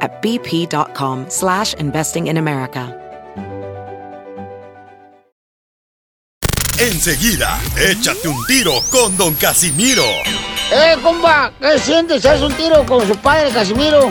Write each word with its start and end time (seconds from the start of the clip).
at 0.00 0.22
bp.com 0.22 1.26
slash 1.28 1.74
investing 1.74 2.28
in 2.28 2.36
America. 2.38 2.94
Enseguida, 6.78 7.58
échate 7.76 8.26
un 8.26 8.44
tiro 8.46 8.82
con 8.90 9.16
Don 9.16 9.34
Casimiro. 9.34 10.04
¡Eh, 10.72 10.96
comba! 11.02 11.52
¿Qué 11.60 11.78
sientes? 11.78 12.26
¿Haz 12.26 12.40
un 12.40 12.52
tiro 12.54 12.84
con 12.84 13.06
su 13.06 13.16
padre, 13.16 13.50
Casimiro? 13.50 14.10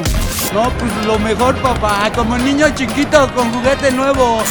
No, 0.54 0.72
pues 0.78 1.06
lo 1.06 1.20
mejor, 1.20 1.56
papá. 1.62 2.10
Como 2.16 2.38
niño 2.38 2.74
chiquito 2.74 3.30
con 3.34 3.52
juguete 3.54 3.92
nuevo. 3.92 4.42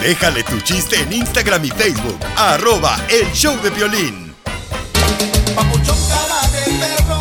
Déjale 0.00 0.42
tu 0.42 0.58
chiste 0.60 0.96
en 1.00 1.12
Instagram 1.12 1.64
y 1.64 1.68
Facebook. 1.68 2.18
Arroba 2.36 2.98
El 3.08 3.30
Show 3.32 3.56
de 3.62 3.70
Violín. 3.70 4.34
Papuchón 5.54 5.98
cara 6.08 6.40
de 6.50 6.72
perro, 6.72 7.20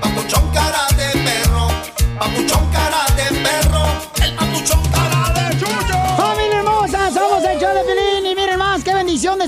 papuchón 0.00 0.50
cara 0.52 0.86
de 0.96 1.18
perro, 1.24 1.68
papuchón 2.18 2.67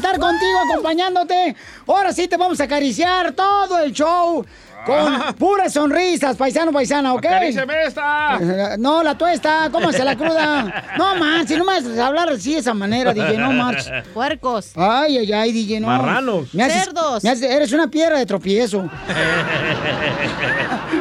estar 0.01 0.19
contigo, 0.19 0.59
acompañándote. 0.70 1.56
Ahora 1.87 2.12
sí 2.12 2.29
te 2.29 2.37
vamos 2.37 2.61
a 2.61 2.65
acariciar 2.65 3.33
todo 3.33 3.79
el 3.79 3.93
show. 3.93 4.45
Con 4.87 5.34
puras 5.34 5.75
sonrisas, 5.75 6.39
paisano, 6.39 6.73
paisana, 6.73 7.12
¿ok? 7.12 7.27
Acaríciame 7.27 7.83
esta. 7.84 8.39
No, 8.78 9.03
la 9.03 9.17
tuesta, 9.19 9.69
cómase 9.71 10.03
la 10.03 10.17
cruda. 10.17 10.95
No 10.97 11.17
manches, 11.17 11.59
no 11.59 11.65
me 11.67 11.75
haces 11.75 11.98
hablar 11.98 12.31
así 12.31 12.55
de 12.55 12.61
esa 12.61 12.73
manera, 12.73 13.12
DJ, 13.12 13.37
no 13.37 13.53
marches. 13.53 13.93
Puercos. 14.15 14.73
Ay, 14.77 15.19
ay, 15.19 15.33
ay, 15.34 15.53
DJ, 15.53 15.81
no. 15.81 15.87
Marranos. 15.87 16.55
Me 16.55 16.65
haces- 16.65 16.84
Cerdos. 16.84 17.23
me 17.23 17.28
haces- 17.31 17.51
eres 17.51 17.73
una 17.73 17.89
piedra 17.89 18.17
de 18.19 18.25
tropiezo. 18.25 18.89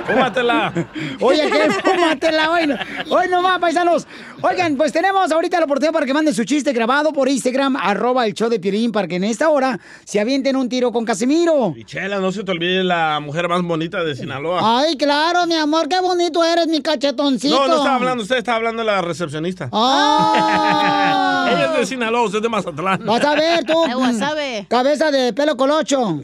Fúmatela. 0.05 0.73
Oye, 1.21 1.49
¿qué? 1.49 1.69
Fúmatela 1.83 2.51
hoy. 2.51 2.75
Hoy 3.09 3.27
no 3.29 3.43
va, 3.43 3.59
paisanos. 3.59 4.07
Oigan, 4.41 4.75
pues 4.77 4.91
tenemos 4.93 5.31
ahorita 5.31 5.59
la 5.59 5.65
oportunidad 5.65 5.93
para 5.93 6.05
que 6.05 6.13
manden 6.13 6.33
su 6.33 6.43
chiste 6.45 6.71
grabado 6.71 7.11
por 7.11 7.27
Instagram, 7.27 7.75
arroba 7.75 8.25
el 8.25 8.33
show 8.33 8.49
de 8.49 8.59
Piolín, 8.59 8.91
para 8.91 9.07
que 9.07 9.15
en 9.15 9.25
esta 9.25 9.49
hora 9.49 9.79
se 10.05 10.19
avienten 10.19 10.55
un 10.55 10.69
tiro 10.69 10.91
con 10.91 11.03
Casimiro. 11.05 11.73
Y 11.75 11.83
Chela, 11.83 12.19
no 12.19 12.31
se 12.31 12.43
te 12.43 12.51
olvide 12.51 12.83
la 12.83 13.19
mujer 13.19 13.49
más 13.49 13.61
bonita 13.61 14.03
de 14.03 14.15
Sinaloa. 14.15 14.79
Ay, 14.79 14.95
claro, 14.97 15.45
mi 15.45 15.55
amor, 15.55 15.87
qué 15.89 15.99
bonito 15.99 16.43
eres, 16.43 16.67
mi 16.67 16.81
cachetoncito. 16.81 17.55
No, 17.55 17.67
no 17.67 17.75
estaba 17.77 17.95
hablando, 17.95 18.23
usted 18.23 18.37
estaba 18.37 18.57
hablando 18.57 18.81
de 18.81 18.85
la 18.85 19.01
recepcionista. 19.01 19.69
Ah. 19.71 21.49
Ella 21.51 21.71
es 21.73 21.79
de 21.79 21.85
Sinaloa, 21.85 22.23
usted 22.23 22.37
es 22.37 22.43
de 22.43 22.49
Mazatlán. 22.49 23.05
Vas 23.05 23.25
a 23.25 23.35
ver 23.35 23.65
tú. 23.65 23.83
De 23.87 23.95
wasabi. 23.95 24.65
Cabeza 24.67 25.11
de 25.11 25.33
pelo 25.33 25.57
colocho. 25.57 26.21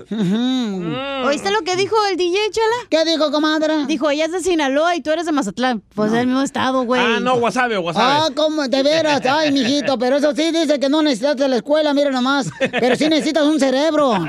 ¿Oíste 1.26 1.52
lo 1.52 1.62
que 1.62 1.76
dijo 1.76 1.96
el 2.10 2.18
DJ, 2.18 2.38
Chala? 2.52 2.76
¿Qué 2.90 3.04
dijo, 3.10 3.32
comadre? 3.32 3.86
Dijo, 3.88 4.10
ella 4.10 4.26
es 4.26 4.32
de 4.32 4.42
Sinaloa 4.42 4.96
y 4.96 5.02
tú 5.02 5.12
eres 5.12 5.26
de 5.26 5.32
Mazatlán. 5.32 5.84
Pues 5.96 6.12
del 6.12 6.28
mismo 6.28 6.42
estado, 6.42 6.84
güey. 6.84 7.02
Ah, 7.02 7.20
no, 7.20 7.36
wasabi, 7.36 7.76
wasabi. 7.78 8.05
Ah, 8.08 8.30
¿cómo? 8.36 8.68
De 8.68 8.84
veras. 8.84 9.22
Ay, 9.30 9.52
mijito, 9.52 9.98
pero 9.98 10.18
eso 10.18 10.34
sí 10.36 10.52
dice 10.52 10.80
que 10.80 10.90
no 10.90 11.02
necesitas 11.02 11.38
de 11.38 11.48
la 11.48 11.58
escuela, 11.58 11.94
mira 11.94 12.12
nomás. 12.12 12.50
Pero 12.60 12.96
sí 12.96 13.08
necesitas 13.10 13.44
un 13.44 13.60
cerebro. 13.60 14.26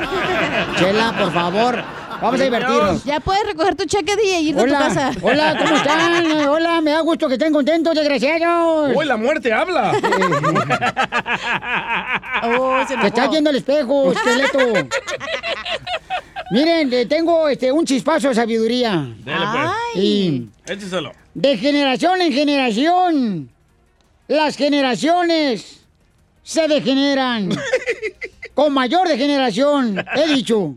Chela, 0.78 1.14
por 1.18 1.32
favor. 1.32 1.84
Vamos 2.20 2.40
a 2.40 2.44
divertirnos. 2.44 3.04
Ya 3.04 3.20
puedes 3.20 3.44
recoger 3.46 3.74
tu 3.74 3.84
cheque, 3.84 4.16
DJ, 4.16 4.40
y 4.40 4.48
irte 4.48 4.62
a 4.62 4.64
tu 4.64 4.70
Hola, 4.70 4.78
casa. 4.78 5.10
hola, 5.20 5.56
¿cómo 5.58 5.76
están? 5.76 6.48
Hola, 6.48 6.80
me 6.80 6.92
da 6.92 7.00
gusto 7.00 7.28
que 7.28 7.34
estén 7.34 7.52
contentos, 7.52 7.94
desgraciados. 7.94 8.92
Uy, 8.96 9.04
la 9.04 9.16
muerte 9.18 9.52
habla. 9.52 9.92
Oh, 12.42 12.80
se 12.86 12.96
Te 12.96 13.06
estás 13.06 13.18
enojó. 13.18 13.30
viendo 13.32 13.50
el 13.50 13.56
espejo, 13.56 14.12
esqueleto. 14.12 14.58
Miren, 16.50 17.08
tengo 17.08 17.48
este, 17.48 17.72
un 17.72 17.84
chispazo 17.84 18.28
de 18.28 18.34
sabiduría. 18.34 18.92
Dele, 19.24 19.46
pues. 19.52 19.70
Y 20.04 20.48
Écheselo. 20.66 21.12
de 21.34 21.56
generación 21.56 22.20
en 22.22 22.32
generación, 22.32 23.50
las 24.28 24.56
generaciones 24.56 25.80
se 26.42 26.68
degeneran. 26.68 27.50
Con 28.54 28.72
mayor 28.72 29.06
degeneración, 29.06 30.02
he 30.14 30.34
dicho. 30.34 30.74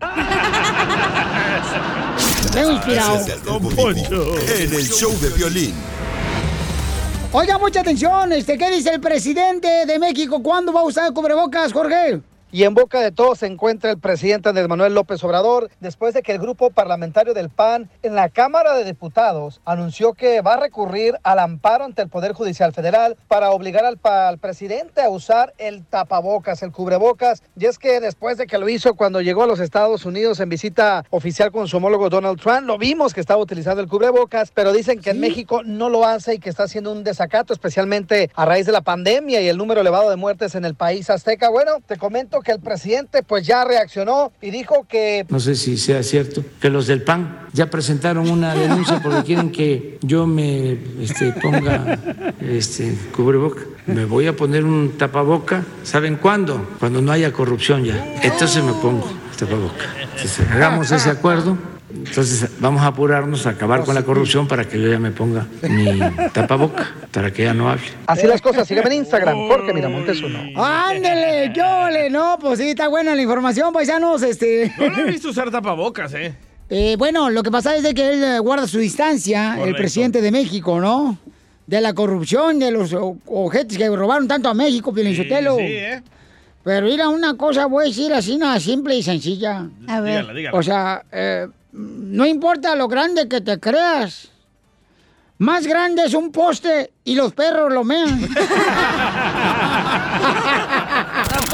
Inspirado. 2.71 3.15
Es 3.15 3.27
el 3.27 3.49
algoritmo 3.49 4.23
en 4.57 4.73
el 4.73 4.89
show 4.89 5.17
de 5.21 5.29
violín. 5.29 5.73
Oiga, 7.31 7.57
mucha 7.57 7.81
atención. 7.81 8.33
Este, 8.33 8.57
¿Qué 8.57 8.69
dice 8.71 8.89
el 8.89 8.99
presidente 8.99 9.85
de 9.85 9.99
México? 9.99 10.43
¿Cuándo 10.43 10.73
va 10.73 10.81
a 10.81 10.83
usar 10.83 11.13
cubrebocas, 11.13 11.71
Jorge? 11.71 12.19
Y 12.51 12.63
en 12.63 12.73
boca 12.73 12.99
de 12.99 13.11
todos 13.11 13.37
se 13.37 13.45
encuentra 13.45 13.91
el 13.91 13.99
presidente 13.99 14.49
Andrés 14.49 14.67
Manuel 14.67 14.95
López 14.95 15.23
Obrador, 15.23 15.69
después 15.81 16.15
de 16.15 16.23
que 16.23 16.31
el 16.31 16.39
grupo 16.39 16.71
parlamentario 16.71 17.35
del 17.35 17.49
PAN 17.49 17.91
en 18.01 18.15
la 18.15 18.29
Cámara 18.29 18.73
de 18.73 18.85
Diputados 18.85 19.61
anunció 19.65 20.13
que 20.13 20.41
va 20.41 20.55
a 20.55 20.59
recurrir 20.59 21.19
al 21.21 21.37
amparo 21.37 21.85
ante 21.85 22.01
el 22.01 22.09
Poder 22.09 22.33
Judicial 22.33 22.73
Federal 22.73 23.17
para 23.27 23.51
obligar 23.51 23.85
al, 23.85 23.99
al 24.03 24.39
presidente 24.39 25.01
a 25.01 25.09
usar 25.09 25.53
el 25.59 25.85
tapabocas, 25.85 26.63
el 26.63 26.71
cubrebocas. 26.71 27.43
Y 27.55 27.67
es 27.67 27.77
que 27.77 27.99
después 27.99 28.39
de 28.39 28.47
que 28.47 28.57
lo 28.57 28.67
hizo 28.67 28.95
cuando 28.95 29.21
llegó 29.21 29.43
a 29.43 29.47
los 29.47 29.59
Estados 29.59 30.07
Unidos 30.07 30.39
en 30.39 30.49
visita 30.49 31.05
oficial 31.11 31.51
con 31.51 31.67
su 31.67 31.77
homólogo 31.77 32.09
Donald 32.09 32.41
Trump, 32.41 32.65
lo 32.65 32.79
vimos 32.79 33.13
que 33.13 33.21
estaba 33.21 33.39
utilizando 33.39 33.79
el 33.79 33.87
cubrebocas, 33.87 34.49
pero 34.51 34.73
dicen 34.73 35.01
que 35.01 35.11
en 35.11 35.19
México 35.19 35.61
no 35.63 35.89
lo 35.89 36.03
hace 36.03 36.33
y 36.33 36.39
que 36.39 36.49
está 36.49 36.63
haciendo 36.63 36.91
un 36.91 37.03
desacato, 37.03 37.53
especialmente 37.53 38.31
a 38.33 38.45
raíz 38.45 38.65
de 38.65 38.71
la 38.71 38.81
pandemia 38.81 39.39
y 39.39 39.47
el 39.49 39.57
número 39.57 39.81
elevado 39.81 40.09
de 40.09 40.15
muertes 40.15 40.55
en 40.55 40.65
el 40.65 40.73
país 40.73 41.11
azteca. 41.11 41.49
Bueno, 41.49 41.73
te 41.85 41.97
comento 41.97 42.38
que 42.41 42.51
el 42.51 42.59
presidente 42.59 43.23
pues 43.23 43.45
ya 43.45 43.63
reaccionó 43.63 44.31
y 44.41 44.51
dijo 44.51 44.85
que 44.87 45.25
no 45.29 45.39
sé 45.39 45.55
si 45.55 45.77
sea 45.77 46.03
cierto, 46.03 46.43
que 46.59 46.69
los 46.69 46.87
del 46.87 47.03
PAN 47.03 47.47
ya 47.53 47.69
presentaron 47.69 48.29
una 48.29 48.53
denuncia 48.53 49.01
porque 49.01 49.23
quieren 49.25 49.51
que 49.51 49.97
yo 50.01 50.27
me 50.27 50.77
este, 51.01 51.31
ponga 51.33 51.99
este, 52.41 52.95
cubreboca. 53.15 53.61
Me 53.87 54.05
voy 54.05 54.27
a 54.27 54.35
poner 54.35 54.65
un 54.65 54.97
tapaboca, 54.97 55.63
¿saben 55.83 56.17
cuándo? 56.17 56.75
Cuando 56.79 57.01
no 57.01 57.11
haya 57.11 57.31
corrupción 57.31 57.83
ya. 57.83 58.15
Entonces 58.21 58.63
me 58.63 58.73
pongo 58.73 59.09
el 59.31 59.37
tapaboca. 59.37 59.85
Entonces, 60.01 60.47
hagamos 60.51 60.91
ese 60.91 61.09
acuerdo. 61.09 61.57
Entonces 61.93 62.49
vamos 62.59 62.81
a 62.83 62.87
apurarnos 62.87 63.47
a 63.47 63.51
acabar 63.51 63.83
con 63.83 63.95
la 63.95 64.03
corrupción 64.03 64.47
para 64.47 64.65
que 64.65 64.79
yo 64.79 64.89
ya 64.89 64.99
me 64.99 65.11
ponga 65.11 65.47
mi 65.63 65.99
tapaboca, 66.33 66.87
para 67.11 67.33
que 67.33 67.43
ya 67.43 67.53
no 67.53 67.69
hable. 67.69 67.83
así 68.05 68.27
las 68.27 68.41
cosas. 68.41 68.67
Sígueme 68.67 68.87
en 68.87 68.93
Instagram, 69.01 69.47
Jorge 69.47 69.73
Miramontes 69.73 70.21
uno. 70.21 70.39
Ándele, 70.63 71.51
yo 71.55 71.89
le, 71.89 72.09
no, 72.09 72.37
pues 72.39 72.59
sí, 72.59 72.69
está 72.69 72.87
buena 72.87 73.15
la 73.15 73.21
información, 73.21 73.73
paisanos, 73.73 74.21
este. 74.21 74.71
No 74.77 74.89
lo 74.89 75.07
he 75.07 75.11
visto 75.11 75.29
usar 75.29 75.49
tapabocas, 75.49 76.13
¿eh? 76.13 76.35
Eh, 76.69 76.95
bueno, 76.99 77.31
lo 77.31 77.41
que 77.41 77.49
pasa 77.49 77.75
es 77.75 77.81
de 77.81 77.95
que 77.95 78.13
él 78.13 78.23
eh, 78.23 78.39
guarda 78.39 78.67
su 78.67 78.77
distancia, 78.77 79.57
el 79.63 79.73
presidente 79.73 80.21
de 80.21 80.31
México, 80.31 80.79
¿no? 80.79 81.17
De 81.65 81.81
la 81.81 81.93
corrupción, 81.93 82.59
de 82.59 82.69
los 82.69 82.93
objetos 82.93 83.77
que 83.77 83.89
robaron 83.89 84.27
tanto 84.27 84.49
a 84.49 84.53
México, 84.53 84.93
Pielinsotelo. 84.93 85.55
Sí, 85.55 85.63
¿eh? 85.63 86.03
Pero 86.63 86.85
mira, 86.85 87.09
una 87.09 87.35
cosa 87.35 87.65
voy 87.65 87.85
a 87.85 87.87
decir 87.87 88.13
así, 88.13 88.37
nada 88.37 88.59
simple 88.59 88.95
y 88.95 89.01
sencilla. 89.01 89.67
A 89.87 90.01
ver. 90.01 90.21
Dígala, 90.21 90.33
dígala. 90.33 90.57
O 90.57 90.61
sea, 90.63 91.03
eh, 91.11 91.47
no 91.71 92.25
importa 92.25 92.75
lo 92.75 92.87
grande 92.87 93.27
que 93.27 93.41
te 93.41 93.59
creas. 93.59 94.29
Más 95.37 95.65
grande 95.65 96.03
es 96.05 96.13
un 96.13 96.31
poste 96.31 96.91
y 97.05 97.15
los 97.15 97.33
perros 97.33 97.71
lo 97.71 97.83
mean. 97.85 98.29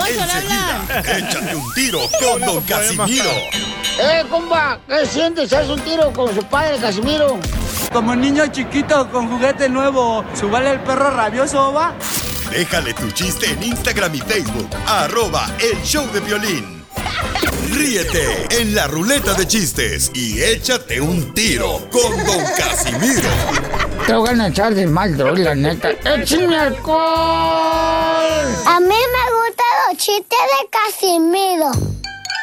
Enseguida, 0.08 0.86
échate 1.18 1.56
un 1.56 1.74
tiro 1.74 2.00
con 2.20 2.42
Don 2.42 2.64
Casimiro. 2.64 3.30
¡Eh, 4.00 4.24
compa! 4.30 4.80
¿Qué 4.88 5.06
sientes? 5.06 5.54
¿Haz 5.54 5.70
un 5.70 5.80
tiro 5.82 6.12
con 6.14 6.34
su 6.34 6.44
padre, 6.44 6.78
Casimiro? 6.78 7.38
Como 7.94 8.16
niño 8.16 8.48
chiquito 8.48 9.10
con 9.12 9.30
juguete 9.30 9.70
nuevo. 9.70 10.26
Subale 10.34 10.72
el 10.72 10.80
perro 10.80 11.12
rabioso, 11.12 11.72
va. 11.74 11.94
Déjale 12.52 12.94
tu 12.94 13.12
chiste 13.12 13.52
en 13.52 13.64
Instagram 13.64 14.16
y 14.16 14.20
Facebook. 14.20 14.70
Arroba 14.88 15.48
El 15.60 15.82
Show 15.84 16.06
de 16.12 16.20
Violín. 16.22 16.86
Ríete 17.72 18.48
en 18.62 18.76
la 18.76 18.88
ruleta 18.88 19.34
de 19.34 19.48
chistes 19.48 20.12
y 20.14 20.42
échate 20.42 21.02
un 21.02 21.34
tiro 21.34 21.88
con 21.92 22.12
Don 22.26 22.44
Casimiro. 22.58 23.30
Te 24.06 24.14
voy 24.14 24.30
a 24.30 24.48
echar 24.48 24.76
de 24.76 24.86
mal, 24.86 25.18
droga, 25.18 25.44
la 25.44 25.56
neta. 25.56 25.90
¡Échame 25.92 26.58
alcohol! 26.58 27.00
A 28.66 28.80
mí 28.80 28.88
me 28.88 28.96
gustan 28.96 29.66
los 29.90 29.98
chistes 29.98 30.40
de 30.40 30.70
Casimiro. 30.70 31.72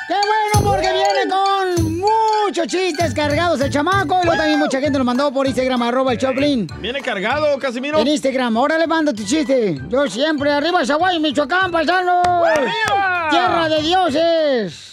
¡Qué 0.08 0.14
bueno! 0.14 0.70
Porque 0.70 0.92
viene 0.92 1.28
con 1.30 1.98
muchos 2.00 2.66
chistes 2.66 3.14
cargados 3.14 3.60
el 3.60 3.70
chamaco. 3.70 4.18
Y 4.22 4.26
luego 4.26 4.38
también 4.38 4.58
mucha 4.58 4.80
gente 4.80 4.98
lo 4.98 5.04
mandó 5.04 5.32
por 5.32 5.46
Instagram, 5.46 5.82
arroba 5.82 6.12
el 6.12 6.18
Choplin. 6.18 6.66
¿Viene 6.80 7.00
cargado, 7.00 7.58
Casimiro? 7.58 7.98
En 7.98 8.08
Instagram, 8.08 8.56
ahora 8.56 8.76
le 8.76 8.86
mando 8.86 9.12
tu 9.12 9.24
chiste. 9.24 9.80
Yo 9.88 10.08
siempre, 10.08 10.50
arriba 10.50 10.84
Zaguay, 10.84 11.20
Michoacán, 11.20 11.70
paisano. 11.70 12.22
¡Arriba! 12.44 13.28
Tierra 13.30 13.68
de 13.68 13.82
dioses. 13.82 14.91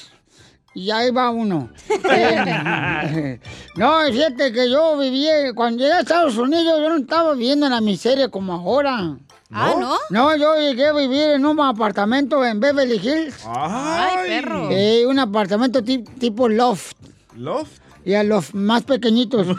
Y 0.76 0.92
ahí 0.92 1.12
va 1.12 1.30
uno. 1.32 1.70
Eh, 2.12 3.40
no, 3.76 4.00
fíjate 4.12 4.52
que 4.52 4.70
yo 4.70 4.98
viví, 4.98 5.28
cuando 5.56 5.84
llegué 5.84 5.94
a 5.94 6.00
Estados 6.02 6.38
Unidos, 6.38 6.80
yo 6.82 6.90
no 6.90 6.98
estaba 6.98 7.34
viviendo 7.34 7.66
en 7.68 7.72
la 7.74 7.82
miseria 7.82 8.30
como 8.30 8.54
ahora. 8.54 9.16
Ah, 9.52 9.74
¿no? 9.80 9.96
No, 10.12 10.36
yo 10.36 10.56
llegué 10.58 10.88
a 10.88 10.94
vivir 10.94 11.30
en 11.32 11.46
un 11.46 11.60
apartamento 11.60 12.46
en 12.46 12.60
Beverly 12.60 12.98
Hills. 12.98 13.36
Ay, 13.48 14.28
perro. 14.30 14.70
Eh, 14.72 15.06
un 15.08 15.18
apartamento 15.20 15.84
ti- 15.84 16.04
tipo 16.20 16.48
loft. 16.48 16.94
¿Loft? 17.36 17.72
Y 18.06 18.14
a 18.14 18.24
los 18.24 18.54
más 18.54 18.84
pequeñitos. 18.84 19.48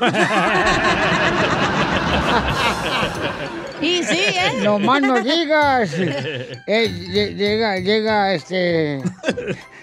Y 3.83 4.03
sí, 4.05 4.19
¿eh? 4.19 4.61
No 4.63 4.79
más 4.79 5.01
no 5.01 5.21
digas. 5.21 5.91
Eh, 5.95 6.91
lle- 7.11 7.35
llega, 7.35 7.79
llega, 7.79 8.35
este. 8.35 9.03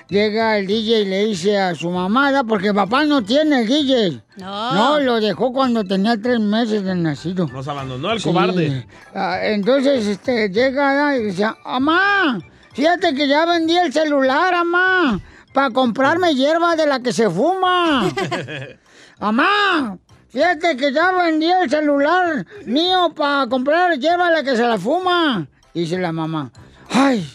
Llega 0.10 0.58
el 0.58 0.68
DJ 0.68 1.02
y 1.02 1.06
le 1.06 1.26
dice 1.26 1.58
a 1.60 1.76
su 1.76 1.90
mamá, 1.90 2.32
porque 2.48 2.74
papá 2.74 3.04
no 3.04 3.22
tiene 3.24 3.62
el 3.62 3.68
DJ. 3.68 4.22
No. 4.38 4.74
No, 4.74 5.00
lo 5.02 5.20
dejó 5.20 5.52
cuando 5.52 5.84
tenía 5.84 6.16
tres 6.22 6.40
meses 6.40 6.84
de 6.84 6.96
nacido. 6.96 7.48
Nos 7.48 7.68
abandonó 7.68 8.12
el 8.14 8.20
Sí. 8.22 8.30
cobarde. 8.30 8.88
Ah, 9.14 9.40
entonces, 9.44 10.06
este, 10.08 10.50
llega 10.50 11.18
y 11.18 11.24
dice, 11.26 11.46
mamá, 11.66 12.40
fíjate 12.74 13.14
que 13.14 13.28
ya 13.28 13.46
vendí 13.46 13.76
el 13.76 13.92
celular, 13.92 14.54
mamá, 14.54 15.20
para 15.54 15.72
comprarme 15.72 16.34
hierba 16.36 16.76
de 16.78 16.88
la 16.88 17.02
que 17.02 17.12
se 17.12 17.30
fuma. 17.30 18.10
Mamá, 19.20 19.98
fíjate 20.30 20.78
que 20.78 20.94
ya 20.94 21.12
vendí 21.12 21.48
el 21.48 21.68
celular 21.70 22.46
mío 22.66 23.12
para 23.16 23.48
comprar 23.48 23.98
hierba 23.98 24.30
de 24.30 24.36
la 24.36 24.44
que 24.44 24.56
se 24.56 24.62
la 24.68 24.78
fuma. 24.78 25.48
Dice 25.74 25.98
la 25.98 26.12
mamá, 26.12 26.52
ay, 26.92 27.28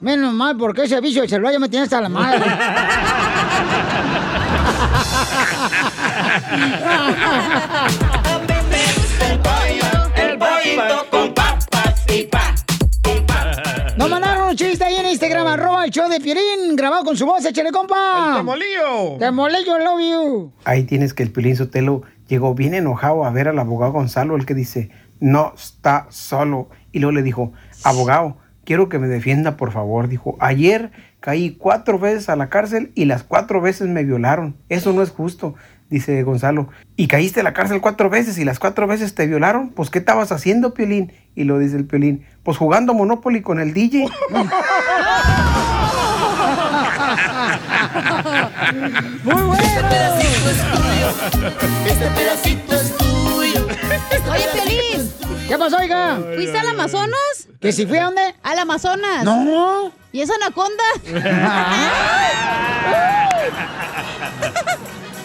menos 0.00 0.32
mal, 0.32 0.56
porque 0.56 0.84
ese 0.84 1.00
vicio 1.00 1.22
del 1.22 1.30
celular 1.30 1.52
ya 1.52 1.58
me 1.58 1.68
tiene 1.68 1.84
hasta 1.84 2.00
la 2.00 2.08
madre. 2.08 2.44
El 10.16 10.38
pollito 10.38 11.06
con 11.10 11.34
papas 11.34 12.04
y 12.14 12.22
pa. 12.24 12.54
Nos 13.96 14.08
mandaron 14.08 14.50
un 14.50 14.56
chiste 14.56 14.84
ahí 14.84 14.96
en 14.96 15.06
Instagram, 15.06 15.46
arroba 15.46 15.84
el 15.84 15.90
show 15.90 16.08
de 16.08 16.20
Pirín, 16.20 16.76
grabado 16.76 17.04
con 17.04 17.16
su 17.16 17.26
voz, 17.26 17.44
échale 17.44 17.72
compa. 17.72 18.28
¡El 18.30 18.36
temolillo! 18.36 19.18
Temolillo, 19.18 19.78
love 19.78 20.00
you. 20.00 20.52
Ahí 20.64 20.84
tienes 20.84 21.14
que 21.14 21.24
el 21.24 21.32
Pilín 21.32 21.56
Sotelo 21.56 22.02
llegó 22.28 22.54
bien 22.54 22.74
enojado 22.74 23.24
a 23.24 23.30
ver 23.30 23.48
al 23.48 23.58
abogado 23.58 23.92
Gonzalo, 23.92 24.36
el 24.36 24.46
que 24.46 24.54
dice, 24.54 24.90
no 25.18 25.54
está 25.56 26.06
solo. 26.10 26.68
Y 26.92 27.00
luego 27.00 27.12
le 27.12 27.22
dijo, 27.22 27.52
abogado, 27.82 28.36
quiero 28.68 28.90
que 28.90 28.98
me 28.98 29.08
defienda, 29.08 29.56
por 29.56 29.72
favor. 29.72 30.08
Dijo, 30.08 30.36
ayer 30.40 30.90
caí 31.20 31.56
cuatro 31.58 31.98
veces 31.98 32.28
a 32.28 32.36
la 32.36 32.50
cárcel 32.50 32.92
y 32.94 33.06
las 33.06 33.22
cuatro 33.22 33.62
veces 33.62 33.88
me 33.88 34.04
violaron. 34.04 34.56
Eso 34.68 34.92
no 34.92 35.02
es 35.02 35.08
justo. 35.08 35.54
Dice 35.88 36.22
Gonzalo, 36.22 36.68
¿y 36.94 37.08
caíste 37.08 37.40
a 37.40 37.44
la 37.44 37.54
cárcel 37.54 37.80
cuatro 37.80 38.10
veces 38.10 38.36
y 38.36 38.44
las 38.44 38.58
cuatro 38.58 38.86
veces 38.86 39.14
te 39.14 39.26
violaron? 39.26 39.70
Pues, 39.70 39.88
¿qué 39.88 40.00
estabas 40.00 40.32
haciendo, 40.32 40.74
Piolín? 40.74 41.14
Y 41.34 41.44
lo 41.44 41.58
dice 41.58 41.78
el 41.78 41.86
Piolín, 41.86 42.26
pues 42.42 42.58
jugando 42.58 42.92
Monopoly 42.92 43.40
con 43.40 43.58
el 43.58 43.72
DJ. 43.72 44.00
Muy 49.24 49.32
bueno. 49.32 49.64
Este 51.86 52.10
pedacito 52.10 52.74
es 52.74 52.98
tuyo. 52.98 53.07
Oye, 54.30 54.46
Piolín, 54.52 55.12
¿Qué 55.48 55.58
pasó, 55.58 55.78
oiga? 55.78 56.18
¿fuiste 56.34 56.58
al 56.58 56.68
Amazonas? 56.68 57.48
¿Que 57.60 57.72
si 57.72 57.86
fui 57.86 57.98
a 57.98 58.04
dónde? 58.04 58.34
Al 58.42 58.58
Amazonas. 58.58 59.24
No. 59.24 59.90
¿Y 60.12 60.20
esa 60.20 60.34
anaconda? 60.34 60.84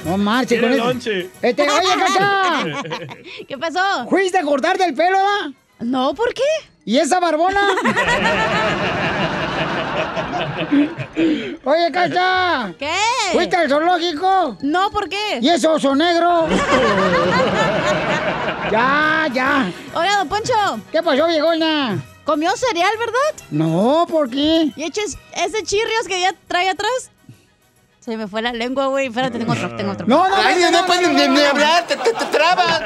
No 0.06 0.18
marche 0.18 0.60
con 0.60 0.74
eso. 0.74 0.92
Este, 1.42 1.70
oye, 1.70 1.88
Cacha. 1.98 2.64
¿Qué 3.48 3.58
pasó? 3.58 4.08
¿Fuiste 4.10 4.38
a 4.38 4.44
cortarte 4.44 4.84
el 4.84 4.94
pelo, 4.94 5.18
da? 5.18 5.52
No, 5.80 6.14
¿por 6.14 6.34
qué? 6.34 6.44
¿Y 6.86 6.98
esa 6.98 7.20
barbona? 7.20 7.62
Oye, 11.64 11.92
Cacha. 11.92 12.74
¿Qué? 12.78 12.96
¿Fuiste 13.32 13.56
al 13.56 13.70
zoológico? 13.70 14.58
No, 14.62 14.92
¿por 14.92 15.10
qué? 15.10 15.40
¿Y 15.42 15.50
ese 15.50 15.68
oso 15.68 15.96
negro? 15.96 16.48
ya, 18.72 19.28
ya. 19.34 19.72
Oiga, 19.96 20.18
don 20.18 20.30
Poncho, 20.30 20.54
¿Qué 20.92 21.02
pasó, 21.02 21.28
viejona? 21.28 22.04
¿comió 22.26 22.52
cereal, 22.56 22.92
verdad? 22.98 23.46
No, 23.52 24.06
¿por 24.10 24.30
qué? 24.30 24.72
¿Y 24.76 24.84
eches 24.84 25.18
ese 25.36 25.64
chirrios 25.64 26.08
que 26.08 26.22
ya 26.22 26.34
trae 26.48 26.70
atrás? 26.70 27.12
Se 28.04 28.18
me 28.18 28.28
fue 28.28 28.42
la 28.42 28.52
lengua, 28.52 28.88
güey. 28.88 29.08
Espérate, 29.08 29.40
tengo 29.40 29.54
otro, 29.54 29.74
tengo 29.78 29.92
otro. 29.94 30.06
No, 30.08 30.28
no, 30.28 30.36
Ay, 30.36 30.56
no, 30.60 30.72
no, 30.72 30.82
no, 30.82 30.86
puedes 30.88 31.08
ni, 31.10 31.40
hablar, 31.42 31.88
te, 31.88 31.96
te, 31.96 32.12
te 32.12 32.26
trabas. 32.26 32.82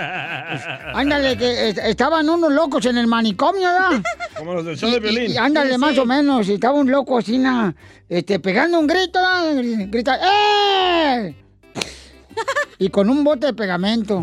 Ándale, 0.94 1.36
que 1.36 1.70
est- 1.70 1.80
estaban 1.80 2.30
unos 2.30 2.52
locos 2.52 2.86
en 2.86 3.00
el 3.00 3.08
manicomio, 3.08 3.64
¿verdad? 3.68 4.04
Como 4.38 4.54
los 4.54 4.66
del 4.66 4.78
show 4.78 4.92
de 4.92 5.00
violín. 5.00 5.32
y 5.32 5.38
ándale, 5.38 5.72
Sí, 5.74 5.78
más 5.80 5.98
o 5.98 6.06
menos. 6.06 6.48
Y 6.48 6.54
estaba 6.54 6.76
un 6.76 6.92
loco 6.92 7.18
así, 7.18 7.40
na, 7.40 7.76
este, 8.08 8.40
pegando 8.40 8.78
un 8.80 8.86
grito, 8.86 9.20
¿verdad? 9.20 9.88
grita, 9.90 10.20
¡eh! 10.22 11.36
y 12.78 12.90
con 12.90 13.10
un 13.10 13.24
bote 13.24 13.48
de 13.48 13.54
pegamento. 13.54 14.22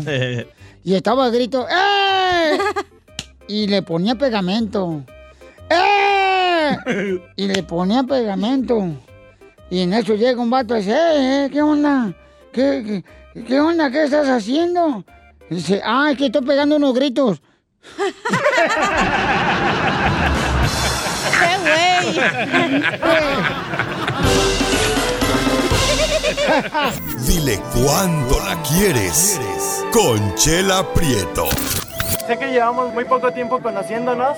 Y 0.85 0.93
estaba 0.95 1.25
el 1.27 1.33
grito, 1.33 1.67
¡eh! 1.69 2.57
Y 3.49 3.67
le 3.67 3.81
ponía 3.81 4.15
pegamento. 4.15 5.03
¡eh! 5.69 6.77
Y 7.35 7.47
le 7.47 7.63
ponía 7.63 8.03
pegamento. 8.03 8.91
Y 9.69 9.81
en 9.81 9.93
eso 9.93 10.15
llega 10.15 10.41
un 10.41 10.49
vato 10.49 10.75
y 10.75 10.79
dice, 10.79 10.91
¡eh, 10.91 11.45
eh, 11.45 11.49
qué 11.51 11.61
onda! 11.61 12.13
¿Qué, 12.51 13.03
qué, 13.33 13.43
qué 13.43 13.59
onda? 13.59 13.89
¿Qué 13.89 14.03
estás 14.03 14.27
haciendo? 14.27 15.03
Y 15.49 15.55
dice, 15.55 15.81
ah, 15.83 16.09
es 16.11 16.17
que 16.17 16.27
estoy 16.27 16.43
pegando 16.45 16.75
unos 16.75 16.93
gritos. 16.93 17.41
¡Qué 21.39 21.57
güey! 21.61 22.15
Dile 27.27 27.59
cuándo 27.73 28.39
la 28.45 28.61
quieres. 28.63 29.39
Conchela 29.91 30.83
Prieto. 30.93 31.47
Sé 32.27 32.37
que 32.37 32.47
llevamos 32.47 32.93
muy 32.93 33.05
poco 33.05 33.31
tiempo 33.31 33.59
conociéndonos. 33.59 34.37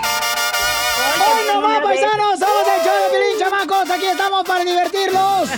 paisanos! 1.91 2.39
¡Somos 2.39 2.67
el 2.67 2.85
show 2.85 2.93
de 3.03 3.09
Piolín, 3.09 3.39
chamacos! 3.39 3.89
¡Aquí 3.89 4.05
estamos 4.05 4.43
para 4.43 4.63
divertirlos! 4.63 5.49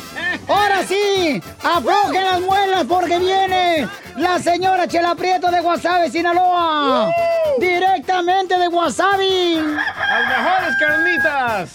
¡Ahora 0.47 0.83
sí! 0.87 1.41
¡Aflojen 1.63 2.23
las 2.23 2.41
muelas 2.41 2.85
porque 2.87 3.19
viene 3.19 3.87
la 4.17 4.39
señora 4.39 4.87
Chela 4.87 5.15
Prieto 5.15 5.51
de 5.51 5.61
Guasave, 5.61 6.09
Sinaloa! 6.09 7.11
¡Directamente 7.59 8.57
de 8.57 8.67
Guasave! 8.67 9.55
¡Las 9.55 10.27
mejores 10.27 10.75
carnitas! 10.79 11.69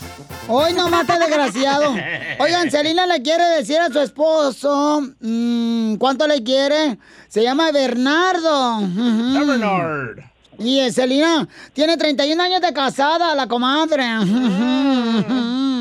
Hoy 0.49 0.73
no 0.73 0.88
mata 0.88 1.19
desgraciado. 1.19 1.95
Oigan, 2.38 2.71
Celina 2.71 3.07
le 3.07 3.23
quiere 3.23 3.45
decir 3.45 3.79
a 3.79 3.91
su 3.91 4.00
esposo 4.00 5.03
mm, 5.21 5.97
cuánto 5.97 6.27
le 6.27 6.43
quiere. 6.43 6.99
Se 7.29 7.43
llma 7.43 7.71
Bernardo. 7.71 8.81
Bernard. 8.81 10.21
Y 10.59 10.91
Celina 10.91 11.47
tiene 11.73 11.97
31 11.97 12.43
años 12.43 12.61
de 12.61 12.73
casada, 12.73 13.35
la 13.35 13.47
comadre. 13.47 14.03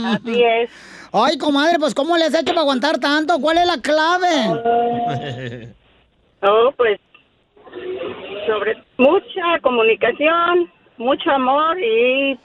Así 0.05 0.43
es. 0.43 0.69
Ay, 1.11 1.37
comadre, 1.37 1.79
pues 1.79 1.95
¿cómo 1.95 2.15
le 2.17 2.25
has 2.25 2.33
hecho 2.33 2.47
para 2.47 2.61
aguantar 2.61 2.99
tanto? 2.99 3.39
¿Cuál 3.39 3.57
es 3.57 3.65
la 3.65 3.81
clave? 3.81 5.73
Oh, 6.43 6.71
pues 6.77 6.99
sobre 8.45 8.75
mucha 8.97 9.59
comunicación, 9.61 10.71
mucho 10.97 11.31
amor 11.31 11.77
y 11.79 12.37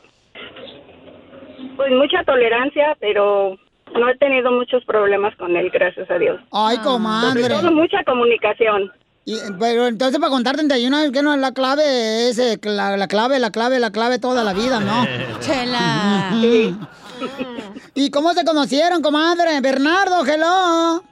pues 1.77 1.91
mucha 1.93 2.25
tolerancia, 2.25 2.97
pero 3.01 3.57
no 3.95 4.09
he 4.09 4.17
tenido 4.17 4.51
muchos 4.51 4.85
problemas 4.85 5.37
con 5.37 5.55
él, 5.57 5.71
gracias 5.71 6.11
a 6.11 6.19
Dios. 6.19 6.41
Ay, 6.51 6.79
comadre. 6.79 7.43
Sobre 7.43 7.55
todo 7.55 7.73
mucha 7.73 8.03
comunicación. 8.05 8.91
Y, 9.25 9.37
pero 9.59 9.87
entonces 9.87 10.19
para 10.19 10.31
contar 10.31 10.57
31 10.57 11.13
que 11.13 11.23
no 11.23 11.33
es 11.33 11.41
la 11.41 11.53
clave, 11.53 12.29
es 12.29 12.39
eh, 12.39 12.59
la, 12.63 12.97
la 12.97 13.07
clave, 13.07 13.39
la 13.39 13.51
clave, 13.51 13.79
la 13.79 13.93
clave 13.93 14.19
toda 14.19 14.43
la 14.43 14.53
vida, 14.53 14.81
¿no? 14.81 15.07
Chela. 15.41 16.31
¿Y 17.95 18.11
cómo 18.11 18.33
se 18.33 18.45
conocieron, 18.45 19.01
comadre? 19.01 19.61
Bernardo, 19.61 20.25
hello. 20.27 21.05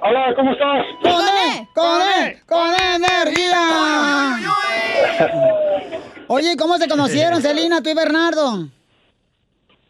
Hola, 0.00 0.32
¿cómo 0.36 0.52
estás? 0.52 0.86
Con 1.02 1.10
E, 1.10 1.68
con 1.74 2.00
E, 2.02 2.40
con 2.46 2.70
energía. 2.94 4.38
Oye, 6.28 6.52
¿y 6.52 6.56
¿cómo 6.56 6.76
se 6.76 6.88
conocieron, 6.88 7.42
Celina, 7.42 7.82
tú 7.82 7.90
y 7.90 7.94
Bernardo? 7.94 8.68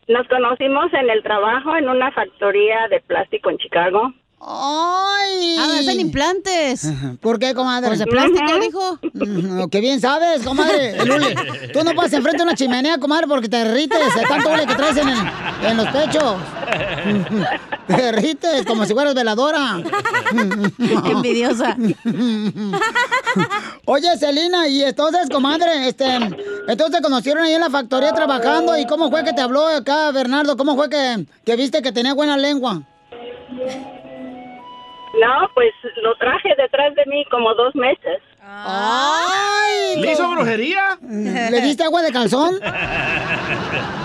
Nos 0.06 0.26
conocimos 0.28 0.90
en 0.94 1.10
el 1.10 1.22
trabajo 1.22 1.76
en 1.76 1.90
una 1.90 2.10
factoría 2.12 2.88
de 2.88 3.00
plástico 3.00 3.50
en 3.50 3.58
Chicago. 3.58 4.14
¡Ay! 4.40 5.56
Ah, 5.58 5.76
hacen 5.80 5.98
implantes. 6.00 6.86
¿Por 7.20 7.38
qué, 7.38 7.54
comadre? 7.54 7.88
Pues 7.88 7.98
de 7.98 8.06
plástico, 8.06 8.58
dijo. 8.60 8.98
Mm, 9.12 9.68
Qué 9.68 9.80
bien 9.80 10.00
sabes, 10.00 10.42
comadre. 10.44 11.04
Lule, 11.04 11.34
tú 11.72 11.82
no 11.82 11.92
pasas 11.94 12.14
enfrente 12.14 12.38
de 12.38 12.44
una 12.44 12.54
chimenea, 12.54 12.98
comadre, 12.98 13.26
porque 13.26 13.48
te 13.48 13.56
derrites 13.56 14.14
de 14.14 14.22
tanto 14.22 14.50
hule 14.50 14.66
que 14.66 14.74
traes 14.76 14.96
en, 14.96 15.08
el- 15.08 15.18
en 15.68 15.76
los 15.76 15.88
pechos. 15.88 16.36
Te 17.88 17.94
derrites 17.96 18.64
como 18.64 18.84
si 18.86 18.94
fueras 18.94 19.14
veladora. 19.14 19.82
Envidiosa. 21.10 21.76
Oye, 23.86 24.16
Celina, 24.18 24.68
y 24.68 24.82
entonces, 24.84 25.28
comadre, 25.30 25.88
este, 25.88 26.06
entonces 26.68 26.96
te 26.96 27.02
conocieron 27.02 27.42
ahí 27.44 27.54
en 27.54 27.60
la 27.60 27.70
factoría 27.70 28.12
trabajando 28.12 28.76
y 28.78 28.86
cómo 28.86 29.10
fue 29.10 29.24
que 29.24 29.32
te 29.32 29.40
habló 29.40 29.66
acá, 29.66 30.10
Bernardo, 30.12 30.56
cómo 30.56 30.76
fue 30.76 30.88
que, 30.88 31.26
que 31.44 31.56
viste 31.56 31.82
que 31.82 31.90
tenía 31.92 32.14
buena 32.14 32.36
lengua. 32.36 32.82
No, 35.20 35.48
pues 35.54 35.72
lo 36.02 36.14
traje 36.16 36.50
detrás 36.56 36.94
de 36.94 37.04
mí 37.06 37.24
como 37.30 37.54
dos 37.54 37.74
meses. 37.74 38.20
¡Ay! 38.40 40.00
¿Le 40.00 40.12
hizo 40.12 40.30
brujería? 40.30 40.98
¿Le 41.02 41.60
diste 41.60 41.84
agua 41.84 42.02
de 42.02 42.12
calzón? 42.12 42.58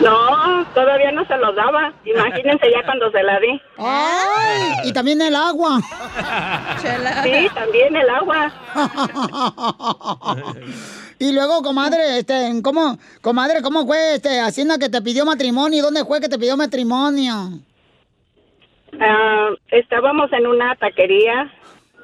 No, 0.01 0.65
todavía 0.73 1.11
no 1.11 1.25
se 1.25 1.37
lo 1.37 1.53
daba. 1.53 1.93
Imagínense 2.03 2.65
ya 2.69 2.83
cuando 2.83 3.09
se 3.11 3.23
la 3.23 3.39
di. 3.39 3.61
¡Ay! 3.77 4.89
Y 4.89 4.91
también 4.91 5.21
el 5.21 5.35
agua. 5.35 5.79
Sí, 7.23 7.47
también 7.53 7.95
el 7.95 8.09
agua. 8.09 8.51
Y 11.19 11.31
luego, 11.31 11.61
comadre, 11.61 12.17
este, 12.17 12.51
¿cómo, 12.61 12.97
comadre, 13.21 13.61
cómo 13.61 13.85
fue 13.85 14.15
este 14.15 14.41
Hacienda 14.41 14.77
que 14.77 14.89
te 14.89 15.01
pidió 15.01 15.23
matrimonio? 15.25 15.79
¿Y 15.79 15.81
dónde 15.81 16.03
fue 16.03 16.19
que 16.19 16.27
te 16.27 16.37
pidió 16.37 16.57
matrimonio? 16.57 17.51
Ah, 18.99 19.49
estábamos 19.71 20.31
en 20.33 20.47
una 20.47 20.75
taquería, 20.75 21.51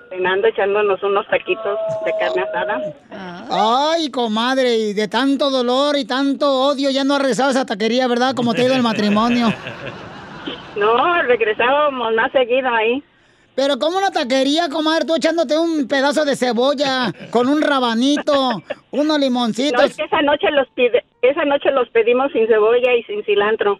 cenando, 0.09 0.47
echándonos 0.47 1.01
unos 1.03 1.27
taquitos 1.27 1.77
de 2.05 2.11
carne 2.19 2.41
asada. 2.43 2.81
Ay, 3.51 4.09
comadre, 4.11 4.75
y 4.75 4.93
de 4.93 5.07
tanto 5.07 5.49
dolor 5.49 5.97
y 5.97 6.05
tanto 6.05 6.47
odio 6.51 6.89
ya 6.89 7.03
no 7.03 7.15
ha 7.15 7.19
regresado 7.19 7.49
a 7.49 7.51
esa 7.51 7.65
taquería, 7.65 8.07
¿verdad? 8.07 8.35
Como 8.35 8.53
te 8.53 8.61
ha 8.61 8.65
ido 8.65 8.75
el 8.75 8.83
matrimonio. 8.83 9.47
No, 10.75 11.21
regresábamos 11.23 12.13
más 12.15 12.31
seguido 12.31 12.69
ahí. 12.69 13.03
Pero 13.59 13.77
como 13.77 13.97
una 13.97 14.09
taquería, 14.09 14.69
comadre, 14.69 15.03
tú 15.03 15.15
echándote 15.15 15.57
un 15.59 15.85
pedazo 15.85 16.23
de 16.23 16.37
cebolla 16.37 17.11
con 17.29 17.49
un 17.49 17.61
rabanito, 17.61 18.63
unos 18.91 19.05
No, 19.05 19.17
limoncitos. 19.17 19.83
es 19.83 19.97
que 19.97 20.03
esa 20.05 20.21
noche 20.21 20.49
los 20.51 20.65
pide, 20.69 21.03
esa 21.21 21.43
noche 21.43 21.69
los 21.71 21.89
pedimos 21.89 22.31
sin 22.31 22.47
cebolla 22.47 22.93
y 22.95 23.03
sin 23.03 23.21
cilantro. 23.25 23.77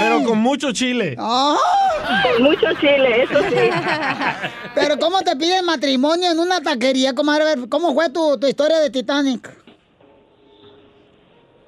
Pero 0.00 0.24
con 0.24 0.38
mucho 0.38 0.72
chile. 0.72 1.14
Con 1.14 2.42
mucho 2.42 2.66
chile, 2.80 3.22
eso 3.22 3.40
sí. 3.50 3.70
Pero 4.74 4.98
¿cómo 4.98 5.20
te 5.20 5.36
piden 5.36 5.64
matrimonio 5.64 6.32
en 6.32 6.40
una 6.40 6.60
taquería, 6.60 7.14
comadre? 7.14 7.68
¿cómo 7.68 7.94
fue 7.94 8.10
tu, 8.10 8.36
tu 8.40 8.48
historia 8.48 8.78
de 8.80 8.90
Titanic? 8.90 9.48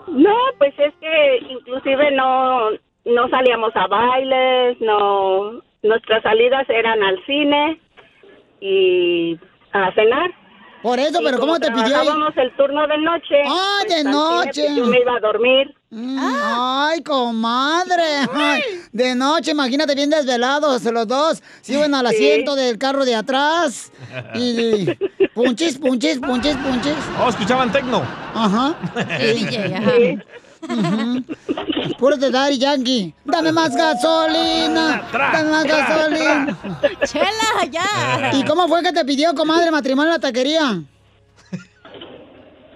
No, 0.08 0.34
pues 0.58 0.74
es 0.78 0.92
que 1.00 1.38
inclusive 1.48 2.10
no, 2.10 2.70
no 3.04 3.28
salíamos 3.30 3.70
a 3.76 3.86
bailes, 3.86 4.80
no, 4.80 5.62
nuestras 5.82 6.22
salidas 6.22 6.68
eran 6.68 7.02
al 7.02 7.24
cine 7.26 7.80
y 8.60 9.38
a 9.72 9.92
cenar. 9.94 10.30
Por 10.82 10.98
eso, 10.98 11.20
Y 11.20 11.24
pero 11.24 11.38
como 11.38 11.52
¿cómo 11.54 11.60
te 11.60 11.70
pidió? 11.70 11.84
Trabajábamos 11.86 12.36
el 12.36 12.56
turno 12.56 12.86
de 12.88 12.98
noche. 12.98 13.36
¡Ah, 13.46 13.78
pues, 13.82 13.88
de 13.94 13.98
cine, 14.00 14.10
noche! 14.12 14.62
pues, 14.66 14.76
yo 14.76 14.86
me 14.86 14.98
iba 15.00 15.16
a 15.16 15.20
dormir. 15.20 15.74
Mm, 15.90 16.18
Ay, 16.20 17.02
comadre. 17.02 18.02
Ay, 18.34 18.62
de 18.92 19.14
noche, 19.14 19.52
imagínate 19.52 19.94
bien 19.94 20.10
desvelados 20.10 20.82
los 20.84 21.06
dos. 21.06 21.42
Se 21.60 21.74
iban 21.74 21.94
al 21.94 22.08
Sí. 22.08 22.16
asiento 22.16 22.56
del 22.56 22.78
carro 22.78 23.04
de 23.04 23.14
atrás. 23.14 23.92
Y 24.34 24.86
punchis, 25.34 25.78
punchis, 25.78 26.18
punchis, 26.18 26.56
punchis. 26.56 26.96
Oh, 27.24 27.28
escuchaban 27.28 27.70
tecno. 27.70 28.02
Ajá. 28.34 28.74
Sí, 29.20 29.44
DJ, 29.44 30.18
Puro 31.98 32.16
de 32.16 32.30
Daddy 32.30 32.58
Yankee. 32.58 33.14
Dame 33.24 33.52
más 33.52 33.76
gasolina. 33.76 35.02
Dame 35.12 35.50
más 35.50 35.64
gasolina. 35.64 36.58
Chela, 37.04 37.64
ya. 37.70 38.32
¿Y 38.34 38.44
cómo 38.44 38.68
fue 38.68 38.82
que 38.82 38.92
te 38.92 39.04
pidió, 39.04 39.34
comadre, 39.34 39.70
matrimonio 39.70 40.10
en 40.10 40.14
la 40.14 40.18
taquería? 40.20 40.82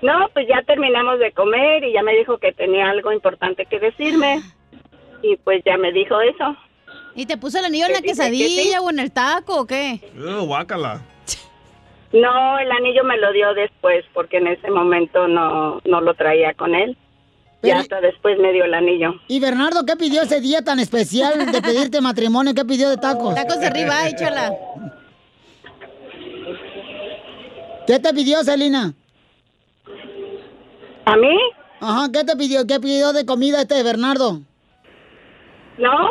No, 0.02 0.28
pues 0.34 0.46
ya 0.48 0.62
terminamos 0.66 1.18
de 1.18 1.32
comer 1.32 1.82
y 1.84 1.92
ya 1.94 2.02
me 2.02 2.14
dijo 2.16 2.38
que 2.38 2.52
tenía 2.52 2.90
algo 2.90 3.12
importante 3.12 3.66
que 3.66 3.78
decirme. 3.80 4.42
Y 5.22 5.36
pues 5.38 5.62
ya 5.64 5.76
me 5.78 5.90
dijo 5.92 6.20
eso. 6.20 6.56
¿Y 7.14 7.24
te 7.26 7.36
puso 7.38 7.58
el 7.58 7.64
anillo 7.64 7.86
en 7.86 7.92
la 7.94 8.00
Que 8.02 8.08
dice 8.08 8.30
que 8.30 8.36
sí. 8.36 8.42
quesadilla 8.44 8.80
o 8.82 8.90
en 8.90 8.98
el 8.98 9.10
taco 9.10 9.60
o 9.60 9.66
qué? 9.66 10.00
Uh, 10.16 10.44
guácala. 10.44 11.00
No, 12.12 12.58
el 12.58 12.70
anillo 12.70 13.02
me 13.04 13.16
lo 13.16 13.32
dio 13.32 13.52
después 13.54 14.04
porque 14.12 14.36
en 14.36 14.46
ese 14.48 14.70
momento 14.70 15.26
no, 15.26 15.80
no 15.84 16.00
lo 16.02 16.14
traía 16.14 16.52
con 16.54 16.74
él. 16.74 16.96
Y 17.62 17.68
Pero- 17.68 17.78
hasta 17.78 18.00
después 18.00 18.38
me 18.38 18.52
dio 18.52 18.64
el 18.64 18.74
anillo. 18.74 19.14
¿Y 19.28 19.40
Bernardo 19.40 19.84
qué 19.86 19.96
pidió 19.96 20.22
ese 20.22 20.40
día 20.40 20.62
tan 20.62 20.78
especial 20.78 21.50
de 21.50 21.62
pedirte 21.62 22.00
matrimonio? 22.00 22.54
¿Qué 22.54 22.64
pidió 22.64 22.90
de 22.90 22.96
tacos? 22.98 23.34
Tacos 23.34 23.58
de 23.60 23.66
arriba, 23.66 24.08
échala. 24.08 24.52
¿Qué 27.86 27.98
te 28.00 28.12
pidió, 28.12 28.42
Celina? 28.42 28.92
¿A 31.04 31.16
mí? 31.16 31.38
Ajá, 31.80 32.08
¿qué 32.12 32.24
te 32.24 32.36
pidió? 32.36 32.66
¿Qué 32.66 32.80
pidió 32.80 33.12
de 33.12 33.24
comida 33.24 33.60
este 33.62 33.82
Bernardo? 33.82 34.40
No, 35.78 36.08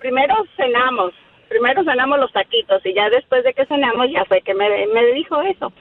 primero 0.00 0.34
cenamos. 0.56 1.12
Primero 1.48 1.82
cenamos 1.84 2.18
los 2.18 2.32
taquitos 2.32 2.84
y 2.84 2.94
ya 2.94 3.08
después 3.10 3.44
de 3.44 3.54
que 3.54 3.64
cenamos 3.66 4.06
ya 4.12 4.24
fue 4.26 4.42
que 4.42 4.54
me, 4.54 4.68
me 4.88 5.06
dijo 5.14 5.40
eso. 5.42 5.72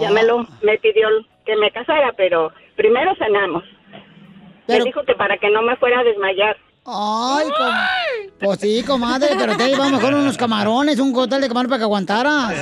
Ya 0.00 0.10
me 0.10 0.22
lo 0.22 0.46
me 0.62 0.78
pidió 0.78 1.08
que 1.44 1.56
me 1.56 1.70
casara, 1.70 2.12
pero 2.16 2.52
primero 2.76 3.14
cenamos. 3.16 3.64
Pero- 4.68 4.84
Me 4.84 4.90
dijo 4.90 5.02
que 5.04 5.14
para 5.14 5.36
que 5.38 5.50
no 5.50 5.62
me 5.62 5.74
fuera 5.76 5.98
a 6.00 6.04
desmayar. 6.04 6.56
Ay, 6.90 7.46
com- 7.48 7.74
pues 8.40 8.60
sí, 8.60 8.82
comadre, 8.86 9.28
pero 9.36 9.56
te 9.56 9.70
íbamos 9.72 10.00
con 10.00 10.14
unos 10.14 10.36
camarones, 10.38 10.98
un 11.00 11.12
cóctel 11.12 11.40
de 11.40 11.48
camarones 11.48 11.68
para 11.70 11.78
que 11.80 11.84
aguantaras. 11.84 12.54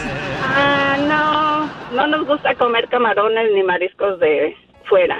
Ah, 0.43 0.97
no, 1.07 1.97
no 1.97 2.07
nos 2.09 2.27
gusta 2.27 2.55
comer 2.57 2.89
camarones 2.89 3.53
ni 3.55 3.63
mariscos 3.63 4.19
de 4.19 4.57
fuera. 4.89 5.19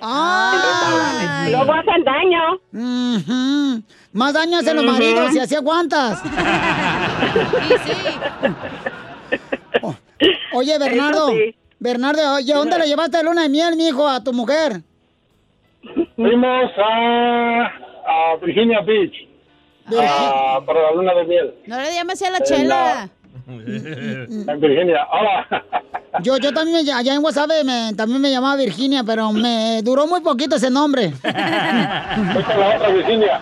Ay. 0.00 1.52
Luego 1.52 1.72
hacen 1.72 2.04
daño. 2.04 2.54
Ujú. 2.72 3.82
Más 4.12 4.32
daño 4.34 4.58
hacen 4.58 4.76
los 4.76 4.84
maridos 4.84 5.34
y 5.34 5.38
así 5.38 5.54
aguantas. 5.54 6.22
O- 9.82 9.94
Oye, 10.54 10.78
Bernardo, 10.78 11.28
sí. 11.30 11.54
Bernardo, 11.78 12.34
oye, 12.34 12.54
¿dónde 12.54 12.78
le 12.78 12.86
llevaste 12.86 13.18
de 13.18 13.24
luna 13.24 13.42
de 13.42 13.48
miel, 13.48 13.76
mijo, 13.76 14.08
a 14.08 14.22
tu 14.22 14.32
mujer? 14.32 14.82
Fuimos 16.16 16.70
a, 16.78 17.64
a 18.06 18.36
Virginia 18.42 18.80
Beach 18.82 19.14
a- 19.98 20.60
para 20.64 20.82
la 20.82 20.92
luna 20.92 21.12
de 21.14 21.24
miel 21.24 21.54
No 21.66 21.78
le 21.80 21.92
llames 21.94 22.14
así 22.14 22.24
a 22.24 22.30
la 22.30 22.38
En 22.38 22.44
chela. 22.44 23.08
en 23.48 24.60
Virginia. 24.60 25.06
Hola. 25.12 25.64
Yo, 26.22 26.36
yo 26.38 26.52
también, 26.52 26.88
allá 26.90 27.14
en 27.14 27.20
Guasave, 27.20 27.64
me- 27.64 27.92
también 27.94 28.20
me 28.22 28.30
llamaba 28.30 28.56
Virginia, 28.56 29.02
pero 29.04 29.32
me 29.32 29.82
duró 29.82 30.06
muy 30.06 30.20
poquito 30.20 30.56
ese 30.56 30.70
nombre. 30.70 31.10
Con 31.22 32.60
la 32.60 32.76
otra 32.76 32.88
Virginia. 32.90 33.40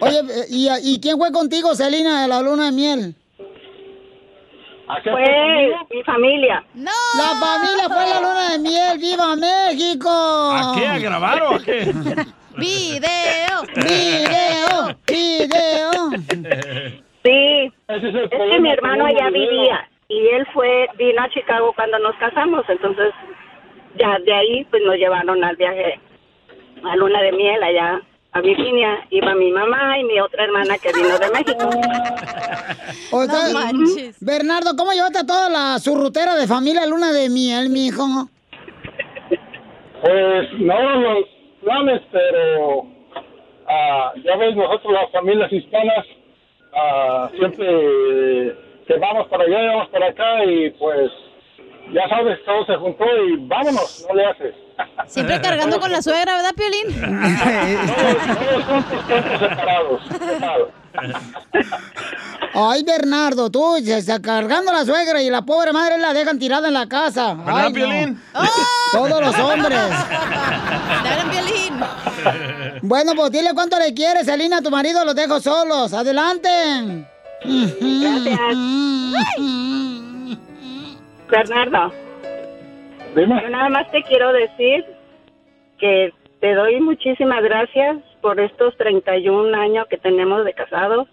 Oye, 0.00 0.20
¿y, 0.50 0.68
y 0.82 1.00
quién 1.00 1.16
fue 1.18 1.32
contigo, 1.32 1.74
Celina, 1.74 2.22
de 2.22 2.28
la 2.28 2.40
luna 2.42 2.66
de 2.66 2.72
miel? 2.72 3.14
Fue 5.02 5.76
mi 5.90 6.02
familia. 6.02 6.64
¡No! 6.74 6.90
La 7.16 7.38
familia 7.40 7.88
fue 7.88 8.06
la 8.08 8.20
luna 8.20 8.50
de 8.52 8.58
miel, 8.58 8.98
¡viva 8.98 9.36
México! 9.36 10.10
¿A 10.10 10.74
qué? 10.76 10.86
¿A 10.86 10.98
grabar 10.98 11.42
o 11.42 11.54
a 11.54 11.58
qué? 11.60 11.92
¡Video! 12.56 13.62
¡Video! 13.76 14.96
¡Video! 15.06 16.10
Sí, 17.22 17.72
es 17.88 18.50
que 18.50 18.60
mi 18.60 18.70
hermano 18.70 19.06
allá 19.06 19.28
video. 19.30 19.50
vivía 19.50 19.88
y 20.08 20.26
él 20.28 20.46
fue, 20.52 20.88
vino 20.96 21.22
a 21.22 21.28
Chicago 21.30 21.72
cuando 21.74 21.98
nos 22.00 22.16
casamos, 22.16 22.64
entonces 22.68 23.12
ya 23.96 24.18
de 24.18 24.32
ahí 24.32 24.64
pues 24.64 24.82
nos 24.84 24.96
llevaron 24.96 25.42
al 25.44 25.56
viaje 25.56 26.00
a 26.84 26.96
luna 26.96 27.22
de 27.22 27.32
miel 27.32 27.62
allá 27.62 28.00
a 28.32 28.40
Virginia. 28.40 29.06
Iba 29.10 29.34
mi 29.34 29.50
mamá 29.50 29.98
y 29.98 30.04
mi 30.04 30.20
otra 30.20 30.44
hermana 30.44 30.78
que 30.78 30.92
vino 30.92 31.18
de 31.18 31.30
México. 31.30 31.70
O 33.12 33.24
sea, 33.24 33.70
Bernardo, 34.20 34.76
¿cómo 34.76 34.92
llevaste 34.92 35.18
a 35.18 35.26
toda 35.26 35.48
la 35.50 35.78
surrutera 35.80 36.36
de 36.36 36.46
familia 36.46 36.82
a 36.84 36.86
luna 36.86 37.10
de 37.12 37.28
miel, 37.28 37.68
mijo? 37.68 38.04
Pues 40.00 40.48
no 40.60 40.96
los 41.00 41.24
planes, 41.62 42.00
pero 42.12 42.86
ah, 43.68 44.12
ya 44.24 44.36
ves, 44.36 44.54
nosotros 44.54 44.92
las 44.92 45.10
familias 45.10 45.52
hispanas 45.52 46.06
ah, 46.74 47.30
siempre 47.36 47.66
que 48.86 48.94
vamos 48.98 49.28
para 49.28 49.44
allá 49.44 49.62
y 49.62 49.66
vamos 49.66 49.88
para 49.88 50.06
acá 50.06 50.44
y 50.44 50.70
pues 50.70 51.10
ya 51.92 52.08
sabes, 52.08 52.38
todo 52.44 52.64
se 52.66 52.76
juntó 52.76 53.04
y 53.04 53.36
vámonos, 53.46 54.04
no 54.08 54.14
le 54.14 54.26
haces. 54.26 54.54
Siempre 55.06 55.40
cargando 55.42 55.78
con 55.80 55.90
la 55.92 56.02
suegra, 56.02 56.36
¿verdad, 56.36 56.54
Piolín? 56.54 57.00
Todos 58.50 58.64
juntos, 58.64 59.04
siempre 59.06 59.38
separados. 59.38 60.00
separados. 60.08 60.68
Ay, 62.52 62.82
Bernardo, 62.82 63.50
tú 63.50 63.76
se 63.82 63.98
está 63.98 64.20
cargando 64.20 64.70
a 64.72 64.74
la 64.74 64.84
suegra 64.84 65.22
y 65.22 65.30
la 65.30 65.42
pobre 65.42 65.72
madre 65.72 65.98
la 65.98 66.12
dejan 66.12 66.38
tirada 66.38 66.68
en 66.68 66.74
la 66.74 66.86
casa. 66.88 67.34
¿Verdad, 67.34 67.56
Ay, 67.56 67.68
no. 67.68 67.74
Piolín? 67.74 68.20
Todos 68.92 69.20
los 69.20 69.38
hombres. 69.38 69.78
Dale, 71.04 71.30
Piolín. 71.30 71.80
Bueno, 72.82 73.12
pues 73.14 73.30
dile 73.30 73.50
cuánto 73.54 73.78
le 73.78 73.94
quieres, 73.94 74.26
Selina, 74.26 74.58
a 74.58 74.62
tu 74.62 74.70
marido, 74.70 75.04
los 75.04 75.14
dejo 75.14 75.40
solos. 75.40 75.92
Adelante. 75.92 77.06
Gracias. 77.44 78.40
Bernardo. 81.30 81.92
Yo 83.16 83.26
nada 83.26 83.68
más 83.68 83.90
te 83.90 84.02
quiero 84.02 84.32
decir 84.32 84.84
que 85.78 86.12
te 86.40 86.54
doy 86.54 86.80
muchísimas 86.80 87.42
gracias 87.42 87.98
por 88.20 88.38
estos 88.40 88.76
31 88.76 89.56
años 89.58 89.86
que 89.88 89.96
tenemos 89.96 90.44
de 90.44 90.52
casados, 90.52 91.08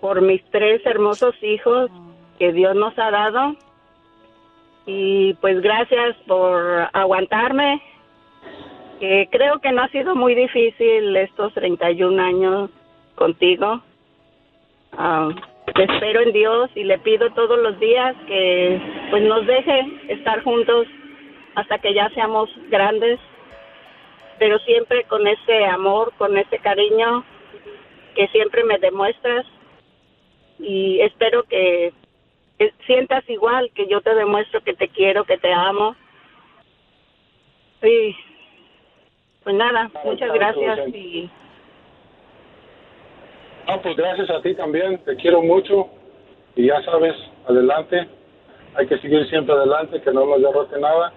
por 0.00 0.20
mis 0.20 0.42
tres 0.50 0.84
hermosos 0.84 1.34
hijos 1.42 1.90
que 2.38 2.52
Dios 2.52 2.74
nos 2.74 2.96
ha 2.98 3.10
dado 3.10 3.56
y 4.86 5.34
pues 5.34 5.60
gracias 5.62 6.16
por 6.26 6.88
aguantarme. 6.92 7.82
que 9.00 9.28
creo 9.30 9.58
que 9.60 9.72
no 9.72 9.82
ha 9.82 9.88
sido 9.88 10.14
muy 10.14 10.34
difícil 10.34 11.16
estos 11.16 11.52
31 11.54 12.22
años 12.22 12.70
contigo. 13.16 13.82
Ah, 14.92 15.30
espero 15.66 16.20
en 16.20 16.32
Dios 16.32 16.70
y 16.74 16.84
le 16.84 16.98
pido 16.98 17.30
todos 17.30 17.58
los 17.58 17.78
días 17.80 18.14
que 18.26 18.80
pues 19.10 19.22
nos 19.22 19.46
deje 19.46 19.86
estar 20.08 20.42
juntos 20.42 20.86
hasta 21.54 21.78
que 21.78 21.94
ya 21.94 22.08
seamos 22.10 22.50
grandes, 22.68 23.18
pero 24.38 24.58
siempre 24.60 25.04
con 25.04 25.26
ese 25.26 25.64
amor, 25.66 26.12
con 26.18 26.36
ese 26.36 26.58
cariño 26.58 27.24
que 28.14 28.28
siempre 28.28 28.64
me 28.64 28.78
demuestras 28.78 29.46
y 30.58 31.00
espero 31.00 31.44
que, 31.44 31.92
que 32.58 32.72
sientas 32.86 33.28
igual 33.28 33.70
que 33.74 33.86
yo 33.86 34.00
te 34.00 34.14
demuestro 34.14 34.62
que 34.62 34.74
te 34.74 34.88
quiero, 34.88 35.24
que 35.24 35.38
te 35.38 35.52
amo. 35.52 35.96
Y 37.82 38.16
pues 39.42 39.56
nada, 39.56 39.90
muchas 40.04 40.32
gracias 40.32 40.88
y 40.88 41.28
No, 43.66 43.80
pues 43.82 43.96
gracias 43.96 44.30
a 44.30 44.42
ti 44.42 44.54
también, 44.54 44.98
te 45.04 45.16
quiero 45.16 45.42
mucho 45.42 45.88
y 46.56 46.66
ya 46.66 46.82
sabes, 46.84 47.14
adelante, 47.48 48.08
hay 48.76 48.86
que 48.86 48.98
seguir 48.98 49.26
siempre 49.28 49.54
adelante, 49.54 50.00
que 50.02 50.12
no 50.12 50.26
nos 50.26 50.40
derrote 50.42 50.78
nada 50.80 51.12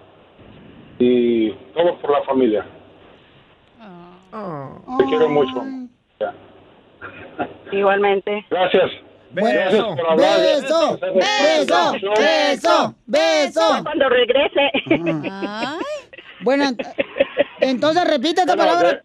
y 0.98 1.50
todo 1.74 1.98
por 2.00 2.10
la 2.12 2.22
familia. 2.22 2.64
Te 4.98 5.04
quiero 5.06 5.28
mucho. 5.28 5.62
Ya. 6.20 6.34
igualmente. 7.72 8.44
Gracias. 8.50 8.90
Hablar. 9.36 10.40
Beso, 10.40 10.98
beso, 11.14 11.92
beso, 12.16 12.94
beso. 13.06 13.82
Cuando 13.82 14.08
regrese. 14.08 14.70
Bueno, 16.40 16.64
ent- 16.64 16.94
entonces 17.60 18.08
repite 18.08 18.40
esta 18.42 18.56
palabra. 18.56 19.02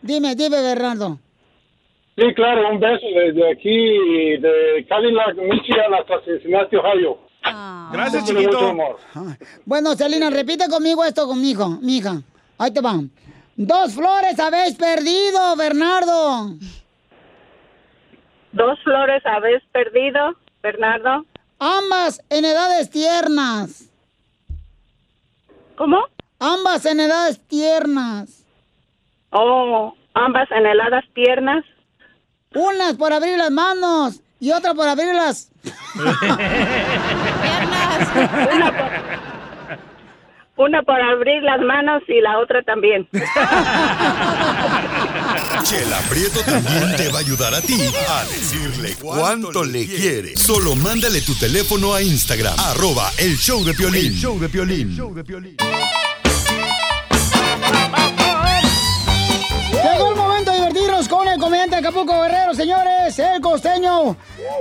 Dime, 0.00 0.34
dime, 0.36 0.62
Bernardo. 0.62 1.18
Sí, 2.18 2.34
claro, 2.34 2.70
un 2.72 2.80
beso 2.80 3.06
desde 3.14 3.52
aquí, 3.52 4.38
de 4.38 4.84
Cadillac, 4.88 5.36
Michigan 5.36 5.94
hasta 5.94 6.20
Cincinnati, 6.24 6.74
Ohio. 6.74 7.16
Gracias, 7.92 8.24
Con 8.24 8.34
mucho 8.34 8.48
chiquito. 8.50 8.68
amor. 8.70 8.96
Bueno, 9.64 9.94
Celina, 9.94 10.28
repite 10.28 10.68
conmigo 10.68 11.04
esto 11.04 11.28
conmigo, 11.28 11.68
mija. 11.80 12.20
Ahí 12.58 12.72
te 12.72 12.80
van. 12.80 13.10
Dos 13.56 13.94
flores 13.94 14.36
habéis 14.40 14.74
perdido, 14.74 15.54
Bernardo. 15.56 16.54
Dos 18.50 18.78
flores 18.82 19.24
habéis 19.24 19.62
perdido, 19.70 20.34
Bernardo. 20.60 21.24
Ambas 21.60 22.20
en 22.30 22.44
edades 22.44 22.90
tiernas. 22.90 23.88
¿Cómo? 25.76 25.98
Ambas 26.40 26.84
en 26.84 26.98
edades 26.98 27.40
tiernas. 27.46 28.44
Oh, 29.30 29.94
ambas 30.14 30.50
en 30.50 30.66
heladas 30.66 31.04
piernas. 31.14 31.64
Unas 32.54 32.94
por 32.94 33.12
abrir 33.12 33.36
las 33.36 33.50
manos 33.50 34.20
y 34.40 34.52
otra 34.52 34.72
por 34.74 34.88
abrir 34.88 35.14
las... 35.14 35.50
Una 35.94 36.14
por, 38.72 38.90
una 40.56 40.82
por 40.82 41.00
abrir 41.00 41.42
las 41.42 41.60
manos 41.60 42.02
y 42.08 42.20
la 42.20 42.38
otra 42.38 42.62
también. 42.62 43.08
Chela 45.62 45.98
Prieto 46.08 46.40
también 46.40 46.96
te 46.96 47.08
va 47.10 47.18
a 47.18 47.20
ayudar 47.20 47.54
a 47.54 47.60
ti 47.60 47.78
a 48.08 48.24
decirle 48.24 48.96
cuánto 49.00 49.64
le 49.64 49.86
quiere. 49.86 50.36
Solo 50.36 50.74
mándale 50.74 51.20
tu 51.20 51.34
teléfono 51.34 51.94
a 51.94 52.02
Instagram, 52.02 52.54
arroba 52.58 53.10
el 53.18 53.36
show 53.36 53.62
de 53.64 53.74
Piolín. 53.74 54.06
El 54.06 54.14
show 54.14 54.38
de 54.40 54.48
Piolín. 54.48 54.96
Llegó 59.70 60.08
el 60.10 60.16
con 61.06 61.28
el 61.28 61.38
comediante 61.38 61.76
de 61.76 61.80
Acapulco 61.80 62.20
Guerrero, 62.22 62.54
señores, 62.54 63.16
el 63.18 63.40
costeño. 63.40 64.16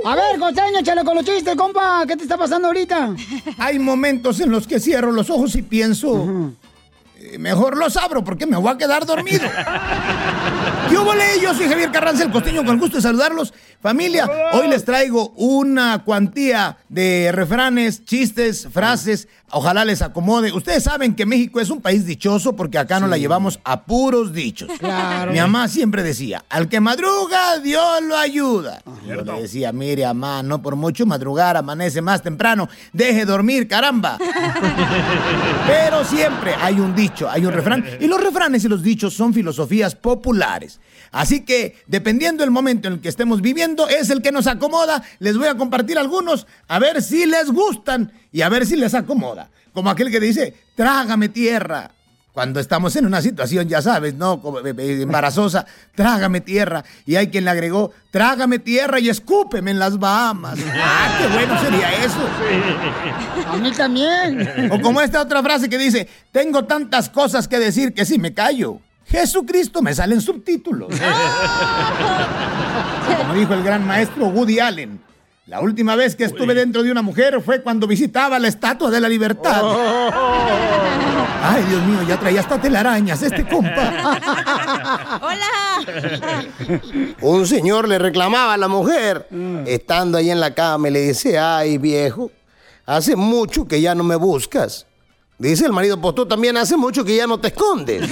A 0.06 0.16
ver, 0.16 0.38
costeño, 0.38 0.80
échale 0.80 1.04
con 1.04 1.16
los 1.16 1.26
chistes, 1.26 1.56
compa. 1.56 2.04
¿Qué 2.06 2.16
te 2.16 2.24
está 2.24 2.38
pasando 2.38 2.68
ahorita? 2.68 3.16
Hay 3.58 3.80
momentos 3.80 4.40
en 4.42 4.52
los 4.52 4.68
que 4.68 4.80
cierro 4.80 5.12
los 5.12 5.32
ojos 5.32 5.56
y 5.56 5.64
pienso, 5.64 6.52
mejor 7.40 7.78
los 7.78 7.98
abro 7.98 8.24
porque 8.24 8.46
me 8.46 8.58
voy 8.58 8.72
a 8.72 8.78
quedar 8.78 9.06
dormido. 9.06 9.48
Yo 10.92 11.04
volé, 11.04 11.26
yo 11.42 11.54
soy 11.54 11.68
Javier 11.68 11.92
Carranza, 11.92 12.24
el 12.24 12.32
costeño, 12.32 12.64
con 12.64 12.76
el 12.76 12.80
gusto 12.80 12.96
de 12.96 13.02
saludarlos. 13.02 13.54
Familia, 13.82 14.30
hoy 14.54 14.70
les 14.70 14.86
traigo 14.86 15.30
una 15.36 16.04
cuantía 16.04 16.78
de 16.88 17.32
refranes, 17.34 18.06
chistes, 18.06 18.68
frases. 18.72 19.28
Ojalá 19.52 19.86
les 19.86 20.02
acomode. 20.02 20.52
Ustedes 20.52 20.84
saben 20.84 21.16
que 21.16 21.26
México 21.26 21.60
es 21.60 21.70
un 21.70 21.82
país 21.82 22.06
dichoso 22.06 22.56
porque 22.56 22.78
acá 22.78 23.00
nos 23.00 23.10
la 23.10 23.18
llevamos 23.18 23.60
a 23.64 23.84
puros 23.84 24.34
dichos. 24.34 24.70
Claro. 24.80 25.32
Mi 25.32 25.40
mamá 25.40 25.68
siempre 25.68 26.04
decía, 26.04 26.44
al 26.50 26.70
que 26.70 26.80
madruga, 26.80 27.60
Dios 27.60 28.02
lo 28.04 28.18
ayuda. 28.18 28.82
Yo 29.06 29.22
le 29.22 29.42
decía, 29.42 29.72
mire, 29.72 30.06
mamá, 30.06 30.42
no 30.44 30.62
por 30.62 30.76
mucho 30.76 31.06
madrugar, 31.06 31.56
amanece 31.58 32.02
más 32.02 32.22
temprano. 32.22 32.68
Deje 32.94 33.26
dormir, 33.26 33.68
caramba. 33.68 34.18
Pero 35.68 36.04
siempre 36.04 36.56
hay 36.62 36.80
un 36.80 36.96
dicho, 36.96 37.07
hay 37.30 37.46
un 37.46 37.54
refrán. 37.54 37.84
Y 38.00 38.08
los 38.08 38.22
refranes 38.22 38.64
y 38.64 38.68
los 38.68 38.84
dichos 38.84 39.14
son 39.14 39.34
filosofías 39.34 39.96
populares. 39.96 40.80
Así 41.12 41.46
que, 41.46 41.76
dependiendo 41.88 42.44
del 42.44 42.52
momento 42.52 42.88
en 42.88 42.96
el 42.96 43.02
que 43.02 43.10
estemos 43.10 43.42
viviendo, 43.42 43.88
es 43.88 44.10
el 44.10 44.22
que 44.22 44.32
nos 44.32 44.48
acomoda. 44.48 45.04
Les 45.20 45.38
voy 45.38 45.48
a 45.48 45.56
compartir 45.56 45.98
algunos, 45.98 46.48
a 46.68 46.80
ver 46.80 47.02
si 47.02 47.26
les 47.26 47.52
gustan 47.52 48.12
y 48.32 48.42
a 48.42 48.50
ver 48.50 48.66
si 48.66 48.76
les 48.76 48.94
acomoda. 48.94 49.50
Como 49.74 49.90
aquel 49.90 50.12
que 50.12 50.20
dice, 50.20 50.54
trágame 50.76 51.30
tierra. 51.30 51.92
Cuando 52.38 52.60
estamos 52.60 52.96
en 52.96 53.08
una 53.08 53.20
situación, 53.20 53.68
ya 53.68 53.82
sabes, 53.82 54.14
¿no? 54.14 54.40
Como, 54.40 54.60
eh, 54.60 54.76
eh, 54.78 55.02
embarazosa, 55.02 55.66
trágame 55.96 56.40
tierra. 56.40 56.84
Y 57.04 57.16
hay 57.16 57.30
quien 57.30 57.46
le 57.46 57.50
agregó, 57.50 57.92
trágame 58.12 58.60
tierra 58.60 59.00
y 59.00 59.10
escúpeme 59.10 59.72
en 59.72 59.80
las 59.80 59.98
Bahamas. 59.98 60.60
¡Ah, 60.76 61.18
qué 61.20 61.28
bueno 61.30 61.60
sería 61.60 61.92
eso! 62.06 62.20
A 63.52 63.58
mí 63.58 63.72
también. 63.72 64.70
O 64.72 64.80
como 64.80 65.02
esta 65.02 65.20
otra 65.20 65.42
frase 65.42 65.68
que 65.68 65.80
dice, 65.80 66.08
tengo 66.32 66.66
tantas 66.66 67.10
cosas 67.10 67.48
que 67.48 67.58
decir 67.58 67.96
que 67.96 68.06
si 68.06 68.20
me 68.20 68.36
callo, 68.36 68.82
Jesucristo 69.08 69.82
me 69.82 69.96
salen 69.96 70.22
subtítulos. 70.22 70.90
Como 73.18 73.34
dijo 73.34 73.56
el 73.56 73.64
gran 73.64 73.84
maestro 73.84 74.28
Woody 74.28 74.60
Allen, 74.60 75.02
la 75.48 75.62
última 75.62 75.96
vez 75.96 76.16
que 76.18 76.26
estuve 76.26 76.54
dentro 76.54 76.84
de 76.84 76.92
una 76.92 77.02
mujer 77.02 77.42
fue 77.42 77.62
cuando 77.62 77.88
visitaba 77.88 78.38
la 78.38 78.50
Estatua 78.50 78.92
de 78.92 79.00
la 79.00 79.08
Libertad. 79.08 79.64
Ay, 81.42 81.64
Dios 81.70 81.82
mío, 81.84 82.04
ya 82.06 82.20
traía 82.20 82.42
hasta 82.42 82.60
telarañas 82.60 83.24
este 83.24 83.48
compa. 83.48 84.20
Un 87.22 87.48
señor 87.48 87.88
le 87.88 87.98
reclamaba 87.98 88.56
a 88.56 88.58
la 88.58 88.68
mujer, 88.68 89.26
estando 89.66 90.18
ahí 90.18 90.30
en 90.30 90.42
la 90.42 90.54
cama, 90.54 90.90
y 90.90 90.92
le 90.92 91.00
dice, 91.00 91.40
ay 91.40 91.78
viejo, 91.78 92.30
hace 92.86 93.16
mucho 93.16 93.66
que 93.66 93.80
ya 93.80 93.96
no 93.96 94.04
me 94.04 94.18
buscas. 94.18 94.86
Dice 95.38 95.66
el 95.66 95.72
marido, 95.72 96.02
pues 96.02 96.14
tú 96.14 96.26
también 96.26 96.58
hace 96.58 96.76
mucho 96.76 97.06
que 97.06 97.16
ya 97.16 97.26
no 97.26 97.40
te 97.40 97.48
escondes. 97.48 98.04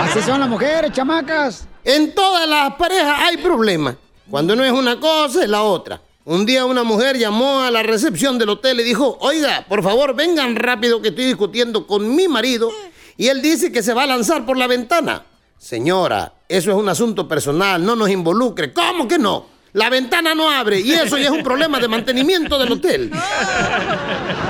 Así 0.00 0.22
son 0.22 0.40
las 0.40 0.48
mujeres, 0.48 0.90
chamacas. 0.92 1.66
En 1.84 2.14
todas 2.14 2.48
las 2.48 2.72
parejas 2.76 3.20
hay 3.20 3.36
problemas. 3.36 3.96
Cuando 4.30 4.54
no 4.54 4.64
es 4.64 4.72
una 4.72 5.00
cosa, 5.00 5.42
es 5.42 5.48
la 5.48 5.62
otra. 5.62 6.00
Un 6.24 6.44
día 6.44 6.66
una 6.66 6.84
mujer 6.84 7.16
llamó 7.16 7.60
a 7.60 7.70
la 7.70 7.82
recepción 7.82 8.38
del 8.38 8.50
hotel 8.50 8.80
y 8.80 8.82
dijo, 8.82 9.16
oiga, 9.22 9.64
por 9.66 9.82
favor, 9.82 10.14
vengan 10.14 10.56
rápido 10.56 11.00
que 11.00 11.08
estoy 11.08 11.24
discutiendo 11.24 11.86
con 11.86 12.14
mi 12.14 12.28
marido 12.28 12.70
y 13.16 13.28
él 13.28 13.40
dice 13.40 13.72
que 13.72 13.82
se 13.82 13.94
va 13.94 14.02
a 14.02 14.06
lanzar 14.06 14.44
por 14.44 14.58
la 14.58 14.66
ventana. 14.66 15.24
Señora, 15.56 16.34
eso 16.46 16.70
es 16.70 16.76
un 16.76 16.90
asunto 16.90 17.26
personal, 17.26 17.82
no 17.82 17.96
nos 17.96 18.10
involucre. 18.10 18.74
¿Cómo 18.74 19.08
que 19.08 19.18
no? 19.18 19.46
La 19.72 19.88
ventana 19.88 20.34
no 20.34 20.50
abre 20.50 20.78
y 20.80 20.92
eso 20.92 21.16
ya 21.16 21.24
es 21.24 21.30
un 21.30 21.42
problema 21.42 21.80
de 21.80 21.88
mantenimiento 21.88 22.58
del 22.58 22.72
hotel. 22.72 23.10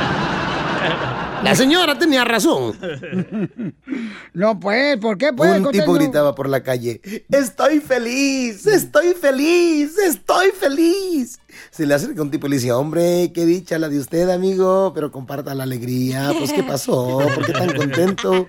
La 1.43 1.55
señora 1.55 1.99
tenía 1.99 2.25
razón. 2.25 2.77
No, 4.35 4.61
pues, 4.61 4.99
¿por 4.99 5.19
qué, 5.19 5.33
pues? 5.33 5.59
Un 5.61 5.73
tipo 5.73 5.93
gritaba 5.95 6.35
por 6.35 6.49
la 6.49 6.63
calle, 6.63 7.01
estoy 7.31 7.81
feliz, 7.81 8.67
estoy 8.67 9.15
feliz, 9.15 9.99
estoy 9.99 10.51
feliz. 10.53 11.41
Se 11.71 11.87
le 11.87 11.95
acerca 11.95 12.23
un 12.23 12.31
tipo 12.31 12.47
y 12.47 12.51
le 12.51 12.57
dice, 12.57 12.73
hombre, 12.73 13.33
qué 13.35 13.47
dicha 13.47 13.79
la 13.79 13.89
de 13.89 13.99
usted, 13.99 14.29
amigo, 14.29 14.93
pero 14.95 15.11
comparta 15.11 15.55
la 15.55 15.63
alegría. 15.65 16.33
Pues, 16.39 16.53
¿qué 16.53 16.63
pasó? 16.63 17.19
¿Por 17.35 17.47
qué 17.47 17.53
tan 17.53 17.75
contento? 17.75 18.49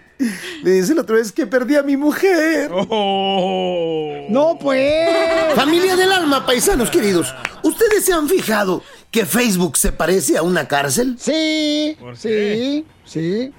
Le 0.64 0.72
dice 0.72 0.94
la 0.94 1.02
otra 1.04 1.16
vez 1.16 1.32
que 1.32 1.48
perdí 1.48 1.76
a 1.76 1.84
mi 1.84 1.96
mujer. 1.96 2.70
No, 2.70 4.58
pues. 4.60 5.56
Familia 5.56 5.96
del 5.96 6.12
alma, 6.12 6.46
paisanos 6.46 6.90
queridos, 6.90 7.34
¿ustedes 7.64 8.06
se 8.06 8.14
han 8.14 8.28
fijado 8.28 8.84
que 9.12 9.26
Facebook 9.26 9.78
se 9.78 9.92
parece 9.92 10.38
a 10.38 10.44
una 10.44 10.68
cárcel? 10.68 11.18
Sí, 11.20 11.98
sí, 12.16 12.86
sí. 13.06 13.54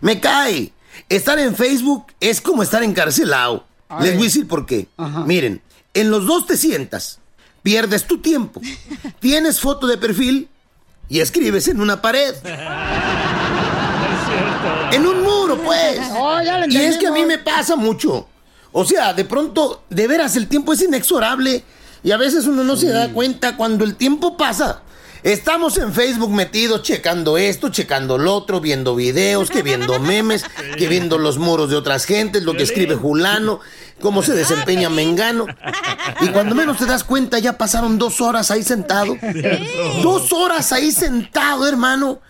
Me 0.00 0.20
cae. 0.20 0.72
Estar 1.08 1.38
en 1.38 1.54
Facebook 1.54 2.06
es 2.18 2.40
como 2.40 2.62
estar 2.62 2.82
encarcelado. 2.82 3.66
Les 4.00 4.14
voy 4.14 4.22
a 4.22 4.24
decir 4.24 4.48
por 4.48 4.66
qué. 4.66 4.88
Ajá. 4.96 5.24
Miren, 5.24 5.60
en 5.94 6.10
los 6.10 6.26
dos 6.26 6.46
te 6.46 6.56
sientas, 6.56 7.19
pierdes 7.62 8.06
tu 8.06 8.18
tiempo, 8.18 8.60
tienes 9.18 9.60
foto 9.60 9.86
de 9.86 9.98
perfil 9.98 10.48
y 11.08 11.20
escribes 11.20 11.68
en 11.68 11.80
una 11.80 12.00
pared. 12.00 12.34
En 14.92 15.06
un 15.06 15.22
muro, 15.22 15.56
pues. 15.62 16.00
Oh, 16.12 16.38
y 16.68 16.76
es 16.76 16.96
que 16.98 17.06
a 17.06 17.12
mí 17.12 17.24
me 17.24 17.38
pasa 17.38 17.76
mucho. 17.76 18.26
O 18.72 18.84
sea, 18.84 19.12
de 19.12 19.24
pronto, 19.24 19.82
de 19.88 20.06
veras, 20.06 20.36
el 20.36 20.48
tiempo 20.48 20.72
es 20.72 20.82
inexorable 20.82 21.64
y 22.02 22.10
a 22.12 22.16
veces 22.16 22.46
uno 22.46 22.64
no 22.64 22.76
se 22.76 22.88
da 22.88 23.12
cuenta 23.12 23.56
cuando 23.56 23.84
el 23.84 23.96
tiempo 23.96 24.36
pasa. 24.36 24.82
Estamos 25.22 25.76
en 25.76 25.92
Facebook 25.92 26.30
metidos 26.30 26.82
checando 26.82 27.36
esto, 27.36 27.68
checando 27.68 28.16
lo 28.16 28.34
otro, 28.34 28.60
viendo 28.60 28.94
videos, 28.94 29.50
que 29.50 29.62
viendo 29.62 29.98
memes, 30.00 30.44
que 30.78 30.88
viendo 30.88 31.18
los 31.18 31.38
muros 31.38 31.68
de 31.68 31.76
otras 31.76 32.06
gentes, 32.06 32.42
lo 32.42 32.54
que 32.54 32.62
escribe 32.62 32.94
Julano, 32.94 33.60
cómo 34.00 34.22
se 34.22 34.34
desempeña 34.34 34.88
Mengano. 34.88 35.46
Y 36.20 36.28
cuando 36.28 36.54
menos 36.54 36.78
te 36.78 36.86
das 36.86 37.04
cuenta, 37.04 37.38
ya 37.38 37.56
pasaron 37.56 37.98
dos 37.98 38.20
horas 38.20 38.50
ahí 38.50 38.62
sentado. 38.62 39.16
Dos 40.02 40.32
horas 40.32 40.72
ahí 40.72 40.90
sentado, 40.90 41.66
hermano. 41.68 42.20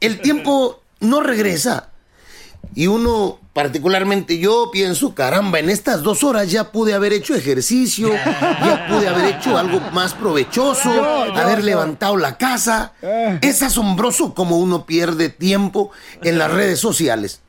El 0.00 0.20
tiempo 0.20 0.82
no 1.00 1.20
regresa. 1.20 1.88
Y 2.74 2.88
uno, 2.88 3.38
particularmente 3.52 4.38
yo, 4.38 4.70
pienso, 4.72 5.14
caramba, 5.14 5.60
en 5.60 5.70
estas 5.70 6.02
dos 6.02 6.24
horas 6.24 6.50
ya 6.50 6.72
pude 6.72 6.92
haber 6.92 7.12
hecho 7.12 7.34
ejercicio, 7.34 8.12
ya 8.12 8.86
pude 8.88 9.06
haber 9.06 9.36
hecho 9.36 9.56
algo 9.56 9.80
más 9.92 10.14
provechoso, 10.14 10.90
haber 11.34 11.62
levantado 11.62 12.16
la 12.16 12.36
casa. 12.36 12.92
Es 13.42 13.62
asombroso 13.62 14.34
como 14.34 14.58
uno 14.58 14.86
pierde 14.86 15.28
tiempo 15.28 15.90
en 16.22 16.38
las 16.38 16.50
redes 16.50 16.80
sociales. 16.80 17.43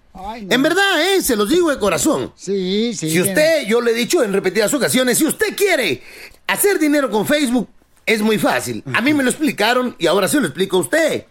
En 0.49 0.62
verdad, 0.62 1.01
¿eh? 1.01 1.21
se 1.21 1.36
los 1.36 1.49
digo 1.49 1.69
de 1.69 1.80
corazón. 1.80 2.32
Sí, 2.36 2.93
sí. 2.93 3.12
Si 3.12 3.21
usted, 3.21 3.65
yo 3.67 3.82
le 3.82 3.91
he 3.91 3.93
dicho 3.93 4.23
en 4.23 4.34
repetidas 4.34 4.73
ocasiones, 4.73 5.17
si 5.17 5.25
usted 5.25 5.56
quiere 5.56 6.01
hacer 6.47 6.80
dinero 6.80 7.10
con 7.10 7.25
Facebook, 7.25 7.69
es 8.06 8.21
muy 8.21 8.38
fácil. 8.38 8.84
A 8.93 9.01
mí 9.01 9.13
me 9.13 9.23
lo 9.23 9.30
explicaron 9.30 9.95
y 9.99 10.08
ahora 10.08 10.28
se 10.28 10.39
lo 10.39 10.47
explico 10.47 10.78
a 10.78 10.82
usted. 10.82 11.25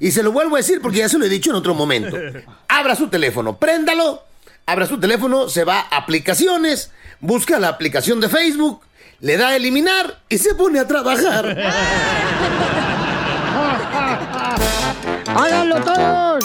Y 0.00 0.12
se 0.12 0.22
lo 0.22 0.30
vuelvo 0.30 0.56
a 0.56 0.58
decir 0.58 0.80
porque 0.80 0.98
ya 0.98 1.08
se 1.08 1.18
lo 1.18 1.24
he 1.24 1.28
dicho 1.28 1.50
en 1.50 1.56
otro 1.56 1.74
momento. 1.74 2.16
Abra 2.68 2.94
su 2.94 3.08
teléfono, 3.08 3.58
préndalo, 3.58 4.22
abra 4.66 4.86
su 4.86 5.00
teléfono, 5.00 5.48
se 5.48 5.64
va 5.64 5.80
a 5.80 5.96
aplicaciones, 5.96 6.92
busca 7.20 7.58
la 7.58 7.68
aplicación 7.68 8.20
de 8.20 8.28
Facebook, 8.28 8.82
le 9.20 9.36
da 9.36 9.48
a 9.48 9.56
eliminar 9.56 10.20
y 10.28 10.38
se 10.38 10.54
pone 10.54 10.78
a 10.78 10.86
trabajar. 10.86 11.46
¡Háganlo 15.26 15.82
todos! 15.82 16.44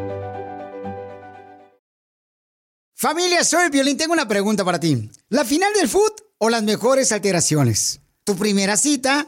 Familia, 3.01 3.43
soy 3.43 3.71
Violín. 3.71 3.97
Tengo 3.97 4.13
una 4.13 4.27
pregunta 4.27 4.63
para 4.63 4.79
ti. 4.79 5.09
¿La 5.29 5.43
final 5.43 5.73
del 5.73 5.89
foot 5.89 6.21
o 6.37 6.51
las 6.51 6.61
mejores 6.61 7.11
alteraciones? 7.11 7.99
¿Tu 8.23 8.35
primera 8.35 8.77
cita 8.77 9.27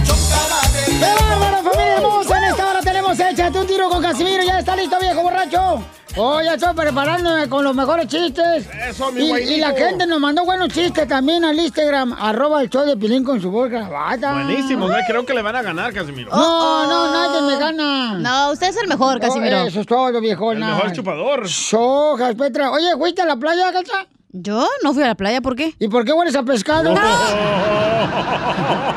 un 3.61 3.67
tiro 3.67 3.89
con 3.89 4.01
Casimiro. 4.01 4.43
¿Ya 4.43 4.59
está 4.59 4.75
listo, 4.75 4.97
viejo 4.99 5.21
borracho? 5.21 5.83
Oh, 6.17 6.41
ya 6.41 6.55
estoy 6.55 6.73
preparándome 6.75 7.47
con 7.47 7.63
los 7.63 7.73
mejores 7.73 8.07
chistes. 8.07 8.67
Eso, 8.89 9.11
mi 9.11 9.29
y, 9.29 9.57
la 9.57 9.71
gente 9.71 10.05
nos 10.05 10.19
mandó 10.19 10.43
buenos 10.43 10.69
chistes 10.69 11.07
también 11.07 11.45
al 11.45 11.57
Instagram, 11.57 12.13
arroba 12.19 12.61
el 12.61 12.69
show 12.69 12.85
de 12.85 12.97
Pilín 12.97 13.23
con 13.23 13.39
su 13.39 13.49
voz 13.49 13.69
grabada. 13.69 14.33
Buenísimo. 14.33 14.89
Creo 15.07 15.25
que 15.25 15.33
le 15.33 15.41
van 15.41 15.55
a 15.55 15.61
ganar, 15.61 15.93
Casimiro. 15.93 16.31
No, 16.31 16.87
no, 16.87 17.13
nadie 17.13 17.41
me 17.41 17.57
gana. 17.57 18.17
No, 18.17 18.51
usted 18.51 18.69
es 18.69 18.77
el 18.77 18.87
mejor, 18.87 19.19
Casimiro. 19.19 19.61
eso 19.61 19.81
es 19.81 19.87
todo, 19.87 20.19
viejona. 20.19 20.69
El 20.69 20.75
mejor 20.75 20.91
chupador. 20.91 21.47
Sojas, 21.47 22.35
Petra. 22.35 22.71
Oye, 22.71 22.91
¿fuiste 22.97 23.21
a 23.21 23.25
la 23.25 23.37
playa, 23.37 23.71
Cacha? 23.71 24.07
¿Yo? 24.33 24.65
No 24.83 24.93
fui 24.93 25.03
a 25.03 25.07
la 25.07 25.15
playa, 25.15 25.41
¿por 25.41 25.57
qué? 25.57 25.75
¿Y 25.77 25.89
por 25.89 26.05
qué 26.05 26.13
hueles 26.13 26.35
a 26.35 26.43
pescado? 26.43 26.91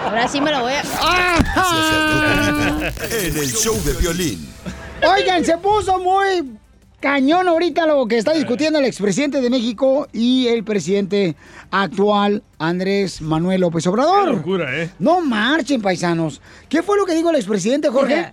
Ahora 0.05 0.29
sí 0.29 0.41
me 0.41 0.53
lo 0.53 0.61
voy 0.61 0.75
a... 0.75 0.83
En 3.11 3.37
el 3.37 3.51
show 3.51 3.75
de 3.85 3.95
violín. 3.95 4.49
Oigan, 5.03 5.45
se 5.45 5.59
puso 5.59 5.99
muy 5.99 6.57
cañón 7.01 7.49
ahorita 7.49 7.87
lo 7.87 8.07
que 8.07 8.17
está 8.17 8.33
discutiendo 8.33 8.79
el 8.79 8.85
expresidente 8.85 9.41
de 9.41 9.51
México 9.51 10.07
y 10.13 10.47
el 10.49 10.65
presidente 10.65 11.37
actual, 11.71 12.43
Andrés 12.59 13.21
Manuel 13.21 13.63
López 13.63 13.87
Obrador. 13.87 14.31
Qué 14.31 14.37
locura, 14.37 14.83
¿eh? 14.83 14.91
No 14.99 15.21
marchen, 15.21 15.83
paisanos. 15.83 16.41
¿Qué 16.69 16.83
fue 16.83 16.97
lo 16.97 17.05
que 17.05 17.15
dijo 17.15 17.31
el 17.31 17.37
expresidente, 17.37 17.89
Jorge? 17.89 18.33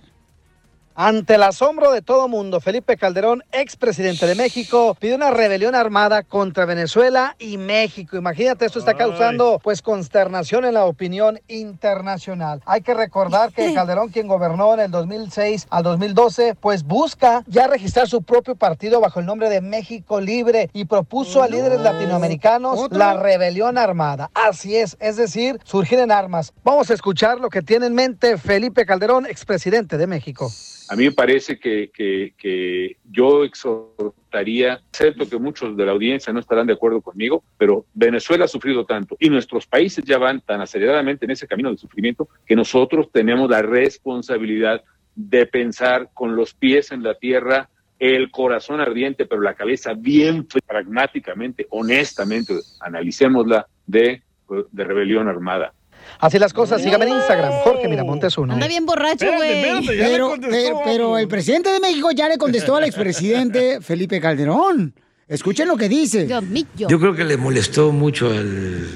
Ante 0.94 1.36
el 1.36 1.42
asombro 1.42 1.90
de 1.90 2.02
todo 2.02 2.28
mundo, 2.28 2.60
Felipe 2.60 2.98
Calderón, 2.98 3.42
expresidente 3.50 4.26
de 4.26 4.34
México, 4.34 4.94
pide 5.00 5.14
una 5.14 5.30
rebelión 5.30 5.74
armada 5.74 6.22
contra 6.22 6.66
Venezuela 6.66 7.34
y 7.38 7.56
México. 7.56 8.18
Imagínate, 8.18 8.66
esto 8.66 8.78
está 8.78 8.92
causando 8.92 9.58
pues 9.62 9.80
consternación 9.80 10.66
en 10.66 10.74
la 10.74 10.84
opinión 10.84 11.40
internacional. 11.48 12.60
Hay 12.66 12.82
que 12.82 12.92
recordar 12.92 13.54
que 13.54 13.72
Calderón, 13.72 14.10
quien 14.10 14.28
gobernó 14.28 14.74
en 14.74 14.80
el 14.80 14.90
2006 14.90 15.66
al 15.70 15.82
2012, 15.82 16.56
pues 16.56 16.82
busca 16.82 17.42
ya 17.46 17.68
registrar 17.68 18.06
su 18.06 18.22
propio 18.22 18.54
partido 18.54 19.00
bajo 19.00 19.20
el 19.20 19.24
nombre 19.24 19.48
de 19.48 19.62
México 19.62 20.20
Libre 20.20 20.68
y 20.74 20.84
propuso 20.84 21.42
a 21.42 21.48
líderes 21.48 21.80
latinoamericanos 21.80 22.92
la 22.92 23.14
rebelión 23.14 23.78
armada. 23.78 24.30
Así 24.34 24.76
es, 24.76 24.98
es 25.00 25.16
decir, 25.16 25.58
surgir 25.64 26.00
en 26.00 26.12
armas. 26.12 26.52
Vamos 26.64 26.90
a 26.90 26.94
escuchar 26.94 27.40
lo 27.40 27.48
que 27.48 27.62
tiene 27.62 27.86
en 27.86 27.94
mente 27.94 28.36
Felipe 28.36 28.84
Calderón, 28.84 29.24
expresidente 29.24 29.96
de 29.96 30.06
México. 30.06 30.50
A 30.88 30.96
mí 30.96 31.04
me 31.04 31.12
parece 31.12 31.58
que, 31.58 31.90
que, 31.92 32.96
yo 33.10 33.44
exhortaría, 33.44 34.80
acepto 34.92 35.28
que 35.28 35.38
muchos 35.38 35.76
de 35.76 35.86
la 35.86 35.92
audiencia 35.92 36.32
no 36.32 36.40
estarán 36.40 36.66
de 36.66 36.74
acuerdo 36.74 37.00
conmigo, 37.00 37.42
pero 37.56 37.86
Venezuela 37.94 38.44
ha 38.44 38.48
sufrido 38.48 38.84
tanto 38.84 39.16
y 39.18 39.30
nuestros 39.30 39.66
países 39.66 40.04
ya 40.04 40.18
van 40.18 40.40
tan 40.40 40.60
aceleradamente 40.60 41.24
en 41.24 41.30
ese 41.30 41.46
camino 41.46 41.70
de 41.70 41.78
sufrimiento 41.78 42.28
que 42.44 42.56
nosotros 42.56 43.10
tenemos 43.12 43.48
la 43.48 43.62
responsabilidad 43.62 44.82
de 45.14 45.46
pensar 45.46 46.10
con 46.14 46.36
los 46.36 46.54
pies 46.54 46.92
en 46.92 47.02
la 47.02 47.14
tierra, 47.14 47.68
el 47.98 48.30
corazón 48.30 48.80
ardiente, 48.80 49.26
pero 49.26 49.42
la 49.42 49.54
cabeza 49.54 49.92
bien 49.94 50.46
pragmáticamente, 50.66 51.66
honestamente, 51.70 52.54
analicémosla 52.80 53.66
de, 53.86 54.22
de 54.70 54.84
rebelión 54.84 55.28
armada. 55.28 55.72
Así 56.22 56.38
las 56.38 56.52
cosas, 56.52 56.80
sígame 56.80 57.04
en 57.06 57.14
Instagram, 57.16 57.52
Jorge 57.64 57.88
Miramontes 57.88 58.38
uno. 58.38 58.54
Anda 58.54 58.68
bien 58.68 58.86
borracho, 58.86 59.26
güey. 59.34 59.84
Pero, 59.88 60.34
pero, 60.40 60.80
pero 60.84 61.18
el 61.18 61.26
presidente 61.26 61.68
de 61.70 61.80
México 61.80 62.12
ya 62.12 62.28
le 62.28 62.38
contestó 62.38 62.76
al 62.76 62.84
expresidente 62.84 63.80
Felipe 63.82 64.20
Calderón. 64.20 64.94
Escuchen 65.26 65.66
lo 65.66 65.76
que 65.76 65.88
dice. 65.88 66.28
Yo 66.76 67.00
creo 67.00 67.16
que 67.16 67.24
le 67.24 67.36
molestó 67.36 67.90
mucho 67.90 68.30
al 68.30 68.86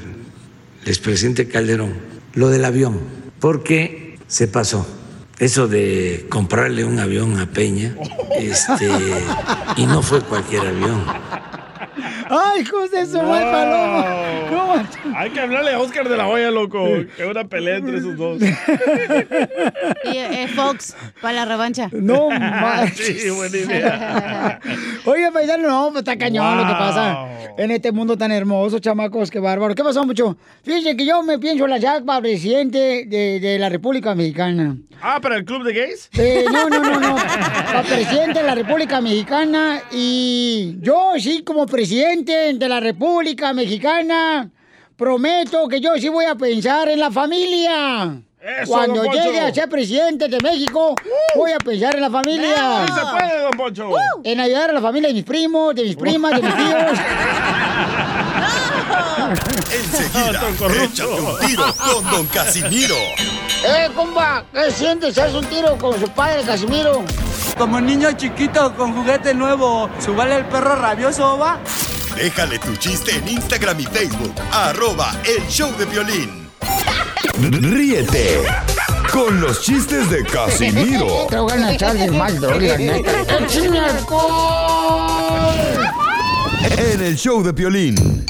expresidente 0.84 1.48
Calderón 1.48 1.94
lo 2.34 2.48
del 2.48 2.64
avión, 2.64 3.00
porque 3.40 4.20
se 4.28 4.46
pasó. 4.46 4.86
Eso 5.40 5.66
de 5.66 6.26
comprarle 6.28 6.84
un 6.84 7.00
avión 7.00 7.40
a 7.40 7.46
Peña, 7.46 7.96
este, 8.38 8.88
y 9.76 9.84
no 9.84 10.00
fue 10.00 10.20
cualquier 10.20 10.64
avión. 10.64 11.02
¡Ay, 12.28 12.64
José, 12.64 13.06
su 13.06 13.20
mal 13.22 13.42
paloma! 13.44 14.06
¿Cómo? 14.50 15.16
Hay 15.16 15.30
que 15.30 15.40
hablarle 15.40 15.72
a 15.72 15.80
Oscar 15.80 16.09
de 16.09 16.16
la 16.16 16.28
Hoya, 16.28 16.50
loco. 16.50 16.85
Que 17.16 17.24
una 17.24 17.44
pelea 17.44 17.76
entre 17.76 17.98
esos 17.98 18.16
dos. 18.16 18.40
Y 18.42 20.16
eh, 20.16 20.48
Fox, 20.54 20.94
para 21.20 21.35
la 21.35 21.44
revancha. 21.44 21.88
No 21.92 22.28
manches. 22.30 23.22
Sí, 23.22 23.30
buena 23.30 23.56
idea. 23.56 24.61
Oye, 25.04 25.30
paisano, 25.32 25.68
no, 25.68 25.88
pues 25.88 26.00
está 26.00 26.16
cañón 26.16 26.56
lo 26.59 26.66
que 26.66 26.72
pasa 26.72 27.28
en 27.56 27.70
este 27.70 27.92
mundo 27.92 28.18
tan 28.18 28.32
hermoso, 28.32 28.78
chamacos, 28.78 29.30
qué 29.30 29.38
bárbaro. 29.38 29.74
¿Qué 29.74 29.82
pasó, 29.82 30.04
mucho? 30.04 30.37
Fíjense 30.62 30.96
que 30.96 31.06
yo 31.06 31.22
me 31.22 31.38
pienso 31.38 31.66
la 31.66 31.78
Jack 31.78 32.04
para 32.04 32.20
presidente 32.20 33.06
de, 33.06 33.40
de 33.40 33.59
la 33.59 33.68
República 33.68 34.14
Mexicana. 34.14 34.76
Ah, 35.00 35.20
¿para 35.20 35.37
el 35.37 35.44
club 35.44 35.62
de 35.64 35.72
gays? 35.72 36.09
Eh, 36.18 36.44
no, 36.50 36.68
no, 36.68 36.80
no, 36.80 37.00
no. 37.00 37.16
Para 37.16 37.82
presidente 37.82 38.40
de 38.40 38.46
la 38.46 38.54
República 38.54 39.00
Mexicana 39.00 39.82
y 39.92 40.76
yo 40.80 41.12
sí 41.18 41.42
como 41.44 41.66
presidente 41.66 41.86
de 41.88 42.68
la 42.68 42.81
República 42.81 43.53
Mexicana 43.53 44.51
prometo 44.96 45.68
que 45.68 45.81
yo 45.81 45.94
sí 45.99 46.09
voy 46.09 46.25
a 46.25 46.35
pensar 46.35 46.88
en 46.88 46.99
la 46.99 47.12
familia. 47.12 48.20
Eso, 48.40 48.72
Cuando 48.72 49.05
llegue 49.05 49.40
a 49.40 49.55
ser 49.55 49.68
presidente 49.68 50.29
de 50.29 50.40
México, 50.40 50.96
voy 51.37 51.53
a 51.53 51.59
pensar 51.59 51.94
en 51.94 52.01
la 52.01 52.11
familia. 52.11 52.87
Sí 52.87 52.92
se 52.92 53.01
puede, 53.01 53.40
don 53.40 53.51
Poncho. 53.53 53.90
En 54.25 54.40
ayudar 54.40 54.70
a 54.70 54.72
la 54.72 54.81
familia 54.81 55.09
de 55.09 55.14
mis 55.14 55.25
primos, 55.25 55.75
de 55.75 55.85
mis 55.85 55.96
primas, 55.96 56.33
de 56.33 56.42
mis 56.42 56.55
tíos. 56.57 56.99
Enseguida, 59.72 60.49
échate 60.85 61.20
un 61.20 61.38
tiro 61.46 61.75
con 61.77 62.11
Don 62.11 62.27
Casimiro. 62.27 62.96
¡Eh, 63.64 63.88
compa! 63.94 64.44
¿Qué 64.53 64.70
sientes? 64.70 65.18
¿Haz 65.18 65.35
un 65.35 65.44
tiro 65.46 65.77
con 65.79 65.99
su 66.01 66.09
padre, 66.09 66.42
Casimiro? 66.42 67.05
Como 67.59 67.81
niño 67.81 68.12
chiquito 68.12 68.75
con 68.77 68.95
juguete 68.95 69.33
nuevo, 69.33 69.88
¿subale 69.99 70.37
el 70.37 70.45
perro 70.45 70.77
rabioso, 70.77 71.38
va? 71.38 71.59
Déjale 72.14 72.59
tu 72.59 72.77
chiste 72.77 73.16
en 73.16 73.29
Instagram 73.29 73.81
y 73.81 73.85
Facebook. 73.85 74.35
Arroba 74.53 75.14
El 75.25 75.47
Show 75.49 75.75
de 75.77 75.87
Violín. 75.87 76.51
Ríete 77.38 78.42
con 79.12 79.40
los 79.40 79.62
chistes 79.62 80.11
de 80.11 80.25
Casimiro 80.25 81.27
Te 81.31 81.38
voy 81.38 81.53
a 81.53 81.73
echar 81.73 81.95
de 81.97 82.11
mal, 82.11 82.38
en 86.79 87.03
el 87.03 87.16
Show 87.16 87.42
de 87.42 87.53
Violín. 87.53 88.27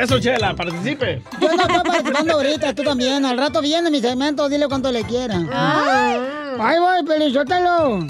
Eso, 0.00 0.18
Chela, 0.20 0.54
participe. 0.54 1.22
Yo 1.40 1.48
no 1.48 1.62
estoy 1.62 1.82
participando 1.82 2.32
ahorita, 2.34 2.74
tú 2.74 2.82
también. 2.82 3.24
Al 3.24 3.38
rato 3.38 3.60
viene 3.60 3.90
mi 3.90 4.00
segmento, 4.00 4.48
dile 4.48 4.68
cuánto 4.68 4.92
le 4.92 5.04
quieran. 5.04 5.48
Ahí 5.52 6.78
voy, 6.78 7.04
Pelizotelo. 7.06 8.06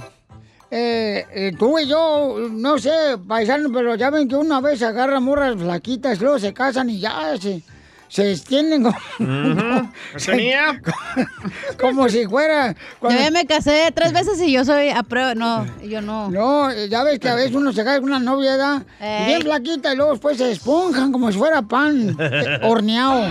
Eh, 0.71 1.25
eh, 1.33 1.53
tú 1.57 1.79
y 1.79 1.87
yo, 1.87 2.49
no 2.51 2.77
sé, 2.79 2.91
paisano, 3.27 3.71
pero 3.73 3.95
ya 3.95 4.11
ven 4.11 4.29
que 4.29 4.35
una 4.35 4.61
vez 4.61 4.83
agarran 4.83 5.23
morras 5.23 5.57
flaquitas, 5.57 6.21
luego 6.21 6.41
se 6.41 6.53
casan 6.53 6.91
y 6.91 6.99
ya 6.99 7.37
se, 7.41 7.63
se 8.09 8.33
extienden 8.33 8.85
como, 8.85 8.97
¿Tenía? 10.25 10.81
como 11.81 12.09
si 12.09 12.27
fuera... 12.27 12.75
Yo 13.03 13.11
ya 13.11 13.31
me 13.31 13.47
casé 13.47 13.93
tres 13.95 14.13
veces 14.15 14.41
y 14.41 14.53
yo 14.53 14.65
soy 14.65 14.91
a 14.91 15.03
prueba. 15.03 15.35
No, 15.35 15.67
yo 15.83 16.01
no. 16.01 16.31
No, 16.31 16.73
ya 16.87 17.03
ves 17.05 17.19
que 17.19 17.29
a 17.29 17.35
veces 17.35 17.55
uno 17.55 17.73
se 17.73 17.85
cae 17.85 18.01
con 18.01 18.11
una 18.11 18.19
novia 18.19 18.53
¿verdad? 18.53 18.83
Ey. 19.01 19.27
bien 19.27 19.43
flaquita 19.43 19.93
y 19.93 19.97
luego 19.97 20.13
después 20.13 20.39
se 20.39 20.51
esponjan 20.51 21.13
como 21.13 21.31
si 21.31 21.39
fuera 21.39 21.63
pan 21.63 22.17
horneado. 22.63 23.29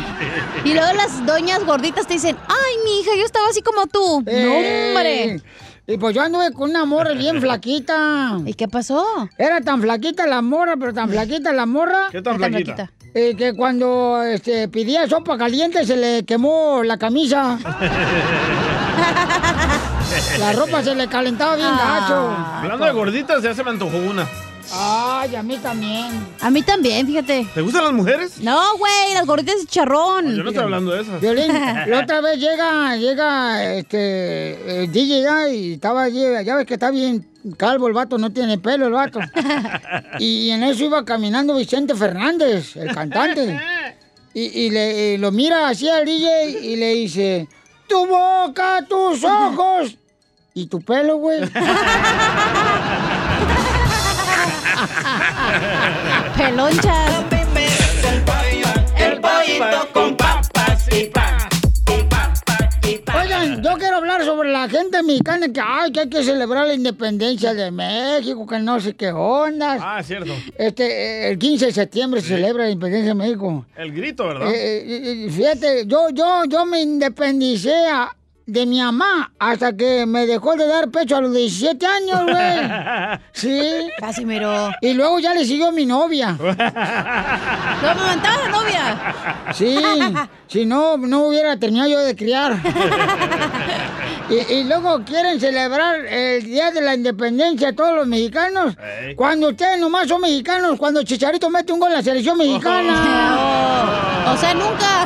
Y 0.64 0.74
luego 0.74 0.94
las 0.94 1.26
doñas 1.26 1.64
gorditas 1.66 2.08
te 2.08 2.14
dicen, 2.14 2.36
ay, 2.48 2.76
mi 2.84 3.00
hija, 3.00 3.12
yo 3.18 3.26
estaba 3.26 3.48
así 3.50 3.62
como 3.62 3.88
tú. 3.88 4.24
No, 4.26 4.92
hombre. 4.92 5.42
Y 5.88 5.98
pues 5.98 6.16
yo 6.16 6.24
anduve 6.24 6.52
con 6.52 6.72
una 6.72 6.86
morra 6.86 7.14
bien 7.14 7.40
flaquita. 7.40 8.40
¿Y 8.44 8.56
qué 8.56 8.68
pasó? 8.68 9.06
Era 9.38 9.62
tan 9.62 9.82
flaquita 9.82 10.26
la 10.26 10.42
morra, 10.42 10.76
pero 10.80 10.94
tan 10.94 11.10
flaquita 11.10 11.54
la 11.54 11.68
morra. 11.68 12.08
¿Qué 12.12 12.24
tan 12.24 12.38
flaquita? 12.38 12.92
Eh, 13.18 13.34
que 13.38 13.54
cuando 13.54 14.22
este, 14.22 14.68
pedía 14.68 15.08
sopa 15.08 15.38
caliente 15.38 15.86
se 15.86 15.96
le 15.96 16.26
quemó 16.26 16.84
la 16.84 16.98
camisa. 16.98 17.58
La 20.40 20.52
ropa 20.54 20.84
se 20.84 20.94
le 20.94 21.08
calentaba 21.08 21.56
bien 21.56 21.72
gacho. 21.76 22.30
Hablando 22.62 22.86
de 22.86 22.92
gorditas, 22.92 23.42
ya 23.42 23.54
se 23.54 23.64
me 23.64 23.72
antojó 23.72 23.98
una. 23.98 24.28
Ay, 24.72 25.36
a 25.36 25.44
mí 25.44 25.58
también. 25.58 26.28
A 26.42 26.50
mí 26.50 26.62
también, 26.62 27.06
fíjate. 27.06 27.48
¿Te 27.54 27.62
gustan 27.62 27.84
las 27.84 27.94
mujeres? 27.94 28.40
No, 28.42 28.78
güey, 28.78 29.14
las 29.14 29.26
gorditas 29.26 29.60
de 29.62 29.68
charrón. 29.68 30.36
Yo 30.36 30.44
no 30.44 30.50
estoy 30.50 30.64
hablando 30.64 30.92
de 30.92 31.02
esas. 31.02 31.22
Violín, 31.22 31.48
la 31.88 32.00
otra 32.02 32.22
vez 32.22 32.40
llega, 32.40 32.96
llega, 32.98 33.74
este, 33.76 34.84
el 34.84 34.92
DJ 34.92 35.22
ya 35.22 35.50
y 35.50 35.74
estaba 35.74 36.04
allí, 36.04 36.22
ya 36.44 36.56
ves 36.56 36.66
que 36.66 36.74
está 36.76 36.92
bien 36.92 37.28
calvo 37.58 37.88
el 37.88 37.94
vato, 37.94 38.18
no 38.18 38.32
tiene 38.32 38.58
pelo 38.58 38.88
el 38.88 38.94
vato. 38.94 39.20
Y 40.20 40.50
en 40.50 40.64
eso 40.64 40.86
iba 40.86 41.04
caminando 41.06 41.56
Vicente 41.56 41.96
Fernández, 41.96 42.76
el 42.76 42.94
cantante. 42.94 43.60
Y, 44.38 44.66
y 44.66 44.70
le 44.70 45.14
y 45.14 45.18
lo 45.18 45.32
mira 45.32 45.70
así 45.70 45.88
al 45.88 46.04
DJ 46.04 46.50
y 46.62 46.76
le 46.76 46.94
dice, 46.94 47.48
tu 47.88 48.06
boca, 48.06 48.86
tus 48.86 49.24
ojos 49.24 49.96
y 50.54 50.68
tu 50.68 50.82
pelo, 50.82 51.16
güey. 51.16 51.40
Pelonchas. 56.38 57.26
El 58.98 59.20
pollito 59.22 59.90
con 59.94 60.16
papas 60.18 60.88
y 60.92 61.06
pan. 61.06 61.38
Oigan, 63.18 63.64
yo 63.64 63.78
quiero 63.78 63.98
hablar 63.98 64.24
sobre 64.24 64.52
la 64.52 64.68
gente 64.70 65.02
mexicana 65.02 65.48
que, 65.52 65.60
ay, 65.64 65.92
que 65.92 66.02
hay 66.02 66.10
que 66.10 66.24
celebrar 66.24 66.68
la 66.68 66.74
independencia 66.74 67.54
de 67.54 67.72
México, 67.72 68.46
que 68.46 68.60
no 68.60 68.80
sé 68.80 68.94
qué 68.94 69.12
ondas. 69.12 69.80
Ah, 69.82 70.00
es 70.02 70.08
cierto. 70.08 70.34
Este, 70.58 70.86
eh, 71.28 71.32
el 71.32 71.40
15 71.40 71.68
de 71.68 71.72
septiembre 71.72 72.22
se 72.22 72.28
celebra 72.30 72.66
la 72.66 72.70
independencia 72.72 73.10
de 73.10 73.16
México. 73.16 73.66
El 73.78 73.92
grito, 73.94 74.28
¿verdad? 74.28 74.52
Eh, 74.54 75.26
eh, 75.26 75.30
fíjate, 75.32 75.86
yo, 75.88 76.10
yo, 76.14 76.44
yo 76.48 76.66
me 76.66 76.82
independicé 76.82 77.74
a- 77.88 78.16
de 78.48 78.66
mi 78.66 78.80
mamá 78.80 79.32
hasta 79.40 79.76
que 79.76 80.06
me 80.06 80.28
dejó 80.28 80.56
de 80.56 80.68
dar 80.68 80.90
pecho 80.90 81.18
a 81.18 81.22
los 81.22 81.34
17 81.34 81.86
años, 81.86 82.22
güey. 82.24 83.20
Sí. 83.34 83.60
Casi 84.00 84.26
miró. 84.26 84.70
Y 84.82 84.94
luego 84.94 85.20
ya 85.20 85.34
le 85.34 85.46
siguió 85.46 85.72
mi 85.72 85.86
novia. 85.86 86.32
¿No 86.40 86.46
me 86.46 88.02
aventaba 88.02 88.38
la 88.44 88.50
novia? 88.50 89.14
Sí, 89.54 89.78
si 90.48 90.66
no, 90.66 90.98
no 90.98 91.28
hubiera 91.28 91.58
terminado 91.58 91.90
yo 91.90 92.00
de 92.00 92.16
criar. 92.16 92.58
Y, 94.30 94.54
y 94.54 94.64
luego 94.64 95.04
quieren 95.04 95.40
celebrar 95.40 96.06
el 96.06 96.44
Día 96.44 96.72
de 96.72 96.82
la 96.82 96.96
Independencia 96.96 97.76
todos 97.76 97.94
los 97.94 98.08
mexicanos. 98.08 98.76
Cuando 99.16 99.50
ustedes 99.50 99.80
nomás 99.80 100.08
son 100.08 100.22
mexicanos, 100.22 100.78
cuando 100.80 101.04
Chicharito 101.04 101.50
mete 101.50 101.74
un 101.74 101.80
gol 101.80 101.90
en 101.92 101.98
la 101.98 102.04
selección 102.04 102.38
mexicana. 102.38 104.32
O 104.34 104.38
sea, 104.38 104.54
nunca. 104.54 105.06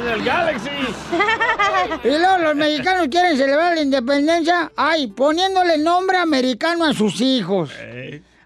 En 0.00 0.08
el 0.08 0.24
Galaxy. 0.24 0.68
Y 2.04 2.08
luego 2.08 2.38
los 2.38 2.54
mexicanos 2.54 3.08
quieren 3.10 3.36
celebrar 3.36 3.74
la 3.74 3.82
independencia, 3.82 4.70
ay, 4.76 5.08
poniéndole 5.08 5.76
nombre 5.78 6.16
americano 6.18 6.84
a 6.84 6.94
sus 6.94 7.20
hijos. 7.20 7.70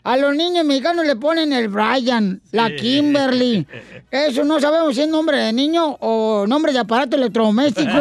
A 0.03 0.17
los 0.17 0.35
niños 0.35 0.65
mexicanos 0.65 1.07
le 1.07 1.17
ponen 1.17 1.53
el 1.53 1.69
Brian, 1.69 2.41
la 2.53 2.75
Kimberly. 2.75 3.67
Eso 4.11 4.45
no 4.45 4.61
sabemos 4.61 4.95
si 4.95 5.03
es 5.03 5.09
nombre 5.09 5.37
de 5.39 5.53
niño 5.53 5.97
o 6.01 6.47
nombre 6.47 6.73
de 6.73 6.79
aparato 6.81 7.17
electrodoméstico. 7.17 7.91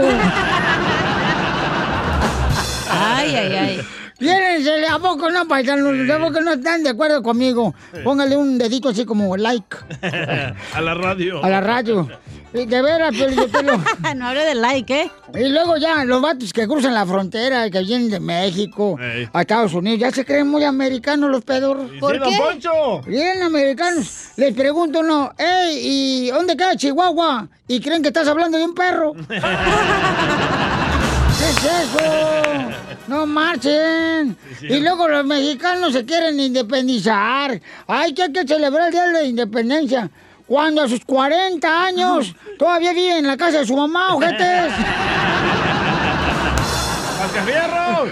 Ay, 2.96 3.36
ay, 3.36 3.56
ay. 3.56 3.82
Piénsele, 4.24 4.88
¿a 4.88 5.00
poco 5.00 5.30
no, 5.30 5.48
paisanos? 5.48 6.10
¿A 6.10 6.18
poco 6.20 6.42
no 6.42 6.54
están 6.54 6.84
de 6.84 6.90
acuerdo 6.92 7.22
conmigo? 7.22 7.74
Póngale 8.04 8.38
un 8.38 8.58
dedito 8.58 8.90
así 8.90 9.06
como 9.06 9.36
like 9.36 9.76
A 10.74 10.82
la 10.82 10.94
radio. 10.94 11.44
a 11.44 11.50
la 11.50 11.62
radio. 11.62 12.08
De 12.54 12.66
veras, 12.84 13.12
Piolichotelo. 13.12 13.82
no 14.16 14.28
hable 14.28 14.46
de 14.46 14.54
like, 14.56 15.02
¿eh? 15.02 15.12
Y 15.34 15.50
luego 15.50 15.76
ya, 15.78 16.06
los 16.06 16.22
vatos 16.22 16.54
que 16.54 16.68
cruzan 16.68 16.94
la 16.94 17.04
frontera, 17.04 17.68
que 17.72 17.80
vienen 17.82 18.12
de 18.12 18.20
México 18.20 18.96
Ey. 19.02 19.28
a 19.34 19.42
Estados 19.42 19.74
Unidos, 19.74 20.00
ya 20.00 20.12
se 20.12 20.24
creen 20.24 20.48
muy 20.48 20.64
americanos 20.64 21.32
los 21.32 21.44
pedorros. 21.44 21.90
¿Por 22.00 22.14
sí, 22.14 22.20
don 22.20 22.30
qué? 22.30 22.38
Poncho. 22.38 23.02
Bien 23.08 23.42
americanos. 23.42 24.28
Les 24.38 24.54
pregunto 24.54 25.00
uno, 25.00 25.34
ey, 25.38 25.80
¿y 25.82 26.30
dónde 26.30 26.56
queda 26.56 26.76
Chihuahua? 26.76 27.48
Y 27.68 27.80
creen 27.80 28.04
que 28.04 28.10
estás 28.10 28.28
hablando 28.28 28.60
de 28.60 28.66
un 28.66 28.76
perro. 28.76 29.14
¿Qué 29.28 29.36
es 31.50 31.58
eso? 31.58 32.43
No 33.08 33.26
marchen. 33.26 34.38
Y 34.62 34.80
luego 34.80 35.08
los 35.08 35.26
mexicanos 35.26 35.94
se 35.94 36.06
quieren 36.06 36.40
independizar. 36.40 37.60
Ay, 37.88 38.14
que 38.14 38.24
hay 38.24 38.32
que 38.32 38.48
celebrar 38.48 38.88
el 38.88 38.94
Día 38.94 39.06
de 39.06 39.14
la 39.14 39.24
Independencia. 39.24 40.10
Cuando 40.48 40.84
a 40.84 40.88
sus 40.88 41.04
40 41.06 41.86
años 41.86 42.36
todavía 42.60 42.94
vive 42.94 43.18
en 43.18 43.28
la 43.28 43.38
casa 43.38 43.60
de 43.60 43.66
su 43.66 43.76
mamá, 43.76 44.16
ojetes. 44.16 44.72
¡Macafierro! 47.24 48.08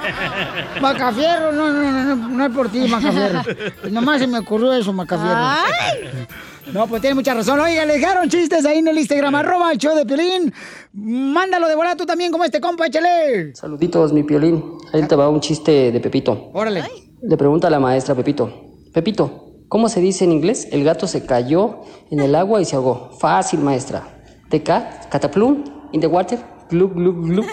Macafierro, 0.80 1.52
no, 1.52 1.68
no, 1.68 1.82
no, 1.90 2.16
no, 2.16 2.28
no 2.28 2.46
es 2.46 2.52
por 2.52 2.68
ti, 2.70 2.80
Macafierro. 2.88 3.42
Nomás 3.90 4.20
se 4.20 4.26
me 4.26 4.38
ocurrió 4.38 4.72
eso, 4.72 4.92
Macafierro. 4.92 5.56
No, 6.72 6.86
pues 6.86 7.00
tiene 7.00 7.14
mucha 7.14 7.34
razón. 7.34 7.58
Oiga, 7.60 7.84
le 7.86 7.94
dejaron 7.94 8.28
chistes 8.28 8.64
ahí 8.66 8.78
en 8.78 8.88
el 8.88 8.98
Instagram, 8.98 9.34
arroba 9.34 9.72
el 9.72 9.78
show 9.78 9.96
de 9.96 10.04
Pelín. 10.04 10.52
Mándalo 10.92 11.66
de 11.68 11.74
volada 11.74 11.96
tú 11.96 12.04
también 12.04 12.30
como 12.30 12.44
este 12.44 12.60
compa, 12.60 12.86
échale. 12.86 13.54
Saluditos, 13.54 14.12
mi 14.12 14.22
piolín. 14.22 14.62
Ahí 14.92 15.02
te 15.04 15.16
va 15.16 15.28
un 15.28 15.40
chiste 15.40 15.90
de 15.90 16.00
Pepito. 16.00 16.50
Órale. 16.52 16.84
Le 17.22 17.36
pregunta 17.36 17.68
a 17.68 17.70
la 17.70 17.80
maestra 17.80 18.14
Pepito. 18.14 18.52
Pepito, 18.92 19.64
¿cómo 19.68 19.88
se 19.88 20.00
dice 20.00 20.24
en 20.24 20.32
inglés? 20.32 20.68
El 20.70 20.84
gato 20.84 21.06
se 21.06 21.24
cayó 21.24 21.80
en 22.10 22.20
el 22.20 22.34
agua 22.34 22.60
y 22.60 22.64
se 22.64 22.76
ahogó. 22.76 23.10
Fácil, 23.18 23.60
maestra. 23.60 24.02
The 24.50 24.62
cat, 24.62 25.08
cataplum, 25.10 25.64
in 25.92 26.00
the 26.00 26.06
water, 26.06 26.38
glug, 26.70 26.94
glug, 26.94 27.26
glug. 27.28 27.46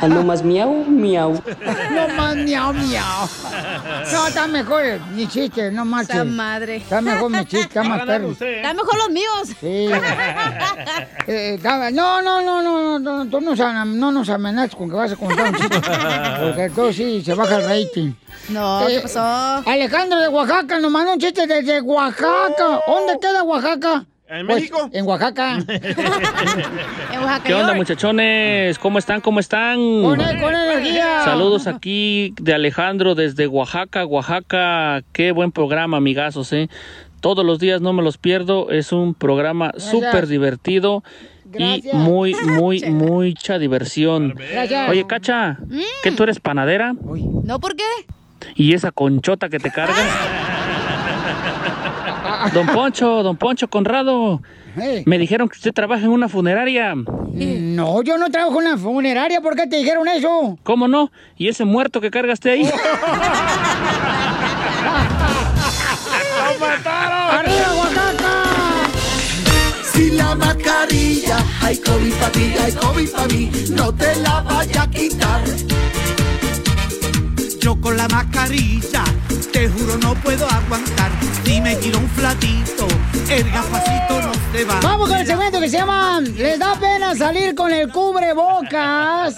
A 0.00 0.06
no 0.08 0.22
más 0.22 0.42
miau, 0.42 0.72
miau. 0.86 1.32
No 1.94 2.08
más 2.16 2.36
miau, 2.36 2.72
miau. 2.72 3.28
No, 4.12 4.26
está 4.26 4.46
mejor 4.46 4.82
mi 5.14 5.26
chiste, 5.26 5.70
no 5.72 5.84
marches. 5.84 6.14
Esa 6.16 6.24
madre. 6.24 6.76
Está 6.76 7.00
mejor 7.00 7.30
mi 7.30 7.38
chiste, 7.40 7.60
está 7.60 7.82
más 7.82 8.04
perro. 8.06 8.30
Está 8.30 8.74
mejor 8.74 8.96
los 8.98 9.10
míos. 9.10 9.48
Sí. 9.60 9.88
Eh, 11.26 11.54
está- 11.54 11.90
no, 11.90 12.22
no, 12.22 12.40
no, 12.42 12.62
no, 12.62 12.98
no, 12.98 13.24
no, 13.24 13.26
tú 13.30 13.40
nos, 13.40 13.58
no 13.58 14.12
nos 14.12 14.28
amenazas 14.28 14.74
con 14.74 14.88
que 14.88 14.96
vas 14.96 15.12
a 15.12 15.16
contar 15.16 15.48
un 15.48 15.54
chiste. 15.56 15.80
Porque 15.80 16.64
entonces 16.64 16.96
sí 16.96 17.22
se 17.24 17.34
baja 17.34 17.56
el 17.56 17.62
rating. 17.68 18.12
No, 18.48 18.84
¿qué 18.86 19.00
pasó? 19.00 19.20
Alejandro 19.68 20.18
de 20.20 20.28
Oaxaca 20.28 20.78
nos 20.80 20.90
mandó 20.90 21.12
un 21.12 21.18
chiste 21.20 21.46
desde 21.46 21.80
Oaxaca. 21.80 22.80
¿Dónde 22.86 23.18
queda 23.20 23.42
Oaxaca? 23.42 24.04
¿En 24.30 24.46
Pues, 24.46 24.60
México? 24.60 24.88
En 24.92 25.06
Oaxaca. 25.06 25.58
En 25.68 27.18
Oaxaca. 27.20 27.42
¿Qué 27.44 27.52
onda, 27.54 27.74
muchachones? 27.74 28.78
¿Cómo 28.78 28.98
están? 28.98 29.20
¿Cómo 29.20 29.40
están? 29.40 29.76
Con, 29.76 30.18
con 30.18 30.54
energía. 30.54 31.24
Saludos 31.24 31.66
aquí 31.66 32.32
de 32.40 32.54
Alejandro 32.54 33.16
desde 33.16 33.48
Oaxaca, 33.48 34.06
Oaxaca. 34.06 35.02
Qué 35.12 35.32
buen 35.32 35.50
programa, 35.50 35.96
amigazos, 35.96 36.52
¿eh? 36.52 36.68
Todos 37.20 37.44
los 37.44 37.58
días 37.58 37.80
no 37.80 37.92
me 37.92 38.02
los 38.04 38.18
pierdo. 38.18 38.70
Es 38.70 38.92
un 38.92 39.14
programa 39.14 39.72
súper 39.78 40.28
divertido 40.28 41.02
y 41.58 41.82
muy, 41.92 42.34
muy, 42.34 42.82
mucha 42.84 43.58
diversión. 43.58 44.34
Gracias. 44.52 44.88
Oye, 44.90 45.06
Cacha, 45.08 45.58
¿que 46.04 46.12
tú 46.12 46.22
eres 46.22 46.38
panadera? 46.38 46.94
¿No 47.42 47.58
por 47.58 47.74
qué? 47.74 47.82
¿Y 48.54 48.74
esa 48.74 48.92
conchota 48.92 49.48
que 49.48 49.58
te 49.58 49.70
cargas? 49.72 49.98
Don 52.54 52.66
Poncho, 52.66 53.22
don 53.22 53.36
Poncho 53.36 53.68
Conrado. 53.68 54.42
Me 55.04 55.18
dijeron 55.18 55.48
que 55.48 55.56
usted 55.56 55.72
trabaja 55.72 56.04
en 56.04 56.10
una 56.10 56.28
funeraria. 56.28 56.94
No, 56.94 58.02
yo 58.02 58.18
no 58.18 58.30
trabajo 58.30 58.60
en 58.60 58.68
una 58.68 58.78
funeraria. 58.78 59.40
¿Por 59.40 59.56
qué 59.56 59.66
te 59.66 59.76
dijeron 59.78 60.06
eso? 60.08 60.58
¿Cómo 60.62 60.86
no? 60.88 61.10
¿Y 61.36 61.48
ese 61.48 61.64
muerto 61.64 62.00
que 62.00 62.10
cargaste 62.10 62.50
ahí? 62.50 62.62
¡Lo 66.40 66.58
mataron! 66.58 67.34
¡Arriba, 67.38 67.74
Oaxaca! 67.78 68.42
Si 69.92 70.10
la 70.12 70.34
mascarilla 70.34 71.38
hay 71.62 71.76
COVID 71.78 72.12
para 72.14 72.32
ti, 72.32 72.54
hay 72.62 72.72
COVID 72.72 73.10
para 73.10 73.26
mí, 73.28 73.50
no 73.70 73.92
te 73.94 74.16
la 74.16 74.40
vaya 74.42 74.82
a 74.82 74.90
quitar. 74.90 75.42
Yo 77.60 77.80
con 77.80 77.96
la 77.96 78.08
mascarilla, 78.08 79.04
te 79.48 79.68
juro 79.68 79.96
no 79.98 80.14
puedo 80.16 80.46
aguantar. 80.46 81.10
Si 81.44 81.60
me 81.60 81.76
tiro 81.76 81.98
un 81.98 82.08
flatito, 82.10 82.86
el 83.28 83.50
gafacito 83.50 84.22
no 84.22 84.32
se 84.52 84.64
va. 84.64 84.80
Vamos 84.80 85.08
con 85.08 85.18
el 85.18 85.26
segmento 85.26 85.60
que 85.60 85.68
se 85.68 85.78
llama 85.78 86.20
Les 86.20 86.58
da 86.58 86.74
pena 86.78 87.14
salir 87.14 87.54
con 87.54 87.72
el 87.72 87.90
cubrebocas. 87.90 89.36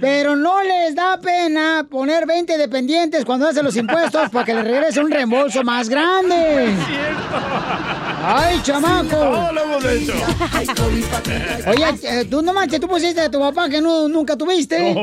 Pero 0.00 0.34
no 0.34 0.62
les 0.64 0.96
da 0.96 1.20
pena 1.20 1.86
poner 1.88 2.26
20 2.26 2.58
dependientes 2.58 3.24
cuando 3.24 3.46
hacen 3.46 3.64
los 3.64 3.76
impuestos 3.76 4.28
para 4.30 4.44
que 4.44 4.52
les 4.52 4.64
regrese 4.64 4.98
un 4.98 5.10
reembolso 5.10 5.62
más 5.62 5.88
grande. 5.88 6.74
¡Ay, 8.22 8.60
chamaco! 8.62 9.08
Todo 9.16 9.52
lo 9.52 9.62
hemos 9.62 9.84
hecho. 9.84 10.12
Oye, 11.68 11.84
eh, 12.02 12.24
tú 12.28 12.42
no 12.42 12.52
manches, 12.52 12.80
tú 12.80 12.88
pusiste 12.88 13.20
a 13.20 13.30
tu 13.30 13.38
papá 13.38 13.68
que 13.68 13.80
no, 13.80 14.08
nunca 14.08 14.36
tuviste. 14.36 14.94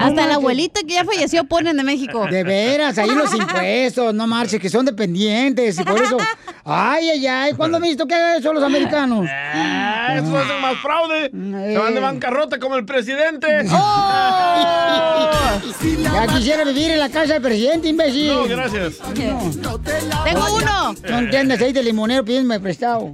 Hasta 0.00 0.26
la 0.26 0.34
abuelita 0.34 0.80
que 0.80 0.94
ya 0.94 1.04
falleció 1.04 1.44
ponen 1.44 1.76
de 1.76 1.84
México. 1.84 2.26
De 2.26 2.42
veras, 2.42 2.98
ahí 2.98 3.10
los 3.18 3.34
impuestos, 3.34 4.14
no 4.14 4.26
marches, 4.26 4.60
que 4.60 4.68
son 4.68 4.84
dependientes 4.86 5.78
y 5.78 5.84
por 5.84 6.00
eso. 6.00 6.16
Ay, 6.64 7.08
ay, 7.10 7.26
ay, 7.26 7.52
¿cuándo 7.54 7.78
has 7.78 7.82
visto 7.82 8.06
que 8.06 8.14
hagan 8.14 8.38
eso 8.38 8.52
los 8.52 8.62
americanos? 8.62 9.26
Ah, 9.30 10.14
eso 10.16 10.36
hacen 10.36 10.60
más 10.60 10.76
fraude. 10.78 11.30
Se 11.30 11.78
van 11.78 11.94
de 11.94 12.00
bancarrota 12.00 12.58
como 12.58 12.76
el 12.76 12.84
presidente. 12.84 13.46
¡Oh! 13.72 15.30
Ya 16.14 16.26
quisiera 16.26 16.64
vivir 16.64 16.90
en 16.90 16.98
la 16.98 17.08
casa 17.08 17.34
del 17.34 17.42
presidente, 17.42 17.88
imbécil. 17.88 18.28
No, 18.28 18.44
gracias. 18.44 18.98
Tengo 19.14 20.54
uno. 20.56 20.94
No 21.08 21.18
entiendes, 21.18 21.60
ahí 21.60 21.72
de 21.72 21.82
limonero, 21.82 22.24
pídeme 22.24 22.60
prestado. 22.60 23.10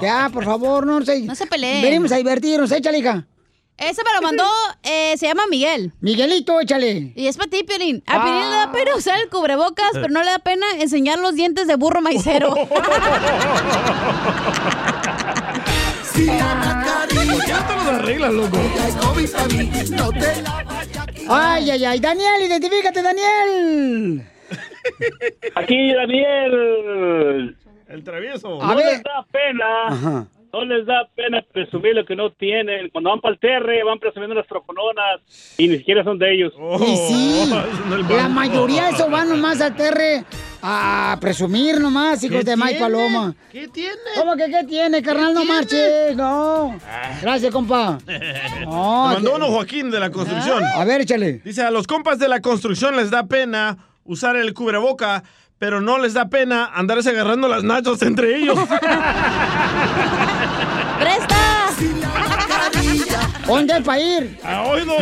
Ya, 0.00 0.30
por 0.32 0.44
favor, 0.44 0.86
no 0.86 1.04
se... 1.04 1.20
No 1.22 1.34
se 1.34 1.46
peleen. 1.46 1.82
Venimos 1.82 2.12
a 2.12 2.16
divertirnos, 2.16 2.70
échale, 2.72 2.98
hija. 2.98 3.24
Ese 3.82 4.02
me 4.04 4.12
lo 4.14 4.22
mandó, 4.22 4.44
eh, 4.84 5.16
se 5.16 5.26
llama 5.26 5.42
Miguel. 5.50 5.92
Miguelito, 6.00 6.60
échale. 6.60 7.12
Y 7.16 7.26
es 7.26 7.36
para 7.36 7.50
ti, 7.50 7.64
Piolín. 7.64 8.02
A 8.06 8.22
Piolín 8.22 8.50
le 8.50 8.56
da 8.56 8.70
pena 8.72 8.94
usar 8.96 9.18
el 9.20 9.28
cubrebocas, 9.28 9.90
pero 9.92 10.08
no 10.08 10.22
le 10.22 10.30
da 10.30 10.38
pena 10.38 10.66
enseñar 10.78 11.18
los 11.18 11.34
dientes 11.34 11.66
de 11.66 11.74
burro 11.76 12.00
maicero. 12.00 12.54
Si 16.12 16.26
la 16.26 16.54
mascarilla 16.54 17.32
¿Por 17.32 17.44
qué 17.46 17.52
no 17.52 17.84
te 17.84 17.90
arreglas, 17.90 18.32
loco? 18.34 18.58
quitar. 18.60 19.48
Ay, 21.28 21.70
ay, 21.70 21.84
ay. 21.86 22.00
Daniel, 22.00 22.42
identifícate, 22.42 23.02
Daniel. 23.02 24.22
Aquí, 25.54 25.92
Daniel. 25.94 27.56
El 27.88 28.04
travieso. 28.04 28.62
A 28.62 28.66
no 28.68 28.76
ver. 28.76 28.86
les 28.86 29.02
da 29.02 29.26
pena. 29.32 29.86
Ajá. 29.88 30.26
No 30.52 30.66
les 30.66 30.84
da 30.84 31.08
pena 31.14 31.42
presumir 31.50 31.94
lo 31.94 32.04
que 32.04 32.14
no 32.14 32.30
tienen. 32.30 32.90
Cuando 32.90 33.08
van 33.08 33.20
para 33.20 33.32
el 33.32 33.40
terre, 33.40 33.82
van 33.84 33.98
presumiendo 33.98 34.34
las 34.34 34.46
trocononas 34.46 35.20
y 35.56 35.66
ni 35.66 35.78
siquiera 35.78 36.04
son 36.04 36.18
de 36.18 36.34
ellos. 36.34 36.52
Y 36.80 36.96
sí, 36.96 37.50
la 38.10 38.28
mayoría 38.28 38.84
de 38.84 38.90
esos 38.90 39.10
van 39.10 39.30
nomás 39.30 39.62
al 39.62 39.74
terre 39.74 40.24
a 40.62 41.16
presumir 41.20 41.80
nomás, 41.80 42.22
hijos 42.22 42.38
¿Qué 42.38 42.44
de 42.44 42.56
Mike? 42.56 42.78
Paloma. 42.78 43.34
¿Qué 43.50 43.66
tiene? 43.68 43.96
¿Cómo 44.14 44.36
que 44.36 44.46
qué 44.46 44.64
tiene, 44.64 45.02
carnal? 45.02 45.32
No 45.34 45.44
marches, 45.44 46.14
no. 46.16 46.78
Gracias, 47.20 47.50
compa. 47.50 47.98
No, 48.62 49.06
mandó 49.06 49.36
uno 49.36 49.46
Joaquín 49.46 49.90
de 49.90 49.98
la 49.98 50.10
construcción. 50.10 50.62
A 50.62 50.84
ver, 50.84 51.00
échale. 51.00 51.40
Dice, 51.44 51.62
a 51.62 51.70
los 51.70 51.86
compas 51.86 52.18
de 52.18 52.28
la 52.28 52.40
construcción 52.40 52.96
les 52.96 53.10
da 53.10 53.26
pena 53.26 53.78
usar 54.04 54.36
el 54.36 54.54
cubreboca, 54.54 55.24
pero 55.62 55.80
no 55.80 55.96
les 55.96 56.12
da 56.12 56.24
pena 56.24 56.72
andarse 56.74 57.10
agarrando 57.10 57.46
las 57.46 57.62
nachos 57.62 58.02
entre 58.02 58.36
ellos. 58.36 58.58
¡Presta! 60.98 61.68
¿Dónde 63.46 63.74
es 63.76 63.82
para 63.84 64.00
ir? 64.00 64.40
Ah, 64.42 64.64
hoy 64.66 64.82
no. 64.84 64.94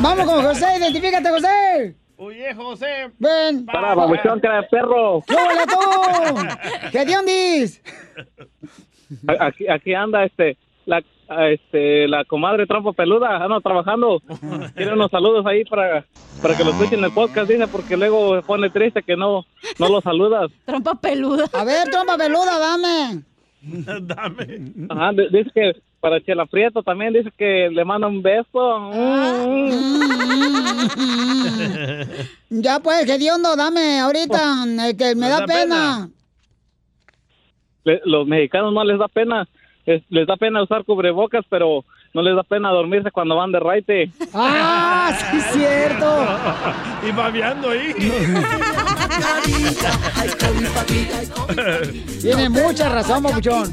Vamos 0.00 0.26
con 0.26 0.42
José, 0.42 0.66
identifícate, 0.80 1.30
José. 1.30 1.94
Oye, 2.16 2.52
José. 2.56 3.12
Ven. 3.20 3.66
Para, 3.66 3.94
babuchón, 3.94 4.40
cara 4.40 4.62
de 4.62 4.66
perro. 4.66 5.22
¡Qué 5.28 5.34
hola 5.36 5.64
tú! 5.68 5.78
¿Qué 6.90 7.04
diondis? 7.04 7.80
A- 9.28 9.46
Aquí, 9.46 9.68
aquí 9.68 9.94
anda 9.94 10.24
este 10.24 10.56
la 10.86 10.96
a- 10.96 11.02
este 11.50 12.08
la 12.08 12.24
comadre 12.24 12.66
trampa 12.66 12.92
peluda, 12.92 13.36
anda 13.42 13.60
trabajando. 13.60 14.20
Quiere 14.74 14.92
unos 14.92 15.10
saludos 15.10 15.46
ahí 15.46 15.64
para, 15.64 16.04
para 16.42 16.56
que 16.56 16.64
lo 16.64 16.70
escuchen 16.70 16.98
en 16.98 17.04
el 17.06 17.12
podcast, 17.12 17.48
dice, 17.50 17.66
porque 17.68 17.96
luego 17.96 18.36
se 18.36 18.42
pone 18.42 18.68
triste 18.70 19.02
que 19.02 19.16
no, 19.16 19.44
no 19.78 19.88
lo 19.88 20.00
saludas. 20.00 20.50
Trompa 20.66 20.94
peluda. 20.96 21.44
A 21.52 21.64
ver, 21.64 21.88
trompa 21.90 22.16
peluda, 22.16 22.58
dame. 22.58 23.22
Dame. 23.62 24.72
Ajá, 24.88 25.12
dice 25.12 25.50
que 25.54 25.72
para 26.00 26.18
Chela 26.22 26.46
Prieto 26.46 26.82
también 26.82 27.12
dice 27.12 27.30
que 27.36 27.68
le 27.70 27.84
manda 27.84 28.06
un 28.08 28.22
beso. 28.22 28.90
Ya 32.48 32.80
pues, 32.80 33.04
qué 33.04 33.18
diondo, 33.18 33.54
dame 33.56 34.00
ahorita, 34.00 34.64
que 34.98 35.14
me 35.14 35.28
da 35.28 35.44
pena. 35.44 36.08
Le- 37.84 38.00
los 38.04 38.26
mexicanos 38.26 38.72
no 38.72 38.82
les 38.84 38.98
da 38.98 39.08
pena, 39.08 39.46
es- 39.96 40.02
les 40.08 40.26
da 40.26 40.36
pena 40.36 40.62
usar 40.62 40.84
cubrebocas, 40.84 41.44
pero 41.48 41.84
no 42.14 42.22
les 42.22 42.34
da 42.36 42.42
pena 42.42 42.70
dormirse 42.70 43.10
cuando 43.10 43.36
van 43.36 43.52
de 43.52 43.60
raite. 43.60 44.10
¡Ah, 44.34 45.12
sí 45.30 45.36
es 45.36 45.44
cierto! 45.52 46.26
y 47.08 47.12
babeando 47.12 47.70
ahí. 47.70 47.94
Tiene 52.20 52.48
mucha 52.48 52.88
razón, 52.88 53.22
papuchón. 53.22 53.72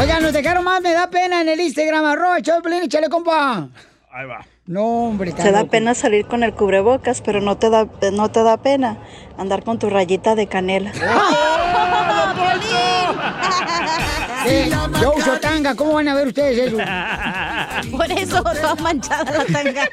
Oigan, 0.00 0.22
nos 0.22 0.32
dejaron 0.32 0.64
más, 0.64 0.80
me 0.82 0.92
da 0.92 1.08
pena 1.08 1.40
en 1.40 1.48
el 1.48 1.60
Instagram, 1.60 2.04
arroba, 2.04 2.36
Piolín, 2.62 2.84
échale, 2.84 3.08
compa. 3.08 3.68
Ahí 4.10 4.26
va. 4.26 4.44
No, 4.66 5.08
hombre, 5.08 5.32
Te 5.32 5.52
da 5.52 5.64
pena 5.64 5.94
salir 5.94 6.26
con 6.26 6.42
el 6.42 6.54
cubrebocas, 6.54 7.20
pero 7.20 7.40
no 7.40 7.56
te 7.58 7.68
da, 7.68 7.86
no 8.12 8.30
te 8.30 8.42
da 8.42 8.56
pena 8.56 8.96
andar 9.36 9.62
con 9.62 9.78
tu 9.78 9.90
rayita 9.90 10.34
de 10.34 10.46
canela. 10.46 10.90
Eh, 14.46 14.70
yo 15.00 15.14
uso 15.14 15.38
tanga, 15.40 15.74
¿cómo 15.74 15.94
van 15.94 16.08
a 16.08 16.14
ver 16.14 16.28
ustedes 16.28 16.58
eso? 16.58 16.76
Por 17.96 18.10
eso, 18.12 18.42
toda 18.42 18.74
manchada 18.76 19.32
la 19.32 19.44
tanga. 19.44 19.88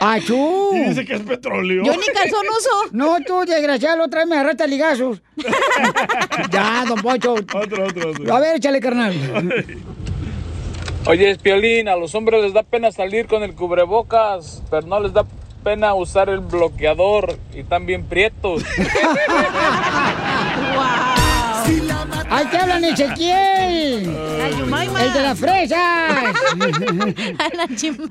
¡Achú! 0.00 0.70
Dice 0.88 1.04
que 1.04 1.14
es 1.14 1.22
petróleo. 1.22 1.84
Yo 1.84 1.92
ni 1.92 2.06
calzón 2.06 2.46
uso. 2.58 2.70
No, 2.92 3.16
tú, 3.26 3.44
desgraciado, 3.46 4.04
otra 4.04 4.20
vez 4.20 4.28
me 4.28 4.34
agarraste 4.36 4.64
a 4.64 4.66
ligazos. 4.66 5.22
ya, 6.50 6.84
don 6.86 7.00
Pocho. 7.00 7.34
Otro, 7.34 7.86
otro, 7.86 8.10
otro. 8.10 8.34
A 8.34 8.40
ver, 8.40 8.56
échale, 8.56 8.80
carnal. 8.80 9.14
Oye, 11.06 11.30
Espiolín, 11.30 11.88
a 11.88 11.96
los 11.96 12.14
hombres 12.14 12.42
les 12.42 12.52
da 12.52 12.62
pena 12.62 12.90
salir 12.92 13.26
con 13.26 13.42
el 13.42 13.54
cubrebocas, 13.54 14.62
pero 14.70 14.86
no 14.86 15.00
les 15.00 15.12
da 15.12 15.24
pena 15.62 15.94
usar 15.94 16.28
el 16.28 16.40
bloqueador 16.40 17.38
y 17.54 17.62
también 17.64 18.04
prietos. 18.04 18.62
¡Ay, 22.28 22.46
te 22.46 22.56
hablan 22.58 22.84
Ezequiel! 22.84 24.16
¡El 25.00 25.12
de 25.12 25.22
las 25.22 25.38
fresas! 25.38 25.78
¡Ay, 25.78 26.32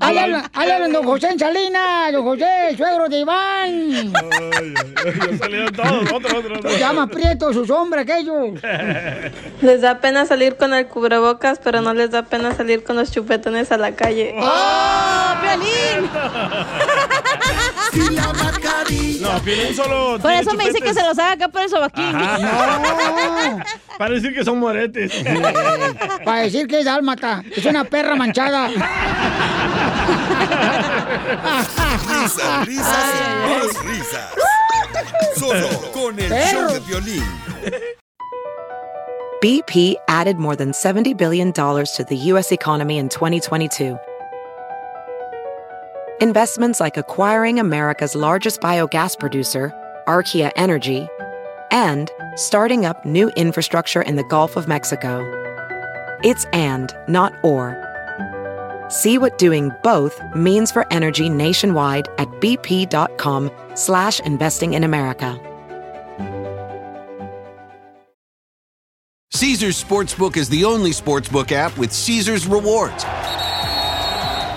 hablan, 0.00 0.50
ay, 0.52 0.70
hablan 0.70 0.92
don 0.92 1.04
José 1.04 1.28
en 1.28 1.38
Salinas! 1.38 2.12
¡Don 2.12 2.22
José, 2.24 2.74
suegro 2.76 3.08
de 3.08 3.18
Iván! 3.20 4.12
Ya 4.12 5.38
salieron 5.38 5.72
todos. 5.74 6.12
Otro, 6.12 6.38
otro, 6.38 6.58
otro. 6.58 6.78
Llama 6.78 7.06
Prieto, 7.06 7.52
sus 7.52 7.70
hombres 7.70 8.02
aquellos. 8.04 8.60
Les 9.62 9.80
da 9.80 9.98
pena 10.00 10.24
salir 10.26 10.56
con 10.56 10.72
el 10.74 10.86
cubrebocas, 10.86 11.60
pero 11.62 11.80
no 11.80 11.94
les 11.94 12.10
da 12.10 12.22
pena 12.24 12.54
salir 12.54 12.84
con 12.84 12.96
los 12.96 13.10
chupetones 13.10 13.70
a 13.72 13.76
la 13.78 13.92
calle. 13.92 14.34
¡Oh, 14.38 15.34
Piolín! 15.42 16.10
No, 19.20 19.40
Piolín 19.42 19.74
solo. 19.74 20.18
Por 20.20 20.30
eso 20.32 20.54
me 20.54 20.66
dice 20.66 20.80
que 20.80 20.92
se 20.92 21.02
los 21.02 21.18
haga 21.18 21.32
acá 21.32 21.48
por 21.48 21.62
el 21.62 21.70
sobaquín. 21.70 22.04
Ajá. 22.04 23.64
Para 24.06 24.14
decir 24.14 24.32
que 24.32 24.44
son 24.44 24.60
moretes. 24.60 25.12
Para 26.24 26.42
decir 26.42 26.68
que 26.68 26.78
es 26.78 26.84
dálmata. 26.84 27.42
Es 27.50 27.66
una 27.66 27.82
perra 27.82 28.14
manchada. 28.14 28.68
Risas, 32.08 32.66
risas 32.66 33.04
y 33.16 33.22
más 33.48 33.84
risas. 33.84 34.30
Solo 35.34 35.68
con 35.92 36.16
el 36.20 36.30
show 36.30 36.70
de 36.70 36.78
violín. 36.86 37.24
BP 39.42 39.96
added 40.06 40.36
more 40.36 40.54
than 40.54 40.70
$70 40.70 41.16
billion 41.16 41.52
to 41.52 42.06
the 42.08 42.16
U.S. 42.30 42.52
economy 42.52 42.98
in 42.98 43.08
2022. 43.08 43.98
Investments 46.20 46.78
like 46.78 46.96
acquiring 46.96 47.58
America's 47.58 48.14
largest 48.14 48.60
biogas 48.60 49.18
producer, 49.18 49.72
Archaea 50.06 50.52
Energy, 50.54 51.08
and 51.70 52.10
starting 52.34 52.84
up 52.84 53.04
new 53.04 53.28
infrastructure 53.30 54.02
in 54.02 54.16
the 54.16 54.24
Gulf 54.24 54.56
of 54.56 54.68
Mexico. 54.68 55.24
It's 56.22 56.44
and, 56.46 56.94
not 57.08 57.32
or. 57.42 57.82
See 58.88 59.18
what 59.18 59.38
doing 59.38 59.72
both 59.82 60.20
means 60.34 60.70
for 60.70 60.90
energy 60.92 61.28
nationwide 61.28 62.08
at 62.18 62.28
bp.com 62.40 63.50
slash 63.74 64.20
investing 64.20 64.74
in 64.74 64.84
America. 64.84 65.40
Caesar's 69.32 69.82
Sportsbook 69.82 70.38
is 70.38 70.48
the 70.48 70.64
only 70.64 70.92
sportsbook 70.92 71.52
app 71.52 71.76
with 71.76 71.92
Caesar's 71.92 72.46
rewards. 72.46 73.04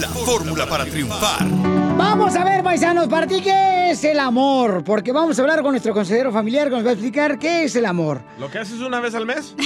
la 0.00 0.08
fórmula 0.08 0.66
para 0.66 0.84
triunfar. 0.84 1.46
Vamos 1.96 2.34
a 2.34 2.44
ver, 2.44 2.62
paisanos, 2.62 3.06
para 3.08 3.26
ti, 3.26 3.40
¿qué 3.40 3.90
es 3.90 4.02
el 4.04 4.18
amor? 4.18 4.82
Porque 4.84 5.12
vamos 5.12 5.38
a 5.38 5.42
hablar 5.42 5.62
con 5.62 5.70
nuestro 5.72 5.94
consejero 5.94 6.32
familiar 6.32 6.68
que 6.68 6.74
nos 6.76 6.84
va 6.84 6.90
a 6.90 6.92
explicar 6.92 7.38
qué 7.38 7.64
es 7.64 7.76
el 7.76 7.86
amor. 7.86 8.20
¿Lo 8.38 8.50
que 8.50 8.58
haces 8.58 8.80
una 8.80 9.00
vez 9.00 9.14
al 9.14 9.26
mes? 9.26 9.54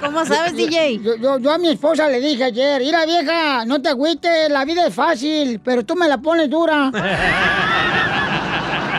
¿Cómo 0.00 0.24
sabes, 0.24 0.56
DJ? 0.56 0.98
Yo, 1.02 1.16
yo- 1.16 1.38
yo 1.38 1.52
a 1.52 1.58
mi 1.58 1.68
esposa 1.70 2.08
le 2.08 2.20
dije 2.20 2.44
ayer, 2.44 2.80
mira 2.80 3.04
vieja, 3.04 3.64
no 3.66 3.80
te 3.82 3.90
agüites, 3.90 4.50
la 4.50 4.64
vida 4.64 4.86
es 4.86 4.94
fácil, 4.94 5.60
pero 5.62 5.84
tú 5.84 5.94
me 5.94 6.08
la 6.08 6.18
pones 6.18 6.48
dura. 6.50 6.90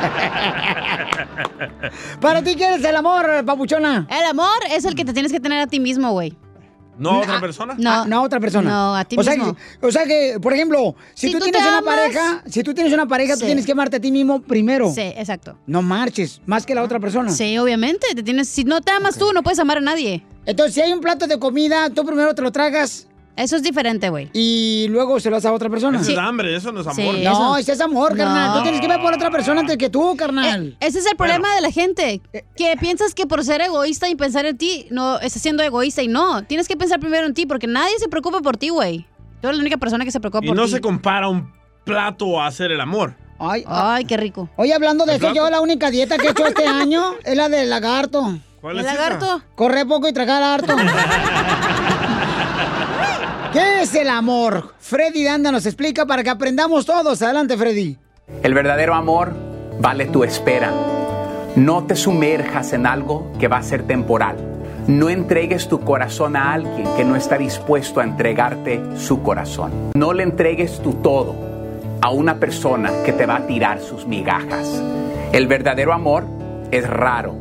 Para 2.21 2.41
ti, 2.43 2.55
¿qué 2.55 2.75
es 2.75 2.83
el 2.83 2.95
amor, 2.95 3.43
papuchona? 3.45 4.07
El 4.09 4.25
amor 4.25 4.47
es 4.71 4.85
el 4.85 4.95
que 4.95 5.05
te 5.05 5.13
tienes 5.13 5.31
que 5.31 5.39
tener 5.39 5.59
a 5.61 5.67
ti 5.67 5.79
mismo, 5.79 6.11
güey. 6.11 6.33
¿No 6.97 7.11
a 7.11 7.19
otra 7.19 7.39
persona? 7.41 7.75
No. 7.77 7.89
Ah, 7.91 8.05
no 8.07 8.17
a 8.17 8.21
otra 8.21 8.39
persona. 8.39 8.69
No, 8.69 8.95
a 8.95 9.05
ti 9.05 9.15
o 9.17 9.23
sea 9.23 9.35
mismo. 9.35 9.55
Que, 9.55 9.85
o 9.87 9.91
sea 9.91 10.03
que, 10.05 10.37
por 10.41 10.53
ejemplo, 10.53 10.95
si, 11.13 11.27
Si 11.27 11.33
tú, 11.33 11.39
tú 11.39 11.43
tienes 11.45 11.61
una 11.61 11.77
amas- 11.79 11.95
pareja, 11.95 12.43
si 12.47 12.63
tú 12.63 12.73
tienes 12.73 12.93
una 12.93 13.07
pareja, 13.07 13.35
tú 13.35 13.45
tienes 13.45 13.65
que 13.65 13.71
amarte 13.71 13.97
a 13.97 13.99
ti 13.99 14.11
mismo 14.11 14.41
primero. 14.41 14.91
Sí, 14.93 15.01
exacto. 15.01 15.57
No 15.67 15.81
marches, 15.81 16.41
más 16.45 16.65
que 16.65 16.75
la 16.75 16.83
otra 16.83 16.99
persona. 16.99 17.31
Sí, 17.31 17.57
obviamente. 17.57 18.07
Te 18.15 18.23
tienes, 18.23 18.47
si 18.49 18.63
no 18.63 18.81
te 18.81 18.91
amas 18.91 19.17
tú, 19.17 19.31
no 19.33 19.43
puedes 19.43 19.59
amar 19.59 19.77
a 19.77 19.81
nadie. 19.81 20.23
Entonces, 20.45 20.75
si 20.75 20.81
hay 20.81 20.91
un 20.91 20.99
plato 20.99 21.25
de 21.27 21.39
comida, 21.39 21.89
tú 21.89 22.05
primero 22.05 22.35
te 22.35 22.41
lo 22.41 22.51
tragas. 22.51 23.07
Eso 23.35 23.55
es 23.55 23.63
diferente, 23.63 24.09
güey. 24.09 24.29
Y 24.33 24.85
luego 24.89 25.19
se 25.19 25.29
lo 25.31 25.37
das 25.37 25.45
a 25.45 25.53
otra 25.53 25.67
persona. 25.69 25.99
Eso 25.99 26.11
es 26.11 26.17
hambre, 26.19 26.55
eso 26.55 26.71
no 26.71 26.81
es 26.81 26.87
amor. 26.87 27.15
Sí. 27.15 27.21
No, 27.23 27.31
eso- 27.31 27.57
ese 27.57 27.71
es 27.73 27.81
amor, 27.81 28.15
carnal. 28.15 28.49
No. 28.49 28.57
Tú 28.57 28.61
tienes 28.63 28.79
que 28.79 28.87
ver 28.87 29.01
por 29.01 29.11
otra 29.13 29.31
persona 29.31 29.61
antes 29.61 29.75
que 29.77 29.89
tú, 29.89 30.15
carnal. 30.15 30.67
Eh, 30.67 30.75
ese 30.79 30.99
es 30.99 31.05
el 31.07 31.15
problema 31.17 31.53
de 31.55 31.61
la 31.61 31.71
gente, 31.71 32.21
que 32.55 32.75
piensas 32.79 33.15
que 33.15 33.25
por 33.25 33.43
ser 33.43 33.61
egoísta 33.61 34.07
y 34.07 34.15
pensar 34.15 34.45
en 34.45 34.55
ti, 34.57 34.85
no 34.91 35.19
estás 35.19 35.41
siendo 35.41 35.63
egoísta 35.63 36.03
y 36.03 36.07
no. 36.07 36.43
Tienes 36.43 36.67
que 36.67 36.77
pensar 36.77 36.99
primero 36.99 37.25
en 37.25 37.33
ti 37.33 37.47
porque 37.47 37.65
nadie 37.65 37.97
se 37.97 38.07
preocupa 38.07 38.41
por 38.41 38.57
ti, 38.57 38.69
güey. 38.69 39.07
Tú 39.41 39.47
eres 39.47 39.57
la 39.57 39.61
única 39.61 39.77
persona 39.77 40.05
que 40.05 40.11
se 40.11 40.19
preocupa 40.19 40.45
Y 40.45 40.49
por 40.49 40.55
no 40.55 40.65
ti. 40.65 40.71
se 40.71 40.81
compara 40.81 41.27
un 41.27 41.51
plato 41.85 42.39
a 42.39 42.45
hacer 42.47 42.71
el 42.71 42.79
amor. 42.81 43.15
Ay, 43.39 43.63
Ay, 43.67 44.05
qué 44.05 44.15
rico. 44.15 44.47
Oye, 44.57 44.73
hablando 44.75 45.05
de 45.05 45.13
¿El 45.13 45.17
eso, 45.17 45.33
plato? 45.33 45.35
yo 45.35 45.49
la 45.49 45.59
única 45.59 45.89
dieta 45.89 46.17
que 46.17 46.27
he 46.27 46.31
hecho 46.31 46.45
este 46.45 46.65
año 46.67 47.15
es 47.25 47.35
la 47.35 47.49
del 47.49 47.69
lagarto. 47.69 48.37
¿Cuál 48.61 48.77
¿El 48.79 48.85
es 48.85 48.91
esa? 48.91 49.01
lagarto? 49.01 49.41
Correr 49.55 49.85
poco 49.87 50.07
y 50.07 50.13
tragar 50.13 50.41
harto. 50.43 50.73
¿Qué 53.53 53.83
es 53.83 53.93
el 53.93 54.09
amor? 54.09 54.73
Freddy 54.79 55.23
Danda 55.23 55.51
nos 55.51 55.67
explica 55.67 56.07
para 56.07 56.23
que 56.23 56.31
aprendamos 56.31 56.87
todos. 56.87 57.21
Adelante, 57.21 57.55
Freddy. 57.55 57.99
El 58.41 58.55
verdadero 58.55 58.95
amor 58.95 59.31
vale 59.79 60.07
tu 60.07 60.23
espera. 60.23 60.71
No 61.55 61.83
te 61.83 61.95
sumerjas 61.95 62.73
en 62.73 62.87
algo 62.87 63.31
que 63.39 63.47
va 63.47 63.57
a 63.57 63.63
ser 63.63 63.83
temporal. 63.83 64.37
No 64.87 65.07
entregues 65.07 65.69
tu 65.69 65.81
corazón 65.81 66.35
a 66.35 66.53
alguien 66.53 66.87
que 66.97 67.05
no 67.05 67.15
está 67.15 67.37
dispuesto 67.37 67.99
a 67.99 68.03
entregarte 68.05 68.81
su 68.97 69.21
corazón. 69.21 69.91
No 69.93 70.13
le 70.13 70.23
entregues 70.23 70.79
tu 70.81 70.95
todo 70.95 71.35
a 72.01 72.09
una 72.09 72.39
persona 72.39 73.03
que 73.05 73.13
te 73.13 73.27
va 73.27 73.35
a 73.35 73.45
tirar 73.45 73.81
sus 73.81 74.07
migajas. 74.07 74.81
El 75.31 75.45
verdadero 75.45 75.93
amor 75.93 76.25
es 76.71 76.89
raro. 76.89 77.35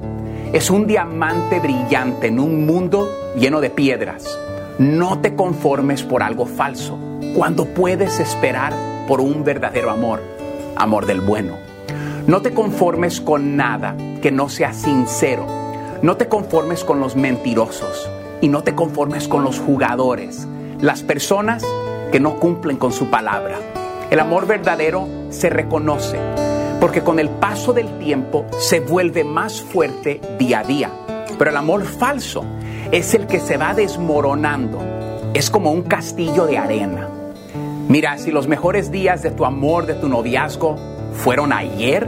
Es 0.53 0.69
un 0.69 0.87
diamante 0.87 1.59
brillante 1.59 2.27
en 2.27 2.39
un 2.39 2.67
mundo 2.67 3.33
lleno 3.35 3.63
de 3.63 3.71
piedras. 3.71 4.39
No 4.83 5.21
te 5.21 5.37
conformes 5.37 6.03
por 6.03 6.25
algo 6.25 6.45
falso 6.45 6.99
cuando 7.37 7.67
puedes 7.67 8.19
esperar 8.19 8.75
por 9.07 9.21
un 9.21 9.45
verdadero 9.45 9.93
amor, 9.93 10.21
amor 10.75 11.07
del 11.07 11.21
bueno. 11.21 11.57
No 12.27 12.43
te 12.43 12.53
conformes 12.53 13.21
con 13.21 13.57
nada 13.57 13.97
que 14.21 14.33
no 14.33 14.49
sea 14.49 14.73
sincero. 14.73 15.47
No 16.03 16.17
te 16.17 16.27
conformes 16.27 16.83
con 16.83 16.99
los 16.99 17.15
mentirosos 17.15 18.11
y 18.41 18.49
no 18.49 18.65
te 18.65 18.75
conformes 18.75 19.29
con 19.29 19.45
los 19.45 19.61
jugadores, 19.61 20.49
las 20.81 21.05
personas 21.05 21.65
que 22.11 22.19
no 22.19 22.41
cumplen 22.41 22.77
con 22.77 22.91
su 22.91 23.09
palabra. 23.09 23.59
El 24.11 24.19
amor 24.19 24.49
verdadero 24.49 25.07
se 25.31 25.49
reconoce 25.49 26.19
porque 26.81 27.03
con 27.03 27.21
el 27.21 27.29
paso 27.29 27.73
del 27.73 28.01
tiempo 28.01 28.47
se 28.59 28.81
vuelve 28.81 29.23
más 29.23 29.63
fuerte 29.63 30.21
día 30.41 30.59
a 30.59 30.65
día. 30.65 30.91
Pero 31.39 31.53
el 31.53 31.57
amor 31.57 31.85
falso 31.85 32.45
es 32.93 33.15
el 33.15 33.27
que 33.27 33.41
se 33.41 33.57
va 33.57 33.73
desmoronando. 33.73 34.79
Es 35.33 35.49
como 35.51 35.73
un 35.73 35.83
castillo 35.83 36.45
de 36.45 36.59
arena. 36.59 37.09
Mira, 37.89 38.19
si 38.19 38.31
los 38.31 38.47
mejores 38.47 38.93
días 38.93 39.23
de 39.23 39.31
tu 39.31 39.47
amor, 39.47 39.87
de 39.87 39.95
tu 39.95 40.11
noviazgo, 40.11 40.77
fueron 41.15 41.55
ayer, 41.55 42.07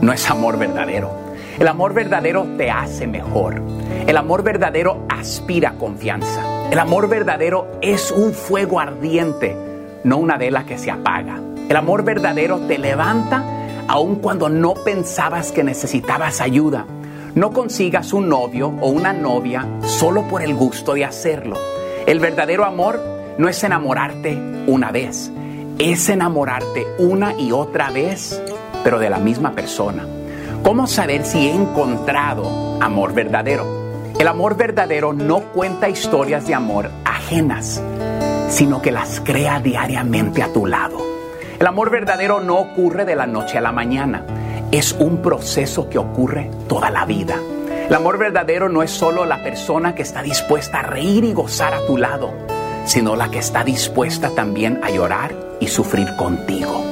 no 0.00 0.12
es 0.12 0.30
amor 0.30 0.56
verdadero. 0.56 1.10
El 1.58 1.66
amor 1.66 1.94
verdadero 1.94 2.46
te 2.56 2.70
hace 2.70 3.08
mejor. 3.08 3.60
El 4.06 4.16
amor 4.16 4.44
verdadero 4.44 5.04
aspira 5.08 5.74
confianza. 5.78 6.70
El 6.70 6.78
amor 6.78 7.08
verdadero 7.08 7.66
es 7.82 8.12
un 8.12 8.32
fuego 8.32 8.78
ardiente, 8.78 9.56
no 10.04 10.18
una 10.18 10.36
vela 10.36 10.64
que 10.64 10.78
se 10.78 10.92
apaga. 10.92 11.40
El 11.68 11.74
amor 11.74 12.04
verdadero 12.04 12.60
te 12.60 12.78
levanta 12.78 13.42
aun 13.88 14.16
cuando 14.16 14.48
no 14.48 14.74
pensabas 14.74 15.50
que 15.50 15.64
necesitabas 15.64 16.40
ayuda. 16.40 16.86
No 17.34 17.50
consigas 17.50 18.12
un 18.12 18.28
novio 18.28 18.72
o 18.80 18.90
una 18.90 19.12
novia 19.12 19.66
solo 19.82 20.22
por 20.28 20.42
el 20.42 20.54
gusto 20.54 20.94
de 20.94 21.04
hacerlo. 21.04 21.56
El 22.06 22.20
verdadero 22.20 22.64
amor 22.64 23.00
no 23.38 23.48
es 23.48 23.64
enamorarte 23.64 24.38
una 24.68 24.92
vez, 24.92 25.32
es 25.80 26.08
enamorarte 26.08 26.86
una 26.98 27.34
y 27.34 27.50
otra 27.50 27.90
vez, 27.90 28.40
pero 28.84 29.00
de 29.00 29.10
la 29.10 29.18
misma 29.18 29.50
persona. 29.50 30.06
¿Cómo 30.62 30.86
saber 30.86 31.24
si 31.24 31.48
he 31.48 31.52
encontrado 31.52 32.80
amor 32.80 33.12
verdadero? 33.14 33.66
El 34.16 34.28
amor 34.28 34.56
verdadero 34.56 35.12
no 35.12 35.40
cuenta 35.40 35.88
historias 35.88 36.46
de 36.46 36.54
amor 36.54 36.88
ajenas, 37.04 37.82
sino 38.48 38.80
que 38.80 38.92
las 38.92 39.18
crea 39.18 39.58
diariamente 39.58 40.40
a 40.40 40.52
tu 40.52 40.66
lado. 40.66 40.98
El 41.58 41.66
amor 41.66 41.90
verdadero 41.90 42.40
no 42.40 42.58
ocurre 42.58 43.04
de 43.04 43.16
la 43.16 43.26
noche 43.26 43.58
a 43.58 43.60
la 43.60 43.72
mañana, 43.72 44.24
es 44.72 44.92
un 44.98 45.18
proceso 45.18 45.88
que 45.88 45.98
ocurre 45.98 46.50
toda 46.68 46.90
la 46.90 47.04
vida. 47.04 47.36
El 47.88 47.94
amor 47.94 48.18
verdadero 48.18 48.68
no 48.68 48.82
es 48.82 48.90
solo 48.90 49.24
la 49.26 49.42
persona 49.42 49.94
que 49.94 50.02
está 50.02 50.22
dispuesta 50.22 50.80
a 50.80 50.82
reír 50.82 51.24
y 51.24 51.32
gozar 51.32 51.74
a 51.74 51.86
tu 51.86 51.96
lado, 51.96 52.32
sino 52.86 53.14
la 53.14 53.30
que 53.30 53.38
está 53.38 53.62
dispuesta 53.62 54.30
también 54.30 54.80
a 54.82 54.90
llorar 54.90 55.34
y 55.60 55.68
sufrir 55.68 56.16
contigo. 56.16 56.82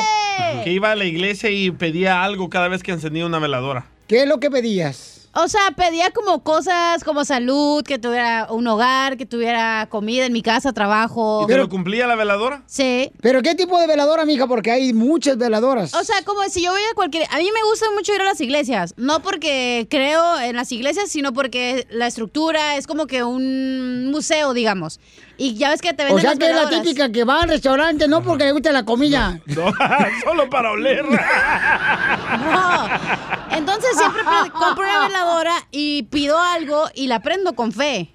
que 0.63 0.71
iba 0.71 0.91
a 0.91 0.95
la 0.95 1.05
iglesia 1.05 1.51
y 1.51 1.69
pedía 1.69 2.23
algo 2.23 2.49
cada 2.49 2.67
vez 2.67 2.81
que 2.81 2.93
encendía 2.93 3.27
una 3.27 3.37
veladora. 3.37 3.85
¿Qué 4.07 4.23
es 4.23 4.27
lo 4.27 4.39
que 4.39 4.49
pedías? 4.49 5.18
O 5.33 5.47
sea, 5.47 5.61
pedía 5.75 6.09
como 6.11 6.43
cosas 6.43 7.03
como 7.03 7.23
salud, 7.23 7.83
que 7.83 7.99
tuviera 7.99 8.47
un 8.49 8.65
hogar, 8.67 9.15
que 9.15 9.27
tuviera 9.27 9.87
comida 9.89 10.25
en 10.25 10.33
mi 10.33 10.41
casa, 10.41 10.73
trabajo. 10.73 11.43
¿Y 11.43 11.47
te 11.47 11.57
lo 11.57 11.69
cumplía 11.69 12.07
la 12.07 12.15
veladora? 12.15 12.63
Sí. 12.65 13.11
¿Pero 13.21 13.43
qué 13.43 13.53
tipo 13.53 13.79
de 13.79 13.85
veladora, 13.85 14.25
mija? 14.25 14.47
Porque 14.47 14.71
hay 14.71 14.91
muchas 14.93 15.37
veladoras. 15.37 15.93
O 15.93 16.03
sea, 16.03 16.23
como 16.25 16.41
si 16.49 16.63
yo 16.63 16.71
voy 16.71 16.81
a 16.91 16.95
cualquier... 16.95 17.27
A 17.29 17.37
mí 17.37 17.47
me 17.53 17.69
gusta 17.69 17.85
mucho 17.95 18.13
ir 18.13 18.21
a 18.21 18.25
las 18.25 18.41
iglesias. 18.41 18.95
No 18.97 19.21
porque 19.21 19.87
creo 19.89 20.39
en 20.39 20.55
las 20.55 20.71
iglesias, 20.71 21.11
sino 21.11 21.31
porque 21.31 21.85
la 21.91 22.07
estructura 22.07 22.75
es 22.77 22.87
como 22.87 23.05
que 23.05 23.23
un 23.23 24.09
museo, 24.09 24.53
digamos. 24.53 24.99
Y 25.41 25.55
ya 25.55 25.69
ves 25.69 25.81
que 25.81 25.93
te 25.93 26.03
venden 26.03 26.17
O 26.17 26.19
sea 26.19 26.31
las 26.31 26.39
que 26.39 26.49
es 26.49 26.55
la 26.55 26.69
típica 26.69 27.11
que 27.11 27.23
va 27.23 27.41
al 27.43 27.49
restaurante, 27.49 28.07
no 28.09 28.21
porque 28.21 28.43
le 28.43 28.51
gusta 28.51 28.71
la 28.73 28.83
comida. 28.83 29.39
No, 29.45 29.71
solo 30.25 30.49
para 30.49 30.71
oler. 30.71 31.05
No. 31.05 32.87
Entonces 33.57 33.91
siempre 33.97 34.21
pre- 34.23 34.51
compro 34.51 34.83
una 34.83 35.07
veladora 35.07 35.53
y 35.71 36.03
pido 36.03 36.37
algo 36.37 36.89
y 36.93 37.07
la 37.07 37.21
prendo 37.21 37.53
con 37.53 37.71
fe. 37.71 38.09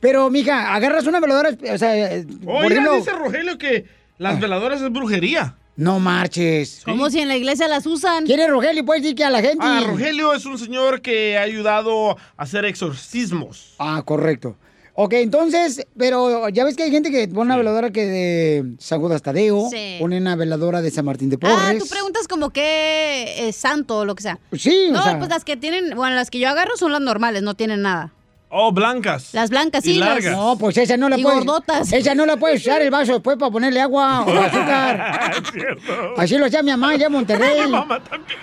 Pero, 0.00 0.28
mija, 0.30 0.74
agarras 0.74 1.06
una 1.06 1.20
veladora, 1.20 1.50
o 1.72 1.78
sea, 1.78 1.96
eh, 1.96 2.26
Oiga, 2.46 2.66
ejemplo- 2.74 2.96
dice 2.96 3.12
Rogelio 3.12 3.58
que 3.58 3.86
las 4.18 4.38
veladoras 4.40 4.80
es 4.82 4.92
brujería. 4.92 5.56
No 5.76 5.98
marches. 5.98 6.82
Como 6.86 7.10
si 7.10 7.20
en 7.20 7.28
la 7.28 7.36
iglesia 7.36 7.68
las 7.68 7.84
usan. 7.86 8.24
¿Quién 8.24 8.40
es 8.40 8.48
Rogelio? 8.48 8.84
Puedes 8.86 9.02
decir 9.02 9.14
que 9.16 9.24
a 9.24 9.30
la 9.30 9.42
gente. 9.42 9.58
Ah, 9.60 9.82
Rogelio 9.86 10.32
es 10.32 10.46
un 10.46 10.58
señor 10.58 11.02
que 11.02 11.36
ha 11.36 11.42
ayudado 11.42 12.12
a 12.12 12.16
hacer 12.42 12.64
exorcismos. 12.64 13.74
Ah, 13.78 14.02
correcto. 14.04 14.56
Ok, 14.98 15.12
entonces, 15.14 15.86
pero 15.98 16.48
ya 16.48 16.64
ves 16.64 16.74
que 16.74 16.84
hay 16.84 16.90
gente 16.90 17.10
que 17.10 17.28
pone 17.28 17.42
una 17.48 17.56
veladora 17.58 17.90
que 17.90 18.06
de 18.06 18.64
San 18.78 18.98
Judas 19.00 19.20
Tadeo, 19.20 19.68
Sí. 19.70 19.96
pone 20.00 20.16
una 20.16 20.36
veladora 20.36 20.80
de 20.80 20.90
San 20.90 21.04
Martín 21.04 21.28
de 21.28 21.36
Porres. 21.36 21.56
Ah, 21.60 21.74
tú 21.78 21.86
preguntas 21.86 22.26
como 22.28 22.48
que 22.50 23.46
es 23.48 23.56
santo 23.56 23.98
o 23.98 24.04
lo 24.06 24.14
que 24.14 24.22
sea. 24.22 24.38
Sí, 24.56 24.86
o 24.88 24.92
No, 24.92 25.02
sea- 25.02 25.18
pues 25.18 25.28
las 25.28 25.44
que 25.44 25.56
tienen, 25.58 25.94
bueno, 25.94 26.16
las 26.16 26.30
que 26.30 26.38
yo 26.38 26.48
agarro 26.48 26.76
son 26.78 26.92
las 26.92 27.02
normales, 27.02 27.42
no 27.42 27.52
tienen 27.54 27.82
nada. 27.82 28.12
Oh, 28.48 28.72
blancas. 28.72 29.34
Las 29.34 29.50
blancas, 29.50 29.84
Y 29.84 29.94
sí. 29.94 29.98
las- 29.98 30.08
largas. 30.08 30.32
No, 30.34 30.56
pues 30.56 30.78
esa 30.78 30.96
no 30.96 31.08
la 31.10 31.18
Y 31.18 31.22
puedes. 31.22 31.40
gordotas. 31.40 31.92
Esa 31.92 32.14
no 32.14 32.24
la 32.24 32.38
puedes 32.38 32.62
usar 32.62 32.80
el 32.80 32.90
vaso 32.90 33.12
después 33.14 33.36
para 33.36 33.50
ponerle 33.52 33.80
agua 33.82 34.22
o 34.22 34.30
azúcar. 34.40 35.32
Es 35.42 35.50
cierto. 35.52 36.14
Así 36.16 36.38
lo 36.38 36.46
hacía 36.46 36.62
mi 36.62 36.70
mamá 36.70 36.90
allá 36.92 37.06
en 37.06 37.12
Monterrey. 37.12 37.60
Mi 37.66 37.70
mamá 37.72 38.02
también. 38.02 38.38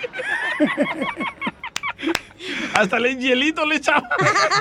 Hasta 2.74 2.98
el 2.98 3.18
hielito 3.18 3.64
le 3.64 3.76
echaba. 3.76 4.06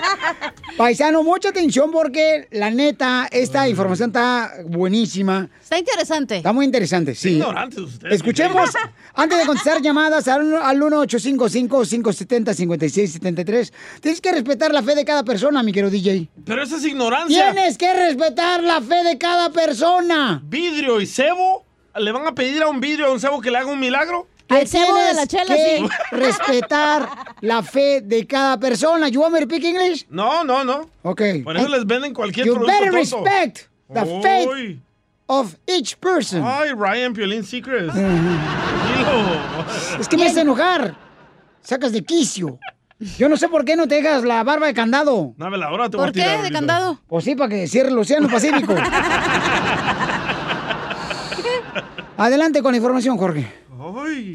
Paisano, 0.78 1.22
mucha 1.24 1.50
atención 1.50 1.92
porque 1.92 2.48
la 2.52 2.72
neta, 2.72 3.28
esta 3.32 3.68
información 3.68 4.10
está 4.10 4.54
buenísima. 4.66 5.50
Está 5.62 5.78
interesante. 5.78 6.38
Está 6.38 6.54
muy 6.54 6.66
interesante, 6.66 7.14
sí. 7.16 7.34
ignorantes 7.34 7.80
ustedes, 7.80 8.16
Escuchemos, 8.16 8.72
antes 9.14 9.38
de 9.38 9.46
contestar 9.46 9.82
llamadas 9.82 10.28
al, 10.28 10.56
al 10.56 10.80
1-855-570-5673, 10.80 13.72
tienes 14.02 14.22
que 14.22 14.32
respetar 14.32 14.74
la 14.74 14.82
fe 14.82 14.96
de 14.96 15.06
cada 15.06 15.24
persona, 15.24 15.62
mi 15.64 15.72
querido 15.72 15.92
DJ. 15.92 16.30
Pero 16.46 16.64
eso 16.64 16.78
es 16.78 16.86
ignorancia. 16.86 17.52
Tienes 17.52 17.78
que 17.78 17.94
respetar 17.94 18.64
la 18.64 18.82
fe 18.82 19.04
de 19.04 19.18
cada 19.18 19.50
persona. 19.50 20.42
Vidrio 20.46 21.02
y 21.02 21.06
cebo. 21.06 21.66
¿Le 21.96 22.12
van 22.12 22.26
a 22.26 22.34
pedir 22.34 22.64
a 22.64 22.70
un 22.70 22.80
vidrio 22.80 23.06
a 23.06 23.12
un 23.12 23.20
cebo 23.20 23.40
que 23.40 23.52
le 23.52 23.60
haga 23.60 23.68
un 23.68 23.80
milagro? 23.80 24.28
Que 24.48 24.66
tienes 24.66 25.30
que 25.30 25.88
respetar 26.12 27.10
la 27.42 27.64
fe 27.64 28.02
de 28.02 28.28
cada 28.28 28.60
persona. 28.60 29.08
You 29.08 29.22
want 29.22 29.34
me 29.34 29.40
to 29.40 29.46
speak 29.46 29.64
English? 29.64 30.06
No, 30.10 30.44
no, 30.44 30.64
no. 30.64 30.90
Ok. 31.02 31.22
Por 31.44 31.58
eso 31.58 31.68
les 31.70 31.86
venden 31.86 32.14
cualquier 32.14 32.46
You 32.46 32.54
producto 32.56 32.74
better 32.74 32.92
tonto. 32.92 33.24
respect 33.24 33.70
the 33.94 34.06
faith 34.22 34.80
of 35.28 35.56
each 35.66 35.98
person. 35.98 36.44
Ay, 36.46 36.72
Ryan 36.74 37.14
Piolín 37.14 37.44
Secrets. 37.44 37.94
Es 40.00 40.08
que 40.08 40.18
me 40.18 40.28
hace 40.28 40.42
enojar. 40.42 40.96
Sacas 41.62 41.92
de 41.94 42.04
quicio. 42.04 42.60
Yo 43.18 43.28
no 43.28 43.38
sé 43.38 43.50
por 43.50 43.66
qué 43.66 43.76
no 43.76 43.88
te 43.88 43.96
dejas 43.96 44.24
la 44.24 44.44
barba 44.44 44.68
de 44.68 44.74
candado. 44.74 45.34
Una 45.38 45.50
veladora 45.50 45.90
te 45.90 45.98
voy 45.98 46.08
a 46.10 46.12
tirar 46.12 46.38
ahorita. 46.38 47.00
Pues 47.08 47.26
sí, 47.26 47.36
para 47.36 47.50
que 47.50 47.68
cierre 47.68 47.90
el 47.90 47.98
Océano 47.98 48.30
Pacífico. 48.30 48.76
Adelante 52.18 52.62
con 52.62 52.72
la 52.72 52.78
información, 52.78 53.18
Jorge. 53.18 53.63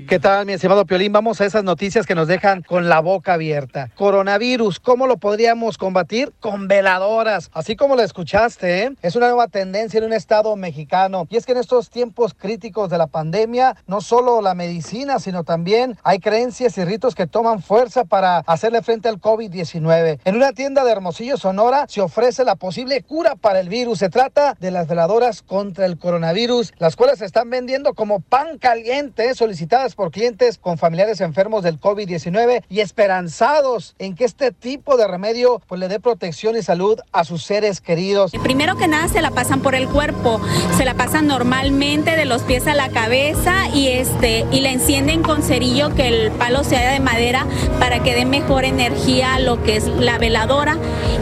¿Qué 0.06 0.18
tal, 0.18 0.44
mi 0.44 0.52
estimado 0.52 0.84
Piolín? 0.84 1.10
Vamos 1.10 1.40
a 1.40 1.46
esas 1.46 1.64
noticias 1.64 2.04
que 2.04 2.14
nos 2.14 2.28
dejan 2.28 2.60
con 2.62 2.90
la 2.90 3.00
boca 3.00 3.32
abierta. 3.32 3.90
Coronavirus, 3.94 4.78
¿cómo 4.78 5.06
lo 5.06 5.16
podríamos 5.16 5.78
combatir? 5.78 6.34
Con 6.38 6.68
veladoras. 6.68 7.50
Así 7.54 7.74
como 7.74 7.96
lo 7.96 8.02
escuchaste, 8.02 8.82
¿eh? 8.82 8.92
es 9.00 9.16
una 9.16 9.28
nueva 9.28 9.48
tendencia 9.48 9.98
en 9.98 10.04
un 10.04 10.12
estado 10.12 10.54
mexicano. 10.56 11.26
Y 11.30 11.36
es 11.38 11.46
que 11.46 11.52
en 11.52 11.58
estos 11.58 11.88
tiempos 11.88 12.34
críticos 12.34 12.90
de 12.90 12.98
la 12.98 13.06
pandemia, 13.06 13.74
no 13.86 14.02
solo 14.02 14.42
la 14.42 14.54
medicina, 14.54 15.18
sino 15.18 15.44
también 15.44 15.96
hay 16.02 16.18
creencias 16.18 16.76
y 16.76 16.84
ritos 16.84 17.14
que 17.14 17.26
toman 17.26 17.62
fuerza 17.62 18.04
para 18.04 18.40
hacerle 18.40 18.82
frente 18.82 19.08
al 19.08 19.18
COVID-19. 19.18 20.18
En 20.26 20.36
una 20.36 20.52
tienda 20.52 20.84
de 20.84 20.92
Hermosillo, 20.92 21.38
Sonora, 21.38 21.86
se 21.88 22.02
ofrece 22.02 22.44
la 22.44 22.56
posible 22.56 23.02
cura 23.02 23.34
para 23.34 23.60
el 23.60 23.70
virus. 23.70 24.00
Se 24.00 24.10
trata 24.10 24.56
de 24.60 24.70
las 24.70 24.88
veladoras 24.88 25.40
contra 25.40 25.86
el 25.86 25.98
coronavirus, 25.98 26.74
las 26.78 26.96
cuales 26.96 27.20
se 27.20 27.24
están 27.24 27.48
vendiendo 27.48 27.94
como 27.94 28.20
pan 28.20 28.58
caliente, 28.58 29.37
solicitadas 29.38 29.94
por 29.94 30.10
clientes 30.10 30.58
con 30.58 30.78
familiares 30.78 31.20
enfermos 31.20 31.62
del 31.62 31.80
COVID-19 31.80 32.64
y 32.68 32.80
esperanzados 32.80 33.94
en 33.98 34.14
que 34.14 34.24
este 34.24 34.52
tipo 34.52 34.96
de 34.96 35.06
remedio 35.06 35.62
pues 35.66 35.80
le 35.80 35.88
dé 35.88 36.00
protección 36.00 36.56
y 36.56 36.62
salud 36.62 36.98
a 37.12 37.24
sus 37.24 37.44
seres 37.44 37.80
queridos. 37.80 38.32
Primero 38.42 38.76
que 38.76 38.88
nada 38.88 39.08
se 39.08 39.22
la 39.22 39.30
pasan 39.30 39.60
por 39.60 39.74
el 39.74 39.88
cuerpo, 39.88 40.40
se 40.76 40.84
la 40.84 40.94
pasan 40.94 41.26
normalmente 41.26 42.16
de 42.16 42.24
los 42.24 42.42
pies 42.42 42.66
a 42.66 42.74
la 42.74 42.90
cabeza 42.90 43.68
y 43.72 43.88
este 43.88 44.44
y 44.50 44.60
la 44.60 44.70
encienden 44.70 45.22
con 45.22 45.42
cerillo 45.42 45.94
que 45.94 46.08
el 46.08 46.32
palo 46.32 46.64
sea 46.64 46.92
de 46.92 47.00
madera 47.00 47.46
para 47.78 48.02
que 48.02 48.14
dé 48.14 48.24
mejor 48.24 48.64
energía 48.64 49.34
a 49.34 49.40
lo 49.40 49.62
que 49.62 49.76
es 49.76 49.86
la 49.86 50.18
veladora 50.18 50.76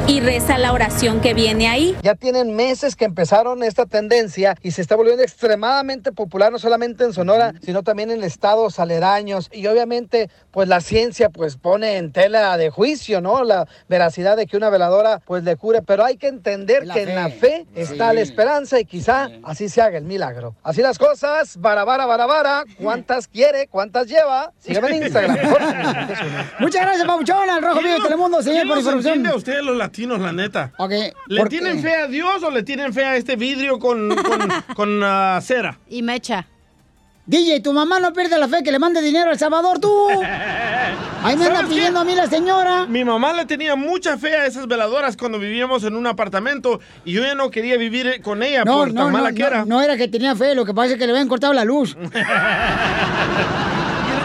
y 0.08 0.20
reza 0.20 0.56
la 0.58 0.72
oración 0.72 1.20
que 1.20 1.34
viene 1.34 1.68
ahí. 1.68 1.96
Ya 2.02 2.14
tienen 2.14 2.54
meses 2.54 2.96
que 2.96 3.04
empezaron 3.04 3.62
esta 3.62 3.86
tendencia 3.86 4.56
y 4.62 4.70
se 4.70 4.80
está 4.80 4.96
volviendo 4.96 5.22
extremadamente 5.22 6.12
popular 6.12 6.52
no 6.52 6.58
solamente 6.58 7.04
en 7.04 7.12
Sonora, 7.12 7.54
sino 7.62 7.82
también 7.82 8.05
en 8.10 8.22
estados 8.24 8.78
aledaños. 8.78 9.48
Y 9.52 9.66
obviamente, 9.66 10.30
pues 10.50 10.68
la 10.68 10.80
ciencia 10.80 11.30
pues 11.30 11.56
pone 11.56 11.96
en 11.96 12.12
tela 12.12 12.56
de 12.56 12.70
juicio, 12.70 13.20
¿no? 13.20 13.44
La 13.44 13.66
veracidad 13.88 14.36
de 14.36 14.46
que 14.46 14.56
una 14.56 14.70
veladora 14.70 15.20
pues 15.24 15.44
le 15.44 15.56
cure, 15.56 15.82
pero 15.82 16.04
hay 16.04 16.16
que 16.16 16.28
entender 16.28 16.86
La 16.86 16.94
que 16.94 17.04
fe. 17.04 17.10
en 17.10 17.16
la 17.16 17.28
fe 17.30 17.66
está 17.74 18.12
la 18.12 18.20
esperanza 18.20 18.80
y 18.80 18.84
quizá 18.84 19.28
así 19.44 19.68
se 19.68 19.82
haga 19.82 19.98
el 19.98 20.04
milagro. 20.04 20.54
Así 20.62 20.82
las 20.82 20.98
cosas, 20.98 21.56
barabara, 21.58 22.06
barabara, 22.06 22.64
¿cuántas 22.80 23.28
quiere? 23.28 23.66
¿Cuántas 23.68 24.06
lleva? 24.06 24.52
Sígueme 24.58 24.88
en 24.96 25.02
Instagram. 25.04 25.36
Muchas 26.58 26.82
gracias, 26.82 27.06
Pabuchón, 27.06 27.48
al 27.50 27.62
Rojo 27.62 27.80
Vivo 27.80 27.94
de 27.94 28.00
Telemundo, 28.00 28.42
señor, 28.42 28.56
¿Quién 28.58 28.68
por 28.68 28.78
información. 28.78 29.12
entiende 29.14 29.28
a 29.30 29.36
ustedes 29.36 29.62
los 29.64 29.76
latinos, 29.76 30.20
la 30.20 30.32
neta? 30.32 30.72
¿Le 31.28 31.40
¿por 31.40 31.48
tienen 31.48 31.76
qué? 31.76 31.82
fe 31.88 31.94
a 31.96 32.06
Dios 32.06 32.42
o 32.42 32.50
le 32.50 32.62
tienen 32.62 32.92
fe 32.92 33.04
a 33.04 33.16
este 33.16 33.36
vidrio 33.36 33.78
con, 33.78 34.14
con, 34.16 34.48
con, 34.76 35.00
ah, 35.02 35.38
cera? 35.42 35.78
Y 35.88 36.02
mecha. 36.02 36.46
DJ, 37.26 37.60
tu 37.60 37.72
mamá 37.72 37.98
no 37.98 38.12
pierde 38.12 38.38
la 38.38 38.46
fe 38.46 38.62
que 38.62 38.70
le 38.70 38.78
mande 38.78 39.00
dinero 39.02 39.30
a 39.30 39.32
El 39.32 39.38
Salvador, 39.38 39.80
tú. 39.80 39.90
Ahí 41.24 41.36
me 41.36 41.46
anda 41.46 41.64
pidiendo 41.64 41.98
a 41.98 42.04
mí 42.04 42.14
la 42.14 42.28
señora. 42.28 42.86
Mi 42.86 43.04
mamá 43.04 43.32
le 43.32 43.44
tenía 43.46 43.74
mucha 43.74 44.16
fe 44.16 44.36
a 44.36 44.46
esas 44.46 44.68
veladoras 44.68 45.16
cuando 45.16 45.38
vivíamos 45.40 45.82
en 45.82 45.96
un 45.96 46.06
apartamento 46.06 46.78
y 47.04 47.12
yo 47.14 47.22
ya 47.22 47.34
no 47.34 47.50
quería 47.50 47.76
vivir 47.78 48.22
con 48.22 48.44
ella 48.44 48.62
No, 48.64 48.76
por 48.78 48.88
no, 48.88 48.94
tan 48.94 49.12
no, 49.12 49.18
mala 49.18 49.32
que 49.32 49.42
era. 49.42 49.64
no 49.64 49.82
era 49.82 49.96
que 49.96 50.06
tenía 50.06 50.36
fe, 50.36 50.54
lo 50.54 50.64
que 50.64 50.72
pasa 50.72 50.92
es 50.92 50.98
que 51.00 51.06
le 51.06 51.12
habían 51.12 51.26
cortado 51.28 51.52
la 51.52 51.64
luz. 51.64 51.96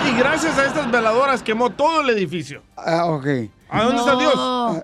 Y, 0.06 0.10
y 0.10 0.18
gracias 0.18 0.58
a 0.58 0.66
estas 0.66 0.90
veladoras 0.92 1.42
quemó 1.44 1.70
todo 1.72 2.02
el 2.02 2.10
edificio. 2.12 2.62
Ah, 2.76 3.06
ok. 3.08 3.26
¿A 3.70 3.84
dónde 3.84 4.00
está 4.00 4.16
Dios? 4.16 4.84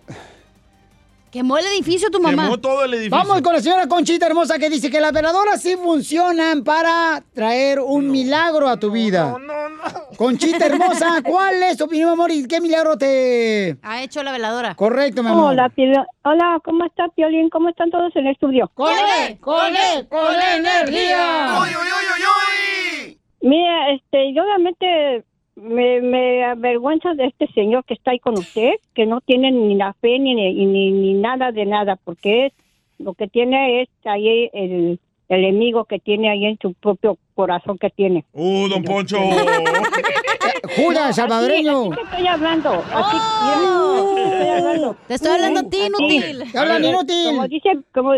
Quemó 1.32 1.58
el 1.58 1.66
edificio 1.66 2.10
tu 2.10 2.22
mamá. 2.22 2.44
Quemó 2.44 2.58
todo 2.58 2.86
el 2.86 2.94
edificio. 2.94 3.18
Vamos 3.18 3.42
con 3.42 3.54
la 3.54 3.62
señora 3.62 3.88
Conchita 3.88 4.28
Hermosa 4.28 4.58
que 4.58 4.70
dice 4.70 4.90
que 4.90 5.02
las 5.02 5.12
veladoras 5.12 5.62
sí 5.62 5.76
funcionan 5.76 6.64
para 6.64 7.22
traer 7.34 7.80
un 7.80 8.10
milagro 8.10 8.70
a 8.70 8.78
tu 8.78 8.92
vida. 8.92 9.36
Conchita 10.18 10.66
Hermosa, 10.66 11.22
¿cuál 11.26 11.62
es 11.64 11.78
tu 11.78 11.84
opinión, 11.86 12.12
amor? 12.12 12.32
¿Y 12.32 12.48
qué 12.48 12.62
milagro 12.62 12.98
te...? 12.98 13.78
Ha 13.82 14.04
hecho 14.04 14.24
la 14.24 14.32
veladora. 14.32 14.76
Correcto, 14.76 15.22
mi 15.22 15.30
amor. 15.30 15.52
Hola, 15.52 15.72
Hola, 16.24 16.60
¿cómo 16.64 16.86
está 16.86 17.08
Piolín? 17.10 17.50
¿Cómo 17.50 17.70
están 17.70 17.90
todos 17.92 18.16
en 18.16 18.28
el 18.28 18.34
estudio? 18.34 18.72
¡Con 18.74 18.92
él! 18.92 19.38
¡Con 19.40 19.76
él! 19.76 20.08
¡Con 20.08 20.34
energía! 20.34 21.60
Mira, 23.42 23.92
este, 23.92 24.34
yo 24.34 24.44
realmente 24.44 25.24
me, 25.62 26.02
me 26.02 26.44
avergüenza 26.46 27.14
de 27.16 27.26
este 27.26 27.48
señor 27.54 27.84
que 27.86 27.94
está 27.96 28.12
ahí 28.12 28.20
con 28.20 28.38
usted, 28.38 28.72
que 28.94 29.06
no 29.06 29.22
tiene 29.22 29.52
ni 29.52 29.76
la 29.76 29.94
fe 29.94 30.20
ni, 30.20 30.34
ni, 30.36 30.66
ni, 30.66 30.92
ni 30.92 31.14
nada 31.14 31.52
de 31.52 31.66
nada, 31.66 31.96
porque 32.04 32.48
es, 32.48 32.54
lo 33.00 33.14
que 33.14 33.28
tiene 33.28 33.82
es 33.82 33.90
ahí 34.06 34.50
el, 34.54 35.00
el 35.30 35.44
enemigo 35.46 35.86
que 35.86 36.00
tiene 36.00 36.30
ahí 36.30 36.46
en 36.46 36.58
su 36.62 36.74
propio 36.74 37.18
corazón 37.36 37.78
que 37.78 37.90
tiene. 37.90 38.24
Uh, 38.34 38.68
don 38.70 38.84
Poncho. 38.84 39.18
Judas, 40.76 41.16
salvadoreño. 41.16 41.82
Así, 41.82 41.90
así 41.92 41.96
que 41.96 42.02
estoy 42.04 42.28
hablando. 42.28 42.70
Así, 42.94 43.18
mira, 43.44 43.98
así 43.98 44.16
que 44.16 44.24
estoy 44.24 44.50
hablando. 44.50 44.96
Te 45.08 45.14
estoy 45.14 45.32
hablando 45.32 45.60
a 45.60 45.70
ti, 45.70 45.78
inútil. 45.86 46.52
Te 46.52 46.58
hablan 46.58 46.84
Eh, 46.84 46.88
inútil. 46.90 47.26
Como 47.30 47.48
dice, 47.48 47.70
como, 47.94 48.14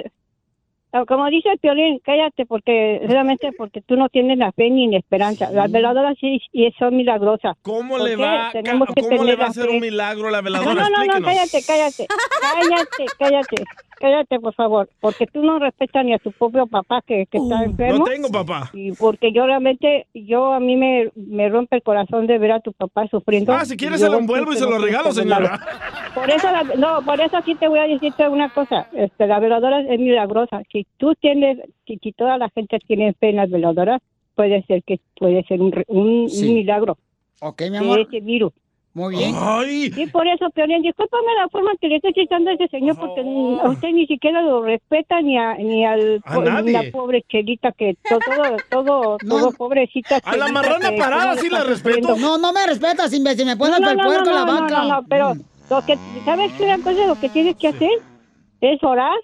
como 1.07 1.27
dice 1.29 1.49
el 1.51 1.59
Piolín, 1.59 1.99
cállate 2.03 2.45
porque 2.45 3.01
realmente 3.05 3.51
porque 3.57 3.81
tú 3.81 3.95
no 3.95 4.09
tienes 4.09 4.37
la 4.37 4.51
fe 4.51 4.69
ni 4.69 4.89
la 4.89 4.97
esperanza. 4.97 5.51
Las 5.51 5.71
veladoras 5.71 6.17
sí, 6.19 6.41
y 6.51 6.71
son 6.73 6.95
milagrosas. 6.97 7.57
¿Cómo 7.61 7.97
¿Por 7.97 8.07
le 8.07 8.15
va, 8.15 8.51
¿cómo 8.63 9.23
le 9.23 9.35
va 9.35 9.45
a 9.45 9.49
hacer 9.49 9.69
un 9.69 9.79
milagro 9.79 10.29
la 10.29 10.39
No, 10.39 10.43
veladora? 10.45 10.73
no, 10.73 10.89
no, 10.89 10.89
no, 10.89 11.03
Explíquenos. 11.03 11.29
cállate, 11.29 11.63
cállate. 11.65 12.07
Cállate, 12.41 13.05
cállate. 13.17 13.63
Cállate, 13.99 14.39
por 14.39 14.53
favor. 14.53 14.89
Porque 15.01 15.27
tú 15.27 15.43
no 15.43 15.59
respetas 15.59 16.05
ni 16.05 16.13
a 16.13 16.19
tu 16.19 16.31
propio 16.31 16.65
papá 16.67 17.01
que, 17.05 17.25
que 17.25 17.37
está 17.37 17.63
enfermo. 17.63 17.95
Uh, 17.95 17.99
No 17.99 18.05
tengo 18.05 18.29
papá. 18.29 18.69
Y 18.73 18.93
porque 18.93 19.31
yo 19.33 19.45
realmente, 19.45 20.07
yo 20.13 20.53
a 20.53 20.59
mí 20.59 20.75
me, 20.77 21.11
me 21.15 21.49
rompe 21.49 21.75
el 21.75 21.83
corazón 21.83 22.25
de 22.27 22.37
ver 22.37 22.53
a 22.53 22.59
tu 22.61 22.71
papá 22.73 23.07
sufriendo. 23.07 23.51
Ah, 23.53 23.65
si 23.65 23.75
quieres 23.75 23.99
Yo 23.99 24.05
se 24.07 24.11
lo 24.11 24.19
envuelvo 24.19 24.53
y 24.53 24.55
se 24.55 24.65
lo 24.65 24.77
regalo, 24.77 25.11
señora. 25.11 25.59
Por 26.15 26.29
eso, 26.29 26.49
la- 26.51 26.63
no, 26.77 27.01
por 27.05 27.19
eso 27.19 27.37
aquí 27.37 27.55
te 27.55 27.67
voy 27.67 27.79
a 27.79 27.83
decirte 27.87 28.27
una 28.29 28.49
cosa. 28.49 28.87
Este, 28.93 29.27
la 29.27 29.39
veladora 29.39 29.81
es 29.81 29.99
milagrosa. 29.99 30.61
Si 30.71 30.87
tú 30.97 31.13
tienes, 31.15 31.57
si, 31.85 31.97
si 32.01 32.11
toda 32.13 32.37
la 32.37 32.49
gente 32.49 32.79
tiene 32.79 33.13
fe 33.13 33.29
en 33.29 33.35
las 33.37 33.49
veladoras, 33.49 34.01
puede 34.35 34.63
ser 34.63 34.81
que 34.83 34.99
puede 35.17 35.43
ser 35.43 35.61
un, 35.61 35.71
re- 35.73 35.85
un, 35.87 36.27
un 36.31 36.53
milagro. 36.53 36.97
Ok, 37.41 37.61
mi 37.63 37.69
de 37.71 37.77
amor. 37.77 37.99
ese 37.99 38.19
virus. 38.21 38.53
Muy 38.93 39.15
bien. 39.15 39.35
Y 39.95 40.07
por 40.07 40.27
eso, 40.27 40.49
Piolín, 40.49 40.81
discúlpame 40.81 41.27
la 41.39 41.47
forma 41.49 41.71
que 41.79 41.87
le 41.87 41.97
estoy 41.97 42.11
citando 42.13 42.49
a 42.49 42.53
ese 42.53 42.67
señor, 42.69 42.97
porque 42.97 43.21
a 43.21 43.69
usted 43.69 43.89
ni 43.89 44.07
siquiera 44.07 44.41
lo 44.41 44.63
respeta 44.63 45.21
ni 45.21 45.37
a, 45.37 45.53
ni 45.55 45.85
al 45.85 46.21
A 46.25 46.33
po- 46.35 46.41
nadie. 46.43 46.71
la 46.73 46.83
pobre 46.91 47.23
chelita 47.29 47.71
que 47.71 47.95
to- 48.09 48.17
todo, 48.19 48.57
todo, 48.69 49.17
todo, 49.29 49.51
pobrecita. 49.51 50.19
A 50.23 50.35
la 50.35 50.47
marrana 50.47 50.89
parada 50.97 51.35
sí 51.37 51.49
la 51.49 51.63
respeto. 51.63 52.15
No, 52.17 52.37
no 52.39 52.51
me 52.51 52.65
respetas, 52.65 53.13
imbécil. 53.13 53.45
Me 53.45 53.55
pones 53.57 53.79
No, 53.79 53.89
el 53.91 53.97
no, 53.97 54.03
puerco 54.03 54.25
no, 54.25 54.31
y 54.31 54.33
la 54.35 54.45
no, 54.45 54.53
vaca. 54.61 54.81
No, 54.83 54.89
no, 55.01 55.05
pero 55.07 55.33
lo 55.69 55.85
que, 55.85 55.97
¿sabes 56.25 56.51
qué? 56.53 56.63
Una 56.63 56.77
cosa 56.79 57.05
lo 57.07 57.15
que 57.15 57.29
tienes 57.29 57.55
que 57.57 57.67
hacer 57.67 57.91
es 58.61 58.83
orar 58.83 59.15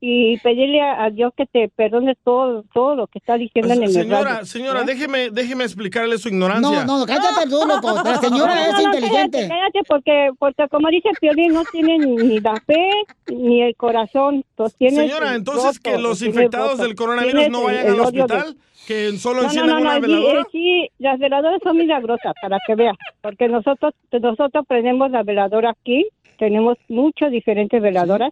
y 0.00 0.38
pedirle 0.38 0.80
a, 0.80 1.04
a 1.04 1.10
Dios 1.10 1.32
que 1.36 1.46
te 1.46 1.68
perdone 1.68 2.14
todo 2.24 2.64
todo 2.72 2.94
lo 2.94 3.06
que 3.08 3.18
está 3.18 3.36
diciendo 3.36 3.72
en 3.74 3.82
el 3.82 3.90
Señora, 3.92 4.22
radio, 4.34 4.46
señora, 4.46 4.80
¿eh? 4.82 4.84
déjeme, 4.86 5.30
déjeme 5.30 5.64
explicarle 5.64 6.18
su 6.18 6.28
ignorancia. 6.28 6.84
No, 6.84 6.98
no, 6.98 7.06
cállate 7.06 7.48
tú, 7.50 7.58
loco. 7.66 7.94
La 8.04 8.16
señora 8.20 8.54
No, 8.54 8.60
es 8.60 8.72
no, 8.72 8.78
no, 8.78 8.82
inteligente. 8.82 9.38
Cállate, 9.38 9.48
cállate, 9.48 9.80
porque, 9.88 10.30
porque 10.38 10.68
como 10.70 10.88
dice 10.90 11.08
Piolín, 11.20 11.52
no 11.52 11.64
tiene 11.72 11.98
ni 11.98 12.38
la 12.40 12.54
fe 12.66 12.90
ni 13.28 13.62
el 13.62 13.74
corazón. 13.76 14.44
Pues 14.54 14.74
tienes 14.76 14.98
Señora, 14.98 15.30
el 15.30 15.36
entonces 15.36 15.80
que 15.80 15.90
voto, 15.90 16.02
los 16.02 16.18
tienes 16.18 16.36
infectados 16.36 16.78
del 16.78 16.94
coronavirus 16.94 17.48
no 17.50 17.58
el- 17.60 17.64
vayan 17.66 17.86
el 17.86 17.92
al 17.94 18.00
odio 18.00 18.26
de- 18.26 18.34
hospital, 18.34 18.56
que 18.86 19.12
solo 19.18 19.36
No, 19.36 19.42
no, 19.42 19.48
encienden 19.48 19.74
no, 19.74 19.80
no, 19.80 19.80
una 19.82 19.94
sí, 19.96 20.00
veladora. 20.00 20.40
eh, 20.40 20.44
sí, 20.52 20.88
las 20.98 21.18
veladoras 21.18 21.60
son 21.62 21.76
milagrosas, 21.76 22.34
para 22.40 22.58
que 22.66 22.74
veas, 22.76 22.96
porque 23.20 23.48
nosotros 23.48 23.94
nosotros 24.12 24.64
prendemos 24.68 25.10
la 25.10 25.22
veladora 25.24 25.70
aquí, 25.70 26.06
tenemos 26.38 26.78
muchas 26.88 27.32
diferentes 27.32 27.82
veladoras 27.82 28.30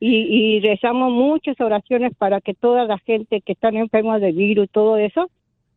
y, 0.00 0.16
y 0.56 0.60
rezamos 0.60 1.10
muchas 1.12 1.60
oraciones 1.60 2.12
para 2.16 2.40
que 2.40 2.54
toda 2.54 2.84
la 2.84 2.98
gente 2.98 3.40
que 3.40 3.52
están 3.52 3.76
enferma 3.76 4.18
de 4.18 4.32
virus 4.32 4.66
y 4.66 4.68
todo 4.68 4.96
eso. 4.96 5.30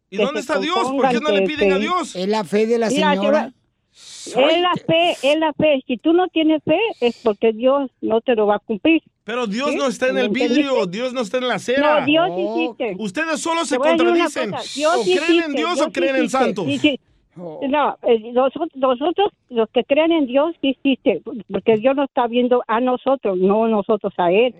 ¿Y 0.10 0.18
dónde 0.18 0.42
está 0.42 0.60
Dios? 0.60 0.78
¿Por 0.92 1.10
qué 1.10 1.20
no 1.20 1.30
le 1.32 1.42
piden 1.44 1.72
a 1.72 1.76
que- 1.76 1.82
Dios? 1.82 2.16
Es 2.16 2.28
la 2.28 2.44
fe 2.44 2.68
de 2.68 2.78
la 2.78 2.90
Mira, 2.90 3.16
señora. 3.16 3.54
Es 3.94 4.36
la 4.36 4.74
fe, 4.86 5.12
es 5.24 5.40
la 5.40 5.52
fe. 5.54 5.82
Si 5.88 5.98
tú 5.98 6.14
no 6.14 6.28
tienes 6.30 6.62
fe, 6.64 6.78
es 7.02 7.20
porque 7.24 7.52
Dios 7.52 7.90
no 8.02 8.22
te 8.22 8.36
lo 8.36 8.46
va 8.48 8.56
a 8.56 8.60
cumplir. 8.60 9.02
Pero 9.24 9.48
Dios 9.48 9.72
¿Sí? 9.72 9.76
no 9.78 9.88
está 9.88 10.08
en 10.08 10.16
¿Me 10.16 10.22
el 10.22 10.30
vidrio? 10.30 10.86
Dios 10.86 11.14
no 11.14 11.22
está 11.22 11.38
en 11.40 11.48
la 11.48 11.56
acera. 11.56 12.00
No, 12.02 12.06
Dios 12.06 12.30
existe. 12.38 12.96
Ustedes 13.00 13.40
solo 13.42 13.66
se 13.66 13.76
a 13.76 13.80
contradicen. 13.80 14.52
Dios 14.76 14.96
o 14.98 15.04
creen 15.04 15.18
en 15.18 15.24
existe, 15.24 15.58
Dios 15.58 15.76
Dios 15.76 15.88
o 15.88 15.92
creen 15.92 16.14
sí 16.16 16.20
en 16.20 16.26
existe. 16.26 16.38
santos. 16.46 16.66
Sí, 16.68 16.78
sí. 16.78 17.00
No, 17.36 17.96
eh, 18.04 18.32
nosotros, 18.34 18.70
nosotros, 18.76 19.32
los 19.50 19.70
que 19.70 19.84
creen 19.86 20.12
en 20.12 20.26
Dios, 20.28 20.54
sí 20.62 20.70
existe, 20.70 21.22
porque 21.52 21.78
Dios 21.78 21.96
lo 21.96 22.04
está 22.04 22.28
viendo 22.28 22.62
a 22.68 22.80
nosotros, 22.82 23.38
no 23.38 23.68
nosotros 23.68 24.14
a 24.18 24.32
Él. 24.32 24.54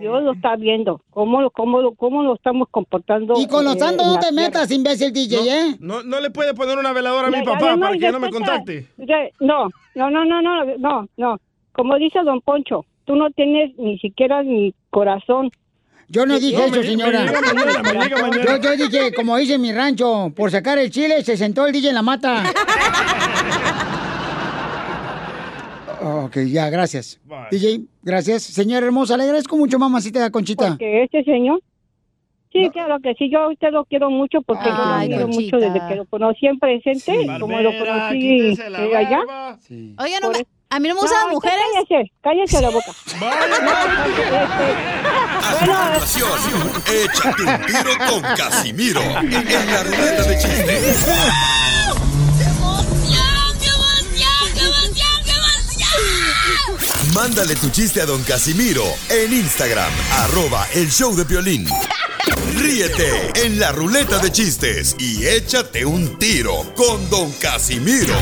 Dios 0.00 0.22
lo 0.22 0.32
está 0.32 0.56
viendo, 0.56 1.00
cómo, 1.10 1.42
lo- 1.42 1.50
cómo, 1.50 1.94
cómo 1.94 2.22
lo 2.22 2.34
estamos 2.34 2.68
comportando. 2.70 3.34
Y 3.38 3.46
con 3.46 3.64
los 3.64 3.76
eh, 3.76 3.80
santos 3.80 4.06
no 4.06 4.14
te 4.18 4.28
tierra. 4.30 4.42
metas, 4.46 4.70
imbécil 4.70 5.12
DJ, 5.12 5.36
¿eh? 5.46 5.76
No, 5.80 6.02
no 6.02 6.20
le 6.20 6.30
puede 6.30 6.54
poner 6.54 6.78
una 6.78 6.92
veladora 6.92 7.28
a 7.28 7.30
mi 7.30 7.42
papá 7.44 7.76
para 7.78 7.98
que 7.98 8.10
no 8.12 8.20
me 8.20 8.30
contacte. 8.30 8.86
No, 9.40 9.68
no, 9.94 10.10
no, 10.10 10.24
no, 10.24 10.40
no, 10.42 10.64
no, 10.78 11.08
no. 11.16 11.38
Como 11.72 11.96
dice 11.96 12.20
Don 12.24 12.40
Poncho, 12.40 12.86
tú 13.04 13.14
no 13.16 13.30
tienes 13.30 13.76
ni 13.78 13.98
siquiera 13.98 14.42
ni 14.42 14.72
corazón. 14.90 15.50
Yo 16.08 16.24
no 16.24 16.38
dije 16.38 16.56
No, 16.56 16.64
eso, 16.66 16.76
me- 16.76 16.82
señora. 16.86 17.24
me 17.24 17.32
mañana, 17.32 18.28
me. 18.30 18.44
Yo, 18.44 18.74
yo 18.74 18.88
dije, 18.88 19.12
como 19.12 19.36
dice 19.36 19.54
en 19.54 19.60
mi 19.62 19.72
rancho, 19.72 20.32
por 20.36 20.50
sacar 20.50 20.78
el 20.78 20.90
chile 20.90 21.22
se 21.24 21.36
sentó 21.36 21.66
el 21.66 21.72
DJ 21.72 21.88
en 21.88 21.94
la 21.96 22.02
mata. 22.02 22.44
ok, 26.02 26.36
ya, 26.46 26.70
gracias. 26.70 27.18
DJ, 27.50 27.82
gracias. 28.02 28.42
Señora 28.42 28.86
hermosa, 28.86 29.16
le 29.16 29.24
agradezco 29.24 29.56
mucho, 29.56 29.78
mamacita 29.78 30.30
Conchita. 30.30 30.68
Porque 30.70 31.02
este 31.04 31.24
señor, 31.24 31.60
sí, 32.52 32.68
claro 32.72 32.98
que 33.02 33.14
sí, 33.14 33.30
yo 33.30 33.40
a 33.40 33.48
usted 33.52 33.70
lo 33.72 33.84
quiero 33.84 34.10
mucho 34.10 34.42
porque 34.42 34.68
yo 34.68 34.76
lo 34.76 34.84
Ay, 34.84 35.06
admiro 35.12 35.22
Conchita. 35.22 35.56
mucho 35.56 35.72
desde 35.72 35.88
que 35.88 35.94
lo 35.96 36.04
conocí 36.06 36.46
en 36.46 36.58
presente, 36.58 37.00
Sí. 37.00 37.26
como 37.40 37.58
lo 37.60 37.70
conocí 37.78 38.54
eh, 38.60 38.96
allá. 38.96 39.20
Oigan, 39.98 40.20
no 40.22 40.30
me- 40.30 40.36
eso- 40.38 40.46
a 40.76 40.80
mí 40.80 40.88
no 40.88 40.94
me 40.94 41.00
gustan 41.00 41.26
las 41.26 41.34
usted 41.34 41.48
mujeres. 41.48 41.64
Cállese, 41.88 42.12
cállese 42.22 42.60
la 42.60 42.68
boca. 42.68 42.92
A 45.46 45.52
continuación, 45.98 46.72
échate 46.86 47.42
un 47.42 47.66
tiro 47.66 47.92
con 48.10 48.22
Casimiro 48.36 49.00
en 49.00 49.72
la 49.72 49.82
ruleta 49.82 50.22
de 50.24 50.38
chistes. 50.38 51.06
Mándale 57.14 57.56
tu 57.56 57.70
chiste 57.70 58.02
a 58.02 58.06
don 58.06 58.22
Casimiro 58.24 58.84
en 59.08 59.32
Instagram, 59.32 59.90
arroba 60.18 60.66
el 60.74 60.90
show 60.90 61.16
de 61.16 61.24
violín. 61.24 61.66
Ríete 62.56 63.32
en 63.46 63.58
la 63.58 63.72
ruleta 63.72 64.18
de 64.18 64.30
chistes 64.30 64.94
y 64.98 65.26
échate 65.26 65.86
un 65.86 66.18
tiro 66.18 66.74
con 66.74 67.08
don 67.08 67.32
Casimiro. 67.32 68.14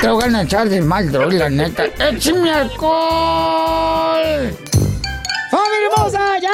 Te 0.00 0.08
voy 0.10 0.34
a 0.34 0.42
echar 0.42 0.68
de 0.68 0.80
mal, 0.82 1.10
droga, 1.10 1.34
la 1.34 1.50
neta. 1.50 1.84
¡Échame 1.86 2.50
alcohol! 2.52 4.22
¡Familia 5.50 5.88
hermosa! 5.90 6.38
¡Ya 6.40 6.50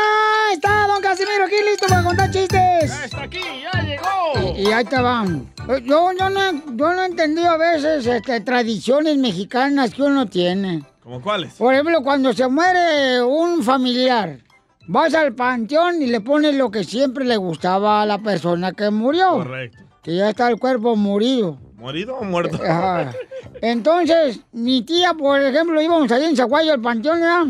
está 0.53 0.86
Don 0.86 1.03
Casimiro 1.03 1.45
aquí 1.45 1.57
listo 1.68 1.86
para 1.88 2.03
contar 2.03 2.30
chistes! 2.30 2.90
¡Ya 2.90 3.05
está 3.05 3.22
aquí! 3.22 3.40
¡Ya 3.62 3.82
llegó! 3.82 4.55
Y, 4.57 4.62
y 4.62 4.72
ahí 4.72 4.84
te 4.84 5.01
van. 5.01 5.53
Eh, 5.68 5.82
Yo, 5.84 6.12
yo, 6.18 6.30
no, 6.30 6.40
yo 6.76 6.93
no 6.95 7.05
entendí 7.05 7.45
a 7.45 7.57
veces 7.57 8.07
este, 8.07 8.40
tradiciones 8.40 9.16
mexicanas 9.18 9.93
que 9.93 10.03
uno 10.03 10.26
tiene. 10.26 10.84
¿Cómo 11.03 11.20
cuáles? 11.20 11.55
Por 11.55 11.74
ejemplo, 11.74 12.03
cuando 12.03 12.32
se 12.32 12.47
muere 12.49 13.22
un 13.22 13.62
familiar, 13.62 14.38
vas 14.86 15.14
al 15.14 15.34
panteón 15.34 16.01
y 16.01 16.07
le 16.07 16.20
pones 16.20 16.55
lo 16.55 16.70
que 16.70 16.84
siempre 16.84 17.24
le 17.24 17.36
gustaba 17.36 18.03
a 18.03 18.07
la 18.07 18.18
persona 18.18 18.72
que 18.72 18.88
murió. 18.90 19.32
Correcto. 19.38 19.78
Que 20.03 20.16
ya 20.16 20.30
está 20.30 20.49
el 20.49 20.59
cuerpo 20.59 20.97
murido. 20.97 21.59
¿Morido 21.83 22.14
o 22.16 22.24
muerto? 22.24 22.61
Ajá. 22.62 23.12
Entonces, 23.61 24.39
mi 24.53 24.83
tía, 24.83 25.14
por 25.14 25.41
ejemplo, 25.41 25.83
íbamos 25.83 26.12
allá 26.12 26.28
en 26.28 26.37
Zaguayo 26.37 26.72
al 26.72 26.80
panteón, 26.80 27.20
¿verdad? 27.20 27.47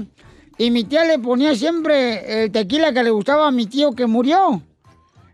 Y 0.56 0.70
mi 0.70 0.84
tía 0.84 1.04
le 1.04 1.18
ponía 1.18 1.54
siempre 1.54 2.44
el 2.44 2.50
tequila 2.50 2.94
que 2.94 3.02
le 3.02 3.10
gustaba 3.10 3.48
a 3.48 3.50
mi 3.50 3.66
tío 3.66 3.92
que 3.92 4.06
murió. 4.06 4.62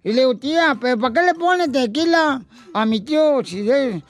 Y 0.03 0.13
le 0.13 0.23
digo, 0.23 0.37
tía, 0.37 0.77
¿pero 0.81 0.99
para 0.99 1.15
qué 1.15 1.23
le 1.27 1.35
pone 1.35 1.69
tequila 1.69 2.43
a 2.75 2.87
mi 2.87 3.01
tío 3.01 3.45
si 3.45 3.63
de, 3.63 4.03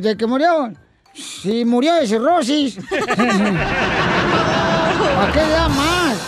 de 0.00 0.16
que 0.16 0.26
murió? 0.26 0.72
Si 1.12 1.64
murió 1.64 1.94
de 1.96 2.06
cirrosis. 2.06 2.78
¿Para 5.16 5.32
qué 5.32 5.40
da 5.40 5.68
más? 5.68 6.18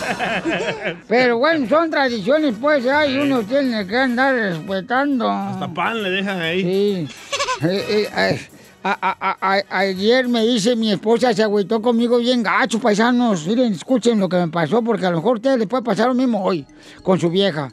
Pero 1.07 1.37
bueno, 1.37 1.67
son 1.69 1.89
tradiciones, 1.89 2.55
pues, 2.59 2.83
ya, 2.83 3.05
y 3.05 3.17
uno 3.17 3.43
tiene 3.43 3.85
que 3.87 3.97
andar 3.97 4.33
respetando. 4.35 5.29
Hasta 5.29 5.67
pan 5.73 6.01
le 6.03 6.09
dejan 6.09 6.41
ahí. 6.41 6.61
Sí. 6.63 7.07
Eh, 7.63 8.09
eh, 8.17 8.49
a- 8.83 8.97
a- 8.99 9.17
a- 9.39 9.55
a- 9.55 9.77
ayer 9.81 10.27
me 10.27 10.41
dice 10.43 10.75
mi 10.75 10.91
esposa, 10.91 11.31
se 11.31 11.43
agüitó 11.43 11.79
conmigo 11.79 12.17
bien 12.17 12.41
gacho, 12.41 12.79
paisanos. 12.79 13.45
Miren, 13.45 13.73
escuchen 13.73 14.19
lo 14.19 14.27
que 14.27 14.37
me 14.37 14.47
pasó, 14.47 14.81
porque 14.81 15.05
a 15.05 15.11
lo 15.11 15.17
mejor 15.17 15.35
ustedes 15.35 15.59
les 15.59 15.67
puede 15.67 15.83
pasar 15.83 16.07
lo 16.07 16.15
mismo 16.15 16.43
hoy 16.43 16.65
con 17.03 17.19
su 17.19 17.29
vieja. 17.29 17.71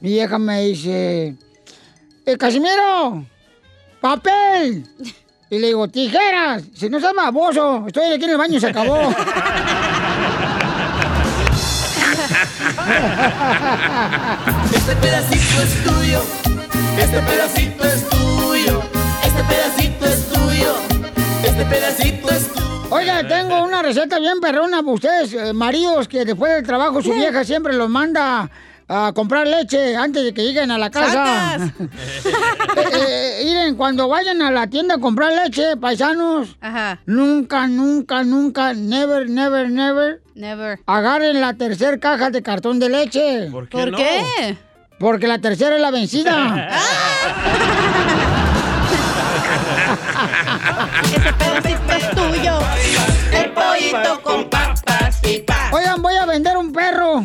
Mi 0.00 0.10
vieja 0.10 0.38
me 0.38 0.60
dice, 0.66 1.34
eh, 2.26 2.36
Casimiro, 2.36 3.24
papel. 4.00 4.84
Y 5.52 5.58
le 5.58 5.66
digo, 5.66 5.88
tijeras. 5.88 6.62
Si 6.74 6.88
no 6.88 7.00
seas 7.00 7.12
baboso, 7.12 7.82
estoy 7.88 8.12
aquí 8.12 8.22
en 8.24 8.30
el 8.30 8.36
baño, 8.38 8.60
se 8.60 8.68
acabó. 8.68 8.94
Este 14.74 14.96
pedacito 14.96 15.62
es 15.62 15.84
tuyo, 15.84 16.22
este 16.98 17.20
pedacito 17.20 17.84
es 17.84 18.08
tuyo, 18.08 18.82
este 19.22 19.44
pedacito 19.44 20.06
es 20.06 20.28
tuyo, 20.28 20.74
este 21.44 21.64
pedacito 21.66 22.30
es 22.30 22.48
tuyo. 22.48 22.88
Oiga, 22.90 23.26
tengo 23.28 23.62
una 23.62 23.82
receta 23.82 24.18
bien 24.18 24.40
perrona 24.40 24.78
para 24.78 24.92
ustedes, 24.92 25.32
eh, 25.34 25.52
maridos, 25.52 26.08
que 26.08 26.24
después 26.24 26.52
del 26.52 26.64
trabajo 26.66 27.00
su 27.00 27.12
vieja 27.12 27.44
siempre 27.44 27.74
los 27.74 27.88
manda 27.88 28.50
a 28.92 29.12
comprar 29.12 29.46
leche 29.46 29.94
antes 29.96 30.24
de 30.24 30.34
que 30.34 30.42
lleguen 30.42 30.72
a 30.72 30.78
la 30.78 30.90
casa. 30.90 31.56
Eh, 32.76 33.40
eh, 33.40 33.44
miren, 33.44 33.74
cuando 33.76 34.08
vayan 34.08 34.40
a 34.42 34.50
la 34.50 34.66
tienda 34.68 34.94
a 34.96 34.98
comprar 34.98 35.32
leche, 35.32 35.76
paisanos, 35.76 36.56
nunca, 37.06 37.66
nunca, 37.66 38.22
nunca, 38.22 38.74
never, 38.74 39.28
never, 39.28 39.70
never, 39.70 40.22
Never. 40.34 40.80
agarren 40.86 41.40
la 41.40 41.54
tercera 41.54 41.98
caja 41.98 42.30
de 42.30 42.42
cartón 42.42 42.78
de 42.78 42.88
leche. 42.88 43.46
qué 43.46 43.50
¿Por 43.70 43.90
no? 43.90 43.96
qué? 43.96 44.56
Porque 44.98 45.26
la 45.26 45.38
tercera 45.38 45.76
es 45.76 45.82
la 45.82 45.90
vencida. 45.90 46.68
Ese 51.04 51.32
pedacito 51.32 51.92
es 51.92 52.10
tuyo. 52.10 52.58
El 53.32 53.50
pollito 53.52 54.22
con 54.22 54.48
papas 54.48 54.69
Oigan, 55.72 56.02
voy 56.02 56.14
a 56.14 56.26
vender 56.26 56.56
un 56.56 56.72
perro. 56.72 57.24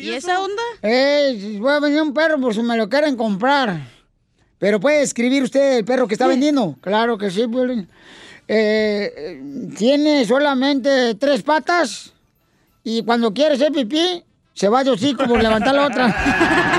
¿Y 0.00 0.10
esa 0.10 0.40
onda? 0.40 0.62
Eh, 0.82 1.58
voy 1.60 1.72
a 1.72 1.80
vender 1.80 2.02
un 2.02 2.12
perro 2.12 2.40
por 2.40 2.54
si 2.54 2.62
me 2.62 2.76
lo 2.76 2.88
quieren 2.88 3.16
comprar. 3.16 3.80
Pero 4.58 4.80
puede 4.80 5.02
escribir 5.02 5.44
usted 5.44 5.78
el 5.78 5.84
perro 5.84 6.08
que 6.08 6.14
está 6.14 6.26
vendiendo. 6.26 6.76
Claro 6.80 7.16
que 7.16 7.30
sí, 7.30 7.46
Piolín. 7.46 7.88
Eh, 8.48 9.40
tiene 9.76 10.24
solamente 10.24 11.14
tres 11.14 11.42
patas 11.42 12.12
y 12.82 13.04
cuando 13.04 13.32
quiere 13.32 13.54
hacer 13.54 13.70
pipí, 13.70 14.24
se 14.54 14.68
va 14.68 14.82
de 14.82 14.90
hocico 14.90 15.24
por 15.26 15.40
levantar 15.42 15.74
la 15.74 15.86
otra. 15.86 16.74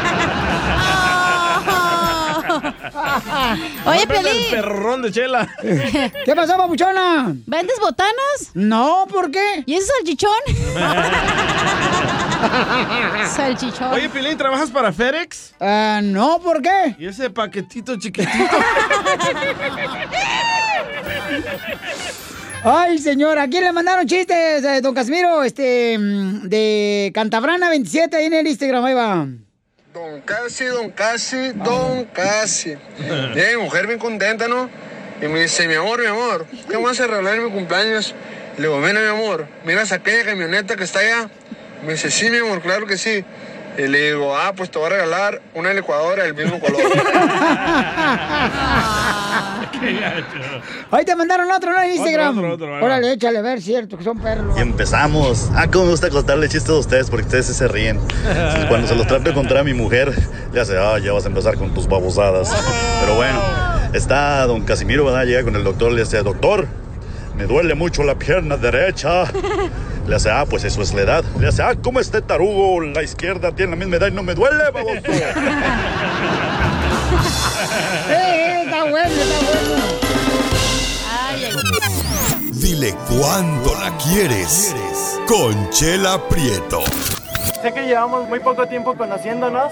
Oye, 3.85 4.03
el 4.03 4.49
perrón 4.51 5.01
de 5.01 5.11
chela. 5.11 5.47
¿Qué 5.61 6.35
pasó, 6.35 6.57
papuchona? 6.57 7.33
¿Vendes 7.45 7.79
botanas? 7.79 8.51
No, 8.53 9.05
¿por 9.09 9.31
qué? 9.31 9.63
¿Y 9.65 9.75
ese 9.75 9.87
salchichón? 9.87 10.31
salchichón. 13.35 13.93
Oye, 13.93 14.09
Pilín, 14.09 14.37
¿trabajas 14.37 14.69
para 14.69 14.91
FedEx? 14.91 15.53
Ah, 15.59 16.01
no, 16.03 16.39
¿por 16.39 16.61
qué? 16.61 16.95
¿Y 16.99 17.07
ese 17.07 17.29
paquetito 17.29 17.97
chiquitito? 17.97 18.33
Ay, 22.63 22.97
señora, 22.99 23.43
¿a 23.43 23.47
quién 23.47 23.63
le 23.63 23.71
mandaron 23.71 24.05
chistes, 24.05 24.63
eh, 24.65 24.81
don 24.81 24.93
Casimiro? 24.93 25.43
Este, 25.43 25.97
mm, 25.97 26.49
de 26.49 27.09
Cantabrana 27.13 27.69
27, 27.69 28.17
ahí 28.17 28.25
en 28.25 28.33
el 28.33 28.47
Instagram, 28.47 28.83
ahí 28.83 28.93
va. 28.93 29.27
Don 29.93 30.21
Casi, 30.21 30.65
don 30.65 30.91
Casi, 30.91 31.51
don 31.53 32.05
Casi. 32.05 32.75
Bien, 33.33 33.57
mi 33.57 33.63
mujer 33.63 33.87
bien 33.87 33.97
contenta, 33.97 34.47
¿no? 34.47 34.69
Y 35.19 35.27
me 35.27 35.41
dice, 35.41 35.67
mi 35.67 35.73
amor, 35.73 35.99
mi 35.99 36.05
amor, 36.05 36.45
¿qué 36.69 36.75
vamos 36.75 36.99
a 36.99 37.05
arreglar 37.05 37.35
en 37.35 37.45
mi 37.45 37.51
cumpleaños? 37.51 38.13
Le 38.57 38.67
digo, 38.67 38.77
mira, 38.77 39.01
mi 39.01 39.07
amor, 39.07 39.47
miras 39.65 39.91
aquella 39.91 40.25
camioneta 40.25 40.75
que 40.75 40.83
está 40.83 40.99
allá. 40.99 41.29
Me 41.83 41.93
dice, 41.93 42.11
sí, 42.11 42.29
mi 42.29 42.37
amor, 42.37 42.61
claro 42.61 42.85
que 42.85 42.99
sí. 42.99 43.25
Y 43.79 43.87
le 43.87 44.07
digo, 44.07 44.35
ah, 44.35 44.51
pues 44.53 44.69
te 44.69 44.77
voy 44.77 44.87
a 44.87 44.89
regalar 44.89 45.41
una 45.53 45.73
licuadora 45.73 46.23
del 46.23 46.33
mismo 46.33 46.59
color. 46.59 46.81
Ahí 50.91 51.05
te 51.05 51.15
mandaron 51.15 51.49
otro, 51.49 51.71
¿no? 51.71 51.81
En 51.81 51.91
Instagram. 51.91 52.37
otro, 52.39 52.53
otro, 52.55 52.71
va. 52.71 52.81
Órale, 52.83 53.13
échale, 53.13 53.39
a 53.39 53.41
ver, 53.41 53.61
cierto, 53.61 53.97
que 53.97 54.03
son 54.03 54.19
perros. 54.19 54.57
Y 54.57 54.61
empezamos. 54.61 55.49
Ah, 55.55 55.67
cómo 55.71 55.85
me 55.85 55.91
gusta 55.91 56.09
contarle 56.09 56.49
chistes 56.49 56.71
a 56.71 56.79
ustedes 56.79 57.09
porque 57.09 57.25
ustedes 57.27 57.45
se 57.45 57.67
ríen. 57.69 58.01
Cuando 58.67 58.85
se 58.85 58.95
los 58.95 59.07
trato 59.07 59.23
de 59.29 59.33
contar 59.33 59.59
a 59.59 59.63
mi 59.63 59.73
mujer, 59.73 60.13
le 60.51 60.59
hace, 60.59 60.77
ah, 60.77 60.99
ya 60.99 61.13
vas 61.13 61.23
a 61.23 61.29
empezar 61.29 61.55
con 61.55 61.73
tus 61.73 61.87
babosadas. 61.87 62.53
Pero 62.99 63.15
bueno, 63.15 63.41
está 63.93 64.45
don 64.45 64.65
Casimiro, 64.65 65.05
¿verdad? 65.05 65.23
Llega 65.23 65.45
con 65.45 65.55
el 65.55 65.63
doctor, 65.63 65.93
le 65.93 66.01
dice, 66.01 66.21
doctor, 66.21 66.67
me 67.37 67.45
duele 67.45 67.75
mucho 67.75 68.03
la 68.03 68.15
pierna 68.15 68.57
derecha. 68.57 69.23
Le 70.09 70.15
hace, 70.15 70.31
ah, 70.31 70.43
pues 70.49 70.63
eso 70.63 70.81
es 70.81 70.91
la 70.91 71.01
edad. 71.01 71.23
Le 71.39 71.49
hace, 71.49 71.61
ah, 71.61 71.75
¿cómo 71.79 71.99
este 71.99 72.19
tarugo? 72.23 72.81
La 72.81 73.03
izquierda 73.03 73.51
tiene 73.51 73.73
la 73.73 73.75
misma 73.75 73.97
edad 73.97 74.07
y 74.07 74.11
no 74.11 74.23
me 74.23 74.33
duele, 74.33 74.63
baboso. 74.73 74.95
¡Eh, 78.09 78.63
está 78.65 78.85
bueno, 78.85 79.07
está 79.07 79.39
bueno! 79.45 79.83
Dile 82.53 82.95
cuándo 83.07 83.75
la 83.75 83.95
quieres. 83.97 84.75
Conchela 85.27 86.27
Prieto. 86.27 86.81
Sé 87.61 87.71
que 87.71 87.83
llevamos 87.83 88.27
muy 88.27 88.39
poco 88.39 88.65
tiempo 88.65 88.95
conociéndonos. 88.95 89.71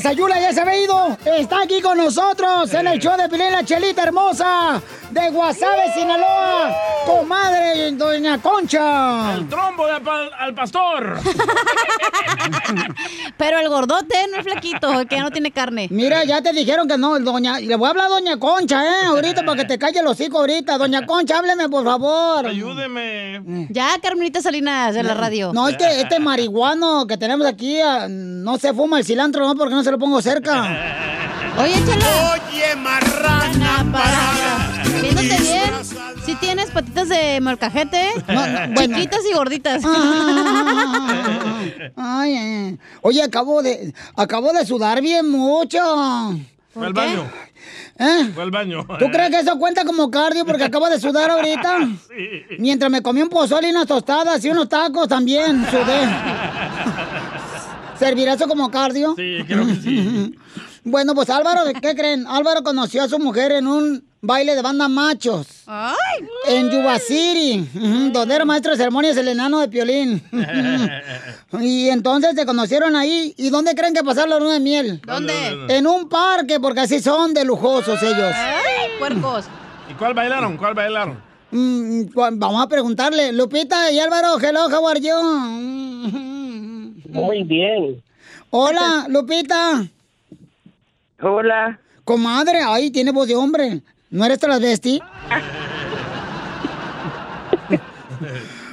El 0.00 0.02
Sayula 0.02 0.40
ya 0.40 0.52
se 0.54 0.62
había 0.62 0.82
ido, 0.82 1.18
está 1.26 1.62
aquí 1.62 1.82
con 1.82 1.98
nosotros 1.98 2.72
en 2.72 2.86
el 2.86 2.98
show 2.98 3.18
de 3.18 3.28
Pilín, 3.28 3.52
la 3.52 3.62
chelita 3.62 4.04
hermosa 4.04 4.80
de 5.10 5.30
Guasave, 5.30 5.92
Sinaloa, 5.92 6.74
comadre 7.04 7.92
Doña 7.92 8.38
Concha. 8.38 9.34
El 9.34 9.48
trombo 9.48 9.86
de 9.86 9.92
al 10.38 10.54
pastor. 10.54 11.18
Pero 13.36 13.58
el 13.58 13.68
gordote, 13.68 14.14
no 14.30 14.38
el 14.38 14.44
flaquito, 14.44 15.00
el 15.00 15.08
que 15.08 15.16
ya 15.16 15.22
no 15.22 15.30
tiene 15.30 15.50
carne. 15.50 15.88
Mira, 15.90 16.24
ya 16.24 16.40
te 16.42 16.52
dijeron 16.52 16.86
que 16.86 16.96
no, 16.96 17.18
doña. 17.18 17.58
Le 17.58 17.74
voy 17.76 17.86
a 17.86 17.90
hablar 17.90 18.06
a 18.06 18.10
Doña 18.10 18.38
Concha, 18.38 18.84
¿eh? 18.84 19.06
Ahorita 19.06 19.44
para 19.44 19.56
que 19.62 19.64
te 19.64 19.78
calle 19.78 20.02
los 20.02 20.12
hocico 20.12 20.38
ahorita. 20.38 20.78
Doña 20.78 21.04
Concha, 21.10 21.38
hábleme, 21.38 21.68
por 21.68 21.84
favor. 21.84 22.46
Ayúdeme. 22.46 23.68
Ya, 23.70 23.98
Carmelita 24.00 24.40
Salinas, 24.40 24.94
de 24.94 25.02
la 25.02 25.14
radio. 25.14 25.52
No, 25.52 25.68
es 25.68 25.76
que 25.76 26.00
este 26.00 26.20
marihuano 26.20 27.06
que 27.06 27.16
tenemos 27.16 27.46
aquí 27.46 27.80
ah, 27.80 28.06
no 28.08 28.58
se 28.58 28.72
fuma 28.72 28.98
el 28.98 29.04
cilantro, 29.04 29.46
¿no? 29.46 29.54
Porque 29.56 29.74
no 29.74 29.82
se 29.82 29.89
lo 29.90 29.98
pongo 29.98 30.20
cerca. 30.22 30.62
Oye, 31.58 31.74
échala. 31.74 32.32
Oye, 32.50 32.76
marrana 32.76 33.86
parada. 33.92 34.82
Viéndote 35.00 35.36
bien, 35.40 35.70
si 36.24 36.34
tienes 36.36 36.70
patitas 36.70 37.08
de 37.08 37.40
molcajete, 37.40 38.10
No, 38.28 38.46
no, 38.46 38.74
bueno. 38.74 38.96
chiquitas 38.96 39.20
y 39.30 39.34
gorditas. 39.34 39.82
Ay, 41.96 42.36
ay. 42.36 42.78
Oye, 43.02 43.22
acabo 43.22 43.62
de, 43.62 43.92
acabo 44.16 44.52
de 44.52 44.64
sudar 44.66 45.00
bien 45.00 45.28
mucho. 45.30 45.78
Fue 46.72 46.86
al 46.86 46.92
baño. 46.92 47.28
¿Eh? 47.98 48.30
Fue 48.34 48.42
al 48.44 48.50
baño. 48.50 48.86
¿Tú 48.98 49.06
crees 49.10 49.30
que 49.30 49.40
eso 49.40 49.58
cuenta 49.58 49.84
como 49.84 50.10
cardio 50.10 50.46
porque 50.46 50.64
acabo 50.64 50.88
de 50.88 50.98
sudar 51.00 51.30
ahorita? 51.30 51.78
Mientras 52.58 52.90
me 52.90 53.02
comí 53.02 53.20
un 53.22 53.28
pozole 53.28 53.68
y 53.68 53.70
unas 53.72 53.86
tostadas 53.86 54.42
y 54.44 54.50
unos 54.50 54.68
tacos 54.68 55.08
también 55.08 55.66
sudé. 55.70 56.08
¿Servirá 58.00 58.32
eso 58.32 58.48
como 58.48 58.70
cardio? 58.70 59.14
Sí, 59.14 59.44
creo 59.46 59.66
que 59.66 59.74
sí. 59.76 60.34
Bueno, 60.82 61.14
pues 61.14 61.28
Álvaro, 61.28 61.60
¿qué 61.82 61.94
creen? 61.94 62.26
Álvaro 62.26 62.62
conoció 62.62 63.02
a 63.02 63.08
su 63.08 63.18
mujer 63.18 63.52
en 63.52 63.66
un 63.66 64.02
baile 64.22 64.54
de 64.54 64.62
banda 64.62 64.88
machos. 64.88 65.46
En 66.48 66.70
Yuba 66.70 66.98
City, 66.98 67.68
donde 68.10 68.34
era 68.34 68.46
maestro 68.46 68.72
de 68.72 68.78
ceremonias 68.78 69.14
el 69.18 69.28
enano 69.28 69.60
de 69.60 69.68
Piolín. 69.68 70.22
y 71.60 71.90
entonces 71.90 72.34
se 72.34 72.46
conocieron 72.46 72.96
ahí. 72.96 73.34
¿Y 73.36 73.50
dónde 73.50 73.74
creen 73.74 73.92
que 73.92 74.02
pasaron 74.02 74.30
la 74.30 74.38
luna 74.38 74.54
de 74.54 74.60
miel? 74.60 75.02
¿Dónde? 75.06 75.34
En 75.68 75.86
un 75.86 76.08
parque, 76.08 76.58
porque 76.58 76.80
así 76.80 76.98
son 76.98 77.34
de 77.34 77.44
lujosos 77.44 78.02
ellos. 78.02 78.32
Ay, 78.34 78.88
puercos. 78.98 79.44
¿Y 79.90 79.92
cuál 79.92 80.14
bailaron? 80.14 80.56
¿Cuál 80.56 80.72
bailaron? 80.72 81.22
Mm, 81.50 82.04
vamos 82.38 82.64
a 82.64 82.68
preguntarle. 82.68 83.32
Lupita 83.32 83.92
y 83.92 83.98
Álvaro, 84.00 84.40
hello, 84.40 84.66
how 84.68 84.88
are 84.88 84.98
you? 84.98 86.39
Muy 87.12 87.42
bien. 87.44 88.02
Hola, 88.50 89.06
Lupita. 89.08 89.86
Hola. 91.20 91.78
Comadre, 92.04 92.60
ay, 92.64 92.90
tiene 92.90 93.12
voz 93.12 93.28
de 93.28 93.36
hombre. 93.36 93.82
¿No 94.10 94.24
eres 94.24 94.38
transvesti? 94.38 95.00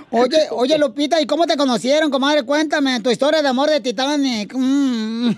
Oye, 0.10 0.38
oye, 0.52 0.78
Lupita, 0.78 1.20
¿y 1.22 1.26
cómo 1.26 1.46
te 1.46 1.58
conocieron, 1.58 2.10
comadre? 2.10 2.44
Cuéntame 2.44 3.00
tu 3.02 3.10
historia 3.12 3.42
de 3.42 3.48
amor 3.50 3.70
de 3.70 3.82
Titanic. 3.82 4.54
Mm. 4.56 5.32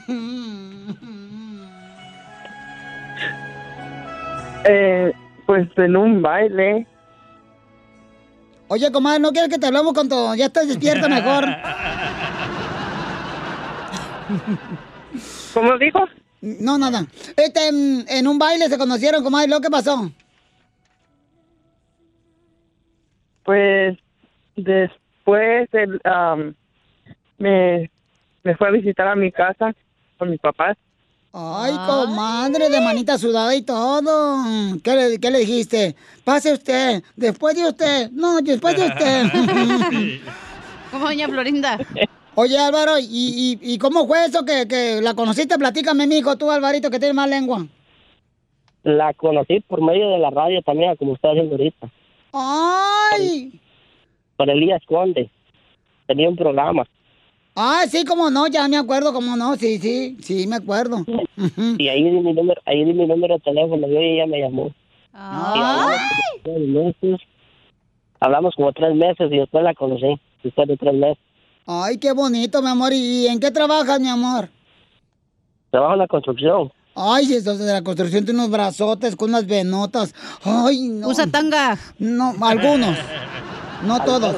Eh, 4.66 5.12
pues 5.48 5.68
en 5.78 5.96
un 5.96 6.22
baile. 6.22 6.86
Oye, 8.68 8.92
comadre, 8.92 9.20
¿no 9.20 9.32
quieres 9.32 9.50
que 9.50 9.58
te 9.58 9.66
hablemos 9.66 9.94
todo? 9.94 10.36
Ya 10.36 10.46
estás 10.46 10.68
despierta 10.68 11.10
mejor. 11.10 11.46
¿Cómo 15.54 15.78
dijo? 15.78 16.06
No, 16.42 16.78
nada. 16.78 17.06
Este, 17.36 17.68
en, 17.68 18.06
en 18.08 18.28
un 18.28 18.40
baile 18.40 18.70
se 18.70 18.78
conocieron, 18.78 19.24
comadre. 19.24 19.50
¿Lo 19.50 19.60
que 19.60 19.70
pasó? 19.70 20.12
Pues 23.44 23.98
después 24.56 25.68
él, 25.74 26.00
am, 26.04 26.54
me, 27.38 27.90
me 28.44 28.56
fue 28.56 28.68
a 28.68 28.72
visitar 28.72 29.08
a 29.08 29.16
mi 29.16 29.32
casa 29.32 29.74
con 30.18 30.30
mis 30.30 30.40
papás. 30.40 30.78
Ay, 31.32 31.74
comadre, 31.86 32.70
de 32.70 32.82
manita 32.82 33.18
sudada 33.18 33.54
y 33.56 33.62
todo. 33.62 34.44
¿Qué 34.84 34.96
le, 34.96 35.20
qué 35.20 35.30
le 35.30 35.40
dijiste? 35.40 35.96
Pase 36.24 36.54
usted, 36.54 37.04
después 37.16 37.56
de 37.56 37.68
usted. 37.68 38.10
No, 38.12 38.42
después 38.42 38.76
de 38.76 38.88
usted. 38.88 39.24
Como 40.92 41.06
doña 41.06 41.28
Florinda. 41.28 41.78
Oye, 42.36 42.58
Álvaro, 42.58 43.00
¿y, 43.00 43.06
y, 43.10 43.60
y 43.62 43.78
cómo 43.78 44.08
fue 44.08 44.26
eso 44.26 44.46
que, 44.46 44.68
que 44.68 45.02
la 45.02 45.14
conociste? 45.14 45.58
Platícame, 45.58 46.08
mijo, 46.08 46.38
tú, 46.38 46.50
Alvarito, 46.50 46.90
que 46.90 47.00
tienes 47.00 47.16
más 47.16 47.30
lengua. 47.30 47.66
La 48.84 49.14
conocí 49.14 49.60
por 49.62 49.82
medio 49.82 50.10
de 50.10 50.20
la 50.20 50.30
radio 50.30 50.62
también, 50.62 50.96
como 50.96 51.16
está 51.16 51.30
haciendo 51.32 51.56
ahorita. 51.56 51.90
¡Ay! 52.32 53.60
Por 54.38 54.50
Elías 54.50 54.82
Conde. 54.86 55.30
Tenía 56.08 56.30
un 56.30 56.38
programa. 56.38 56.86
Ah, 57.56 57.84
sí, 57.90 58.06
cómo 58.06 58.30
no, 58.30 58.48
ya 58.48 58.68
me 58.70 58.78
acuerdo, 58.78 59.12
cómo 59.12 59.36
no, 59.36 59.56
sí, 59.58 59.80
sí, 59.80 60.16
sí, 60.22 60.48
me 60.48 60.56
acuerdo. 60.56 61.04
Y 61.78 61.90
ahí 61.90 62.04
di 62.04 62.12
mi 62.12 62.32
número, 62.34 62.62
ahí 62.66 62.86
di 62.86 62.94
mi 62.94 63.06
número 63.06 63.36
de 63.36 63.42
teléfono 63.42 63.86
y 63.88 63.98
ella 63.98 64.28
me 64.28 64.40
llamó. 64.40 64.68
Y 65.14 65.18
hablamos 65.18 66.00
como 66.44 66.56
tres 66.56 66.68
meses. 66.70 67.20
Hablamos 68.22 68.56
como 68.56 68.72
tres 68.72 68.96
meses 68.96 69.32
y 69.32 69.38
después 69.40 69.64
la 69.64 69.74
conocí. 69.74 70.20
Después 70.42 70.68
de 70.70 70.78
tres 70.78 70.94
meses. 70.94 71.18
Ay, 71.72 72.00
qué 72.00 72.14
bonito, 72.14 72.64
mi 72.64 72.68
amor. 72.70 72.94
¿Y 72.94 73.28
en 73.28 73.40
qué 73.40 73.52
trabajas, 73.52 74.00
mi 74.00 74.10
amor? 74.10 74.50
Trabajo 75.70 75.94
en 75.94 76.00
la 76.00 76.08
construcción. 76.08 76.72
Ay, 76.96 77.26
si 77.28 77.36
eso 77.36 77.56
de 77.56 77.72
la 77.72 77.84
construcción 77.84 78.26
tiene 78.26 78.40
unos 78.40 78.50
brazotes 78.50 79.16
con 79.16 79.30
unas 79.30 79.46
venotas. 79.46 80.16
Ay, 80.44 80.88
no. 80.88 81.10
Usa 81.10 81.28
tanga. 81.28 81.78
No, 82.00 82.34
algunos. 82.42 82.98
No 83.84 84.04
todos. 84.04 84.36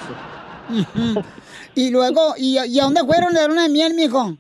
Y 1.74 1.90
luego, 1.90 2.34
¿y, 2.38 2.60
¿y 2.68 2.80
a 2.82 2.84
dónde 2.84 3.00
fueron 3.06 3.34
de 3.34 3.48
luna 3.48 3.64
de 3.64 3.70
miel, 3.70 3.94
mijo? 3.94 4.36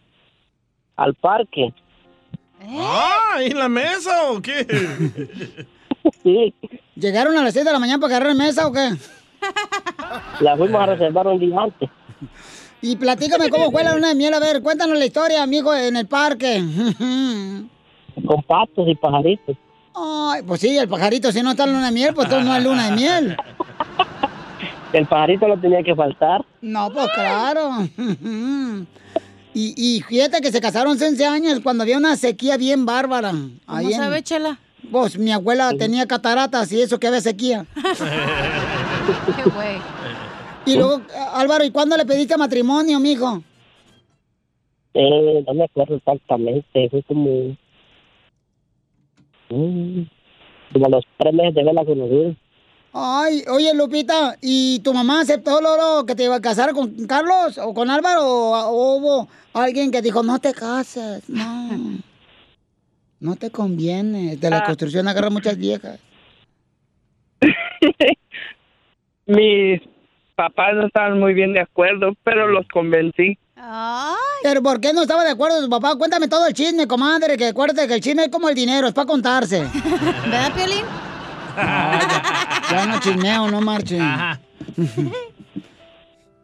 Al 0.98 1.14
parque. 1.14 1.74
Ah, 2.62 3.38
¿en 3.40 3.58
la 3.58 3.70
mesa 3.70 4.32
o 4.32 4.42
qué? 4.42 4.68
Sí. 6.24 6.54
¿Llegaron 6.96 7.38
a 7.38 7.44
las 7.44 7.54
6 7.54 7.64
de 7.64 7.72
la 7.72 7.80
mañana 7.80 8.00
para 8.02 8.18
agarrar 8.18 8.36
mesa 8.36 8.68
o 8.68 8.74
qué? 8.74 8.90
La 10.42 10.58
fuimos 10.58 10.82
a 10.82 10.88
reservar 10.88 11.28
un 11.28 11.40
día 11.40 11.58
antes. 11.58 11.90
Y 12.82 12.96
platícame 12.96 13.50
cómo 13.50 13.72
fue 13.72 13.84
la 13.84 13.94
luna 13.94 14.10
de 14.10 14.16
miel. 14.16 14.34
A 14.34 14.40
ver, 14.40 14.62
cuéntanos 14.62 14.98
la 14.98 15.06
historia, 15.06 15.44
amigo, 15.44 15.74
en 15.74 15.96
el 15.96 16.08
parque. 16.08 16.58
Con 18.26 18.44
patos 18.44 18.88
y 18.88 18.96
pajaritos. 18.96 19.56
Ay, 19.94 20.42
pues 20.44 20.62
sí, 20.62 20.78
el 20.78 20.88
pajarito, 20.88 21.32
si 21.32 21.42
no 21.42 21.52
está 21.52 21.66
en 21.66 21.74
luna 21.74 21.88
de 21.88 21.92
miel, 21.92 22.14
pues 22.14 22.30
todo 22.30 22.42
no 22.42 22.56
es 22.56 22.64
luna 22.64 22.90
de 22.90 22.96
miel. 22.96 23.38
El 24.94 25.06
pajarito 25.06 25.48
lo 25.48 25.58
tenía 25.58 25.82
que 25.84 25.96
faltar. 25.96 26.44
No, 26.62 26.92
pues 26.92 27.08
claro. 27.16 27.88
Y, 29.54 29.74
y 29.76 30.02
fíjate 30.02 30.40
que 30.40 30.50
se 30.50 30.62
casaron 30.62 30.94
hace 30.96 31.10
11 31.10 31.26
años 31.26 31.60
cuando 31.62 31.84
había 31.84 31.98
una 31.98 32.16
sequía 32.16 32.56
bien 32.56 32.86
bárbara. 32.86 33.34
¿Cómo 33.66 33.90
sabe, 33.92 34.24
Chela? 34.24 34.60
Pues 34.90 35.18
mi 35.18 35.34
abuela 35.34 35.74
tenía 35.78 36.08
cataratas 36.08 36.72
y 36.72 36.82
eso 36.82 37.00
que 37.02 37.08
había 37.08 37.20
sequía. 37.20 37.66
Qué 37.76 39.50
güey. 39.50 39.78
Y 40.66 40.76
luego, 40.76 41.02
Álvaro, 41.34 41.64
¿y 41.64 41.72
cuándo 41.72 41.98
le 41.98 42.06
pediste 42.06 42.38
matrimonio, 42.38 43.00
mijo? 43.00 43.42
Eh, 44.94 45.44
no 45.48 45.54
me 45.54 45.64
acuerdo 45.66 45.96
exactamente. 45.96 46.90
Fue 46.90 47.04
como. 47.04 47.56
mm, 49.50 50.02
como 50.74 50.90
los 50.90 51.04
tres 51.18 51.34
meses 51.34 51.56
de 51.56 51.64
verla 51.64 51.86
conocer. 51.86 52.36
Ay, 52.94 53.44
oye, 53.50 53.74
Lupita, 53.74 54.36
¿y 54.42 54.80
tu 54.80 54.94
mamá 54.94 55.22
aceptó, 55.22 55.62
Loro, 55.62 56.06
que 56.06 56.14
te 56.14 56.26
iba 56.26 56.36
a 56.36 56.42
casar 56.42 56.74
con 56.74 57.08
Carlos 57.08 57.58
o 57.58 57.74
con 57.74 57.90
Álvaro? 57.90 58.22
¿O, 58.26 58.54
o 58.54 58.96
hubo 58.98 59.28
alguien 59.54 59.92
que 59.92 60.02
dijo, 60.02 60.24
no 60.24 60.40
te 60.40 60.54
cases, 60.54 61.28
no? 61.30 61.70
No 63.22 63.36
te 63.38 63.50
conviene. 63.50 64.36
De 64.36 64.50
la 64.50 64.58
Ah. 64.60 64.64
construcción 64.66 65.08
agarra 65.08 65.30
muchas 65.30 65.58
viejas. 65.58 66.00
Mis 69.26 69.82
papás 70.32 70.74
no 70.76 70.88
estaban 70.88 71.20
muy 71.20 71.34
bien 71.34 71.54
de 71.54 71.62
acuerdo, 71.62 72.14
pero 72.24 72.48
los 72.48 72.68
convencí. 72.68 73.38
¿Pero 74.44 74.64
por 74.64 74.82
qué 74.82 74.92
no 74.94 75.04
estaba 75.04 75.24
de 75.24 75.32
acuerdo 75.32 75.62
tu 75.62 75.70
papá? 75.70 75.96
Cuéntame 75.96 76.28
todo 76.28 76.48
el 76.48 76.54
chisme, 76.54 76.88
comadre, 76.88 77.38
que 77.38 77.48
acuérdate 77.48 77.88
que 77.88 77.94
el 77.96 78.02
chisme 78.02 78.24
es 78.24 78.30
como 78.30 78.50
el 78.50 78.56
dinero, 78.56 78.88
es 78.88 78.94
para 78.94 79.08
contarse. 79.08 79.60
¿Verdad, 80.26 80.52
Piolín? 80.54 80.86
Ya 81.56 82.86
no 82.88 83.00
chismeo, 83.00 83.52
no 83.52 83.62
marche. 83.62 84.00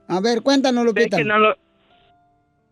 A 0.10 0.22
ver, 0.22 0.42
cuéntanos, 0.42 0.86
Lupita. 0.86 1.18
que 1.18 1.26
no 1.26 1.38
lo, 1.38 1.56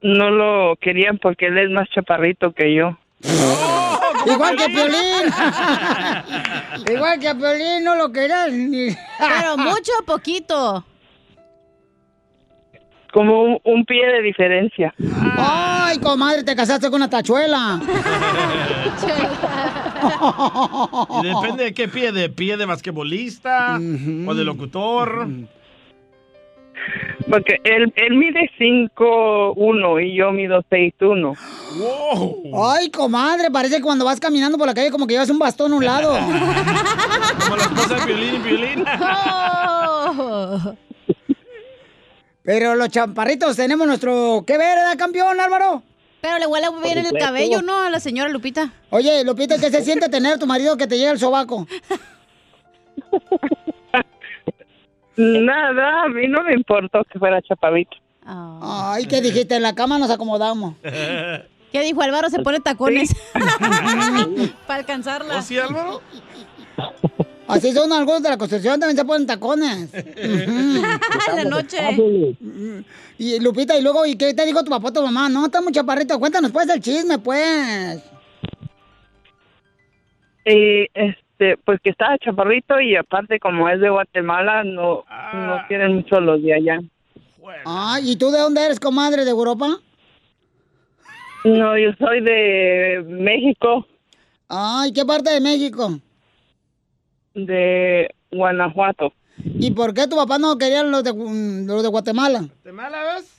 no 0.01 0.29
lo 0.29 0.77
querían 0.77 1.17
porque 1.17 1.47
él 1.47 1.57
es 1.57 1.69
más 1.69 1.89
chaparrito 1.89 2.53
que 2.53 2.73
yo. 2.73 2.97
Igual 4.25 4.55
que 4.55 4.69
Piolín. 4.69 5.33
Igual 6.89 7.19
que 7.19 7.27
a 7.27 7.35
Piolín, 7.35 7.83
no 7.83 7.95
lo 7.95 8.11
querías 8.11 8.51
ni... 8.51 8.95
Pero 9.19 9.57
mucho 9.57 9.91
o 10.01 10.05
poquito. 10.05 10.85
Como 13.15 13.43
un, 13.43 13.59
un 13.63 13.85
pie 13.85 14.05
de 14.07 14.21
diferencia. 14.21 14.93
Ay, 15.37 15.97
comadre, 15.99 16.43
te 16.43 16.53
casaste 16.53 16.87
con 16.87 16.95
una 16.95 17.09
tachuela. 17.09 17.79
Y 21.23 21.25
depende 21.25 21.63
de 21.63 21.73
qué 21.73 21.87
pie, 21.87 22.11
de 22.11 22.27
pie 22.27 22.57
de 22.57 22.65
basquetbolista 22.65 23.79
o 24.27 24.33
de 24.35 24.43
locutor. 24.43 25.29
Porque 27.29 27.61
él, 27.63 27.93
él 27.95 28.17
mide 28.17 28.51
5'1 28.59 30.05
y 30.05 30.17
yo 30.17 30.33
mido 30.33 30.61
6'1. 30.69 31.37
Ay, 32.53 32.91
comadre, 32.91 33.49
parece 33.49 33.77
que 33.77 33.81
cuando 33.81 34.03
vas 34.03 34.19
caminando 34.19 34.57
por 34.57 34.67
la 34.67 34.73
calle 34.73 34.91
como 34.91 35.07
que 35.07 35.13
llevas 35.13 35.29
un 35.29 35.39
bastón 35.39 35.71
a 35.71 35.75
un 35.77 35.85
lado. 35.85 36.19
Como 36.19 37.55
la 37.55 37.63
esposa 37.63 37.95
de 37.95 38.01
Piolín 38.07 38.35
y 38.35 38.39
Piolín. 38.39 38.85
Pero 42.45 42.75
los 42.75 42.89
chaparritos 42.89 43.55
tenemos 43.55 43.87
nuestro... 43.87 44.43
¿Qué 44.45 44.57
ver, 44.57 44.77
edad 44.77 44.95
campeón, 44.97 45.39
Álvaro? 45.39 45.81
Pero 46.21 46.37
le 46.37 46.45
huele 46.45 46.67
bien 46.83 46.99
el 46.99 47.11
cabello, 47.19 47.61
¿no? 47.61 47.81
A 47.81 47.89
la 47.89 47.99
señora 47.99 48.29
Lupita. 48.29 48.71
Oye, 48.91 49.23
Lupita, 49.23 49.57
¿qué 49.57 49.69
se 49.71 49.83
siente 49.83 50.09
tener 50.09 50.33
a 50.33 50.37
tu 50.37 50.45
marido 50.45 50.77
que 50.77 50.87
te 50.87 50.97
llega 50.97 51.11
el 51.11 51.19
sobaco? 51.19 51.67
Nada, 55.17 56.03
a 56.03 56.09
mí 56.09 56.27
no 56.27 56.43
me 56.43 56.53
importó 56.53 57.03
que 57.11 57.17
fuera 57.17 57.41
chaparrito. 57.41 57.97
Ay, 58.25 59.05
¿qué 59.05 59.21
dijiste? 59.21 59.55
En 59.55 59.61
la 59.61 59.73
cama 59.75 59.97
nos 59.97 60.09
acomodamos. 60.09 60.75
¿Qué 60.83 61.81
dijo 61.81 62.01
Álvaro? 62.01 62.29
Se 62.29 62.39
pone 62.39 62.59
tacones. 62.59 63.15
Para 64.67 64.79
alcanzarla. 64.79 65.41
¿Sí, 65.41 65.57
Álvaro? 65.57 66.01
Así 67.47 67.71
son 67.71 67.93
algunos 67.93 68.23
de 68.23 68.29
la 68.29 68.37
construcción, 68.37 68.79
también 68.79 68.97
se 68.97 69.05
ponen 69.05 69.27
tacones. 69.27 69.89
En 71.27 71.35
la 71.35 71.43
noche. 71.45 71.77
Y 73.17 73.39
Lupita, 73.39 73.77
y 73.77 73.81
luego, 73.81 74.05
¿y 74.05 74.15
qué 74.15 74.33
te 74.33 74.45
dijo 74.45 74.63
tu 74.63 74.69
papá 74.69 74.89
o 74.89 74.93
tu 74.93 75.01
mamá? 75.01 75.29
No, 75.29 75.45
está 75.45 75.61
muy 75.61 75.71
chaparrito. 75.71 76.19
Cuéntanos 76.19 76.51
pues 76.51 76.69
el 76.69 76.81
chisme, 76.81 77.17
pues. 77.17 78.03
Y 80.45 80.87
este, 80.93 81.57
pues 81.65 81.79
que 81.81 81.89
estaba 81.89 82.17
chaparrito 82.19 82.79
y 82.79 82.95
aparte 82.95 83.39
como 83.39 83.67
es 83.69 83.79
de 83.79 83.89
Guatemala, 83.89 84.63
no, 84.63 85.03
no 85.33 85.61
quieren 85.67 85.95
mucho 85.95 86.19
los 86.19 86.41
de 86.43 86.53
allá. 86.53 86.79
Ah, 87.65 87.99
¿y 88.01 88.15
tú 88.15 88.31
de 88.31 88.39
dónde 88.39 88.63
eres, 88.63 88.79
comadre? 88.79 89.25
¿De 89.25 89.31
Europa? 89.31 89.67
No, 91.43 91.77
yo 91.77 91.91
soy 91.99 92.21
de 92.21 93.03
México, 93.07 93.85
Ay, 94.47 94.93
¿qué 94.93 95.03
parte 95.05 95.31
de 95.31 95.41
México? 95.41 95.99
De 97.35 98.09
Guanajuato. 98.31 99.13
¿Y 99.37 99.71
por 99.71 99.93
qué 99.93 100.07
tu 100.07 100.15
papá 100.15 100.37
no 100.39 100.57
quería 100.57 100.83
los 100.83 101.03
de, 101.03 101.13
mm, 101.13 101.67
los 101.67 101.83
de 101.83 101.89
Guatemala? 101.89 102.39
¿Guatemala 102.39 102.97
ves? 103.15 103.31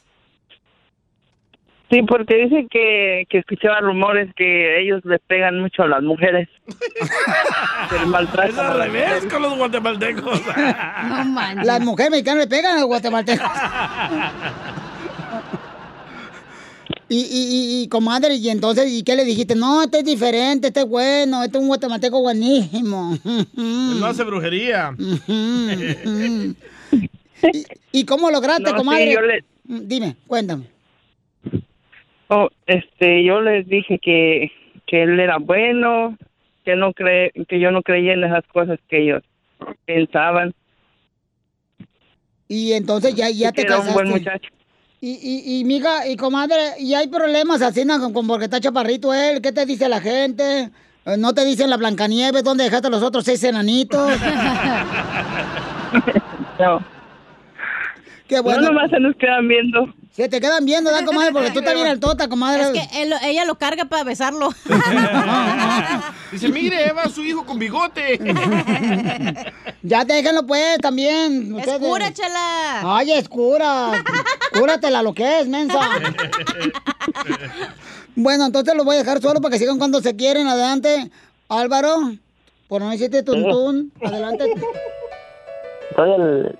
Sí, 1.88 2.02
porque 2.02 2.34
dice 2.34 2.66
que, 2.68 3.26
que 3.30 3.38
escuchaba 3.38 3.78
rumores 3.80 4.28
que 4.36 4.80
ellos 4.82 5.00
les 5.04 5.20
pegan 5.20 5.60
mucho 5.60 5.84
a 5.84 5.86
las 5.88 6.02
mujeres. 6.02 6.48
que 7.90 7.94
les 7.98 8.06
maltratan 8.08 8.50
Es 8.50 8.58
al 8.58 8.78
revés 8.78 9.04
mujeres. 9.08 9.32
con 9.32 9.42
los 9.42 9.56
guatemaltecos. 9.56 10.42
Las 11.64 11.80
mujeres 11.82 12.10
mexicanas 12.10 12.44
le 12.44 12.48
pegan 12.48 12.76
a 12.76 12.80
los 12.80 12.86
guatemaltecos. 12.88 13.46
Y, 17.08 17.18
y, 17.18 17.20
y, 17.20 17.82
y, 17.84 17.88
comadre, 17.88 18.34
y 18.34 18.48
entonces, 18.48 18.90
¿y 18.92 19.04
qué 19.04 19.14
le 19.14 19.24
dijiste? 19.24 19.54
No, 19.54 19.82
este 19.84 19.98
es 19.98 20.04
diferente, 20.04 20.66
este 20.68 20.80
es 20.80 20.88
bueno, 20.88 21.44
este 21.44 21.56
es 21.58 21.62
un 21.62 21.68
guatemalteco 21.68 22.20
buenísimo. 22.20 23.16
Él 23.24 24.00
no 24.00 24.06
hace 24.06 24.24
brujería. 24.24 24.92
¿Y, 27.52 27.64
y 27.92 28.04
cómo 28.06 28.30
lograste, 28.30 28.62
No, 28.64 28.70
sí, 28.70 28.76
comadre? 28.76 29.12
yo 29.12 29.20
le- 29.20 29.44
Mm, 29.68 29.80
Dime, 29.88 30.16
cuéntame. 30.28 30.64
Oh, 32.28 32.48
este, 32.66 33.24
yo 33.24 33.40
les 33.40 33.66
dije 33.68 33.98
que, 34.00 34.50
que 34.86 35.02
él 35.02 35.18
era 35.18 35.38
bueno, 35.38 36.16
que 36.64 36.76
no 36.76 36.92
cre 36.92 37.32
que 37.48 37.58
yo 37.60 37.70
no 37.72 37.82
creía 37.82 38.12
en 38.14 38.22
esas 38.24 38.44
cosas 38.52 38.78
que 38.88 39.02
ellos 39.02 39.22
pensaban. 39.84 40.54
Y 42.48 42.72
entonces 42.74 43.14
ya, 43.16 43.28
ya 43.30 43.50
te 43.52 43.62
era 43.62 43.70
casaste. 43.70 43.88
un 43.90 43.94
buen 43.94 44.08
muchacho. 44.08 44.48
Y, 45.00 45.10
y, 45.10 45.60
y, 45.60 45.64
miga, 45.64 46.06
y 46.06 46.16
comadre, 46.16 46.74
¿y 46.78 46.94
hay 46.94 47.08
problemas 47.08 47.60
así, 47.60 47.86
con, 47.86 48.12
con 48.12 48.26
porque 48.26 48.46
está 48.46 48.60
chaparrito 48.60 49.12
él? 49.12 49.42
¿Qué 49.42 49.52
te 49.52 49.66
dice 49.66 49.88
la 49.88 50.00
gente? 50.00 50.70
Eh, 51.04 51.16
¿No 51.18 51.34
te 51.34 51.44
dicen 51.44 51.68
la 51.68 51.76
Blancanieves? 51.76 52.42
¿Dónde 52.42 52.64
dejaste 52.64 52.88
los 52.90 53.02
otros 53.02 53.24
seis 53.24 53.42
enanitos? 53.44 54.12
No. 56.58 56.95
Qué 58.28 58.40
bueno. 58.40 58.60
No, 58.62 58.68
nomás 58.68 58.90
se 58.90 58.98
nos 58.98 59.14
quedan 59.16 59.46
viendo. 59.46 59.94
Se 60.10 60.28
te 60.28 60.40
quedan 60.40 60.64
viendo, 60.64 60.90
¿verdad, 60.90 61.04
comadre? 61.06 61.30
Porque 61.32 61.50
tú 61.50 61.58
estás 61.58 61.74
bien 61.74 61.86
altota, 61.86 62.26
comadre. 62.28 62.62
Es 62.62 62.70
que 62.70 63.02
él- 63.02 63.12
ella 63.22 63.44
lo 63.44 63.56
carga 63.56 63.84
para 63.84 64.02
besarlo. 64.02 64.48
Dice, 66.32 66.48
mire, 66.48 66.88
Eva, 66.88 67.08
su 67.08 67.22
hijo 67.22 67.44
con 67.44 67.58
bigote. 67.58 68.18
Ya 69.82 70.04
déjenlo 70.04 70.44
pues, 70.44 70.78
también. 70.78 71.54
Es 71.58 71.58
ustedes. 71.68 71.78
cura, 71.78 72.12
chala. 72.12 72.96
Ay, 72.96 73.12
es 73.12 73.28
cura. 73.28 73.92
Cúratela 74.52 75.00
lo 75.00 75.14
que 75.14 75.38
es, 75.40 75.46
mensa. 75.46 75.78
Bueno, 78.16 78.46
entonces 78.46 78.74
los 78.74 78.84
voy 78.84 78.96
a 78.96 78.98
dejar 79.00 79.20
solo 79.20 79.40
para 79.40 79.52
que 79.52 79.58
sigan 79.60 79.78
cuando 79.78 80.00
se 80.00 80.16
quieren. 80.16 80.48
Adelante, 80.48 81.10
Álvaro. 81.48 82.14
Por 82.66 82.82
no 82.82 82.90
decirte 82.90 83.22
tuntún. 83.22 83.92
Adelante. 84.02 84.52
Soy 85.94 86.10
el, 86.10 86.56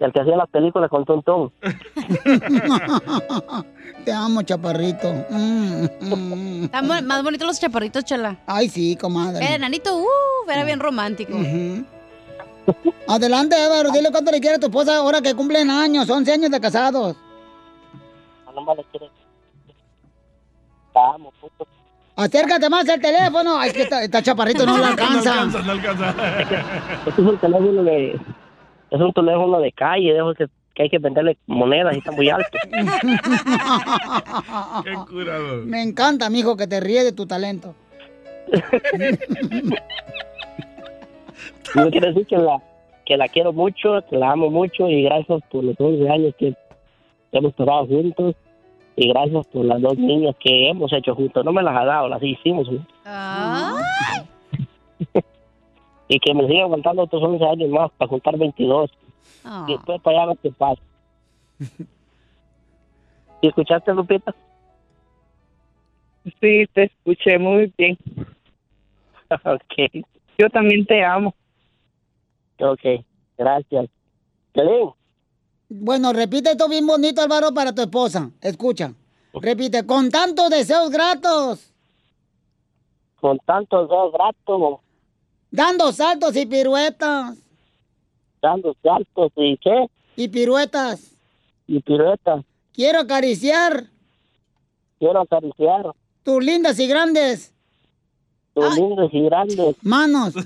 el 0.00 0.12
que 0.12 0.20
hacía 0.20 0.36
las 0.36 0.48
películas 0.48 0.90
con 0.90 1.04
Tuntún. 1.04 1.52
Te 4.04 4.12
amo, 4.12 4.42
chaparrito. 4.42 5.12
Mm, 5.30 5.84
mm. 6.00 6.64
Están 6.64 7.06
más 7.06 7.22
bonitos 7.22 7.46
los 7.46 7.60
chaparritos, 7.60 8.04
chala. 8.04 8.36
Ay, 8.46 8.68
sí, 8.68 8.96
comadre. 8.96 9.46
El 9.46 9.54
enanito, 9.54 9.96
uh, 9.96 10.50
era 10.50 10.64
bien 10.64 10.80
romántico. 10.80 11.32
Adelante, 13.08 13.56
Álvaro. 13.56 13.90
Dile 13.90 14.10
cuánto 14.10 14.30
le 14.30 14.40
quiere 14.40 14.56
a 14.56 14.60
tu 14.60 14.66
esposa 14.66 14.96
ahora 14.98 15.20
que 15.20 15.34
cumplen 15.34 15.70
años. 15.70 16.08
11 16.08 16.32
años 16.32 16.50
de 16.50 16.60
casados. 16.60 17.16
No 18.54 18.62
me 18.64 18.74
le 18.76 18.84
quiere. 18.84 19.10
Te 20.92 20.98
amo, 20.98 21.32
puto. 21.40 21.66
Acércate 22.16 22.68
más 22.68 22.88
al 22.88 23.00
teléfono. 23.00 23.58
Ay, 23.58 23.68
es 23.68 23.74
que 23.76 23.82
está, 23.82 24.02
está 24.02 24.22
chaparrito, 24.22 24.66
no 24.66 24.76
le 24.78 24.86
alcanza. 24.86 25.34
No 25.34 25.40
alcanza, 25.40 25.62
no 25.62 25.72
alcanza. 25.72 26.14
Este 27.06 27.22
es 27.22 27.28
un 27.28 27.38
teléfono 27.38 27.82
de. 27.84 28.18
Es 28.90 29.00
un 29.00 29.12
teléfono 29.12 29.60
de 29.60 29.72
calle, 29.72 30.14
dejo 30.14 30.34
que, 30.34 30.46
que 30.74 30.82
hay 30.84 30.90
que 30.90 30.98
venderle 30.98 31.36
monedas 31.46 31.94
y 31.94 31.98
está 31.98 32.12
muy 32.12 32.30
alto. 32.30 32.58
Qué 34.84 34.94
curado. 35.10 35.62
Me 35.64 35.82
encanta, 35.82 36.30
mijo, 36.30 36.56
que 36.56 36.66
te 36.66 36.80
ríes 36.80 37.04
de 37.04 37.12
tu 37.12 37.26
talento. 37.26 37.74
Yo 41.74 41.90
quiero 41.90 42.06
decir 42.08 42.26
que 42.26 42.38
la, 42.38 42.62
que 43.04 43.16
la 43.16 43.28
quiero 43.28 43.52
mucho, 43.52 44.02
que 44.08 44.16
la 44.16 44.32
amo 44.32 44.50
mucho 44.50 44.88
y 44.88 45.02
gracias 45.02 45.40
por 45.50 45.64
los 45.64 45.76
11 45.78 46.08
años 46.08 46.34
que 46.38 46.54
hemos 47.32 47.52
pasado 47.54 47.86
juntos 47.86 48.34
y 48.96 49.08
gracias 49.08 49.46
por 49.48 49.64
las 49.64 49.80
dos 49.80 49.96
niñas 49.96 50.34
que 50.40 50.68
hemos 50.68 50.92
hecho 50.92 51.14
juntos. 51.14 51.44
No 51.44 51.52
me 51.52 51.62
las 51.62 51.76
ha 51.76 51.84
dado, 51.84 52.08
las 52.08 52.22
hicimos 52.22 52.66
juntos. 52.66 52.94
Y 56.08 56.18
que 56.20 56.34
me 56.34 56.46
siga 56.46 56.62
aguantando 56.62 57.02
otros 57.02 57.22
11 57.22 57.44
años 57.44 57.68
más 57.70 57.90
para 57.92 58.08
juntar 58.08 58.36
22. 58.38 58.90
Y 59.66 59.72
después 59.72 60.00
para 60.02 60.22
allá 60.22 60.26
ver 60.28 60.38
qué 60.42 60.50
pasa. 60.52 60.82
¿Y 63.42 63.48
escuchaste, 63.48 63.92
Lupita? 63.94 64.34
Sí, 66.40 66.66
te 66.72 66.84
escuché 66.84 67.38
muy 67.38 67.72
bien. 67.76 67.96
ok. 69.30 70.04
Yo 70.38 70.50
también 70.50 70.84
te 70.86 71.04
amo. 71.04 71.34
Ok, 72.60 73.04
gracias. 73.36 73.86
Piolín, 74.52 74.90
Bueno, 75.68 76.12
repite 76.12 76.50
esto 76.50 76.68
bien 76.68 76.86
bonito, 76.86 77.22
Álvaro, 77.22 77.52
para 77.54 77.72
tu 77.74 77.82
esposa. 77.82 78.30
Escucha. 78.40 78.92
Repite, 79.34 79.86
con 79.86 80.10
tantos 80.10 80.50
deseos 80.50 80.90
gratos, 80.90 81.72
con 83.20 83.38
tantos 83.38 83.88
dedos 83.88 84.12
gratos, 84.12 84.80
dando 85.50 85.92
saltos 85.92 86.36
y 86.36 86.46
piruetas. 86.46 87.36
dando 88.42 88.74
saltos 88.82 89.32
y 89.36 89.56
qué, 89.58 89.86
Y 90.16 90.28
piruetas. 90.28 91.00
y 91.66 91.80
piruetas. 91.80 92.44
Quiero 92.72 93.00
acariciar 93.00 93.84
Quiero 94.98 95.20
acariciar 95.20 95.92
tus 96.24 96.44
lindas 96.44 96.78
y 96.80 96.86
grandes 96.88 97.52
tus 98.54 98.74
lindos 98.76 99.10
y 99.12 99.20
grandes 99.22 99.76
manos. 99.82 100.34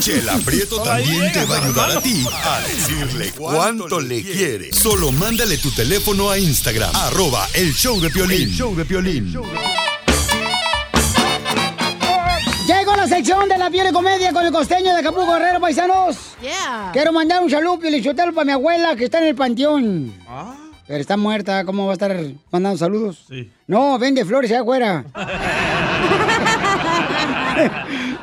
Chela 0.00 0.38
Prieto 0.44 0.80
también 0.82 1.32
te 1.32 1.44
va 1.44 1.56
a 1.56 1.64
ayudar 1.64 1.90
a 1.96 2.00
ti 2.00 2.24
a 2.44 2.60
decirle 2.60 3.32
cuánto 3.36 4.00
le 4.00 4.22
quiere. 4.22 4.72
Solo 4.72 5.10
mándale 5.12 5.58
tu 5.58 5.70
teléfono 5.72 6.30
a 6.30 6.38
Instagram, 6.38 6.94
arroba 6.94 7.46
el 7.54 7.72
show 7.74 8.00
de 8.00 8.10
Piolín. 8.10 8.42
El 8.42 8.50
show 8.50 8.74
de 8.76 8.84
Piolín. 8.84 9.32
Llegó 12.70 12.94
la 12.94 13.08
sección 13.08 13.48
de 13.48 13.58
la 13.58 13.68
piel 13.68 13.88
y 13.90 13.92
comedia 13.92 14.32
con 14.32 14.46
el 14.46 14.52
costeño 14.52 14.92
de 14.94 15.00
Acapulco 15.00 15.32
Guerrero, 15.32 15.58
paisanos. 15.58 16.36
Yeah. 16.40 16.90
Quiero 16.92 17.12
mandar 17.12 17.42
un 17.42 17.50
saludo, 17.50 17.80
Pielichotelo, 17.80 18.32
para 18.32 18.44
mi 18.44 18.52
abuela 18.52 18.94
que 18.94 19.06
está 19.06 19.18
en 19.18 19.24
el 19.24 19.34
panteón. 19.34 20.14
Pero 20.86 21.00
está 21.00 21.16
muerta, 21.16 21.64
¿cómo 21.64 21.86
va 21.86 21.90
a 21.90 21.94
estar 21.94 22.16
mandando 22.52 22.78
saludos? 22.78 23.24
Sí. 23.28 23.50
No, 23.66 23.98
vende 23.98 24.24
flores 24.24 24.52
allá 24.52 24.60
afuera. 24.60 25.04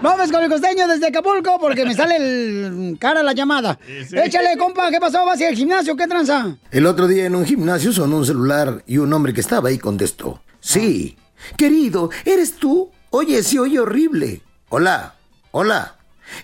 Vamos 0.02 0.32
con 0.32 0.42
el 0.42 0.50
costeño 0.50 0.88
desde 0.88 1.08
Acapulco 1.08 1.60
porque 1.60 1.84
me 1.84 1.94
sale 1.94 2.16
el 2.16 2.96
cara 3.02 3.22
la 3.24 3.34
llamada. 3.34 3.78
sí. 4.08 4.16
Échale, 4.18 4.56
compa, 4.58 4.90
¿qué 4.90 5.02
pasó? 5.02 5.26
¿Vas 5.26 5.42
a 5.42 5.44
ir 5.44 5.50
al 5.50 5.56
gimnasio? 5.56 5.94
¿Qué 5.98 6.08
tranza? 6.08 6.56
El 6.72 6.86
otro 6.86 7.10
día 7.10 7.26
en 7.26 7.36
un 7.36 7.46
gimnasio 7.46 7.92
sonó 7.92 8.16
un 8.16 8.26
celular 8.26 8.82
y 8.88 8.98
un 8.98 9.12
hombre 9.12 9.34
que 9.34 9.42
estaba 9.42 9.68
ahí 9.68 9.78
contestó. 9.78 10.40
Sí. 10.62 11.18
Querido, 11.58 12.10
¿eres 12.24 12.56
tú? 12.56 12.90
Oye, 13.10 13.44
se 13.44 13.60
oye 13.60 13.80
horrible. 13.80 14.42
Hola, 14.70 15.16
hola. 15.52 15.96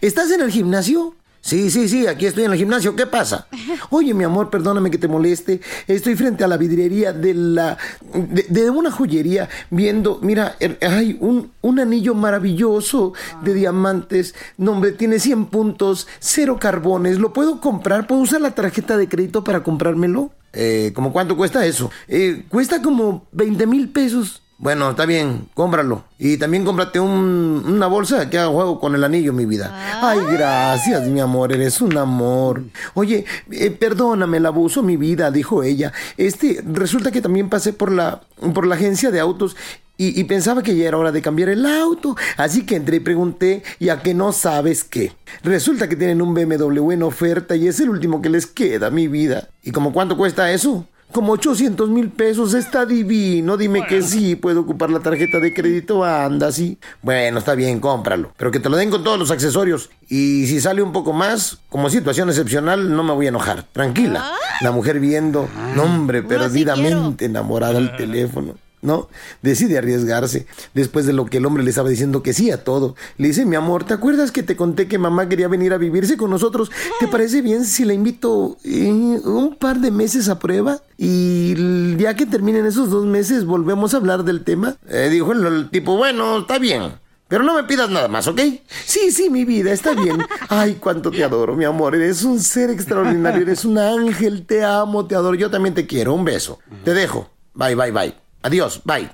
¿Estás 0.01 0.32
en 0.32 0.41
el 0.41 0.51
gimnasio? 0.51 1.16
Sí, 1.41 1.70
sí, 1.70 1.89
sí, 1.89 2.07
aquí 2.07 2.26
estoy 2.26 2.45
en 2.45 2.53
el 2.53 2.57
gimnasio. 2.57 2.95
¿Qué 2.95 3.05
pasa? 3.05 3.47
Oye, 3.89 4.14
mi 4.14 4.24
amor, 4.24 4.49
perdóname 4.49 4.89
que 4.89 4.97
te 4.97 5.09
moleste. 5.09 5.59
Estoy 5.88 6.16
frente 6.16 6.45
a 6.45 6.47
la 6.47 6.55
vidriería 6.55 7.11
de 7.11 7.34
la. 7.34 7.78
de, 8.14 8.45
de 8.47 8.70
una 8.70 8.89
joyería 8.91 9.49
viendo. 9.70 10.20
Mira, 10.22 10.55
er- 10.61 10.78
hay 10.82 11.18
un, 11.20 11.51
un 11.59 11.80
anillo 11.82 12.16
maravilloso 12.16 13.11
de 13.43 13.53
diamantes. 13.55 14.36
No, 14.57 14.72
hombre, 14.72 14.93
tiene 14.93 15.20
100 15.20 15.47
puntos, 15.47 16.07
cero 16.20 16.59
carbones. 16.61 17.20
¿Lo 17.20 17.34
puedo 17.34 17.59
comprar? 17.59 18.07
¿Puedo 18.07 18.22
usar 18.22 18.39
la 18.39 18.55
tarjeta 18.55 18.95
de 18.95 19.09
crédito 19.09 19.43
para 19.43 19.64
comprármelo? 19.64 20.32
Eh, 20.53 20.93
¿Cómo 20.95 21.11
cuánto 21.11 21.36
cuesta 21.36 21.66
eso? 21.66 21.91
Eh, 22.07 22.45
cuesta 22.47 22.82
como 22.82 23.28
20 23.34 23.68
mil 23.68 23.89
pesos. 23.89 24.43
Bueno, 24.60 24.91
está 24.91 25.06
bien, 25.06 25.49
cómpralo. 25.56 26.06
Y 26.18 26.38
también 26.38 26.64
cómprate 26.64 26.99
un- 26.99 27.64
una 27.68 27.88
bolsa 27.88 28.30
que 28.30 28.38
haga 28.39 28.49
juego 28.51 28.80
con 28.80 28.95
el 28.95 29.04
anillo, 29.04 29.34
mi 29.34 29.45
vida. 29.45 29.99
Ay, 30.01 30.20
gracias, 30.32 31.08
mi 31.08 31.20
amor, 31.20 31.51
eres 31.51 31.82
un 31.82 31.97
amor. 31.97 32.64
Oye, 32.93 33.26
eh, 33.51 33.72
perdóname 33.72 34.38
el 34.38 34.45
abuso, 34.45 34.82
mi 34.82 34.95
vida, 34.95 35.32
dijo 35.32 35.64
ella. 35.64 35.91
Este, 36.18 36.64
resulta 36.66 37.12
que 37.12 37.22
también 37.22 37.49
pasé 37.49 37.74
por 37.74 37.91
la, 37.91 38.22
por 38.54 38.66
la 38.66 38.76
agencia 38.76 39.12
de 39.12 39.20
autos 39.20 39.58
y, 39.97 40.18
y 40.20 40.24
pensaba 40.24 40.64
que 40.64 40.76
ya 40.78 40.88
era 40.88 40.97
hora 40.97 41.12
de 41.12 41.22
cambiar 41.22 41.49
el 41.49 41.66
auto. 41.66 42.16
Así 42.38 42.66
que 42.66 42.76
entré 42.78 42.97
y 42.97 43.01
pregunté, 43.01 43.64
y 43.80 43.89
a 43.89 44.01
que 44.01 44.14
no 44.14 44.32
sabes 44.32 44.86
qué. 44.86 45.12
Resulta 45.43 45.89
que 45.89 45.97
tienen 45.97 46.22
un 46.22 46.34
BMW 46.34 46.91
en 46.93 47.04
oferta 47.04 47.56
y 47.58 47.68
es 47.68 47.80
el 47.82 47.89
último 47.89 48.22
que 48.22 48.30
les 48.30 48.45
queda, 48.45 48.89
mi 48.91 49.08
vida. 49.10 49.49
¿Y 49.62 49.72
como 49.72 49.91
cuánto 49.91 50.16
cuesta 50.16 50.51
eso? 50.51 50.88
Como 51.14 51.34
800 51.34 51.89
mil 51.89 52.09
pesos, 52.09 52.55
está 52.55 52.88
divino. 52.88 53.55
Dime 53.55 53.86
que 53.86 54.01
sí, 54.01 54.36
puedo 54.36 54.61
ocupar 54.61 54.89
la 54.89 54.99
tarjeta 54.99 55.39
de 55.39 55.53
crédito, 55.53 56.03
anda, 56.03 56.51
sí. 56.51 56.80
Bueno, 57.03 57.38
está 57.38 57.53
bien, 57.53 57.80
cómpralo. 57.80 58.32
Pero 58.36 58.49
que 58.49 58.59
te 58.59 58.68
lo 58.68 58.78
den 58.78 58.89
con 58.89 59.03
todos 59.03 59.20
los 59.20 59.30
accesorios. 59.30 59.91
Y 60.09 60.47
si 60.47 60.59
sale 60.59 60.82
un 60.82 60.91
poco 60.91 61.14
más, 61.14 61.59
como 61.70 61.91
situación 61.91 62.30
excepcional, 62.30 62.95
no 62.95 63.03
me 63.03 63.14
voy 63.14 63.28
a 63.28 63.30
enojar. 63.30 63.64
Tranquila. 63.72 64.34
La 64.61 64.72
mujer 64.72 64.99
viendo, 64.99 65.47
no 65.76 65.84
hombre, 65.84 66.24
perdidamente 66.24 67.26
enamorada 67.26 67.78
al 67.78 67.95
teléfono. 67.95 68.55
¿No? 68.84 69.10
Decide 69.42 69.78
arriesgarse. 69.78 70.46
Después 70.74 71.06
de 71.06 71.14
lo 71.14 71.26
que 71.26 71.38
el 71.38 71.46
hombre 71.46 71.64
le 71.64 71.70
estaba 71.70 71.90
diciendo 71.90 72.22
que 72.22 72.34
sí 72.34 72.52
a 72.52 72.64
todo. 72.64 72.96
Le 73.18 73.30
dice, 73.30 73.46
mi 73.46 73.56
amor, 73.56 73.86
¿te 73.86 73.94
acuerdas 73.94 74.32
que 74.32 74.44
te 74.44 74.56
conté 74.56 74.88
que 74.88 75.00
mamá 75.00 75.28
quería 75.28 75.48
venir 75.48 75.74
a 75.74 75.78
vivirse 75.78 76.18
con 76.18 76.30
nosotros? 76.30 76.70
¿Te 77.00 77.08
parece 77.08 77.42
bien 77.42 77.66
si 77.66 77.86
la 77.86 77.94
invito 77.94 78.58
eh, 78.64 78.92
un 78.92 79.56
par 79.60 79.80
de 79.80 79.90
meses 79.90 80.30
a 80.30 80.38
prueba? 80.38 80.82
Y 80.98 81.98
ya 81.98 82.16
que 82.16 82.26
terminen 82.26 82.66
esos 82.66 82.90
dos 82.90 83.06
meses, 83.06 83.46
volvemos 83.46 83.94
a 83.94 83.98
hablar 83.98 84.24
del 84.24 84.44
tema. 84.44 84.76
Eh, 84.88 85.10
dijo 85.10 85.32
el, 85.32 85.46
el 85.46 85.70
tipo, 85.70 85.98
bueno, 85.98 86.40
está 86.40 86.60
bien. 86.60 87.02
Pero 87.28 87.44
no 87.44 87.56
me 87.56 87.64
pidas 87.64 87.90
nada 87.90 88.08
más, 88.08 88.28
¿ok? 88.28 88.40
Sí, 88.86 89.12
sí, 89.12 89.30
mi 89.30 89.44
vida, 89.44 89.72
está 89.72 89.94
bien. 89.94 90.24
Ay, 90.50 90.76
cuánto 90.80 91.10
te 91.10 91.24
adoro, 91.24 91.56
mi 91.56 91.66
amor. 91.66 91.96
Eres 91.96 92.24
un 92.24 92.40
ser 92.40 92.70
extraordinario, 92.70 93.42
eres 93.42 93.66
un 93.66 93.80
ángel, 93.80 94.46
te 94.46 94.64
amo, 94.64 95.08
te 95.08 95.16
adoro. 95.16 95.34
Yo 95.34 95.50
también 95.50 95.74
te 95.74 95.88
quiero. 95.88 96.14
Un 96.14 96.26
beso. 96.26 96.60
Te 96.84 96.94
dejo. 96.94 97.30
Bye, 97.56 97.74
bye, 97.74 97.92
bye. 97.92 98.23
Adiós, 98.44 98.82
bye. 98.84 99.10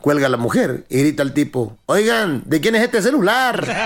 Cuelga 0.00 0.28
la 0.28 0.36
mujer 0.36 0.84
y 0.88 0.98
grita 0.98 1.22
al 1.22 1.32
tipo, 1.32 1.76
oigan, 1.86 2.42
¿de 2.46 2.60
quién 2.60 2.74
es 2.74 2.82
este 2.82 3.02
celular? 3.02 3.64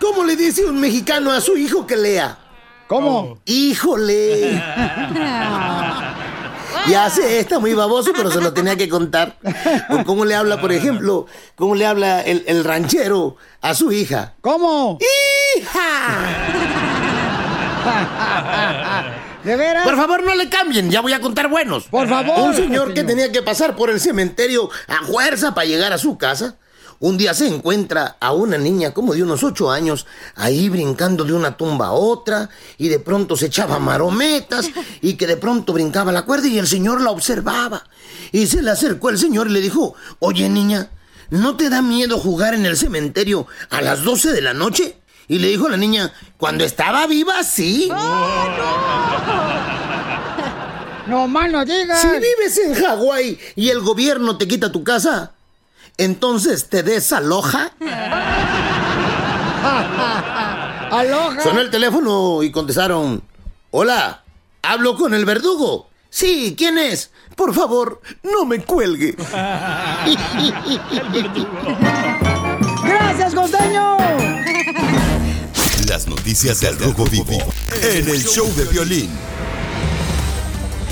¿Cómo 0.00 0.24
le 0.24 0.36
dice 0.36 0.64
un 0.64 0.80
mexicano 0.80 1.30
a 1.30 1.40
su 1.40 1.56
hijo 1.56 1.86
que 1.86 1.96
lea? 1.96 2.38
¿Cómo? 2.88 3.38
Híjole. 3.44 4.62
Ya 6.88 7.08
sé, 7.08 7.40
está 7.40 7.58
muy 7.58 7.72
baboso, 7.72 8.12
pero 8.16 8.30
se 8.30 8.40
lo 8.40 8.52
tenía 8.52 8.76
que 8.76 8.88
contar. 8.88 9.36
¿Cómo 10.04 10.24
le 10.24 10.34
habla, 10.34 10.60
por 10.60 10.72
ejemplo, 10.72 11.26
cómo 11.54 11.74
le 11.74 11.86
habla 11.86 12.20
el, 12.20 12.44
el 12.46 12.64
ranchero 12.64 13.36
a 13.60 13.74
su 13.74 13.92
hija? 13.92 14.34
¿Cómo? 14.40 14.98
¿De 19.44 19.56
veras? 19.56 19.84
Por 19.84 19.96
favor, 19.96 20.22
no 20.22 20.34
le 20.34 20.48
cambien, 20.48 20.90
ya 20.90 21.00
voy 21.02 21.12
a 21.12 21.20
contar 21.20 21.48
buenos. 21.48 21.84
Por 21.84 22.08
favor. 22.08 22.48
Un 22.48 22.54
señor 22.54 22.94
que 22.94 23.04
tenía 23.04 23.30
que 23.30 23.42
pasar 23.42 23.76
por 23.76 23.90
el 23.90 24.00
cementerio 24.00 24.70
a 24.88 25.04
fuerza 25.04 25.54
para 25.54 25.66
llegar 25.66 25.92
a 25.92 25.98
su 25.98 26.16
casa. 26.16 26.56
Un 27.00 27.18
día 27.18 27.34
se 27.34 27.46
encuentra 27.46 28.16
a 28.20 28.32
una 28.32 28.56
niña 28.56 28.94
como 28.94 29.14
de 29.14 29.22
unos 29.22 29.42
ocho 29.42 29.70
años 29.70 30.06
ahí 30.36 30.70
brincando 30.70 31.24
de 31.24 31.34
una 31.34 31.56
tumba 31.56 31.88
a 31.88 31.92
otra 31.92 32.48
y 32.78 32.88
de 32.88 32.98
pronto 33.00 33.36
se 33.36 33.46
echaba 33.46 33.78
marometas 33.78 34.70
y 35.02 35.14
que 35.14 35.26
de 35.26 35.36
pronto 35.36 35.72
brincaba 35.72 36.12
la 36.12 36.22
cuerda 36.22 36.48
y 36.48 36.58
el 36.58 36.66
señor 36.66 37.02
la 37.02 37.10
observaba. 37.10 37.84
Y 38.32 38.46
se 38.46 38.62
le 38.62 38.70
acercó 38.70 39.10
el 39.10 39.18
señor 39.18 39.48
y 39.48 39.50
le 39.50 39.60
dijo, 39.60 39.94
oye 40.20 40.48
niña, 40.48 40.88
¿no 41.28 41.56
te 41.56 41.68
da 41.68 41.82
miedo 41.82 42.18
jugar 42.18 42.54
en 42.54 42.64
el 42.64 42.76
cementerio 42.76 43.46
a 43.68 43.82
las 43.82 44.02
12 44.02 44.32
de 44.32 44.40
la 44.40 44.54
noche? 44.54 44.96
Y 45.28 45.38
le 45.38 45.48
dijo 45.48 45.68
la 45.68 45.76
niña, 45.76 46.12
cuando 46.36 46.64
estaba 46.64 47.06
viva, 47.06 47.42
sí. 47.42 47.90
No 51.06 51.28
más 51.28 51.50
no 51.50 51.64
digas. 51.66 52.00
Si 52.00 52.08
vives 52.08 52.58
en 52.58 52.74
Hawái 52.74 53.38
y 53.56 53.68
el 53.68 53.80
gobierno 53.80 54.38
te 54.38 54.48
quita 54.48 54.72
tu 54.72 54.82
casa, 54.84 55.32
entonces 55.98 56.70
te 56.70 56.82
desaloja. 56.82 57.72
Aloha. 60.90 61.40
Sonó 61.42 61.60
el 61.60 61.70
teléfono 61.70 62.42
y 62.42 62.50
contestaron, 62.50 63.22
hola, 63.70 64.22
hablo 64.62 64.96
con 64.96 65.12
el 65.12 65.26
verdugo. 65.26 65.90
Sí, 66.08 66.54
¿quién 66.56 66.78
es? 66.78 67.10
Por 67.36 67.52
favor, 67.52 68.00
no 68.22 68.44
me 68.44 68.62
cuelgue. 68.62 69.16
las 75.86 76.06
noticias 76.08 76.60
del 76.60 76.78
Rojo 76.78 77.04
Vivo 77.04 77.38
en 77.82 78.08
el 78.08 78.22
show 78.22 78.46
de 78.56 78.64
violín. 78.64 79.10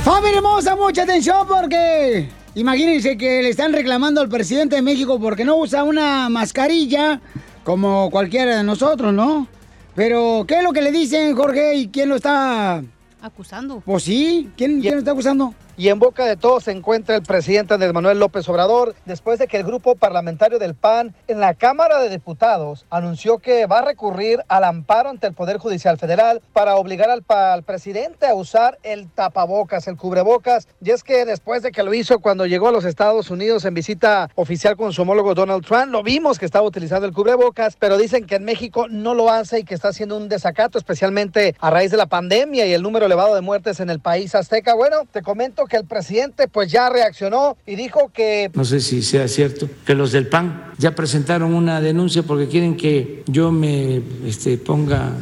Familia 0.05 0.39
hermosa, 0.39 0.77
mucha 0.77 1.05
atención 1.05 1.47
porque 1.47 2.29
imagínense 2.55 3.17
que 3.17 3.43
le 3.43 3.51
están 3.51 3.73
reclamando 3.73 4.21
al 4.21 4.29
presidente 4.29 4.77
de 4.77 4.83
México 4.83 5.19
porque 5.21 5.45
no 5.45 5.57
usa 5.57 5.85
una 5.85 6.29
mascarilla 6.29 7.21
como 7.65 8.11
cualquiera 8.11 8.57
de 8.57 8.65
nosotros, 8.65 9.15
¿no? 9.15 9.47
Pero, 9.95 10.45
¿qué 10.49 10.59
es 10.59 10.63
lo 10.63 10.73
que 10.73 10.83
le 10.83 10.91
dicen, 10.91 11.37
Jorge? 11.37 11.75
¿Y 11.77 11.89
quién 11.89 12.09
lo 12.09 12.17
está...? 12.17 12.83
Acusando. 13.21 13.83
Pues 13.85 14.03
sí, 14.03 14.51
¿quién, 14.57 14.81
quién 14.81 14.95
lo 14.95 14.99
está 14.99 15.13
acusando? 15.13 15.55
Y 15.79 15.89
en 15.89 15.99
boca 15.99 16.27
de 16.27 16.37
todos 16.37 16.65
se 16.65 16.71
encuentra 16.71 17.17
el 17.17 17.23
presidente 17.23 17.73
Andrés 17.73 17.95
Manuel 17.95 18.19
López 18.19 18.47
Obrador 18.51 18.95
después 19.07 19.39
de 19.39 19.47
que 19.47 19.57
el 19.57 19.65
grupo 19.65 19.95
parlamentario 19.95 20.59
del 20.59 20.75
PAN 20.75 21.15
en 21.29 21.41
la 21.41 21.55
Cámara 21.55 21.99
de 21.99 22.11
Diputados 22.11 22.85
anunció 22.91 23.39
que 23.39 23.65
va 23.65 23.79
a 23.79 23.85
recurrir 23.85 24.45
al 24.49 24.65
amparo 24.65 25.09
ante 25.09 25.27
el 25.27 25.33
Poder 25.33 25.57
Judicial 25.57 25.97
Federal 25.97 26.43
para 26.53 26.77
obligar 26.77 27.09
al, 27.09 27.25
al 27.27 27.63
presidente 27.63 28.27
a 28.27 28.35
usar 28.35 28.79
el 28.83 29.09
tapabocas, 29.09 29.89
el 29.89 29.97
cubrebocas. 29.97 30.69
Y 30.85 30.91
es 30.91 31.03
que 31.03 31.25
después 31.25 31.63
de 31.63 31.73
que 31.73 31.83
lo 31.83 31.95
hizo 31.95 32.19
cuando 32.19 32.45
llegó 32.45 32.69
a 32.69 32.73
los 32.73 32.85
Estados 32.85 33.31
Unidos 33.31 33.65
en 33.65 33.73
visita 33.73 34.29
oficial 34.35 34.77
con 34.77 34.93
su 34.93 35.03
homólogo 35.03 35.35
Donald 35.35 35.65
Trump, 35.65 35.87
lo 35.87 36.03
vimos 36.03 36.39
que 36.39 36.45
estaba 36.45 36.67
utilizando 36.67 37.07
el 37.07 37.15
cubrebocas, 37.15 37.77
pero 37.79 37.97
dicen 37.97 38.27
que 38.27 38.35
en 38.35 38.45
México 38.45 38.89
no 38.91 39.15
lo 39.15 39.31
hace 39.31 39.61
y 39.61 39.65
que 39.65 39.75
está 39.75 39.89
haciendo 39.89 40.19
un 40.19 40.29
desacato, 40.29 40.77
especialmente 40.77 41.57
a 41.59 41.71
raíz 41.71 41.91
de 41.91 41.97
la 41.97 42.07
pandemia 42.07 42.67
y 42.67 42.75
el 42.75 42.83
número 42.83 43.07
elevado 43.07 43.35
de 43.35 43.41
muertes 43.41 43.81
en 43.81 43.89
el 43.89 44.01
país 44.01 44.35
azteca. 44.35 44.75
Bueno, 44.75 44.99
te 45.11 45.23
comento 45.23 45.62
que 45.67 45.77
el 45.77 45.85
presidente 45.85 46.49
pues 46.49 46.71
ya 46.71 46.89
reaccionó 46.89 47.57
y 47.67 47.77
dijo 47.77 48.11
que 48.13 48.51
No 48.55 48.65
sé 48.65 48.81
si 48.81 49.03
sea 49.03 49.29
cierto 49.29 49.69
que 49.85 49.95
los 49.95 50.13
del 50.13 50.27
PAN 50.27 50.73
ya 50.79 50.95
presentaron 50.95 51.55
una 51.55 51.81
denuncia 51.81 52.23
porque 52.23 52.49
quieren 52.49 52.77
que 52.77 53.23
yo 53.27 53.53
me 53.53 54.03
este, 54.27 54.59
ponga 54.59 55.13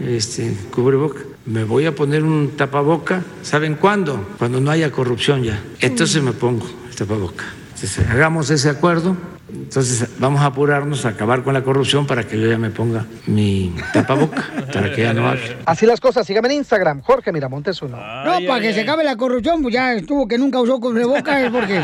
este, 0.00 0.54
cubreboca. 0.74 1.20
Me 1.46 1.64
voy 1.64 1.86
a 1.86 1.94
poner 1.94 2.22
un 2.22 2.56
tapaboca. 2.56 3.22
¿Saben 3.42 3.76
cuándo? 3.76 4.26
Cuando 4.38 4.60
no 4.60 4.70
haya 4.70 4.90
corrupción 4.90 5.42
ya. 5.44 5.62
Entonces 5.80 6.22
me 6.22 6.32
pongo 6.32 6.66
el 6.88 6.96
tapaboca. 6.96 7.44
Entonces, 7.74 8.06
hagamos 8.08 8.50
ese 8.50 8.68
acuerdo. 8.70 9.16
Entonces 9.62 10.08
vamos 10.18 10.40
a 10.40 10.46
apurarnos 10.46 11.04
a 11.04 11.10
acabar 11.10 11.42
con 11.42 11.54
la 11.54 11.62
corrupción 11.62 12.06
para 12.06 12.24
que 12.24 12.40
yo 12.40 12.48
ya 12.50 12.58
me 12.58 12.70
ponga 12.70 13.04
mi 13.26 13.74
tapaboca, 13.92 14.44
para 14.72 14.92
que 14.94 15.02
ya 15.02 15.12
no 15.12 15.28
hable. 15.28 15.56
así 15.64 15.86
las 15.86 16.00
cosas. 16.00 16.26
Sígame 16.26 16.48
en 16.48 16.54
Instagram, 16.58 17.02
Jorge 17.02 17.32
Miramontes 17.32 17.80
uno. 17.82 17.96
No, 17.96 18.38
para 18.46 18.60
que 18.60 18.72
se 18.72 18.82
acabe 18.82 19.04
la 19.04 19.16
corrupción, 19.16 19.62
pues 19.62 19.74
ya 19.74 19.94
estuvo 19.94 20.26
que 20.28 20.38
nunca 20.38 20.60
usó 20.60 20.78
cubrebocas 20.80 21.42
es 21.44 21.50
porque 21.50 21.80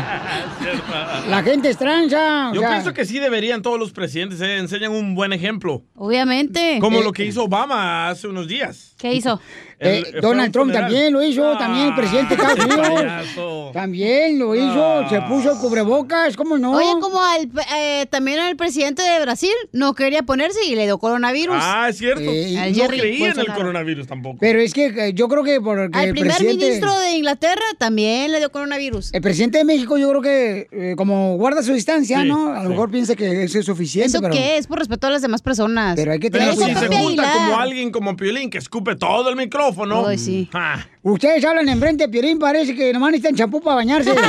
la 1.29 1.41
gente 1.43 1.69
es 1.69 1.77
tranza. 1.77 2.49
o 2.51 2.53
Yo 2.53 2.61
sea, 2.61 2.69
pienso 2.71 2.93
que 2.93 3.05
sí 3.05 3.19
deberían 3.19 3.61
todos 3.61 3.79
los 3.79 3.91
presidentes, 3.91 4.39
eh, 4.41 4.57
enseñan 4.57 4.91
un 4.91 5.15
buen 5.15 5.33
ejemplo. 5.33 5.83
Obviamente. 5.95 6.77
Como 6.79 6.99
Eh, 6.99 7.03
lo 7.03 7.11
que 7.11 7.25
hizo 7.25 7.43
Obama 7.43 8.09
hace 8.09 8.27
unos 8.27 8.47
días. 8.47 8.93
¿Qué 8.97 9.13
hizo? 9.13 9.39
eh, 9.79 10.03
El- 10.13 10.21
Donald 10.21 10.51
Trump 10.53 10.67
funeral. 10.71 10.89
también 10.89 11.11
lo 11.13 11.21
hizo, 11.23 11.57
también 11.57 11.87
el 11.87 11.95
presidente 11.95 12.35
de 12.37 12.41
Estados 12.41 12.65
Unidos. 12.65 13.71
También 13.73 14.39
lo 14.39 14.55
hizo, 14.55 15.09
se 15.09 15.19
puso 15.23 15.59
cubrebocas, 15.59 16.37
¿cómo 16.37 16.57
no? 16.57 16.71
Oye, 16.73 16.87
como 17.01 17.21
al, 17.21 17.49
eh, 17.75 18.05
también 18.07 18.39
el 18.39 18.55
presidente 18.55 19.01
de 19.01 19.19
Brasil 19.21 19.51
no 19.71 19.93
quería 19.93 20.23
ponerse 20.23 20.59
y 20.65 20.75
le 20.75 20.83
dio 20.85 20.97
coronavirus. 20.97 21.55
Ah, 21.59 21.87
es 21.89 21.97
cierto. 21.97 22.21
Al 22.29 22.71
no 22.71 22.75
Jerry 22.75 22.99
creía 22.99 23.31
en 23.31 23.39
el 23.39 23.47
coronavirus 23.47 24.07
tampoco. 24.07 24.37
Pero 24.39 24.59
es 24.59 24.73
que 24.73 24.85
eh, 24.87 25.13
yo 25.13 25.27
creo 25.27 25.43
que 25.43 25.59
porque 25.61 25.89
Al 25.97 26.05
el 26.07 26.11
primer 26.13 26.31
presidente... 26.35 26.65
ministro 26.65 26.99
de 26.99 27.11
Inglaterra 27.13 27.63
también 27.77 28.31
le 28.31 28.39
dio 28.39 28.51
coronavirus. 28.51 29.13
El 29.13 29.21
presidente 29.21 29.57
de 29.59 29.65
México 29.65 29.97
yo 29.97 30.09
creo 30.09 30.21
que 30.21 30.67
eh, 30.71 30.95
como 30.97 31.37
guarda 31.37 31.63
su 31.63 31.73
distancia, 31.73 32.21
Sí, 32.21 32.27
¿no? 32.27 32.53
A 32.53 32.63
lo 32.63 32.69
mejor 32.69 32.91
piensa 32.91 33.15
que 33.15 33.43
eso 33.43 33.59
es 33.59 33.65
suficiente, 33.65 34.07
¿Eso 34.07 34.21
pero... 34.21 34.33
qué 34.33 34.57
es? 34.57 34.67
Por 34.67 34.79
respeto 34.79 35.07
a 35.07 35.09
las 35.11 35.21
demás 35.21 35.41
personas. 35.41 35.95
Pero 35.95 36.11
hay 36.11 36.19
que 36.19 36.29
Pero 36.31 36.55
tener 36.55 36.73
si 36.75 36.79
se 36.79 36.87
junta 36.95 37.33
como 37.33 37.59
alguien 37.59 37.91
como 37.91 38.15
Piolín 38.15 38.49
que 38.49 38.57
escupe 38.57 38.95
todo 38.95 39.29
el 39.29 39.35
micrófono. 39.35 40.07
Ay, 40.07 40.17
sí. 40.17 40.49
ah, 40.53 40.85
Ustedes 41.01 41.43
hablan 41.43 41.67
enfrente 41.67 42.05
de 42.05 42.09
Piolín, 42.09 42.39
parece 42.39 42.73
que 42.75 42.93
nomás 42.93 43.11
necesitan 43.11 43.35
champú 43.35 43.61
para 43.61 43.75
bañarse. 43.77 44.13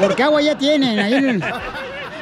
Porque 0.00 0.22
agua 0.22 0.40
ya 0.42 0.56
tienen. 0.56 0.98
ahí 0.98 1.40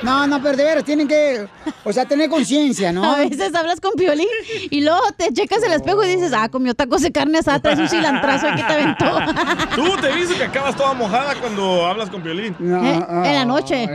No, 0.02 0.26
no, 0.26 0.42
pero 0.42 0.56
de 0.56 0.64
veras, 0.64 0.84
tienen 0.84 1.08
que, 1.08 1.46
o 1.82 1.92
sea, 1.92 2.04
tener 2.04 2.28
conciencia, 2.28 2.92
¿no? 2.92 3.14
A 3.14 3.18
veces 3.18 3.54
hablas 3.54 3.80
con 3.80 3.92
Piolín 3.94 4.26
y 4.70 4.82
luego 4.82 5.00
te 5.16 5.32
checas 5.32 5.62
el 5.62 5.72
espejo 5.72 6.04
y 6.04 6.08
dices, 6.16 6.32
ah, 6.36 6.48
comió 6.50 6.74
tacos 6.74 7.00
de 7.02 7.10
carne 7.10 7.38
asada, 7.38 7.58
traes 7.60 7.78
un 7.78 7.88
cilantrazo 7.88 8.48
aquí 8.48 8.62
te 8.62 8.72
aventó. 8.72 9.18
Tú 9.74 9.96
te 10.00 10.14
dices 10.14 10.36
que 10.36 10.44
acabas 10.44 10.76
toda 10.76 10.92
mojada 10.92 11.34
cuando 11.36 11.86
hablas 11.86 12.10
con 12.10 12.22
Piolín. 12.22 12.54
Eh, 12.60 13.06
en 13.24 13.34
la 13.34 13.44
noche. 13.46 13.86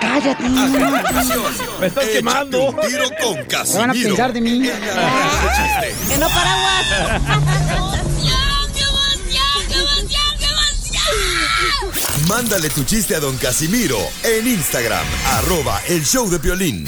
Cállate. 0.00 0.48
Me 1.80 1.86
estás 1.86 2.04
quemando. 2.06 2.70
Un 2.70 2.76
tiro 2.80 3.04
con 3.22 3.34
¿Qué 3.46 3.56
van 3.78 3.90
a 3.90 3.92
Casimiro. 3.94 4.08
pensar 4.10 4.32
de 4.32 4.40
mí? 4.40 4.60
que 4.60 6.18
no 6.18 6.28
paraguas. 6.28 7.22
Mándale 12.28 12.68
tu 12.70 12.84
chiste 12.84 13.16
a 13.16 13.20
don 13.20 13.36
Casimiro 13.36 13.98
en 14.22 14.46
Instagram, 14.46 15.04
arroba 15.32 15.80
el 15.88 16.04
show 16.04 16.28
de 16.30 16.38
violín. 16.38 16.86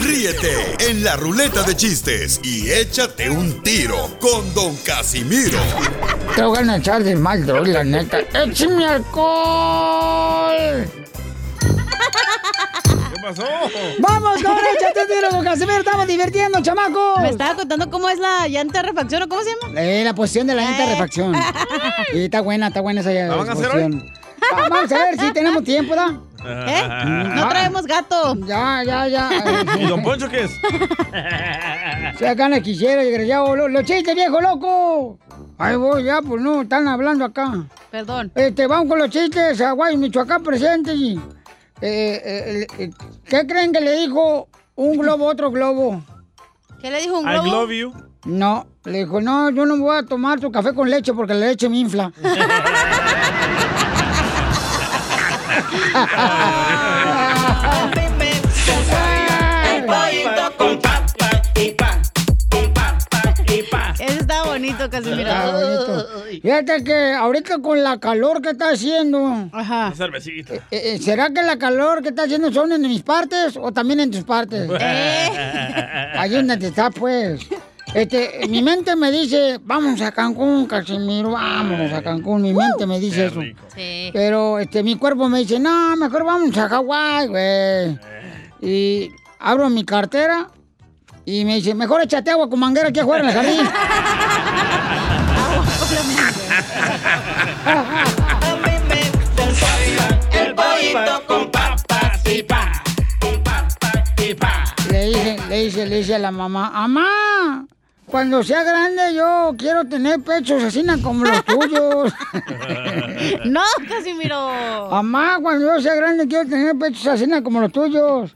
Ríete 0.00 0.76
en 0.88 1.04
la 1.04 1.16
ruleta 1.16 1.62
de 1.64 1.76
chistes 1.76 2.40
y 2.42 2.70
échate 2.70 3.28
un 3.28 3.62
tiro 3.62 4.16
con 4.20 4.52
don 4.54 4.74
Casimiro. 4.76 5.58
Te 6.34 6.42
voy 6.42 6.66
a 6.66 6.76
echar 6.76 7.04
de 7.04 7.14
mal, 7.16 7.44
droga, 7.44 7.68
la 7.68 7.84
neta. 7.84 8.20
¡Échame 8.20 8.86
alcohol! 8.86 10.88
¿Qué 11.60 13.20
pasó? 13.22 13.44
¡Vamos, 13.98 14.42
con 14.42 14.56
échate 14.56 15.00
un 15.02 15.08
tiro 15.08 15.28
con 15.30 15.44
Casimiro! 15.44 15.78
¡Estamos 15.78 16.06
divirtiendo, 16.06 16.60
chamacos! 16.62 17.20
Me 17.20 17.30
estaba 17.30 17.54
contando 17.56 17.90
cómo 17.90 18.08
es 18.08 18.18
la 18.18 18.48
llanta 18.48 18.80
de 18.82 18.88
refacción 18.88 19.22
o 19.24 19.28
cómo 19.28 19.42
se 19.42 19.50
llama. 19.50 19.80
Eh, 19.80 20.02
la 20.04 20.14
posición 20.14 20.46
de 20.46 20.54
la 20.54 20.62
llanta 20.62 20.84
de 20.86 20.92
refacción. 20.92 21.34
Sí, 22.12 22.24
está 22.24 22.40
buena, 22.40 22.68
está 22.68 22.80
buena 22.80 23.02
esa 23.02 23.10
¿La 23.10 23.36
van 23.36 23.50
a 23.50 23.52
hacer 23.52 23.66
posición. 23.66 24.10
Vamos 24.52 24.92
a 24.92 24.98
ver 24.98 25.18
si 25.18 25.32
tenemos 25.32 25.64
tiempo, 25.64 25.94
¿da? 25.94 26.18
¿Eh? 26.46 27.32
No 27.34 27.48
traemos 27.48 27.84
gato. 27.86 28.34
Ya, 28.46 28.82
ya, 28.84 29.08
ya. 29.08 29.30
¿Y 29.78 29.86
don 29.86 30.02
Poncho 30.02 30.28
qué 30.28 30.44
es? 30.44 30.52
Se 32.18 32.28
acá 32.28 32.48
la 32.48 32.60
quisiera, 32.60 33.02
desgraciado. 33.02 33.56
Los, 33.56 33.70
los 33.70 33.84
chistes, 33.84 34.14
viejo 34.14 34.40
loco. 34.40 35.18
Ahí 35.58 35.76
voy, 35.76 36.04
ya, 36.04 36.22
pues 36.22 36.40
no, 36.40 36.62
están 36.62 36.86
hablando 36.86 37.24
acá. 37.24 37.52
Perdón. 37.90 38.30
Este, 38.34 38.66
vamos 38.66 38.88
con 38.88 38.98
los 38.98 39.10
chistes. 39.10 39.60
Aguay, 39.60 39.96
Michoacán 39.96 40.42
presente. 40.42 40.94
Y, 40.94 41.16
eh, 41.80 42.22
eh, 42.24 42.66
eh, 42.78 42.90
¿Qué 43.24 43.46
creen 43.46 43.72
que 43.72 43.80
le 43.80 43.96
dijo 43.96 44.48
un 44.76 44.96
globo 44.98 45.28
a 45.28 45.32
otro 45.32 45.50
globo? 45.50 46.00
¿Qué 46.80 46.90
le 46.90 47.00
dijo 47.00 47.18
un 47.18 47.28
I 47.28 47.32
globo? 47.32 47.46
love 47.50 47.70
you. 47.72 47.92
No, 48.24 48.66
le 48.84 48.98
dijo, 48.98 49.20
no, 49.20 49.50
yo 49.50 49.64
no 49.64 49.76
voy 49.78 49.96
a 49.96 50.02
tomar 50.02 50.38
tu 50.38 50.50
café 50.52 50.74
con 50.74 50.90
leche 50.90 51.12
porque 51.14 51.34
la 51.34 51.46
leche 51.46 51.68
me 51.68 51.78
infla. 51.78 52.12
Ese 63.98 64.20
está 64.20 64.44
bonito, 64.44 64.88
Casimiro. 64.88 65.28
Está 65.28 65.52
bonito. 65.52 66.06
Fíjate 66.42 66.84
que 66.84 67.12
ahorita 67.14 67.58
con 67.58 67.82
la 67.82 67.98
calor 67.98 68.40
que 68.40 68.50
está 68.50 68.70
haciendo, 68.70 69.48
Ajá. 69.52 69.92
Cervecita. 69.96 70.54
eh, 70.54 70.62
eh, 70.70 70.98
¿será 71.02 71.30
que 71.30 71.42
la 71.42 71.58
calor 71.58 72.02
que 72.02 72.10
está 72.10 72.24
haciendo 72.24 72.52
son 72.52 72.72
en 72.72 72.82
mis 72.82 73.02
partes 73.02 73.56
o 73.56 73.72
también 73.72 74.00
en 74.00 74.10
tus 74.10 74.22
partes? 74.24 74.70
Ahí 74.80 76.30
donde 76.30 76.56
te 76.58 76.68
está, 76.68 76.90
pues. 76.90 77.40
Este, 77.94 78.46
mi 78.48 78.62
mente 78.62 78.94
me 78.96 79.10
dice, 79.10 79.58
vamos 79.62 80.00
a 80.02 80.12
Cancún, 80.12 80.66
Casimiro, 80.66 81.30
vámonos 81.30 81.92
a 81.92 82.02
Cancún. 82.02 82.42
Mi 82.42 82.52
mente 82.52 82.86
me 82.86 83.00
dice 83.00 83.26
eso. 83.26 83.40
Sí. 83.74 84.10
Pero 84.12 84.58
este, 84.58 84.82
mi 84.82 84.96
cuerpo 84.96 85.28
me 85.28 85.40
dice, 85.40 85.58
no, 85.58 85.96
mejor 85.96 86.24
vamos 86.24 86.56
a 86.56 86.68
Hawái, 86.68 87.28
güey. 87.28 87.98
Y 88.60 89.10
abro 89.38 89.70
mi 89.70 89.84
cartera 89.84 90.48
y 91.24 91.44
me 91.44 91.56
dice, 91.56 91.74
mejor 91.74 92.02
échate 92.02 92.30
agua 92.30 92.48
con 92.48 92.60
manguera 92.60 92.88
aquí 92.88 93.00
afuera 93.00 93.24
en 93.24 93.30
el 93.30 93.34
jardín. 93.34 93.68
El 100.32 100.54
pollito 100.54 101.26
con 101.26 101.50
papas 101.50 102.22
y 102.26 102.42
pa. 102.42 102.82
Le 104.90 105.06
dice, 105.06 105.38
le 105.48 105.64
dice, 105.64 105.86
le 105.86 105.96
dice 105.96 106.14
a 106.14 106.18
la 106.18 106.30
mamá, 106.30 106.70
mamá, 106.70 107.66
cuando 108.08 108.42
sea 108.42 108.62
grande 108.64 109.14
yo 109.14 109.54
quiero 109.58 109.84
tener 109.84 110.20
pechos 110.20 110.62
así 110.62 110.84
como 111.02 111.24
los 111.24 111.44
tuyos. 111.44 112.12
No, 113.44 113.62
Casimiro. 113.88 114.88
mamá, 114.90 115.38
cuando 115.42 115.74
yo 115.74 115.82
sea 115.82 115.94
grande 115.94 116.26
quiero 116.26 116.48
tener 116.48 116.76
pechos 116.76 117.06
así 117.06 117.26
como 117.42 117.60
los 117.60 117.72
tuyos. 117.72 118.34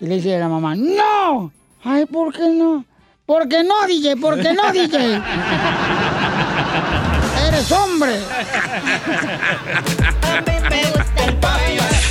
Y 0.00 0.06
le 0.06 0.16
dice 0.16 0.36
a 0.36 0.40
la 0.40 0.48
mamá, 0.48 0.74
no. 0.74 1.52
Ay, 1.84 2.06
¿por 2.06 2.32
qué 2.32 2.48
no? 2.48 2.84
¿Por 3.26 3.48
qué 3.48 3.62
no, 3.62 3.86
DJ? 3.86 4.16
¿Por 4.16 4.40
qué 4.40 4.52
no, 4.52 4.72
DJ? 4.72 4.98
Eres 7.48 7.72
hombre. 7.72 8.18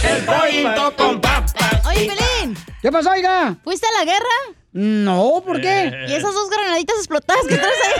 El 0.03 0.25
pollito 0.25 0.95
con 0.95 1.21
papas. 1.21 1.85
Oye, 1.87 2.07
Pelín. 2.07 2.55
¿Qué 2.81 2.91
pasó, 2.91 3.11
oiga? 3.11 3.55
¿Fuiste 3.63 3.87
a 3.87 3.99
la 3.99 4.05
guerra? 4.05 4.60
No, 4.73 5.43
¿por 5.45 5.59
qué? 5.59 6.05
¿Y 6.07 6.13
esas 6.13 6.33
dos 6.33 6.49
granaditas 6.49 6.95
explotadas 6.97 7.45
que 7.47 7.57
traes 7.57 7.75
ahí? 7.87 7.93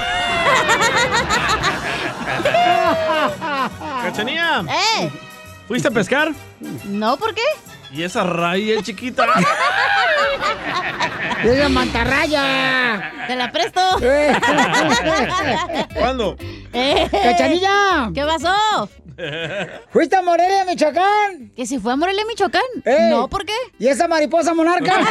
¡Cachanía! 4.04 4.64
¡Eh! 4.70 5.10
¿Fuiste 5.68 5.90
a 5.90 5.92
pescar? 5.92 6.32
No, 6.86 7.18
¿por 7.18 7.36
qué? 7.36 7.42
¿Y 7.92 8.04
esa 8.04 8.24
raya 8.24 8.82
chiquita? 8.82 9.26
¡Es 11.44 11.58
la 11.58 11.68
mantarraya! 11.70 13.12
¡Te 13.28 13.36
la 13.36 13.52
presto! 13.52 13.82
¿Cuándo? 15.96 16.38
Eh. 16.74 17.06
¡Cachanilla! 17.12 18.12
¿Qué 18.16 18.24
pasó? 18.24 18.88
¿Fuiste 19.92 20.16
a 20.16 20.22
Morelia, 20.22 20.66
Michoacán? 20.66 21.52
¿Que 21.56 21.66
se 21.66 21.80
fue 21.80 21.94
a 21.94 21.96
Morelia, 21.96 22.24
Michoacán? 22.28 22.62
Eh, 22.86 23.08
No, 23.10 23.28
¿por 23.28 23.46
qué? 23.46 23.54
¿Y 23.80 23.88
esa 23.88 24.08
mariposa 24.08 24.54
monarca? 24.54 24.94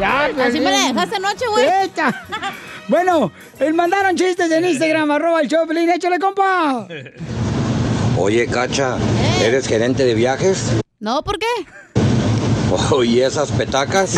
ya, 0.00 0.24
Así 0.44 0.60
me 0.60 0.70
la 0.70 0.78
dejaste 0.88 1.16
anoche, 1.16 1.44
güey. 1.50 1.66
Echa. 1.84 2.24
Bueno, 2.88 3.32
eh, 3.58 3.72
mandaron 3.72 4.16
chistes 4.16 4.50
en 4.50 4.64
Instagram, 4.64 5.10
arroba 5.10 5.40
el 5.40 5.48
show, 5.48 5.66
Piolín. 5.66 5.90
échale, 5.90 6.18
compa. 6.18 6.86
Oye, 8.18 8.46
Cacha, 8.46 8.96
¿eres 9.42 9.66
gerente 9.66 10.04
de 10.04 10.14
viajes? 10.14 10.72
No, 11.00 11.22
¿por 11.22 11.38
qué? 11.38 11.46
Oye, 12.90 13.24
esas 13.26 13.50
petacas. 13.52 14.14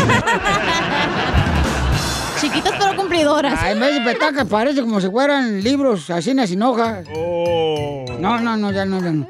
Chiquitas 2.41 2.73
pero 2.79 2.97
cumplidoras. 2.97 3.59
Ay, 3.63 3.73
en 3.73 3.81
vez 3.81 3.95
de 3.95 4.01
petacas 4.01 4.47
parece 4.47 4.81
como 4.81 5.01
si 5.01 5.09
fueran 5.11 5.63
libros 5.63 6.09
así 6.11 6.35
sin 6.47 6.63
hojas. 6.63 7.07
No, 8.19 8.39
no, 8.41 8.57
no, 8.57 8.71
ya 8.73 8.85
no, 8.85 9.01
ya 9.03 9.13
no. 9.13 9.27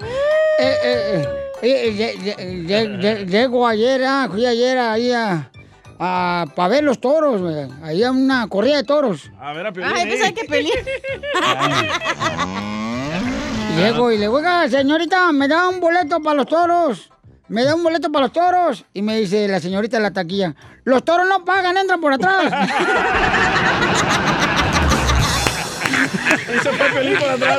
Eh, 0.60 0.74
eh, 0.84 1.22
eh, 1.22 1.26
eh, 1.62 1.94
lle- 1.96 2.36
lle- 2.36 2.66
lle- 2.66 2.98
lle- 3.00 3.26
Llego 3.26 3.66
ayer, 3.66 4.02
ah, 4.04 4.28
fui 4.30 4.44
ayer 4.46 4.76
ahí 4.78 5.12
a, 5.12 5.50
a, 5.98 6.46
para 6.54 6.68
ver 6.68 6.84
los 6.84 7.00
toros, 7.00 7.40
güey. 7.40 7.68
ahí 7.82 8.02
a 8.02 8.10
una 8.10 8.46
corrida 8.48 8.76
de 8.78 8.84
toros. 8.84 9.30
A 9.40 9.52
ver, 9.52 9.66
a 9.66 9.72
Piolín. 9.72 9.92
Ay, 9.96 10.08
pensaba 10.08 10.30
¿eh? 10.30 10.34
que 10.34 10.44
peleé. 10.46 10.72
Llego 13.76 14.10
y 14.10 14.16
le 14.16 14.22
digo, 14.22 14.36
oiga, 14.36 14.68
señorita, 14.68 15.30
¿me 15.32 15.46
da 15.46 15.68
un 15.68 15.78
boleto 15.80 16.20
para 16.20 16.36
los 16.36 16.46
toros? 16.46 17.10
¿Me 17.48 17.64
da 17.64 17.74
un 17.74 17.82
boleto 17.82 18.12
para 18.12 18.26
los 18.26 18.32
toros? 18.32 18.84
Y 18.92 19.00
me 19.02 19.16
dice 19.18 19.48
la 19.48 19.58
señorita 19.60 19.96
de 19.96 20.02
la 20.02 20.10
taquilla, 20.10 20.54
los 20.84 21.02
toros 21.04 21.26
no 21.28 21.44
pagan, 21.44 21.76
entran 21.76 22.00
por 22.00 22.12
atrás. 22.12 22.52
Y 26.48 26.58
se 26.60 26.72
fue 26.72 26.90
Piolín 26.90 27.18
por 27.18 27.28
atrás. 27.28 27.58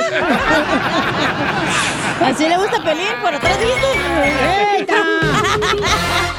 Así 2.21 2.47
le 2.49 2.57
gusta 2.57 2.83
pelear 2.83 3.21
por 3.21 3.33
atrás, 3.33 3.57
¿viste? 3.59 4.95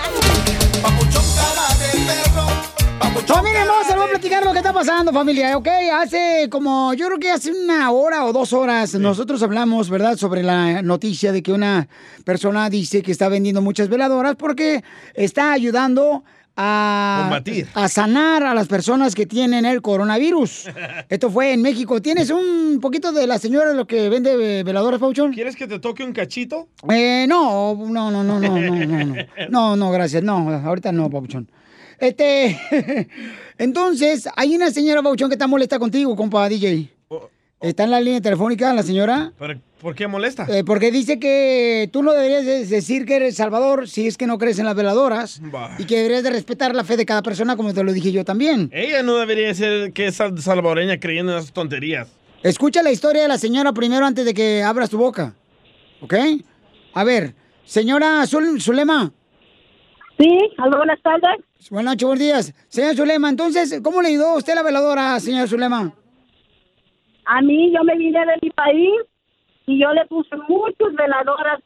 Familia 3.26 3.62
hermosa, 3.62 3.94
voy 3.97 4.06
a 4.06 4.10
platicar 4.10 4.44
lo 4.44 4.52
que 4.52 4.59
está 4.59 4.72
pasando, 4.72 5.12
familia, 5.12 5.56
¿ok? 5.56 5.68
Hace 5.94 6.48
como, 6.51 6.94
yo 6.94 7.06
creo 7.06 7.18
que 7.18 7.30
hace 7.30 7.52
una 7.52 7.90
hora 7.90 8.24
o 8.24 8.32
dos 8.32 8.52
horas, 8.52 8.94
nosotros 8.94 9.42
hablamos, 9.42 9.88
¿verdad?, 9.88 10.16
sobre 10.16 10.42
la 10.42 10.82
noticia 10.82 11.30
de 11.30 11.42
que 11.42 11.52
una 11.52 11.88
persona 12.24 12.68
dice 12.70 13.02
que 13.02 13.12
está 13.12 13.28
vendiendo 13.28 13.62
muchas 13.62 13.88
veladoras 13.88 14.36
porque 14.36 14.82
está 15.14 15.52
ayudando 15.52 16.24
a, 16.56 17.20
Combatir. 17.22 17.68
a 17.74 17.88
sanar 17.88 18.42
a 18.42 18.55
las 18.55 18.66
personas 18.66 19.14
que 19.14 19.26
tienen 19.26 19.64
el 19.64 19.80
coronavirus. 19.80 20.68
Esto 21.09 21.30
fue 21.30 21.52
en 21.52 21.62
México. 21.62 22.02
¿Tienes 22.02 22.30
un 22.30 22.80
poquito 22.80 23.12
de 23.12 23.26
la 23.26 23.38
señora 23.38 23.72
lo 23.72 23.86
que 23.86 24.09
vende 24.09 24.60
eh, 24.60 24.62
veladoras, 24.64 24.98
Pauchón? 24.98 25.32
¿Quieres 25.32 25.56
que 25.56 25.66
te 25.66 25.78
toque 25.78 26.02
un 26.02 26.12
cachito? 26.12 26.68
Eh, 26.90 27.26
no, 27.28 27.74
no, 27.76 28.10
no, 28.10 28.24
no, 28.24 28.40
no, 28.40 28.59
no, 28.59 28.60
no, 28.60 29.05
no. 29.05 29.14
No, 29.48 29.76
no, 29.76 29.90
gracias. 29.90 30.22
No, 30.22 30.51
ahorita 30.51 30.90
no, 30.90 31.09
Pauchón. 31.09 31.48
Este, 32.01 32.59
entonces, 33.59 34.28
hay 34.36 34.56
una 34.56 34.70
señora 34.70 35.02
Pauchón 35.02 35.28
que 35.28 35.35
está 35.35 35.47
molesta 35.47 35.78
contigo, 35.78 36.16
compa 36.16 36.48
DJ. 36.48 36.89
Está 37.60 37.85
en 37.85 37.90
la 37.90 38.01
línea 38.01 38.22
telefónica 38.22 38.72
la 38.72 38.82
señora. 38.82 39.35
¿Pero 39.39 39.60
¿Por 39.82 39.94
qué 39.94 40.06
molesta? 40.06 40.47
eh, 40.48 40.64
porque 40.64 40.90
dice 40.90 41.18
que 41.18 41.90
tú 41.93 42.02
no 42.02 42.12
deberías 42.14 42.47
de- 42.47 42.64
decir 42.64 43.05
que 43.05 43.16
eres 43.16 43.36
salvador 43.36 43.86
si 43.86 44.06
es 44.06 44.16
que 44.16 44.27
no 44.27 44.39
crees 44.39 44.59
en 44.59 44.64
las 44.64 44.74
veladoras 44.74 45.40
Bah. 45.43 45.74
y 45.78 45.85
que 45.85 45.97
deberías 45.97 46.22
de 46.22 46.31
respetar 46.31 46.74
la 46.74 46.85
fe 46.85 46.97
de 46.97 47.05
cada 47.05 47.22
persona 47.22 47.56
como 47.56 47.74
te 47.74 47.82
lo 47.85 47.93
dije 47.93 48.12
yo 48.12 48.24
también. 48.24 48.70
Ella 48.72 49.02
no 49.02 49.16
debería 49.16 49.52
ser 49.55 49.93
que 49.93 50.06
es 50.06 50.16
sal- 50.16 50.40
salvadoreña 50.40 50.98
creyendo 51.01 51.32
en 51.32 51.39
esas 51.39 51.52
tonterías. 51.52 52.09
Escucha 52.43 52.82
la 52.82 52.93
historia 52.93 53.22
de 53.22 53.28
la 53.28 53.36
señora 53.36 53.74
primero 53.74 54.06
antes 54.06 54.24
de 54.24 54.32
que 54.32 54.62
abras 54.62 54.89
tu 54.89 54.97
boca. 54.97 55.35
¿Ok? 56.01 56.14
A 56.94 57.05
ver, 57.05 57.35
señora 57.66 58.22
Zul- 58.24 58.59
Zulema. 58.60 59.12
Sí, 60.20 60.38
aló, 60.59 60.76
buenas 60.76 61.01
tardes. 61.01 61.40
Buenas 61.70 61.92
noches, 61.92 62.06
buenos 62.06 62.22
días. 62.22 62.55
Señora 62.68 62.94
Zulema, 62.94 63.30
entonces, 63.30 63.80
¿cómo 63.82 64.02
le 64.02 64.09
ayudó 64.09 64.36
usted 64.36 64.55
la 64.55 64.62
veladora, 64.62 65.18
señora 65.18 65.47
Zulema? 65.47 65.94
A 67.24 67.40
mí, 67.40 67.72
yo 67.72 67.82
me 67.84 67.97
vine 67.97 68.18
de 68.20 68.32
mi 68.42 68.51
país 68.51 69.01
y 69.66 69.80
yo 69.80 69.90
le 69.92 70.05
puse 70.06 70.36
muchas 70.47 70.92
veladoras 70.94 71.60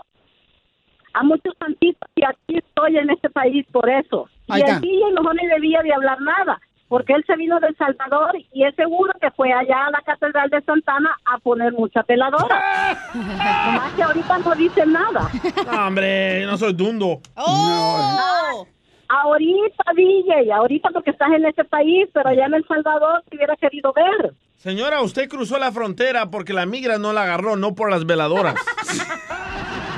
a 1.15 1.23
muchos 1.25 1.53
santitos 1.59 2.09
y 2.15 2.25
aquí 2.25 2.59
estoy 2.59 2.97
en 2.97 3.11
este 3.11 3.29
país 3.31 3.67
por 3.73 3.89
eso. 3.91 4.29
Ahí 4.49 4.61
y 4.61 4.65
está. 4.65 4.77
el 4.77 4.81
DJ 4.83 5.13
mejor 5.13 5.35
ni 5.35 5.49
debía 5.49 5.83
de 5.83 5.93
hablar 5.93 6.21
nada, 6.21 6.61
porque 6.89 7.13
él 7.15 7.25
se 7.27 7.37
vino 7.37 7.59
de 7.61 7.69
El 7.69 7.77
Salvador 7.77 8.37
y 8.53 8.65
es 8.65 8.75
seguro 8.75 9.13
que 9.21 9.31
fue 9.33 9.53
allá 9.53 9.87
a 9.87 9.91
la 9.91 10.01
Catedral 10.03 10.51
de 10.51 10.63
Santana 10.63 11.17
a 11.25 11.39
poner 11.39 11.73
muchas 11.73 12.07
veladoras. 12.07 12.99
Nomás 13.15 13.93
que 13.95 14.03
ahorita 14.03 14.39
no 14.39 14.55
dice 14.55 14.87
nada. 14.87 15.31
No, 15.71 15.87
hombre, 15.87 16.43
yo 16.43 16.47
no 16.51 16.57
soy 16.57 16.73
dundo. 16.73 17.21
¡Oh! 17.37 18.67
Ahorita, 19.09 19.85
DJ, 19.95 20.53
ahorita 20.53 20.91
porque 20.91 21.11
estás 21.11 21.31
en 21.33 21.45
este 21.45 21.65
país, 21.65 22.09
pero 22.13 22.29
allá 22.29 22.47
en 22.47 22.55
El 22.55 22.67
Salvador 22.67 23.23
te 23.29 23.37
hubiera 23.37 23.57
querido 23.57 23.93
ver. 23.93 24.35
Señora, 24.57 25.03
usted 25.03 25.29
cruzó 25.29 25.59
la 25.59 25.73
frontera 25.73 26.31
porque 26.31 26.53
la 26.53 26.65
migra 26.67 26.99
no 26.99 27.13
la 27.13 27.23
agarró, 27.23 27.57
no 27.57 27.75
por 27.75 27.91
las 27.91 28.07
veladoras. 28.07 28.55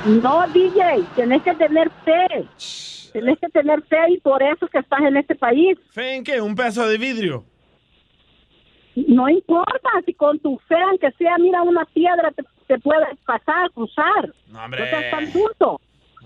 No, 0.07 0.47
DJ, 0.53 1.03
tenés 1.17 1.43
que 1.43 1.53
tener 1.55 1.91
fe. 2.05 2.47
Tenés 3.17 3.39
que 3.39 3.49
tener 3.49 3.81
fe 3.85 3.97
y 4.09 4.19
por 4.19 4.43
eso 4.43 4.65
es 4.65 4.71
que 4.71 4.77
estás 4.77 4.99
en 5.01 5.17
este 5.17 5.33
país. 5.33 5.75
¿Fe 5.91 6.17
en 6.17 6.23
qué? 6.23 6.39
¿Un 6.39 6.53
pedazo 6.53 6.87
de 6.87 6.99
vidrio? 6.99 7.43
No 8.95 9.27
importa 9.27 9.89
si 10.05 10.13
con 10.13 10.37
tu 10.37 10.59
fe, 10.67 10.75
aunque 10.87 11.09
sea, 11.13 11.35
mira 11.39 11.63
una 11.63 11.83
piedra, 11.85 12.29
te, 12.31 12.43
te 12.67 12.77
puedes 12.77 13.17
pasar, 13.25 13.71
cruzar. 13.71 14.31
No, 14.49 14.63
hombre. 14.63 14.81
No 14.81 14.85
seas 14.87 15.09
tan 15.09 15.33
bruto. 15.33 15.81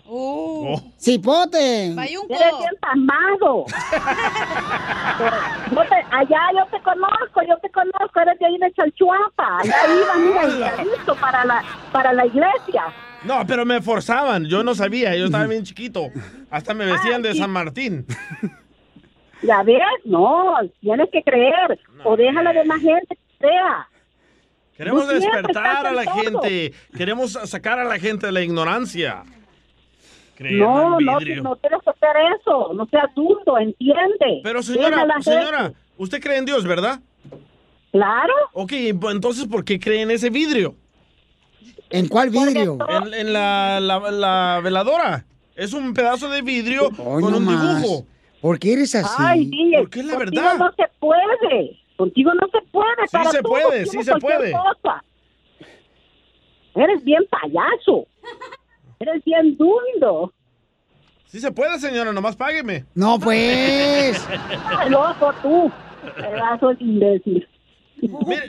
Oh. 0.05 0.81
¡Cipote! 0.97 1.85
Eres 1.85 1.95
bien 2.27 2.76
pasmado. 2.81 3.65
Yo 5.72 5.81
te- 5.84 6.05
allá 6.11 6.41
yo 6.57 6.65
te 6.72 6.81
conozco, 6.84 7.41
yo 7.47 7.55
te 7.61 7.69
conozco, 7.69 8.19
eres 8.19 8.38
de 8.39 8.45
ahí 8.47 8.57
de 8.57 8.73
Chalchuapa. 8.73 9.59
Allá 9.59 9.76
iba, 9.95 10.15
mira, 10.57 10.84
listo 10.84 11.15
para 11.15 11.45
la, 11.45 11.63
para 11.93 12.11
la 12.11 12.26
iglesia. 12.26 12.84
No, 13.23 13.45
pero 13.45 13.65
me 13.65 13.81
forzaban. 13.81 14.45
Yo 14.45 14.64
no 14.64 14.73
sabía. 14.76 15.15
Yo 15.15 15.26
estaba 15.26 15.45
bien 15.48 15.64
chiquito. 15.64 16.07
Hasta 16.49 16.73
me 16.73 16.85
vestían 16.85 17.22
de 17.22 17.35
San 17.35 17.52
Martín. 17.52 18.06
Ya 19.43 19.64
ves, 19.64 19.81
no, 20.06 20.56
tienes 20.81 21.10
que 21.11 21.23
creer. 21.23 21.80
O 22.03 22.15
deja 22.15 22.39
a 22.39 22.43
la 22.43 22.53
demás 22.53 22.80
gente 22.81 23.15
que 23.15 23.38
crea. 23.39 23.88
Queremos 24.77 25.07
despertar 25.07 25.88
a 25.88 25.91
la 25.91 26.03
todo. 26.03 26.15
gente. 26.15 26.73
Queremos 26.95 27.34
sacar 27.45 27.80
a 27.80 27.84
la 27.84 27.99
gente 27.99 28.27
de 28.27 28.31
la 28.31 28.41
ignorancia. 28.41 29.23
No, 30.39 30.99
no, 30.99 31.19
no 31.19 31.19
que 31.19 31.68
hacer 31.68 32.15
eso. 32.39 32.73
No 32.73 32.85
seas 32.88 33.14
dundo, 33.15 33.57
entiende. 33.60 34.41
Pero 34.43 34.64
señora, 34.64 35.06
señora, 35.22 35.64
gente. 35.65 35.77
usted 35.98 36.19
cree 36.22 36.38
en 36.38 36.45
Dios, 36.45 36.65
¿verdad? 36.65 36.99
Claro. 37.91 38.34
Ok, 38.53 38.72
entonces, 38.73 39.45
¿por 39.45 39.64
qué 39.64 39.80
cree 39.80 40.02
en 40.02 40.11
ese 40.11 40.30
vidrio? 40.30 40.76
¿En 41.91 42.07
cuál 42.07 42.30
vidrio? 42.30 42.77
En, 42.89 43.13
en 43.13 43.34
la, 43.34 43.80
la- 43.80 44.11
la 44.11 44.61
veladora. 44.63 45.26
Es 45.55 45.73
un 45.73 45.93
pedazo 45.93 46.30
de 46.30 46.41
vidrio 46.41 46.88
Hoy 46.97 47.22
con 47.22 47.31
no 47.31 47.38
un 47.38 47.45
más. 47.45 47.81
dibujo. 47.81 48.05
¿Por 48.41 48.57
qué 48.57 48.73
eres 48.73 48.95
así? 48.95 49.15
Ay, 49.19 49.51
Porque 49.77 49.99
es 49.99 50.05
la 50.05 50.15
contigo 50.15 50.41
verdad. 50.43 50.57
no 50.57 50.72
se 50.76 50.84
puede. 50.99 51.80
Contigo 51.97 52.31
no 52.34 52.47
se 52.47 52.68
puede. 52.72 53.07
Sí 53.07 53.11
Para 53.18 53.31
se 53.31 53.43
puede, 53.43 53.85
sí 53.85 54.03
se 54.03 54.15
puede. 54.15 54.51
cosa. 54.51 55.03
Eres 56.76 57.03
bien 57.03 57.22
payaso. 57.30 58.07
Eres 58.99 59.23
bien 59.26 59.57
dundo. 59.57 60.34
Sí 61.27 61.39
se 61.39 61.51
puede, 61.51 61.77
señora, 61.80 62.11
nomás 62.13 62.35
págueme. 62.35 62.85
No, 62.95 63.19
pues. 63.19 64.26
Loco 64.89 65.31
tú. 65.41 65.72
Pedazo 66.15 66.69
de 66.69 66.84
imbécil. 66.84 67.47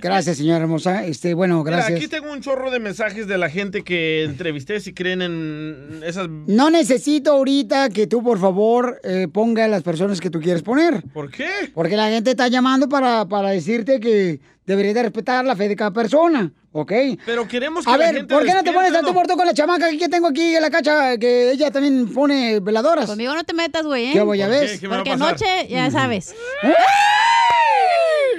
Gracias, 0.01 0.39
señora 0.39 0.61
hermosa. 0.61 1.05
Este, 1.07 1.35
bueno, 1.35 1.63
Mira, 1.65 1.77
gracias. 1.77 1.99
aquí 1.99 2.09
tengo 2.09 2.33
un 2.33 2.41
chorro 2.41 2.71
de 2.71 2.79
mensajes 2.81 3.27
de 3.27 3.39
la 3.39 3.51
gente 3.51 3.83
que 3.83 4.25
entrevisté 4.25 4.81
si 4.81 4.93
creen 4.93 5.23
en 5.23 6.01
esas... 6.05 6.29
No 6.29 6.71
necesito 6.71 7.33
ahorita 7.33 7.89
que 7.91 8.07
tú, 8.07 8.23
por 8.23 8.39
favor, 8.41 9.01
eh, 9.05 9.29
ponga 9.33 9.65
a 9.65 9.69
las 9.69 9.83
personas 9.83 10.21
que 10.21 10.31
tú 10.31 10.41
quieres 10.41 10.63
poner. 10.63 11.03
¿Por 11.13 11.31
qué? 11.31 11.49
Porque 11.75 11.97
la 11.97 12.09
gente 12.09 12.31
está 12.31 12.49
llamando 12.49 12.89
para, 12.89 13.27
para 13.27 13.51
decirte 13.51 14.01
que 14.01 14.41
deberías 14.67 14.95
de 14.95 15.03
respetar 15.03 15.45
la 15.45 15.57
fe 15.57 15.69
de 15.69 15.77
cada 15.77 15.91
persona, 15.91 16.53
¿ok? 16.73 16.93
Pero 17.27 17.49
queremos 17.49 17.85
que 17.85 17.91
A 17.91 17.97
la 17.97 18.07
ver, 18.07 18.17
gente 18.17 18.33
¿por 18.35 18.45
qué 18.45 18.55
no 18.55 18.63
te 18.63 18.73
pones 18.73 18.93
tanto 18.93 19.13
muerto 19.13 19.37
con 19.37 19.45
la 19.45 19.53
chamaca 19.55 19.91
que 19.91 20.09
tengo 20.09 20.29
aquí 20.29 20.55
en 20.55 20.63
la 20.63 20.71
cacha? 20.71 21.19
Que 21.19 21.51
ella 21.51 21.71
también 21.71 22.13
pone 22.13 22.61
veladoras. 22.61 23.07
Conmigo 23.07 23.35
no 23.35 23.45
te 23.45 23.55
metas, 23.55 23.85
güey, 23.85 24.07
¿eh? 24.07 24.13
¿Qué 24.13 24.21
voy 24.23 24.41
a 24.41 24.49
ver? 24.49 24.79
¿Qué 24.79 24.87
me 24.87 24.89
va 24.89 24.95
a 24.95 24.99
Porque 24.99 25.13
anoche, 25.13 25.67
ya 25.69 25.91
sabes. 25.91 26.35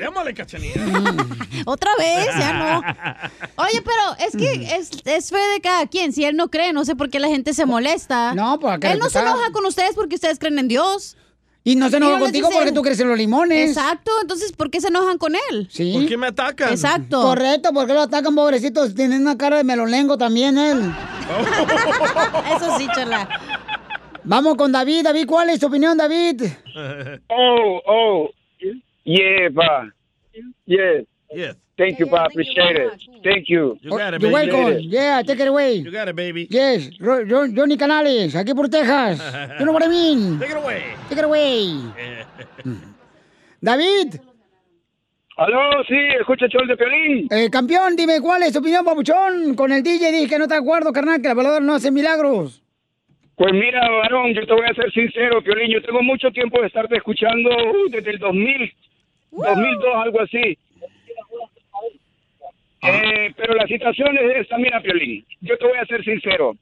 Llámale, 0.04 0.34
cachanilla. 0.34 0.82
Otra 1.66 1.92
vez, 1.98 2.28
ya 2.38 2.54
no. 2.54 3.64
Oye, 3.64 3.82
pero 3.82 4.28
es 4.28 4.36
que 4.36 4.76
es, 4.76 4.90
es 5.06 5.30
fe 5.30 5.38
de 5.54 5.62
cada 5.62 5.88
quien. 5.88 6.12
Si 6.12 6.26
él 6.26 6.36
no 6.36 6.50
cree, 6.50 6.74
no 6.74 6.84
sé 6.84 6.96
por 6.96 7.10
qué 7.10 7.20
la 7.20 7.30
gente 7.30 7.54
se 7.54 7.66
molesta. 7.66 8.34
No, 8.34 8.60
pues 8.60 8.80
que 8.80 8.92
Él 8.92 9.00
no 9.00 9.10
se 9.10 9.20
enoja 9.20 9.52
con 9.52 9.66
ustedes 9.66 9.96
porque 9.96 10.16
ustedes 10.16 10.40
creen 10.40 10.60
en 10.60 10.68
Dios. 10.68 11.16
Y 11.64 11.78
no 11.78 11.90
se 11.90 11.96
enoja 11.96 12.20
contigo 12.20 12.50
dicen- 12.50 12.60
porque 12.60 12.74
tú 12.74 12.82
crees 12.82 13.00
en 13.00 13.08
los 13.08 13.18
limones. 13.18 13.70
Exacto, 13.70 14.12
entonces 14.22 14.52
¿por 14.52 14.70
qué 14.70 14.82
se 14.82 14.90
enojan 14.90 15.18
con 15.18 15.34
él? 15.50 15.70
Sí. 15.72 15.94
¿Por 15.94 16.06
qué 16.08 16.18
me 16.18 16.28
atacan? 16.28 16.70
Exacto. 16.70 17.22
Correcto, 17.22 17.70
porque 17.74 17.94
lo 17.94 18.02
atacan, 18.02 18.36
pobrecitos. 18.36 18.94
Tienen 18.94 19.22
una 19.22 19.38
cara 19.38 19.56
de 19.56 19.64
melolengo 19.64 20.18
también 20.18 20.58
él. 20.58 20.82
Eso 22.58 22.78
sí, 22.78 22.88
chela. 22.94 23.30
Vamos 24.26 24.56
con 24.58 24.74
David. 24.74 25.04
David, 25.06 25.26
¿cuál 25.26 25.50
es 25.52 25.62
tu 25.62 25.68
opinión, 25.68 25.98
David? 25.98 26.44
Oh, 27.30 27.82
oh, 27.86 28.30
yeah, 29.06 29.50
pa. 29.54 29.86
Yes. 30.66 31.06
Yes. 31.34 31.56
Thank 31.78 31.98
you, 32.00 32.08
pa. 32.08 32.26
Appreciate 32.26 32.76
it. 32.78 32.92
Thank 33.24 33.50
you. 33.50 33.78
You 33.82 33.90
got 33.98 34.14
it, 34.14 34.22
You're 34.22 34.32
baby. 34.32 34.52
welcome. 34.52 34.80
Yeah, 34.84 35.22
take 35.24 35.40
it 35.40 35.48
away. 35.48 35.78
You 35.78 35.92
got 35.92 36.08
it, 36.08 36.16
baby. 36.16 36.48
Yes, 36.52 36.90
Ro- 37.00 37.24
Ro- 37.26 37.48
Johnny 37.48 37.78
Canales, 37.78 38.36
aquí 38.36 38.54
por 38.54 38.70
Texas. 38.70 39.20
You 39.60 39.66
know 39.66 39.74
what 39.74 39.84
I 39.84 39.88
mean? 39.88 40.40
Take 40.40 40.52
it 40.52 40.58
away. 40.58 40.84
Take 41.10 41.20
it 41.20 41.26
away. 41.26 41.74
David. 43.62 44.20
Aló, 45.38 45.84
sí, 45.88 45.96
escucha 46.20 46.46
el 46.46 46.52
show 46.52 46.62
de 46.68 46.78
Piolín. 46.78 47.28
Eh, 47.32 47.50
campeón, 47.50 47.96
dime 47.96 48.22
cuál 48.22 48.44
es 48.44 48.54
tu 48.54 48.60
opinión, 48.60 48.86
papuchón. 48.86 49.56
Con 49.56 49.72
el 49.72 49.82
DJ 49.82 50.12
dije 50.12 50.28
que 50.30 50.38
no 50.38 50.48
te 50.48 50.54
acuerdo, 50.54 50.94
carnal, 50.94 51.22
que 51.24 51.30
la 51.30 51.34
palabra 51.36 51.60
no 51.60 51.74
hace 51.74 51.90
milagros. 51.90 52.62
Pues 53.36 53.52
mira, 53.52 53.82
varón, 53.90 54.32
yo 54.36 54.46
te 54.46 54.54
voy 54.54 54.66
a 54.70 54.76
ser 54.76 54.92
sincero, 54.92 55.42
Piolín. 55.42 55.72
Yo 55.72 55.82
tengo 55.82 56.04
mucho 56.04 56.30
tiempo 56.30 56.62
de 56.62 56.68
estarte 56.68 56.98
escuchando 56.98 57.50
uh, 57.50 57.90
desde 57.90 58.12
el 58.12 58.20
2000, 58.20 58.74
2002, 59.36 59.96
algo 59.96 60.22
así. 60.22 60.58
Eh, 62.86 63.32
pero 63.38 63.54
la 63.56 63.66
situación 63.68 64.18
es 64.18 64.36
esta, 64.42 64.58
mira, 64.58 64.82
Piolín. 64.82 65.26
Yo 65.42 65.58
te 65.58 65.66
voy 65.68 65.78
a 65.78 65.86
ser 65.86 66.04
sincero. 66.04 66.56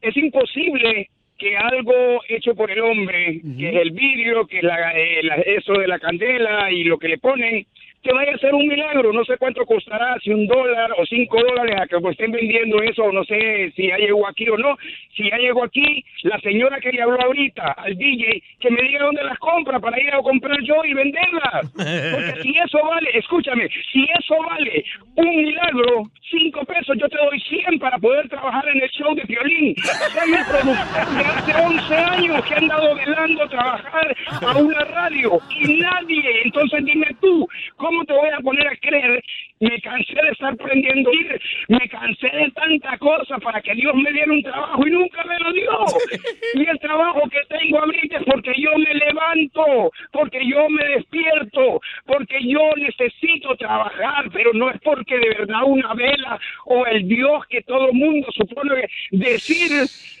Es 0.00 0.16
imposible 0.16 1.10
que 1.38 1.54
algo 1.56 2.22
hecho 2.28 2.54
por 2.54 2.70
el 2.70 2.80
hombre, 2.80 3.42
que 3.58 3.68
es 3.68 3.76
el 3.76 3.90
vidrio, 3.90 4.46
que 4.46 4.58
es 4.58 4.62
la, 4.62 4.92
eh, 4.98 5.22
la- 5.22 5.34
eso 5.36 5.74
de 5.74 5.86
la 5.86 5.98
candela 5.98 6.70
y 6.72 6.84
lo 6.84 6.98
que 6.98 7.08
le 7.08 7.18
ponen, 7.18 7.66
que 8.06 8.12
vaya 8.12 8.32
a 8.34 8.38
ser 8.38 8.54
un 8.54 8.66
milagro. 8.66 9.12
No 9.12 9.24
sé 9.24 9.36
cuánto 9.36 9.66
costará, 9.66 10.16
si 10.22 10.30
un 10.30 10.46
dólar 10.46 10.92
o 10.96 11.04
cinco 11.06 11.38
dólares 11.42 11.76
a 11.80 11.86
que 11.86 11.98
me 11.98 12.10
estén 12.10 12.30
vendiendo 12.30 12.80
eso, 12.82 13.10
no 13.10 13.24
sé 13.24 13.72
si 13.74 13.88
ya 13.88 13.96
llegó 13.96 14.26
aquí 14.28 14.48
o 14.48 14.56
no. 14.56 14.76
Si 15.16 15.28
ya 15.28 15.36
llegó 15.38 15.64
aquí, 15.64 16.04
la 16.22 16.38
señora 16.40 16.78
que 16.78 16.92
le 16.92 17.02
habló 17.02 17.20
ahorita 17.20 17.72
al 17.72 17.96
DJ, 17.96 18.42
que 18.60 18.70
me 18.70 18.82
diga 18.82 19.04
dónde 19.04 19.24
las 19.24 19.38
compra 19.38 19.80
para 19.80 20.00
ir 20.00 20.14
a 20.14 20.22
comprar 20.22 20.60
yo 20.62 20.84
y 20.84 20.94
venderlas. 20.94 21.72
Porque 21.72 22.42
si 22.42 22.56
eso 22.56 22.78
vale, 22.86 23.10
escúchame, 23.14 23.68
si 23.92 24.04
eso 24.04 24.36
vale 24.48 24.84
un 25.16 25.36
milagro, 25.36 26.04
cinco 26.30 26.64
pesos, 26.64 26.96
yo 26.98 27.08
te 27.08 27.16
doy 27.16 27.40
100 27.40 27.78
para 27.78 27.98
poder 27.98 28.28
trabajar 28.28 28.68
en 28.68 28.82
el 28.82 28.90
show 28.90 29.14
de 29.14 29.22
violín. 29.22 29.74
Soy 29.76 30.32
un 30.32 30.44
productor 30.44 31.16
de 31.16 31.24
hace 31.24 31.54
11 31.54 31.94
años 31.94 32.44
que 32.44 32.54
han 32.54 32.68
dado 32.68 32.94
velando 32.94 33.48
trabajar 33.48 34.16
a 34.42 34.56
una 34.58 34.84
radio 34.84 35.40
y 35.50 35.78
nadie. 35.78 36.42
Entonces 36.44 36.84
dime 36.84 37.08
tú, 37.20 37.48
¿cómo 37.76 37.95
te 38.04 38.12
voy 38.12 38.28
a 38.28 38.40
poner 38.40 38.66
a 38.68 38.76
creer? 38.76 39.22
Me 39.60 39.80
cansé 39.80 40.14
de 40.14 40.30
estar 40.30 40.56
prendiendo 40.56 41.12
ir, 41.12 41.40
me 41.68 41.88
cansé 41.88 42.28
de 42.28 42.50
tanta 42.50 42.98
cosa 42.98 43.38
para 43.38 43.62
que 43.62 43.74
Dios 43.74 43.94
me 43.94 44.12
diera 44.12 44.32
un 44.32 44.42
trabajo 44.42 44.86
y 44.86 44.90
nunca 44.90 45.24
me 45.24 45.38
lo 45.38 45.52
dio. 45.52 45.70
Y 46.54 46.64
el 46.64 46.78
trabajo 46.78 47.22
que 47.28 47.40
tengo 47.48 47.80
ahorita 47.80 48.18
es 48.18 48.24
porque 48.24 48.52
yo 48.56 48.70
me 48.78 48.94
levanto, 48.94 49.90
porque 50.12 50.40
yo 50.46 50.68
me 50.68 50.84
despierto, 50.84 51.80
porque 52.06 52.38
yo 52.42 52.70
necesito 52.76 53.56
trabajar, 53.56 54.30
pero 54.32 54.52
no 54.54 54.70
es 54.70 54.80
porque 54.82 55.18
de 55.18 55.28
verdad 55.28 55.62
una 55.66 55.94
vela 55.94 56.38
o 56.66 56.86
el 56.86 57.06
Dios 57.08 57.46
que 57.48 57.62
todo 57.62 57.92
mundo 57.92 58.26
supone 58.32 58.88
decir 59.10 59.70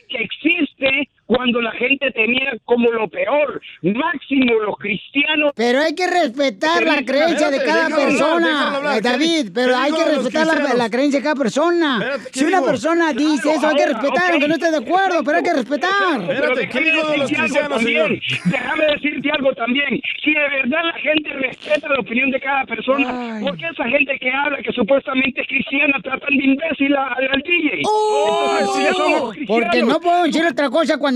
que 0.08 0.18
existe 0.18 1.08
cuando 1.26 1.60
la 1.60 1.72
gente 1.72 2.10
te 2.12 2.26
mira 2.26 2.52
como 2.64 2.90
lo 2.90 3.08
peor, 3.08 3.60
máximo 3.82 4.54
los 4.60 4.76
cristianos. 4.78 5.52
Pero 5.56 5.80
hay 5.80 5.94
que 5.94 6.06
respetar 6.06 6.82
la 6.84 7.02
creencia 7.04 7.50
de 7.50 7.64
cada 7.64 7.88
persona, 7.94 8.80
eh, 8.96 9.00
David, 9.02 9.46
¿Qué- 9.46 9.50
pero 9.52 9.68
qué 9.68 9.74
hay 9.74 9.92
que 9.92 10.04
de 10.04 10.16
respetar 10.16 10.46
la, 10.76 10.88
creencia 10.90 11.18
de 11.20 11.24
cada 11.24 11.34
persona. 11.34 11.98
Espérate, 12.00 12.30
¿qué 12.32 12.38
si 12.38 12.44
una 12.44 12.58
dijo? 12.58 12.70
persona 12.70 13.12
dice 13.12 13.52
eso, 13.54 13.66
hay 13.68 13.74
que 13.76 13.86
respetar, 13.86 14.24
ok. 14.24 14.30
aunque 14.32 14.48
no 14.48 14.54
esté 14.54 14.70
de 14.70 14.76
acuerdo, 14.76 15.24
pero 15.24 15.38
hay 15.38 15.42
que 15.44 15.52
respetar. 15.54 16.20
Déjame 16.26 16.56
decirte 17.16 17.60
algo 17.60 17.68
también. 17.68 18.20
Déjame 18.44 18.84
decirte 18.86 19.30
algo 19.30 19.52
también. 19.54 20.00
Si 20.24 20.32
de 20.32 20.48
verdad 20.48 20.80
la 20.84 20.98
gente 21.00 21.30
respeta 21.30 21.88
la 21.88 22.00
opinión 22.00 22.30
de 22.30 22.40
cada 22.40 22.64
persona, 22.64 23.40
¿por 23.40 23.56
qué 23.56 23.66
esa 23.66 23.84
gente 23.88 24.18
que 24.20 24.30
habla 24.30 24.58
que 24.62 24.72
supuestamente 24.72 25.40
es 25.42 25.48
cristiana 25.48 25.98
tratan 26.02 26.36
de 26.36 26.44
imbécil 26.44 26.94
al, 26.96 27.28
al 27.32 27.42
DJ? 27.42 27.80
Entonces, 27.80 28.66
¿por 28.66 28.78
qué 28.78 28.92
somos 28.94 29.34
cristianos? 29.34 29.64
Porque 29.64 29.82
no 29.82 30.00
puedo 30.00 30.22
decir 30.24 30.44
otra 30.46 30.70
cosa 30.70 30.98
cuando 30.98 31.15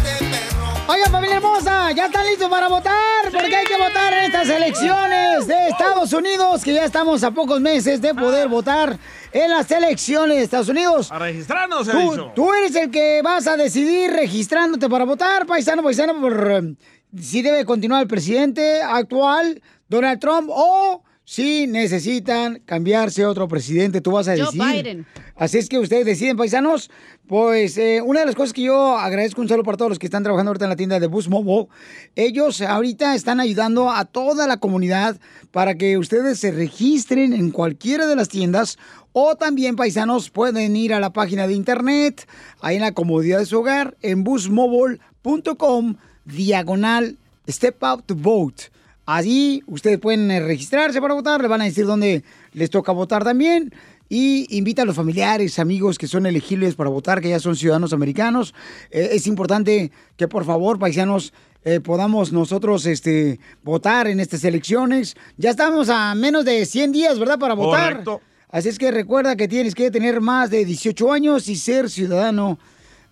Oigan, 0.87 1.11
familia 1.11 1.37
hermosa, 1.37 1.91
ya 1.91 2.05
están 2.07 2.25
listos 2.25 2.49
para 2.49 2.67
votar, 2.67 3.31
porque 3.31 3.55
hay 3.55 3.65
que 3.65 3.77
votar 3.77 4.13
en 4.13 4.25
estas 4.25 4.49
elecciones 4.49 5.47
de 5.47 5.67
Estados 5.69 6.11
Unidos, 6.11 6.63
que 6.63 6.73
ya 6.73 6.85
estamos 6.85 7.23
a 7.23 7.31
pocos 7.31 7.61
meses 7.61 8.01
de 8.01 8.13
poder 8.13 8.47
votar 8.47 8.97
en 9.31 9.49
las 9.49 9.71
elecciones 9.71 10.37
de 10.37 10.43
Estados 10.43 10.69
Unidos. 10.69 11.11
A 11.11 11.19
registrarnos, 11.19 11.87
se 11.87 11.93
tú 12.35 12.53
eres 12.53 12.75
el 12.75 12.91
que 12.91 13.21
vas 13.23 13.47
a 13.47 13.55
decidir 13.55 14.11
registrándote 14.11 14.89
para 14.89 15.05
votar, 15.05 15.45
paisano, 15.45 15.83
paisano, 15.83 16.19
por 16.19 16.51
eh, 16.51 16.75
si 17.19 17.41
debe 17.41 17.63
continuar 17.63 18.01
el 18.01 18.07
presidente 18.07 18.81
actual, 18.81 19.61
Donald 19.87 20.19
Trump, 20.19 20.49
o 20.51 21.03
si 21.31 21.65
necesitan 21.65 22.61
cambiarse 22.65 23.25
otro 23.25 23.47
presidente, 23.47 24.01
tú 24.01 24.11
vas 24.11 24.27
a 24.27 24.35
Joe 24.35 24.47
decidir. 24.47 24.83
Biden. 24.83 25.05
Así 25.37 25.59
es 25.59 25.69
que 25.69 25.79
ustedes 25.79 26.05
deciden, 26.05 26.35
paisanos. 26.35 26.91
Pues 27.25 27.77
eh, 27.77 28.01
una 28.01 28.19
de 28.19 28.25
las 28.25 28.35
cosas 28.35 28.51
que 28.51 28.63
yo 28.63 28.97
agradezco 28.97 29.39
un 29.39 29.47
saludo 29.47 29.63
para 29.63 29.77
todos 29.77 29.91
los 29.91 29.97
que 29.97 30.07
están 30.07 30.23
trabajando 30.23 30.49
ahorita 30.49 30.65
en 30.65 30.69
la 30.71 30.75
tienda 30.75 30.99
de 30.99 31.07
Bus 31.07 31.29
Mobile. 31.29 31.69
Ellos 32.17 32.59
ahorita 32.59 33.15
están 33.15 33.39
ayudando 33.39 33.89
a 33.89 34.03
toda 34.03 34.45
la 34.45 34.57
comunidad 34.57 35.21
para 35.51 35.75
que 35.75 35.97
ustedes 35.97 36.37
se 36.37 36.51
registren 36.51 37.31
en 37.31 37.51
cualquiera 37.51 38.07
de 38.07 38.17
las 38.17 38.27
tiendas 38.27 38.77
o 39.13 39.37
también, 39.37 39.77
paisanos, 39.77 40.31
pueden 40.31 40.75
ir 40.75 40.93
a 40.93 40.99
la 40.99 41.13
página 41.13 41.47
de 41.47 41.53
internet, 41.53 42.27
ahí 42.59 42.75
en 42.75 42.81
la 42.81 42.91
comodidad 42.91 43.39
de 43.39 43.45
su 43.45 43.57
hogar, 43.57 43.95
en 44.01 44.25
busmobile.com, 44.25 45.95
diagonal, 46.25 47.17
step 47.47 47.81
out 47.85 48.05
to 48.05 48.15
vote. 48.15 48.63
Allí 49.05 49.63
ustedes 49.67 49.99
pueden 49.99 50.29
eh, 50.31 50.39
registrarse 50.39 51.01
para 51.01 51.13
votar, 51.13 51.41
le 51.41 51.47
van 51.47 51.61
a 51.61 51.65
decir 51.65 51.85
dónde 51.85 52.23
les 52.53 52.69
toca 52.69 52.91
votar 52.91 53.23
también. 53.23 53.73
Y 54.09 54.45
invita 54.57 54.81
a 54.81 54.85
los 54.85 54.97
familiares, 54.97 55.57
amigos 55.57 55.97
que 55.97 56.05
son 56.05 56.25
elegibles 56.25 56.75
para 56.75 56.89
votar, 56.89 57.21
que 57.21 57.29
ya 57.29 57.39
son 57.39 57.55
ciudadanos 57.55 57.93
americanos. 57.93 58.53
Eh, 58.91 59.11
es 59.13 59.25
importante 59.25 59.91
que 60.17 60.27
por 60.27 60.43
favor, 60.43 60.77
paisanos, 60.77 61.33
eh, 61.63 61.79
podamos 61.79 62.33
nosotros 62.33 62.85
este, 62.85 63.39
votar 63.63 64.07
en 64.07 64.19
estas 64.19 64.43
elecciones. 64.43 65.15
Ya 65.37 65.51
estamos 65.51 65.89
a 65.89 66.13
menos 66.15 66.43
de 66.43 66.65
100 66.65 66.91
días, 66.91 67.19
¿verdad? 67.19 67.39
Para 67.39 67.53
votar. 67.53 67.91
Correcto. 67.91 68.21
Así 68.49 68.67
es 68.67 68.77
que 68.77 68.91
recuerda 68.91 69.37
que 69.37 69.47
tienes 69.47 69.73
que 69.75 69.89
tener 69.91 70.19
más 70.19 70.49
de 70.49 70.65
18 70.65 71.13
años 71.13 71.47
y 71.47 71.55
ser 71.55 71.89
ciudadano 71.89 72.59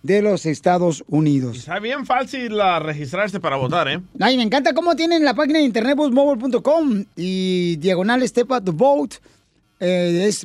de 0.02 0.22
los 0.22 0.46
Estados 0.46 1.04
Unidos. 1.08 1.58
Está 1.58 1.78
bien 1.78 2.06
fácil 2.06 2.56
la 2.56 2.78
registrarse 2.78 3.38
para 3.40 3.56
votar, 3.56 3.86
¿eh? 3.88 4.00
Ay, 4.18 4.36
me 4.36 4.42
encanta 4.42 4.72
cómo 4.74 4.96
tienen 4.96 5.24
la 5.24 5.34
página 5.34 5.58
de 5.58 5.64
internet 5.66 5.96
busmobile.com 5.96 7.04
y 7.16 7.76
diagonal 7.76 8.26
step 8.26 8.50
up 8.50 8.64
to 8.64 8.72
vote. 8.72 9.16
Eh, 9.78 10.24
es 10.26 10.44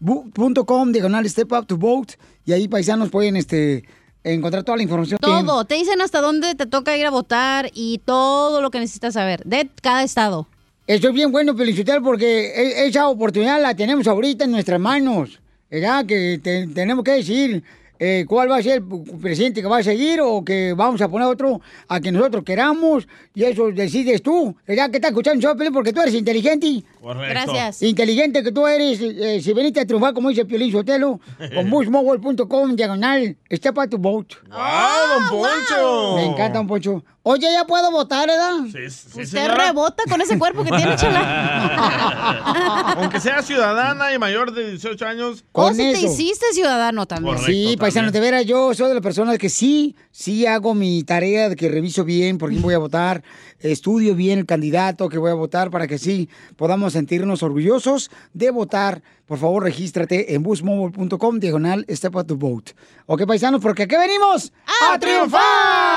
busmobile.com 0.00 0.92
diagonal 0.92 1.28
step 1.28 1.52
up 1.52 1.66
to 1.66 1.76
vote. 1.76 2.14
Y 2.46 2.52
ahí 2.52 2.68
paisanos 2.68 3.10
pueden 3.10 3.36
este, 3.36 3.84
encontrar 4.24 4.64
toda 4.64 4.76
la 4.78 4.82
información. 4.82 5.18
Todo. 5.20 5.64
Te 5.64 5.74
dicen 5.74 6.00
hasta 6.00 6.20
dónde 6.20 6.54
te 6.54 6.66
toca 6.66 6.96
ir 6.96 7.06
a 7.06 7.10
votar 7.10 7.70
y 7.74 8.00
todo 8.04 8.60
lo 8.62 8.70
que 8.70 8.78
necesitas 8.80 9.14
saber 9.14 9.42
de 9.44 9.68
cada 9.82 10.02
estado. 10.02 10.46
Eso 10.86 11.08
es 11.08 11.14
bien 11.14 11.30
bueno, 11.30 11.54
Felicitero, 11.56 12.02
porque 12.02 12.46
e- 12.48 12.86
esa 12.86 13.08
oportunidad 13.08 13.60
la 13.62 13.74
tenemos 13.74 14.06
ahorita 14.08 14.44
en 14.44 14.50
nuestras 14.52 14.80
manos. 14.80 15.38
¿Verdad? 15.70 16.04
Que 16.04 16.40
te- 16.42 16.66
tenemos 16.66 17.04
que 17.04 17.12
decidir 17.12 17.62
eh, 18.02 18.24
cuál 18.26 18.50
va 18.50 18.56
a 18.56 18.62
ser 18.62 18.82
el 18.82 19.18
presidente 19.20 19.60
que 19.60 19.68
va 19.68 19.76
a 19.78 19.82
seguir 19.82 20.20
o 20.22 20.42
que 20.42 20.72
vamos 20.72 21.02
a 21.02 21.08
poner 21.08 21.28
otro 21.28 21.60
a 21.86 22.00
que 22.00 22.10
nosotros 22.10 22.42
queramos 22.44 23.06
y 23.34 23.44
eso 23.44 23.70
decides 23.70 24.22
tú. 24.22 24.56
¿Verdad? 24.66 24.90
Que 24.90 24.96
estás 24.96 25.10
escuchando 25.10 25.54
Piolín? 25.54 25.72
porque 25.74 25.92
tú 25.92 26.00
eres 26.00 26.14
inteligente. 26.14 26.82
Correcto. 27.00 27.52
Gracias. 27.52 27.82
Inteligente 27.82 28.42
que 28.42 28.52
tú 28.52 28.66
eres. 28.66 28.98
eh, 29.02 29.40
si 29.42 29.52
veniste 29.52 29.80
a 29.80 29.84
triunfar, 29.86 30.14
como 30.14 30.30
dice 30.30 30.46
Piolín 30.46 30.72
Sotelo, 30.72 31.20
con 31.54 31.68
busmobile.com, 31.68 32.74
diagonal, 32.74 33.36
está 33.48 33.72
para 33.72 33.90
tu 33.90 33.98
vote. 33.98 34.36
¡Ah, 34.50 35.28
don 35.28 35.38
Poncho! 35.38 36.16
Me 36.16 36.24
encanta, 36.24 36.58
don 36.58 36.66
Poncho. 36.66 37.04
Oye, 37.22 37.52
¿ya 37.52 37.66
puedo 37.66 37.90
votar, 37.90 38.26
verdad? 38.28 38.60
Usted 38.64 39.48
rebota 39.54 40.04
con 40.08 40.22
ese 40.22 40.38
cuerpo 40.38 40.64
que 40.64 40.70
tiene, 40.70 40.96
chela. 40.96 42.94
Aunque 42.96 43.20
sea 43.20 43.42
ciudadana 43.42 44.14
y 44.14 44.18
mayor 44.18 44.54
de 44.54 44.70
18 44.70 45.06
años. 45.06 45.44
O 45.52 45.70
si 45.70 45.92
te 45.92 46.00
hiciste 46.00 46.46
ciudadano 46.54 47.04
también. 47.04 47.38
sí, 47.38 47.76
paisanos, 47.78 48.12
de 48.12 48.20
veras, 48.20 48.46
yo 48.46 48.72
soy 48.72 48.88
de 48.88 48.94
las 48.94 49.02
personas 49.02 49.36
que 49.36 49.50
sí, 49.50 49.96
sí 50.10 50.46
hago 50.46 50.74
mi 50.74 51.04
tarea 51.04 51.50
de 51.50 51.56
que 51.56 51.68
reviso 51.68 52.04
bien 52.04 52.38
por 52.38 52.48
quién 52.48 52.62
voy 52.62 52.72
a 52.72 52.78
votar, 52.90 53.22
estudio 53.58 54.14
bien 54.14 54.38
el 54.38 54.46
candidato 54.46 55.10
que 55.10 55.18
voy 55.18 55.30
a 55.30 55.34
votar 55.34 55.70
para 55.70 55.86
que 55.86 55.98
sí 55.98 56.30
podamos 56.56 56.94
sentirnos 56.94 57.42
orgullosos 57.42 58.10
de 58.32 58.50
votar. 58.50 59.02
Por 59.26 59.38
favor, 59.38 59.62
regístrate 59.62 60.34
en 60.34 60.42
busmobile.com, 60.42 61.38
diagonal, 61.38 61.84
step 61.90 62.16
up 62.16 62.26
to 62.26 62.36
vote. 62.36 62.72
Ok, 63.06 63.26
paisanos, 63.26 63.60
porque 63.60 63.82
aquí 63.82 63.96
venimos 63.96 64.52
a, 64.90 64.98
triunfar 64.98 65.89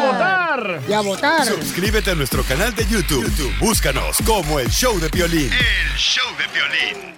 a 0.00 0.12
votar. 0.12 0.80
Y 0.88 0.92
a 0.92 1.00
votar. 1.00 1.46
Suscríbete 1.46 2.10
a 2.10 2.14
nuestro 2.14 2.42
canal 2.44 2.74
de 2.74 2.84
YouTube. 2.86 3.24
YouTube, 3.24 3.52
Búscanos 3.58 4.18
como 4.26 4.58
El 4.58 4.68
Show 4.68 4.98
de 4.98 5.08
Piolín. 5.10 5.50
El 5.52 5.96
show 5.96 6.24
de 6.36 6.44
violín. 6.52 7.14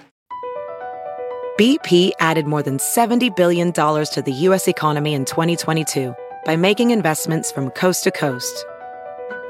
BP 1.59 2.13
added 2.19 2.47
more 2.47 2.63
than 2.63 2.79
$70 2.79 3.37
billion 3.37 3.73
to 3.73 4.23
the 4.25 4.33
U.S. 4.49 4.69
economy 4.69 5.13
in 5.13 5.25
2022 5.25 6.15
by 6.45 6.57
making 6.57 6.91
investments 6.91 7.53
from 7.53 7.71
coast 7.71 8.05
to 8.05 8.11
coast. 8.11 8.65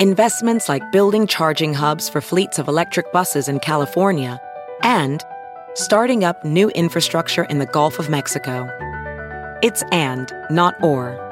Investments 0.00 0.68
like 0.68 0.82
building 0.90 1.26
charging 1.26 1.72
hubs 1.72 2.08
for 2.08 2.20
fleets 2.20 2.58
of 2.58 2.66
electric 2.66 3.12
buses 3.12 3.48
in 3.48 3.60
California 3.60 4.40
and 4.82 5.22
starting 5.74 6.24
up 6.24 6.44
new 6.44 6.70
infrastructure 6.70 7.44
in 7.44 7.58
the 7.58 7.66
Gulf 7.66 7.98
of 7.98 8.10
Mexico. 8.10 8.68
It's 9.62 9.82
and, 9.92 10.32
not 10.50 10.74
or. 10.82 11.31